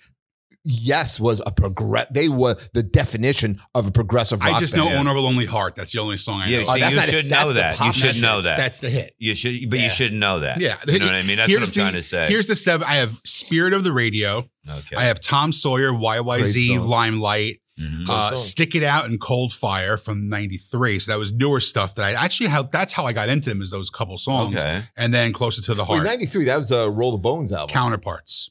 Yes, 0.69 1.19
was 1.19 1.41
a 1.45 1.51
progress. 1.51 2.07
They 2.11 2.27
were 2.27 2.55
the 2.73 2.83
definition 2.83 3.57
of 3.73 3.87
a 3.87 3.91
progressive 3.91 4.41
rock. 4.43 4.55
I 4.55 4.59
just 4.59 4.75
know 4.75 4.85
band. 4.85 4.97
"Owner 4.99 5.11
of 5.11 5.17
a 5.17 5.19
Lonely 5.21 5.45
Heart." 5.45 5.75
That's 5.75 5.93
the 5.93 5.99
only 5.99 6.17
song 6.17 6.41
I 6.41 6.47
Yeah, 6.49 6.57
know. 6.59 6.65
Oh, 6.67 6.73
see, 6.73 6.79
that's 6.81 6.91
you 6.95 7.01
should 7.01 7.29
That's 7.31 7.45
know 7.45 7.53
that. 7.53 7.79
You 7.79 7.93
should 7.93 8.21
know 8.21 8.41
that. 8.41 8.57
That's 8.57 8.79
the 8.81 8.89
hit. 8.89 9.15
you 9.17 9.33
should 9.33 9.69
but 9.69 9.79
you 9.79 9.85
Yeah. 9.85 9.91
should 9.91 10.13
know 10.13 10.39
that. 10.41 10.59
Yeah, 10.59 10.75
You 10.85 10.99
know 10.99 11.05
what 11.05 11.15
I 11.15 11.23
mean? 11.23 11.37
That's 11.37 11.49
Here's 11.49 11.61
what 11.69 11.77
I'm 11.77 11.91
trying 11.91 11.93
to 11.93 12.03
say. 12.03 12.27
Here's 12.27 12.47
the 12.47 12.55
seven. 12.57 12.85
I 12.89 12.95
have 12.95 13.19
"Spirit 13.23 13.73
of 13.73 13.83
the 13.85 13.93
Radio." 13.93 14.49
okay. 14.69 14.95
I 14.97 15.03
have 15.05 15.21
Tom 15.21 15.53
Sawyer, 15.53 15.91
Great 15.91 16.01
YYZ, 16.01 16.75
song. 16.75 16.87
Limelight, 16.89 17.61
Mhm. 17.79 18.09
Uh. 18.09 18.35
Stick 18.35 18.75
It 18.75 18.83
Out 18.83 19.05
and 19.05 19.21
Cold 19.21 19.53
Fire 19.53 19.95
from 19.97 20.27
93. 20.27 20.99
So 20.99 21.11
that 21.13 21.19
was 21.19 21.31
newer 21.31 21.59
stuff 21.61 21.95
that 21.95 22.03
I 22.05 22.13
actually, 22.13 22.49
how 22.49 22.63
that's 22.63 22.91
how 22.91 23.05
I 23.05 23.13
got 23.13 23.29
into 23.29 23.49
them 23.49 23.61
is 23.61 23.69
those 23.71 23.89
couple 23.89 24.17
songs. 24.17 24.55
Okay. 24.59 24.83
And 24.97 25.13
then 25.13 25.31
Closer 25.31 25.61
to 25.61 25.73
the 25.75 25.83
Wait, 25.83 25.97
Heart, 25.97 26.03
93, 26.07 26.45
that 26.45 26.57
was 26.57 26.71
a 26.71 26.89
Roll 26.89 27.11
the 27.11 27.17
Bones 27.19 27.51
album. 27.53 27.71
Counterparts. 27.73 28.49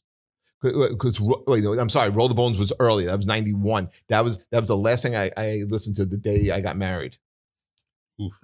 Because 0.73 1.21
wait, 1.21 1.63
no, 1.65 1.73
I'm 1.79 1.89
sorry, 1.89 2.11
Roll 2.11 2.29
the 2.29 2.35
Bones 2.35 2.59
was 2.59 2.73
early. 2.81 3.07
That 3.07 3.17
was 3.17 3.27
91. 3.27 3.89
That 4.09 4.23
was 4.25 4.45
that 4.51 4.61
was 4.61 4.69
the 4.69 4.77
last 4.77 5.03
thing 5.03 5.15
I, 5.17 5.31
I 5.37 5.63
listened 5.69 5.97
to 5.97 6.07
the 6.07 6.17
day 6.19 6.51
I 6.51 6.61
got 6.61 6.77
married. 6.77 7.17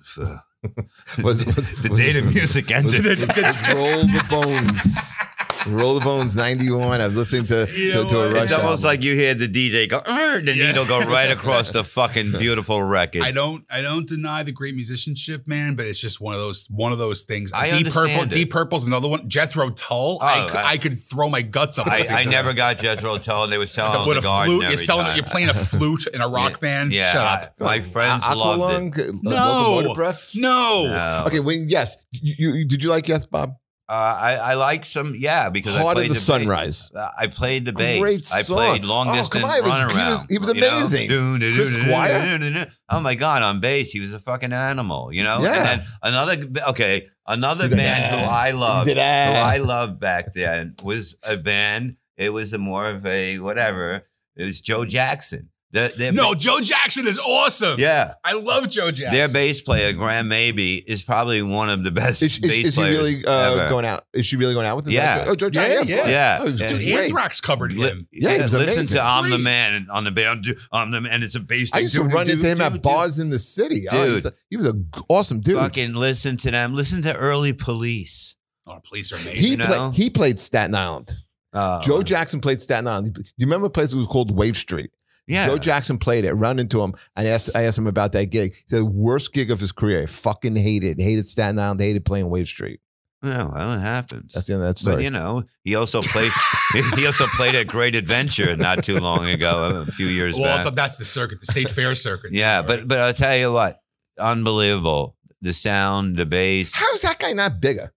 So, 0.03 0.27
Was, 1.25 1.45
was 1.45 1.83
the 1.83 1.89
was- 1.91 1.99
day 1.99 2.13
the 2.13 2.23
music 2.23 2.67
was, 2.69 2.95
ended. 2.95 3.19
was- 3.21 3.29
was 3.37 3.75
Roll 3.75 4.03
the 4.03 4.25
Bones. 4.31 5.17
Roll 5.67 5.95
the 5.95 6.01
Bones 6.01 6.35
91. 6.35 7.01
I 7.01 7.07
was 7.07 7.17
listening 7.17 7.45
to, 7.47 7.69
You 7.75 7.93
to, 7.93 8.05
to 8.09 8.17
a 8.21 8.27
what? 8.27 8.33
Rush 8.35 8.43
It's 8.45 8.53
almost 8.53 8.85
album. 8.85 8.89
like 8.89 9.05
you 9.05 9.15
hear 9.15 9.35
the 9.35 9.47
DJ 9.47 9.89
go, 9.89 9.99
"Arr," 10.05 10.41
the 10.41 10.55
Yeah. 10.55 10.67
needle 10.69 10.85
go 10.87 11.01
right 11.01 11.31
across 11.31 11.71
the 11.71 11.85
fucking 11.85 12.33
beautiful 12.33 12.83
record. 12.83 13.23
I 13.23 13.31
don't, 13.33 13.65
I 13.71 13.81
don't 13.81 14.07
deny 14.09 14.43
the 14.43 14.53
great 14.53 14.75
musicianship, 14.75 15.47
man, 15.47 15.75
but 15.75 15.87
it's 15.87 16.01
just 16.01 16.21
one 16.21 16.35
of 16.35 16.41
those, 16.41 16.67
one 16.71 16.91
of 16.93 16.99
those 16.99 17.23
things. 17.23 17.53
I 17.53 17.69
Deep 17.71 17.87
Purple, 17.87 18.01
understand 18.03 18.33
it. 18.33 18.35
Deep 18.35 18.51
Purple's 18.51 18.87
another 18.87 19.09
one. 19.09 19.29
Jethro 19.29 19.71
Tull, 19.71 20.19
I, 20.21 20.45
Oh, 20.45 20.49
could, 20.49 20.57
I- 20.61 20.71
I, 20.73 20.77
could 20.79 21.01
throw 21.01 21.29
my 21.29 21.43
guts 21.43 21.79
up. 21.79 21.87
I, 21.87 22.05
I 22.11 22.25
never 22.25 22.53
got 22.55 22.79
Jethro 22.79 23.19
Tull, 23.19 23.45
and 23.45 23.53
they 23.53 23.59
were 23.59 23.67
selling 23.67 24.07
with 24.09 24.17
the 24.17 24.21
a 24.21 24.23
garden 24.25 24.57
flute. 24.57 24.69
You're 24.69 24.77
selling, 24.79 25.07
time. 25.07 25.17
you're 25.17 25.25
playing 25.27 25.49
a 25.51 25.55
flute 25.55 26.07
in 26.13 26.21
a 26.21 26.29
rock 26.29 26.61
band. 26.61 26.93
Yeah, 26.93 27.13
Shut 27.13 27.25
up. 27.27 27.61
my 27.61 27.81
friends 27.81 28.25
loved 28.27 28.61
it. 28.89 28.95
Aqualung, 28.95 29.09
uh, 29.09 29.13
No. 29.23 29.31
Locomotive 29.77 29.95
Breath. 29.97 30.31
No. 30.35 30.87
No. 30.89 31.25
Okay, 31.29 31.41
when 31.41 31.69
yes, 31.69 32.05
you, 32.11 32.53
you 32.55 32.65
did 32.65 32.83
you 32.83 32.91
like 32.91 33.07
Yes, 33.07 33.27
Bob? 33.27 33.55
Uh, 33.93 34.17
I, 34.19 34.35
I 34.37 34.55
like 34.55 34.87
some, 34.87 35.15
yeah, 35.19 35.51
because 35.51 35.77
I 35.77 35.83
played 35.83 35.97
of 36.05 36.09
the, 36.09 36.15
bass. 36.15 36.23
Sunrise. 36.25 36.93
Uh, 36.95 37.11
I 37.19 37.27
played 37.27 37.67
the 37.67 37.75
bass. 37.75 38.01
Great 38.01 38.31
I 38.33 38.43
played 38.43 38.85
long 38.87 39.07
Oh, 39.11 39.13
distance 39.13 39.43
come 39.43 39.51
on, 39.51 39.57
he 39.57 39.61
was- 39.61 39.81
run 39.81 39.91
he 39.91 39.97
was- 39.97 40.27
he 40.31 40.39
was 40.39 40.55
know? 40.55 40.67
amazing. 40.79 41.09
Doo, 41.11 41.55
Chris 41.55 41.75
Squire? 41.75 42.73
Oh 42.89 43.01
my 43.01 43.15
god, 43.15 43.43
on 43.43 43.61
bass, 43.61 43.91
he 43.91 44.01
was 44.01 44.15
a 44.15 44.19
fucking 44.19 44.53
animal. 44.55 45.13
You 45.13 45.25
know. 45.25 45.43
Yeah. 45.43 45.73
And 45.73 45.81
then 45.83 45.87
another, 46.03 46.69
okay, 46.71 47.09
another 47.27 47.69
band 47.69 48.03
who 48.15 48.27
"Ah." 48.27 48.43
I 48.47 48.51
loved, 48.53 48.89
who 48.89 48.97
"Ah." 48.99 49.45
I 49.55 49.59
loved 49.59 50.01
back 50.01 50.33
then 50.33 50.75
was 50.83 51.17
a 51.23 51.37
band. 51.37 51.97
It 52.17 52.33
was 52.33 52.55
a 52.55 52.59
more 52.59 52.89
of 52.89 53.05
a 53.05 53.39
whatever. 53.41 54.07
It 54.37 54.45
was 54.45 54.63
Joe 54.63 54.87
Jackson. 54.87 55.51
The, 55.73 55.91
their 55.97 56.13
No, 56.13 56.35
Joe 56.35 56.61
Jackson 56.61 57.07
is 57.07 57.19
awesome. 57.19 57.81
yeah. 57.81 58.13
I 58.23 58.35
love 58.35 58.69
Joe 58.69 58.91
Jackson. 58.91 59.17
Their 59.17 59.29
bass 59.29 59.63
player, 59.63 59.93
Graham 59.95 60.29
Maby, 60.29 60.85
is 60.87 61.03
probably 61.03 61.43
one 61.43 61.71
of 61.71 61.83
the 61.83 61.91
best 61.91 62.23
Is, 62.23 62.35
is, 62.35 62.39
bass 62.41 62.67
is 62.69 62.75
he 62.75 62.81
players 62.83 62.99
really 62.99 63.25
uh, 63.25 63.55
ever. 63.55 63.69
going 63.71 63.87
out? 63.87 64.05
Is 64.13 64.27
she 64.27 64.37
really 64.37 64.53
going 64.53 64.67
out 64.67 64.77
with 64.77 64.87
him? 64.87 64.93
Yeah. 64.93 65.25
Oh, 65.27 65.35
George. 65.35 65.57
Yeah, 65.57 65.63
of 65.81 65.89
yeah. 65.89 65.97
course. 65.97 66.11
Yeah. 66.11 66.39
Oh, 66.43 66.47
he 66.51 66.59
Yeah. 66.59 66.67
Dude. 66.69 66.99
Anthrax 67.05 67.41
covered 67.41 67.73
Li- 67.73 67.89
him. 67.89 68.07
Yeah, 68.13 68.37
he 68.37 68.43
was 68.43 68.53
listen 68.53 68.79
amazing. 68.81 68.97
to 68.99 69.03
I'm 69.03 69.31
the 69.31 69.39
man 69.39 69.87
on 69.91 70.05
the 70.05 70.11
band. 70.11 70.47
I'm 70.73 70.91
the 70.91 71.01
man. 71.01 71.23
It's 71.23 71.37
a 71.37 71.41
bass. 71.41 71.71
I 71.73 71.79
used 71.79 71.95
to 71.95 72.03
run 72.05 72.29
into 72.29 72.47
him 72.47 72.61
at 72.61 72.83
bars 72.83 73.19
in 73.19 73.31
the 73.31 73.39
city. 73.39 73.81
Dude. 73.91 74.09
he's 74.09 74.27
a- 74.27 74.33
he 74.51 74.57
was 74.59 74.67
a 74.67 74.75
g- 74.75 74.85
awesome 75.09 75.41
dude. 75.41 75.57
Fucking 75.57 75.95
listen 75.95 76.37
to 76.39 76.51
them. 76.51 76.75
Listen 76.75 77.01
to 77.03 77.17
early 77.17 77.55
police. 77.55 78.35
Oh, 78.67 78.79
police 78.87 79.11
are 79.11 79.17
amazing. 79.17 79.37
he 79.37 79.49
you 79.53 79.57
know? 79.57 79.67
played. 79.67 79.95
He 79.95 80.11
played 80.11 80.39
Staten 80.39 80.75
Island. 80.75 81.13
Uh, 81.55 81.81
Joe 81.83 82.03
Jackson 82.03 82.41
played 82.41 82.61
Staten 82.61 82.87
Island. 82.87 83.15
Do 83.15 83.23
you 83.39 83.47
remember 83.47 83.67
a 83.67 83.71
place 83.71 83.91
that 83.91 83.97
was 83.97 84.07
called 84.07 84.31
Wave 84.31 84.57
Street? 84.57 84.91
Yeah. 85.27 85.47
Joe 85.47 85.59
Jackson 85.59 85.99
played 85.99 86.25
it. 86.25 86.33
Run 86.35 86.59
into 86.59 86.83
him. 86.83 86.95
I 87.17 87.27
asked. 87.27 87.51
I 87.55 87.63
asked 87.63 87.79
him 87.79 87.87
about 87.87 88.13
that 88.13 88.27
gig. 88.27 88.55
He 88.55 88.63
said 88.67 88.83
worst 88.83 89.33
gig 89.33 89.51
of 89.51 89.61
his 89.61 89.73
career. 89.73 90.01
He 90.03 90.07
fucking 90.07 90.57
hated. 90.57 91.01
Hated 91.01 91.29
Staten 91.29 91.59
Island. 91.59 91.81
Hated 91.81 92.05
playing 92.05 92.29
Wave 92.29 92.49
Street. 92.49 92.81
Yeah, 93.23 93.45
well, 93.45 93.73
it 93.75 93.79
happens. 93.79 94.33
That's 94.33 94.49
the 94.49 94.55
end 94.55 94.63
of 94.65 94.69
that 94.69 94.85
but 94.85 94.91
story. 94.91 95.05
you 95.05 95.11
know, 95.11 95.45
he 95.63 95.77
also 95.77 96.03
played. 96.03 96.33
he 96.97 97.07
also 97.07 97.27
played 97.29 97.55
at 97.55 97.69
Great 97.69 97.95
Adventure 97.95 98.57
not 98.57 98.83
too 98.83 98.99
long 98.99 99.27
ago, 99.29 99.85
a 99.89 99.93
few 99.93 100.07
years 100.07 100.35
well, 100.35 100.45
back. 100.57 100.67
it's, 100.67 100.75
that's 100.75 100.97
the 100.97 101.05
circuit, 101.05 101.39
the 101.39 101.47
state 101.47 101.71
fair 101.71 101.95
circuit. 101.95 102.33
yeah, 102.35 102.63
but 102.63 102.89
but 102.89 102.99
I'll 102.99 103.13
tell 103.13 103.37
you 103.37 103.53
what, 103.53 103.81
unbelievable. 104.19 105.17
The 105.41 105.53
sound, 105.53 106.17
the 106.17 106.27
bass. 106.27 106.75
How 106.75 106.93
is 106.95 107.03
that 107.03 107.19
guy 107.21 107.33
not 107.33 107.61
bigger? 107.61 107.93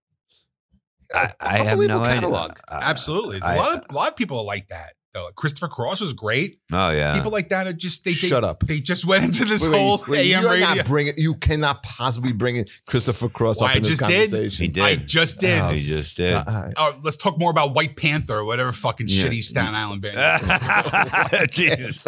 I, 1.14 1.32
I 1.40 1.58
have 1.58 1.66
Unbelievable 1.72 2.00
no 2.04 2.06
catalog. 2.12 2.50
idea. 2.52 2.62
Uh, 2.70 2.80
absolutely, 2.82 3.42
I- 3.42 3.54
a 3.54 3.58
lot 3.58 3.74
of 3.78 3.84
a 3.90 3.94
lot 3.94 4.08
of 4.10 4.16
people 4.16 4.38
are 4.38 4.44
like 4.44 4.68
that. 4.68 4.92
Though 5.16 5.30
Christopher 5.34 5.68
Cross 5.68 6.02
was 6.02 6.12
great. 6.12 6.60
Oh 6.70 6.90
yeah. 6.90 7.14
People 7.16 7.32
like 7.32 7.48
that 7.48 7.66
are 7.66 7.72
just 7.72 8.04
they, 8.04 8.10
they 8.10 8.16
Shut 8.16 8.44
up. 8.44 8.60
They 8.66 8.80
just 8.80 9.06
went 9.06 9.24
into 9.24 9.46
this 9.46 9.64
Wait, 9.64 9.72
wait, 9.72 9.78
whole 9.80 10.04
wait, 10.06 10.32
AM 10.34 10.42
you 10.42 10.50
radio. 10.50 10.74
not 10.74 10.84
bringing. 10.86 11.14
You 11.16 11.34
cannot 11.36 11.82
possibly 11.82 12.32
bring 12.34 12.56
in 12.56 12.66
Christopher 12.86 13.30
Cross 13.30 13.60
Well, 13.62 13.70
up 13.70 13.74
I 13.74 13.78
in 13.78 13.82
this 13.84 13.98
just 13.98 14.10
did. 14.30 14.52
he 14.52 14.68
did. 14.68 14.82
I 14.84 14.96
just 14.96 15.40
did. 15.40 15.58
Oh, 15.58 15.68
he 15.70 15.76
just 15.76 16.18
did. 16.18 16.34
Uh, 16.34 16.68
Oh, 16.76 16.98
let's 17.02 17.16
talk 17.16 17.38
more 17.38 17.50
about 17.50 17.74
White 17.74 17.96
Panther 17.96 18.34
or 18.40 18.44
whatever 18.44 18.72
fucking 18.72 19.06
Yeah. 19.08 19.24
shitty 19.24 19.42
Staten 19.42 19.74
Island 19.74 20.02
band. 20.02 20.16
Jesus. 21.50 22.04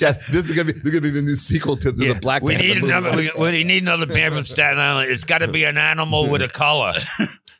yes, 0.00 0.26
this 0.28 0.48
is 0.48 0.52
gonna 0.52 0.64
be 0.64 0.72
this 0.72 0.82
is 0.84 0.90
gonna 0.90 1.00
be 1.02 1.10
the 1.10 1.20
new 1.22 1.34
sequel 1.36 1.76
to 1.76 1.92
the, 1.92 2.06
Yeah, 2.06 2.12
the 2.14 2.20
Black 2.20 2.42
we 2.42 2.54
Panther 2.54 2.68
need 2.68 2.80
movie. 2.82 2.92
another. 2.92 3.16
We, 3.16 3.30
we 3.52 3.64
need 3.64 3.82
another 3.82 4.06
band 4.06 4.34
from 4.34 4.44
Staten 4.44 4.78
Island. 4.78 5.10
It's 5.10 5.24
got 5.24 5.38
to 5.38 5.48
be 5.48 5.64
an 5.64 5.76
animal 5.76 6.30
with 6.30 6.40
a 6.40 6.48
color. 6.48 6.94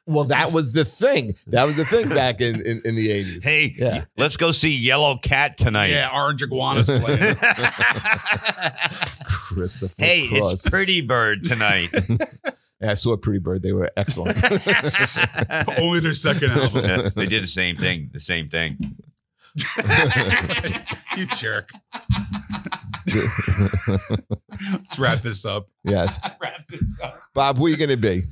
Well, 0.09 0.25
that 0.27 0.53
was 0.53 0.73
the 0.73 0.85
thing. 0.85 1.35
That 1.49 1.65
was 1.65 1.77
the 1.77 1.85
thing 1.85 2.09
back 2.09 2.41
in 2.41 2.61
in, 2.65 2.81
in 2.85 2.95
the 2.95 3.11
eighties. 3.11 3.43
Hey, 3.43 3.73
Yeah. 3.77 4.05
let's 4.17 4.37
go 4.37 4.53
see 4.53 4.77
Yellow 4.77 5.17
Cat 5.19 5.59
tonight. 5.59 5.89
yeah, 5.91 6.11
Orange 6.15 6.43
Iguana's 6.43 6.87
playing. 7.01 7.35
Christopher 9.27 9.95
hey, 9.99 10.29
Cross. 10.29 10.53
it's 10.53 10.71
Pretty 10.71 11.01
Bird 11.01 11.43
tonight. 11.45 11.89
yeah, 12.81 12.91
I 12.91 12.95
saw 12.95 13.17
Pretty 13.17 13.41
Bird. 13.41 13.63
They 13.63 13.73
were 13.73 13.91
excellent. 13.97 14.39
Only 15.79 16.01
their 16.01 16.15
second 16.15 16.53
album. 16.53 16.85
Yeah, 16.85 17.09
they 17.15 17.27
did 17.27 17.43
the 17.43 17.49
same 17.49 17.77
thing. 17.77 18.11
The 18.13 18.21
same 18.21 18.49
thing. 18.49 18.79
you 21.17 21.27
jerk. 21.27 21.71
Let's 24.73 24.99
wrap 24.99 25.23
this 25.23 25.45
up. 25.47 25.67
yes, 25.85 26.19
Wrap 26.41 26.67
this 26.69 26.97
up. 27.03 27.19
Bob, 27.35 27.59
where 27.59 27.67
are 27.67 27.71
you 27.71 27.77
gonna 27.77 27.97
be? 27.97 28.23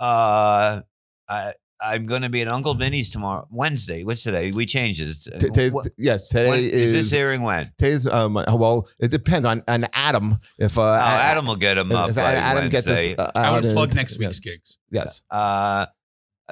Uh, 0.00 0.80
I 1.28 1.54
I'm 1.80 2.06
going 2.06 2.22
to 2.22 2.28
be 2.30 2.40
at 2.40 2.48
Uncle 2.48 2.72
Vinny's 2.74 3.10
tomorrow. 3.10 3.46
Wednesday. 3.50 4.04
What's 4.04 4.22
today? 4.22 4.52
We 4.52 4.64
changed 4.64 5.02
it. 5.02 5.40
T- 5.40 5.50
t- 5.50 5.70
What- 5.70 5.88
yes, 5.98 6.28
today 6.28 6.48
when- 6.48 6.58
is, 6.60 6.92
this 6.92 7.12
airing 7.12 7.42
when? 7.42 7.72
today's 7.76 8.06
um. 8.06 8.34
Well, 8.34 8.88
it 9.00 9.10
depends 9.10 9.46
on 9.46 9.62
on 9.68 9.84
Adam. 9.92 10.38
If 10.58 10.78
uh, 10.78 10.82
Oh, 10.82 10.94
Adam 10.96 11.46
will 11.46 11.56
get 11.56 11.76
him 11.76 11.92
up 11.92 12.10
if 12.10 12.16
by 12.16 12.34
Adam 12.34 12.68
gets 12.70 12.86
us 12.86 12.92
Wednesday. 13.06 13.16
uh, 13.16 13.30
I 13.34 13.46
out 13.46 13.54
would 13.56 13.64
and- 13.66 13.74
plug 13.76 13.94
next 13.94 14.12
yes, 14.12 14.18
week's 14.20 14.38
gigs. 14.40 14.78
Yes. 14.90 15.22
uh, 15.30 15.86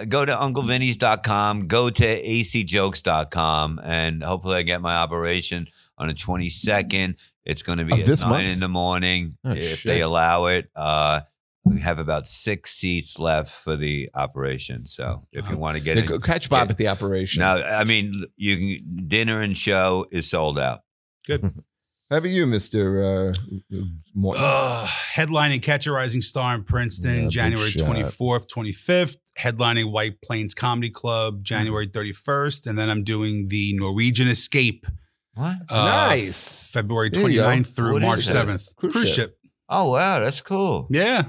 go 0.09 0.25
to 0.25 0.33
unclevinny's.com, 0.35 1.67
go 1.69 1.89
to 1.89 2.23
acjokes.com, 2.23 3.81
and 3.83 4.23
hopefully 4.23 4.57
I 4.57 4.63
get 4.63 4.81
my 4.81 4.97
operation 4.97 5.69
on 5.99 6.09
the 6.09 6.15
22nd. 6.15 7.17
It's 7.45 7.63
going 7.63 7.79
to 7.79 7.85
be 7.85 7.93
Of 7.95 8.01
at 8.01 8.07
this 8.07 8.23
9 8.23 8.31
month? 8.31 8.47
in 8.49 8.61
the 8.61 8.69
morning 8.69 9.37
Oh, 9.45 9.51
if 9.51 9.81
shit. 9.81 9.85
they 9.85 10.01
allow 10.01 10.47
it. 10.47 10.69
Uh, 10.77 11.21
we 11.65 11.81
have 11.81 11.99
about 11.99 12.27
six 12.27 12.71
seats 12.71 13.19
left 13.19 13.51
for 13.51 13.77
the 13.77 14.11
operation. 14.15 14.85
So 14.87 15.27
if 15.33 15.49
you 15.49 15.57
want 15.57 15.77
to 15.77 15.83
get 15.83 15.97
Yeah, 15.97 16.05
go 16.07 16.19
catch 16.19 16.51
Bob 16.51 16.69
Yeah. 16.69 16.73
at 16.73 16.77
the 16.77 16.89
operation. 16.89 17.41
Now, 17.41 17.57
I 17.57 17.85
mean, 17.85 18.25
you 18.37 18.57
can 18.79 19.09
dinner 19.09 19.41
and 19.41 19.57
show 19.57 20.07
is 20.11 20.29
sold 20.29 20.59
out. 20.59 20.81
Good. 21.27 21.43
How 22.11 22.19
about 22.19 22.29
you, 22.29 22.45
Mister 22.47 23.03
uh, 23.03 23.35
Morton? 24.15 24.43
Ugh, 24.45 24.89
headlining 25.15 25.63
Catch 25.63 25.87
a 25.87 25.93
Rising 25.93 26.21
Star 26.21 26.55
in 26.55 26.63
Princeton, 26.63 27.23
Yeah, 27.25 27.29
January 27.31 27.71
24th, 27.71 28.47
25th. 28.55 29.17
Headlining 29.39 29.91
White 29.91 30.21
Plains 30.21 30.53
Comedy 30.53 30.91
Club, 30.91 31.43
January 31.43 31.87
31st. 31.89 32.67
And 32.67 32.77
then 32.77 32.91
I'm 32.91 33.03
doing 33.03 33.49
the 33.49 33.73
Norwegian 33.77 34.29
Escape, 34.29 34.87
What? 35.33 35.57
uh, 35.71 35.85
nice. 36.11 36.69
February 36.71 37.09
There 37.09 37.31
you 37.31 37.41
29th 37.41 37.75
through 37.75 37.93
What 37.95 38.03
is 38.03 38.07
March 38.07 38.21
7th. 38.47 38.77
Cruise 38.77 38.93
Cruise, 38.93 39.09
ship. 39.09 39.17
ship. 39.31 39.39
Oh, 39.71 39.93
wow. 39.93 40.21
That's 40.21 40.43
cool. 40.43 40.89
Yeah. 40.91 41.29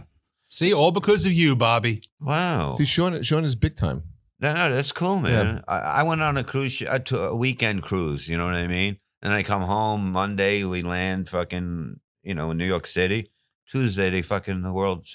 See, 0.53 0.71
all 0.71 0.91
because 0.91 1.25
of 1.25 1.33
you, 1.33 1.55
Bobby. 1.55 2.03
Wow. 2.21 2.75
See, 2.75 2.85
Sean, 2.85 3.23
Sean 3.23 3.43
is 3.43 3.55
big 3.55 3.75
time. 3.75 4.03
No, 4.39 4.53
no, 4.53 4.71
that's 4.75 4.91
cool, 4.91 5.19
man. 5.19 5.63
I, 5.67 5.77
I 5.79 6.03
went 6.03 6.21
on 6.21 6.37
a 6.37 6.43
cruise, 6.43 6.73
sh- 6.73 6.83
uh, 6.87 6.99
to 6.99 7.23
a 7.23 7.35
weekend 7.35 7.81
cruise. 7.81 8.29
You 8.29 8.37
know 8.37 8.45
what 8.45 8.53
I 8.53 8.67
mean? 8.67 8.99
And 9.23 9.33
I 9.33 9.41
come 9.41 9.63
home 9.63 10.11
Monday. 10.11 10.63
We 10.63 10.83
land 10.83 11.27
fucking, 11.27 11.99
you 12.21 12.35
know, 12.35 12.51
in 12.51 12.57
New 12.57 12.67
York 12.67 12.85
City. 12.85 13.31
Tuesday, 13.67 14.11
they 14.11 14.21
fucking 14.21 14.61
the 14.61 14.71
World 14.71 15.07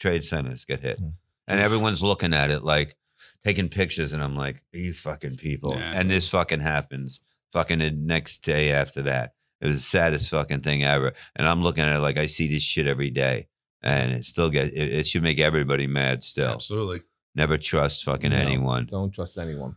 Trade 0.00 0.24
Centers 0.24 0.64
get 0.64 0.80
hit, 0.80 0.98
Mm. 1.02 1.12
and 1.48 1.60
everyone's 1.60 2.02
looking 2.02 2.32
at 2.32 2.50
it 2.50 2.64
like 2.64 2.96
taking 3.44 3.68
pictures, 3.68 4.14
and 4.14 4.22
I'm 4.22 4.36
like, 4.36 4.64
you 4.72 4.94
fucking 4.94 5.36
people. 5.36 5.74
Yeah. 5.74 5.92
And 5.96 6.10
this 6.10 6.30
fucking 6.30 6.60
happens. 6.60 7.20
Fucking 7.52 7.80
the 7.80 7.90
next 7.90 8.38
day 8.38 8.72
after 8.72 9.02
that, 9.02 9.34
it 9.60 9.66
was 9.66 9.74
the 9.76 9.80
saddest 9.82 10.30
fucking 10.30 10.60
thing 10.60 10.82
ever. 10.84 11.12
And 11.36 11.46
I'm 11.46 11.62
looking 11.62 11.84
at 11.84 11.94
it 11.96 12.00
like 12.00 12.16
I 12.16 12.24
see 12.26 12.48
this 12.48 12.62
shit 12.62 12.86
every 12.86 13.10
day, 13.10 13.48
and 13.82 14.12
it 14.12 14.24
still 14.24 14.50
get 14.50 14.66
it, 14.68 14.76
it 14.92 15.06
should 15.06 15.22
make 15.22 15.38
everybody 15.40 15.86
mad. 15.86 16.22
Still, 16.24 16.50
Absolutely. 16.50 17.00
never 17.34 17.56
trust 17.58 18.04
fucking 18.04 18.30
No. 18.30 18.36
anyone. 18.36 18.86
Don't 18.86 19.12
trust 19.12 19.38
anyone. 19.38 19.76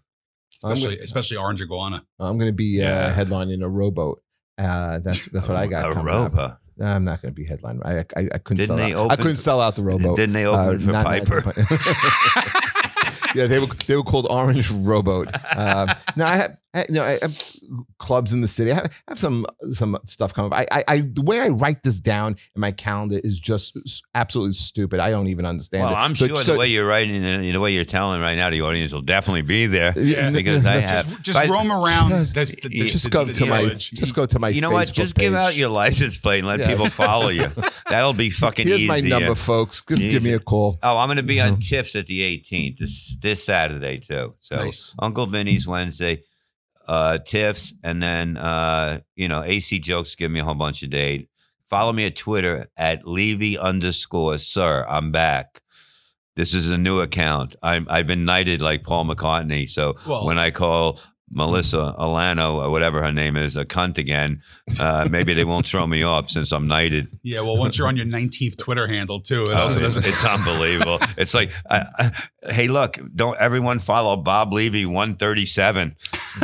I'm 0.64 0.72
Especially, 0.74 0.96
gonna, 0.96 1.04
especially 1.04 1.38
Orange 1.38 1.62
Iguana. 1.62 2.06
I'm 2.20 2.38
gonna 2.38 2.52
be 2.52 2.82
uh, 2.82 2.86
Yeah. 2.88 3.14
headlining 3.16 3.64
a 3.64 3.70
rowboat. 3.70 4.22
Uh, 4.58 5.00
that's 5.00 5.26
that's 5.26 5.48
what 5.48 5.58
I 5.58 5.66
got. 5.68 5.90
A 5.90 5.94
coming 5.94 6.14
up. 6.14 6.32
Ropa. 6.34 6.58
I'm 6.82 7.04
not 7.04 7.22
gonna 7.22 7.34
be 7.34 7.46
headlining. 7.46 7.82
I 7.86 8.00
I, 8.20 8.30
I 8.34 8.38
couldn't 8.38 8.58
Didn't 8.58 8.68
sell 8.68 8.78
they 8.78 8.94
out. 8.94 8.98
I 9.00 9.04
open 9.06 9.18
couldn't 9.18 9.36
for- 9.38 9.42
sell 9.42 9.62
out 9.62 9.76
the 9.76 9.82
rowboat. 9.84 10.18
Didn't 10.18 10.34
they 10.34 10.46
Uh, 10.46 10.52
open 10.66 10.80
for 10.82 10.92
not- 10.92 11.04
not- 11.04 11.26
Piper? 11.28 11.54
yeah, 13.36 13.48
they 13.48 13.60
were 13.60 13.68
they 13.88 13.96
were 13.96 14.04
called 14.04 14.28
Orange 14.30 14.70
Rowboat. 14.72 15.30
Um, 15.56 15.90
no, 16.16 16.26
I 16.26 16.36
have 16.38 16.58
I- 16.74 16.86
you 16.88 16.96
know, 16.96 17.04
I 17.04 17.18
have 17.22 17.44
clubs 18.00 18.32
in 18.34 18.42
the 18.42 18.48
city. 18.48 18.72
I 18.72 18.76
have, 18.76 19.04
have 19.08 19.20
some 19.20 19.46
some 19.74 19.98
stuff 20.06 20.34
coming 20.34 20.52
up. 20.54 20.58
I, 20.60 20.66
I, 20.80 20.84
I 20.88 20.98
the 21.02 21.22
way 21.22 21.40
I 21.42 21.50
write 21.50 21.84
this 21.84 22.00
down 22.00 22.36
in 22.56 22.60
my 22.62 22.72
calendar 22.72 23.20
is 23.24 23.40
just 23.40 23.78
absolutely 24.16 24.54
stupid. 24.54 25.00
I 25.00 25.10
don't 25.12 25.28
even 25.28 25.46
understand 25.46 25.84
Well, 25.86 25.94
it. 25.94 25.98
I'm 25.98 26.16
So- 26.16 26.28
sure 26.28 26.38
so- 26.38 26.54
the 26.54 26.60
way 26.60 26.68
you're 26.68 26.86
writing 26.88 27.24
and 27.26 27.44
the 27.44 27.60
way 27.60 27.74
you're 27.74 27.84
telling 27.86 28.22
right 28.22 28.36
now, 28.36 28.50
the 28.50 28.62
audience 28.62 28.94
will 28.94 29.02
definitely 29.02 29.42
be 29.42 29.66
there. 29.66 29.94
Yeah. 29.98 30.32
Because 30.32 30.66
I 30.66 30.74
have. 30.80 31.06
Just, 31.08 31.22
just 31.24 31.40
But- 31.40 31.50
roam 31.50 31.72
around. 31.72 32.10
Just- 32.12 32.36
That's 32.36 32.56
the, 32.56 32.70
the, 32.70 32.88
just 32.90 33.04
the- 33.06 33.10
go 33.12 33.26
the 33.26 33.34
to 33.34 33.46
my 33.48 33.62
village. 33.62 33.92
just 33.92 34.16
go 34.16 34.26
to 34.26 34.40
my. 34.40 34.50
You 34.50 34.62
know 34.62 34.72
what? 34.72 34.88
Facebook 34.88 34.94
Just 34.94 35.16
give 35.16 35.34
out 35.36 35.56
your 35.58 35.70
license 35.70 36.18
plate 36.18 36.40
and 36.40 36.48
let 36.48 36.60
Yes. 36.60 36.72
people 36.72 36.88
follow 36.88 37.30
you. 37.30 37.48
That'll 37.90 38.14
be 38.14 38.30
fucking 38.30 38.68
Here's 38.68 38.80
easy. 38.82 38.88
my 38.88 39.00
number, 39.02 39.36
folks. 39.36 39.82
Just 39.88 40.02
give 40.04 40.24
me 40.24 40.34
a 40.34 40.40
call. 40.40 40.80
Oh, 40.84 40.98
I'm 40.98 41.08
going 41.08 41.18
to 41.18 41.24
be 41.24 41.42
on 41.42 41.58
Mhm. 41.58 41.68
Tips 41.68 41.96
at 41.96 42.08
the 42.08 42.22
18th 42.22 42.78
this 42.78 43.18
this 43.22 43.44
Saturday 43.44 44.00
too. 44.00 44.36
So 44.40 44.56
Nice. 44.56 44.96
Uncle 45.00 45.26
Vinny's 45.26 45.68
Wednesday, 45.68 46.24
uh, 46.88 47.18
Tiffs, 47.20 47.74
and 47.84 48.02
then 48.02 48.38
uh, 48.38 49.00
you 49.16 49.28
know 49.28 49.44
AC 49.44 49.80
jokes. 49.80 50.16
Give 50.16 50.32
me 50.32 50.40
a 50.40 50.44
whole 50.44 50.56
bunch 50.56 50.84
of 50.84 50.90
date. 50.90 51.30
Follow 51.70 51.94
me 51.94 52.06
at 52.06 52.16
Twitter 52.16 52.68
at 52.78 53.08
Levy 53.08 53.58
underscore 53.58 54.38
Sir. 54.38 54.86
I'm 54.90 55.12
back. 55.12 55.62
This 56.36 56.54
is 56.54 56.72
a 56.72 56.78
new 56.78 57.02
account. 57.02 57.56
I'm 57.62 57.88
I've 57.90 58.08
been 58.08 58.26
knighted 58.26 58.62
like 58.62 58.84
Paul 58.84 59.06
McCartney. 59.06 59.70
So 59.70 59.96
Well- 60.08 60.26
when 60.26 60.38
I 60.38 60.52
call 60.52 61.00
Melissa 61.32 61.96
Alano 61.98 62.56
or 62.66 62.70
whatever 62.72 63.02
her 63.02 63.12
name 63.12 63.36
is 63.38 63.56
a 63.58 63.66
cunt 63.66 63.98
again, 63.98 64.42
uh, 64.80 65.08
maybe 65.10 65.34
they 65.34 65.44
won't 65.46 65.66
throw 65.66 65.88
me 65.88 66.04
off 66.04 66.30
since 66.30 66.52
I'm 66.52 66.68
knighted. 66.68 67.08
Yeah, 67.24 67.42
well, 67.42 67.58
once 67.58 67.78
you're 67.78 67.88
on 67.88 67.96
your 67.98 68.06
19th 68.06 68.58
Twitter 68.58 68.88
handle 68.88 69.20
too, 69.22 69.44
it 69.44 69.50
Oh, 69.50 69.62
also 69.64 69.80
it's, 69.84 69.96
doesn't. 69.96 70.12
it's 70.12 70.26
unbelievable. 70.26 71.00
It's 71.18 71.34
like, 71.34 71.52
uh, 71.70 71.84
uh, 72.00 72.10
hey, 72.52 72.68
look, 72.68 72.98
don't 73.16 73.38
everyone 73.40 73.80
follow 73.80 74.16
Bob 74.18 74.52
Levy 74.54 74.86
137? 74.86 75.96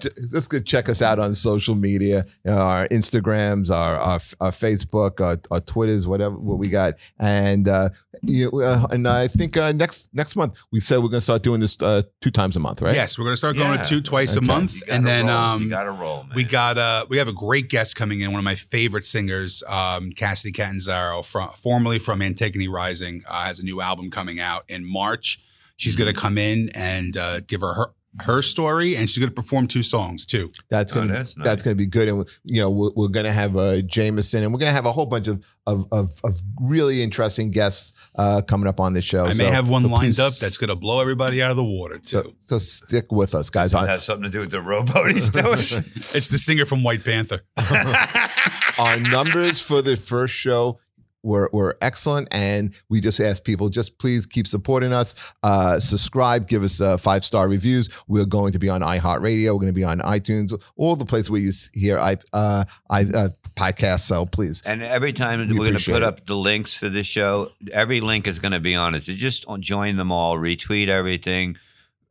J- 0.00 0.08
Just 0.30 0.50
go 0.50 0.58
check 0.60 0.88
us 0.88 1.02
out 1.02 1.18
on 1.18 1.32
social 1.32 1.74
media, 1.74 2.24
you 2.44 2.50
know, 2.50 2.58
our 2.58 2.86
Instagrams, 2.88 3.70
our 3.70 3.96
our, 3.96 4.20
our 4.40 4.50
Facebook, 4.50 5.20
our, 5.20 5.38
our 5.50 5.60
Twitters, 5.60 6.06
whatever 6.06 6.36
what 6.36 6.58
we 6.58 6.68
got, 6.68 6.94
and 7.18 7.68
uh, 7.68 7.88
you 8.22 8.50
uh, 8.62 8.86
and 8.90 9.06
I 9.08 9.28
think 9.28 9.56
uh, 9.56 9.72
next 9.72 10.10
next 10.14 10.36
month 10.36 10.58
we 10.72 10.80
said 10.80 10.96
we're 10.98 11.08
going 11.08 11.18
to 11.20 11.20
start 11.20 11.42
doing 11.42 11.60
this 11.60 11.76
uh, 11.82 12.02
two 12.20 12.30
times 12.30 12.56
a 12.56 12.60
month, 12.60 12.82
right? 12.82 12.94
Yes, 12.94 13.18
we're 13.18 13.24
gonna 13.24 13.36
start 13.36 13.56
going 13.56 13.65
To 13.74 13.84
two 13.84 14.00
twice 14.00 14.36
Okay. 14.36 14.44
a 14.44 14.46
month, 14.46 14.82
and 14.88 15.06
then 15.06 15.28
um, 15.28 15.62
you 15.62 15.68
got 15.68 15.84
to 15.84 15.90
roll, 15.90 16.24
man. 16.24 16.32
we 16.34 16.44
got 16.44 16.78
uh 16.78 17.06
we 17.08 17.18
have 17.18 17.28
a 17.28 17.32
great 17.32 17.68
guest 17.68 17.96
coming 17.96 18.20
in. 18.20 18.30
One 18.32 18.38
of 18.38 18.44
my 18.44 18.54
favorite 18.54 19.04
singers, 19.04 19.62
um, 19.68 20.10
Cassidy 20.12 20.52
Catanzaro, 20.52 21.22
from 21.22 21.50
formerly 21.50 21.98
from 21.98 22.22
Antigone 22.22 22.68
Rising, 22.68 23.22
uh, 23.28 23.44
has 23.44 23.60
a 23.60 23.64
new 23.64 23.80
album 23.80 24.10
coming 24.10 24.38
out 24.40 24.64
in 24.68 24.84
March. 24.90 25.40
She's 25.76 25.96
gonna 25.96 26.12
Mm-hmm. 26.12 26.18
come 26.20 26.38
in 26.38 26.70
and 26.74 27.16
uh, 27.16 27.40
give 27.40 27.60
her 27.60 27.74
her 27.74 27.90
her 28.22 28.42
story, 28.42 28.96
and 28.96 29.08
she's 29.08 29.18
gonna 29.18 29.30
perform 29.30 29.66
two 29.66 29.82
songs 29.82 30.26
too. 30.26 30.50
That's 30.70 30.92
Oh, 30.92 30.96
gonna 30.96 31.12
that's 31.14 31.34
that's, 31.34 31.46
nice. 31.46 31.62
gonna 31.62 31.74
be 31.76 31.86
good, 31.86 32.08
and 32.08 32.26
you 32.44 32.60
know 32.60 32.70
we're, 32.70 32.90
we're 32.96 33.08
gonna 33.08 33.32
have 33.32 33.56
uh, 33.56 33.82
Jamieson, 33.82 34.42
and 34.42 34.52
we're 34.52 34.58
gonna 34.60 34.72
have 34.72 34.86
a 34.86 34.92
whole 34.92 35.06
bunch 35.06 35.28
of 35.28 35.44
of 35.66 35.86
of, 35.92 36.12
of 36.24 36.40
really 36.60 37.02
interesting 37.02 37.50
guests 37.50 37.92
uh, 38.16 38.40
coming 38.42 38.66
up 38.68 38.80
on 38.80 38.92
the 38.92 39.02
show. 39.02 39.24
I 39.26 39.34
may 39.34 39.44
have 39.44 39.68
one 39.68 39.82
so 39.82 39.88
lined 39.88 40.02
please- 40.14 40.20
up 40.20 40.34
that's 40.34 40.58
gonna 40.58 40.76
blow 40.76 41.00
everybody 41.00 41.42
out 41.42 41.50
of 41.50 41.56
the 41.56 41.64
water 41.64 41.98
too. 41.98 42.22
so, 42.22 42.32
so 42.38 42.58
stick 42.58 43.10
with 43.12 43.34
us, 43.34 43.50
guys. 43.50 43.72
That 43.72 43.78
Our, 43.82 43.86
has 43.88 44.04
something 44.04 44.24
to 44.24 44.30
do 44.30 44.40
with 44.40 44.50
the 44.50 44.60
rowboat 44.60 45.12
he's 45.12 45.30
doing. 45.30 45.44
it's 45.52 46.28
the 46.30 46.38
singer 46.38 46.64
from 46.64 46.82
White 46.82 47.04
Panther. 47.04 47.40
our 48.78 48.98
numbers 49.00 49.60
for 49.60 49.82
the 49.82 49.96
first 49.96 50.34
show 50.34 50.78
were, 51.26 51.50
were 51.52 51.76
excellent 51.82 52.28
and 52.30 52.80
we 52.88 53.00
just 53.00 53.20
ask 53.20 53.44
people 53.44 53.68
just 53.68 53.98
please 53.98 54.26
keep 54.26 54.46
supporting 54.46 54.92
us 54.92 55.34
uh, 55.42 55.78
subscribe 55.80 56.48
give 56.48 56.62
us 56.62 56.80
uh, 56.80 56.96
five 56.96 57.24
star 57.24 57.48
reviews 57.48 58.02
we're 58.08 58.24
going 58.24 58.52
to 58.52 58.58
be 58.58 58.68
on 58.68 58.80
iheartradio 58.80 59.52
we're 59.52 59.60
going 59.60 59.66
to 59.66 59.72
be 59.72 59.84
on 59.84 59.98
itunes 60.00 60.52
all 60.76 60.96
the 60.96 61.04
places 61.04 61.30
where 61.30 61.40
you 61.40 61.52
hear 61.74 61.98
i 61.98 62.16
uh, 62.32 62.64
i 62.90 63.02
uh, 63.02 63.28
podcasts 63.56 64.00
so 64.00 64.24
please 64.26 64.62
and 64.66 64.82
every 64.82 65.12
time 65.12 65.40
We 65.40 65.44
are 65.44 65.58
going 65.70 65.78
to 65.78 65.90
put 65.90 66.02
it. 66.02 66.02
up 66.02 66.26
the 66.26 66.36
links 66.36 66.74
for 66.74 66.88
this 66.88 67.06
show, 67.06 67.52
every 67.72 68.00
link 68.00 68.26
is 68.26 68.38
going 68.38 68.52
to 68.52 68.60
be 68.60 68.74
on 68.74 68.94
it. 68.94 69.04
So 69.04 69.12
just 69.12 69.46
join 69.60 69.96
them 69.96 70.12
all, 70.12 70.36
retweet 70.36 70.88
everything, 70.88 71.56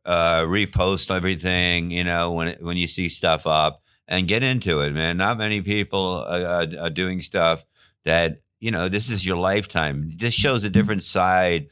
uh, 0.04 0.42
repost 0.42 1.14
everything. 1.14 1.90
You 1.90 2.04
know 2.04 2.32
when 2.32 2.56
when 2.60 2.76
you 2.76 2.86
see 2.86 3.08
stuff 3.08 3.46
up 3.46 3.82
and 4.08 4.28
get 4.28 4.42
into 4.42 4.80
it, 4.80 4.92
man. 4.92 5.16
Not 5.16 5.38
many 5.38 5.62
people 5.62 6.24
are, 6.28 6.46
are, 6.46 6.66
are 6.80 6.90
doing 6.90 7.20
stuff 7.20 7.64
that 8.04 8.40
you 8.60 8.70
know. 8.70 8.88
This 8.88 9.10
is 9.10 9.26
your 9.26 9.36
lifetime. 9.36 10.12
This 10.16 10.34
shows 10.34 10.64
a 10.64 10.70
different 10.70 11.02
side 11.02 11.68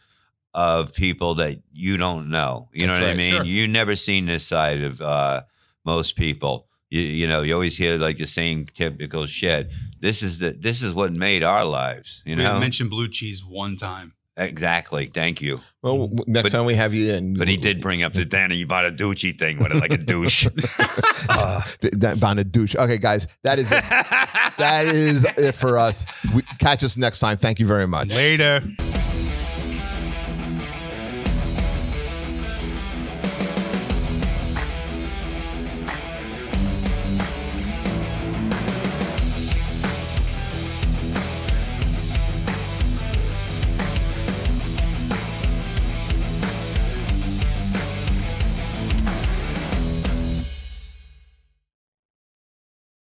of 0.55 0.95
people 0.95 1.35
that 1.37 1.59
you 1.73 1.97
don't 1.97 2.29
know. 2.31 2.69
You 2.73 2.87
know 2.87 2.95
That's 2.95 3.03
what 3.03 3.11
I 3.11 3.15
mean? 3.15 3.35
sure. 3.35 3.45
You 3.45 3.67
never 3.67 3.97
seen 3.97 4.27
this 4.27 4.47
side 4.47 4.83
of 4.83 5.01
uh, 5.01 5.43
most 5.85 6.17
people. 6.17 6.69
You, 6.91 7.01
you 7.01 7.27
know, 7.27 7.43
you 7.43 7.55
always 7.55 7.77
hear 7.77 7.99
like 7.99 8.19
the 8.19 8.27
same 8.27 8.67
typical 8.67 9.27
shit. 9.27 9.69
This 10.01 10.23
is 10.23 10.39
the 10.39 10.53
this 10.53 10.83
is 10.83 10.95
what 10.95 11.13
made 11.13 11.43
our 11.43 11.65
lives. 11.65 12.23
You 12.25 12.37
we 12.37 12.43
know, 12.43 12.61
mentioned 12.61 12.91
blue 12.91 13.09
cheese 13.09 13.45
one 13.45 13.77
time. 13.77 14.15
Exactly. 14.37 15.07
Thank 15.07 15.41
you. 15.41 15.61
well 15.83 16.11
next 16.27 16.51
But- 16.51 16.57
time 16.59 16.67
we 16.67 16.75
have 16.75 16.95
you 16.95 17.13
in 17.13 17.35
But 17.35 17.49
he 17.49 17.57
did 17.57 17.81
bring 17.81 18.03
up 18.03 18.13
the 18.13 18.25
Danny 18.25 18.65
Bonaducci 18.67 19.39
thing 19.39 19.59
with 19.59 19.73
it 19.73 19.77
like 19.77 19.93
a 19.93 19.97
douche. 19.99 20.47
uh, 21.29 21.61
Bonaduce. 22.17 22.77
okay 22.77 22.99
guys 22.99 23.27
that 23.43 23.59
is 23.59 23.71
it. 23.71 23.83
that 24.59 24.87
is 24.87 25.27
it 25.37 25.53
for 25.53 25.79
us 25.79 26.05
we, 26.35 26.43
catch 26.59 26.83
us 26.85 26.97
next 26.97 27.19
time 27.21 27.37
thank 27.37 27.61
you 27.61 27.67
very 27.67 27.87
much 27.87 28.15
Later. 28.15 28.63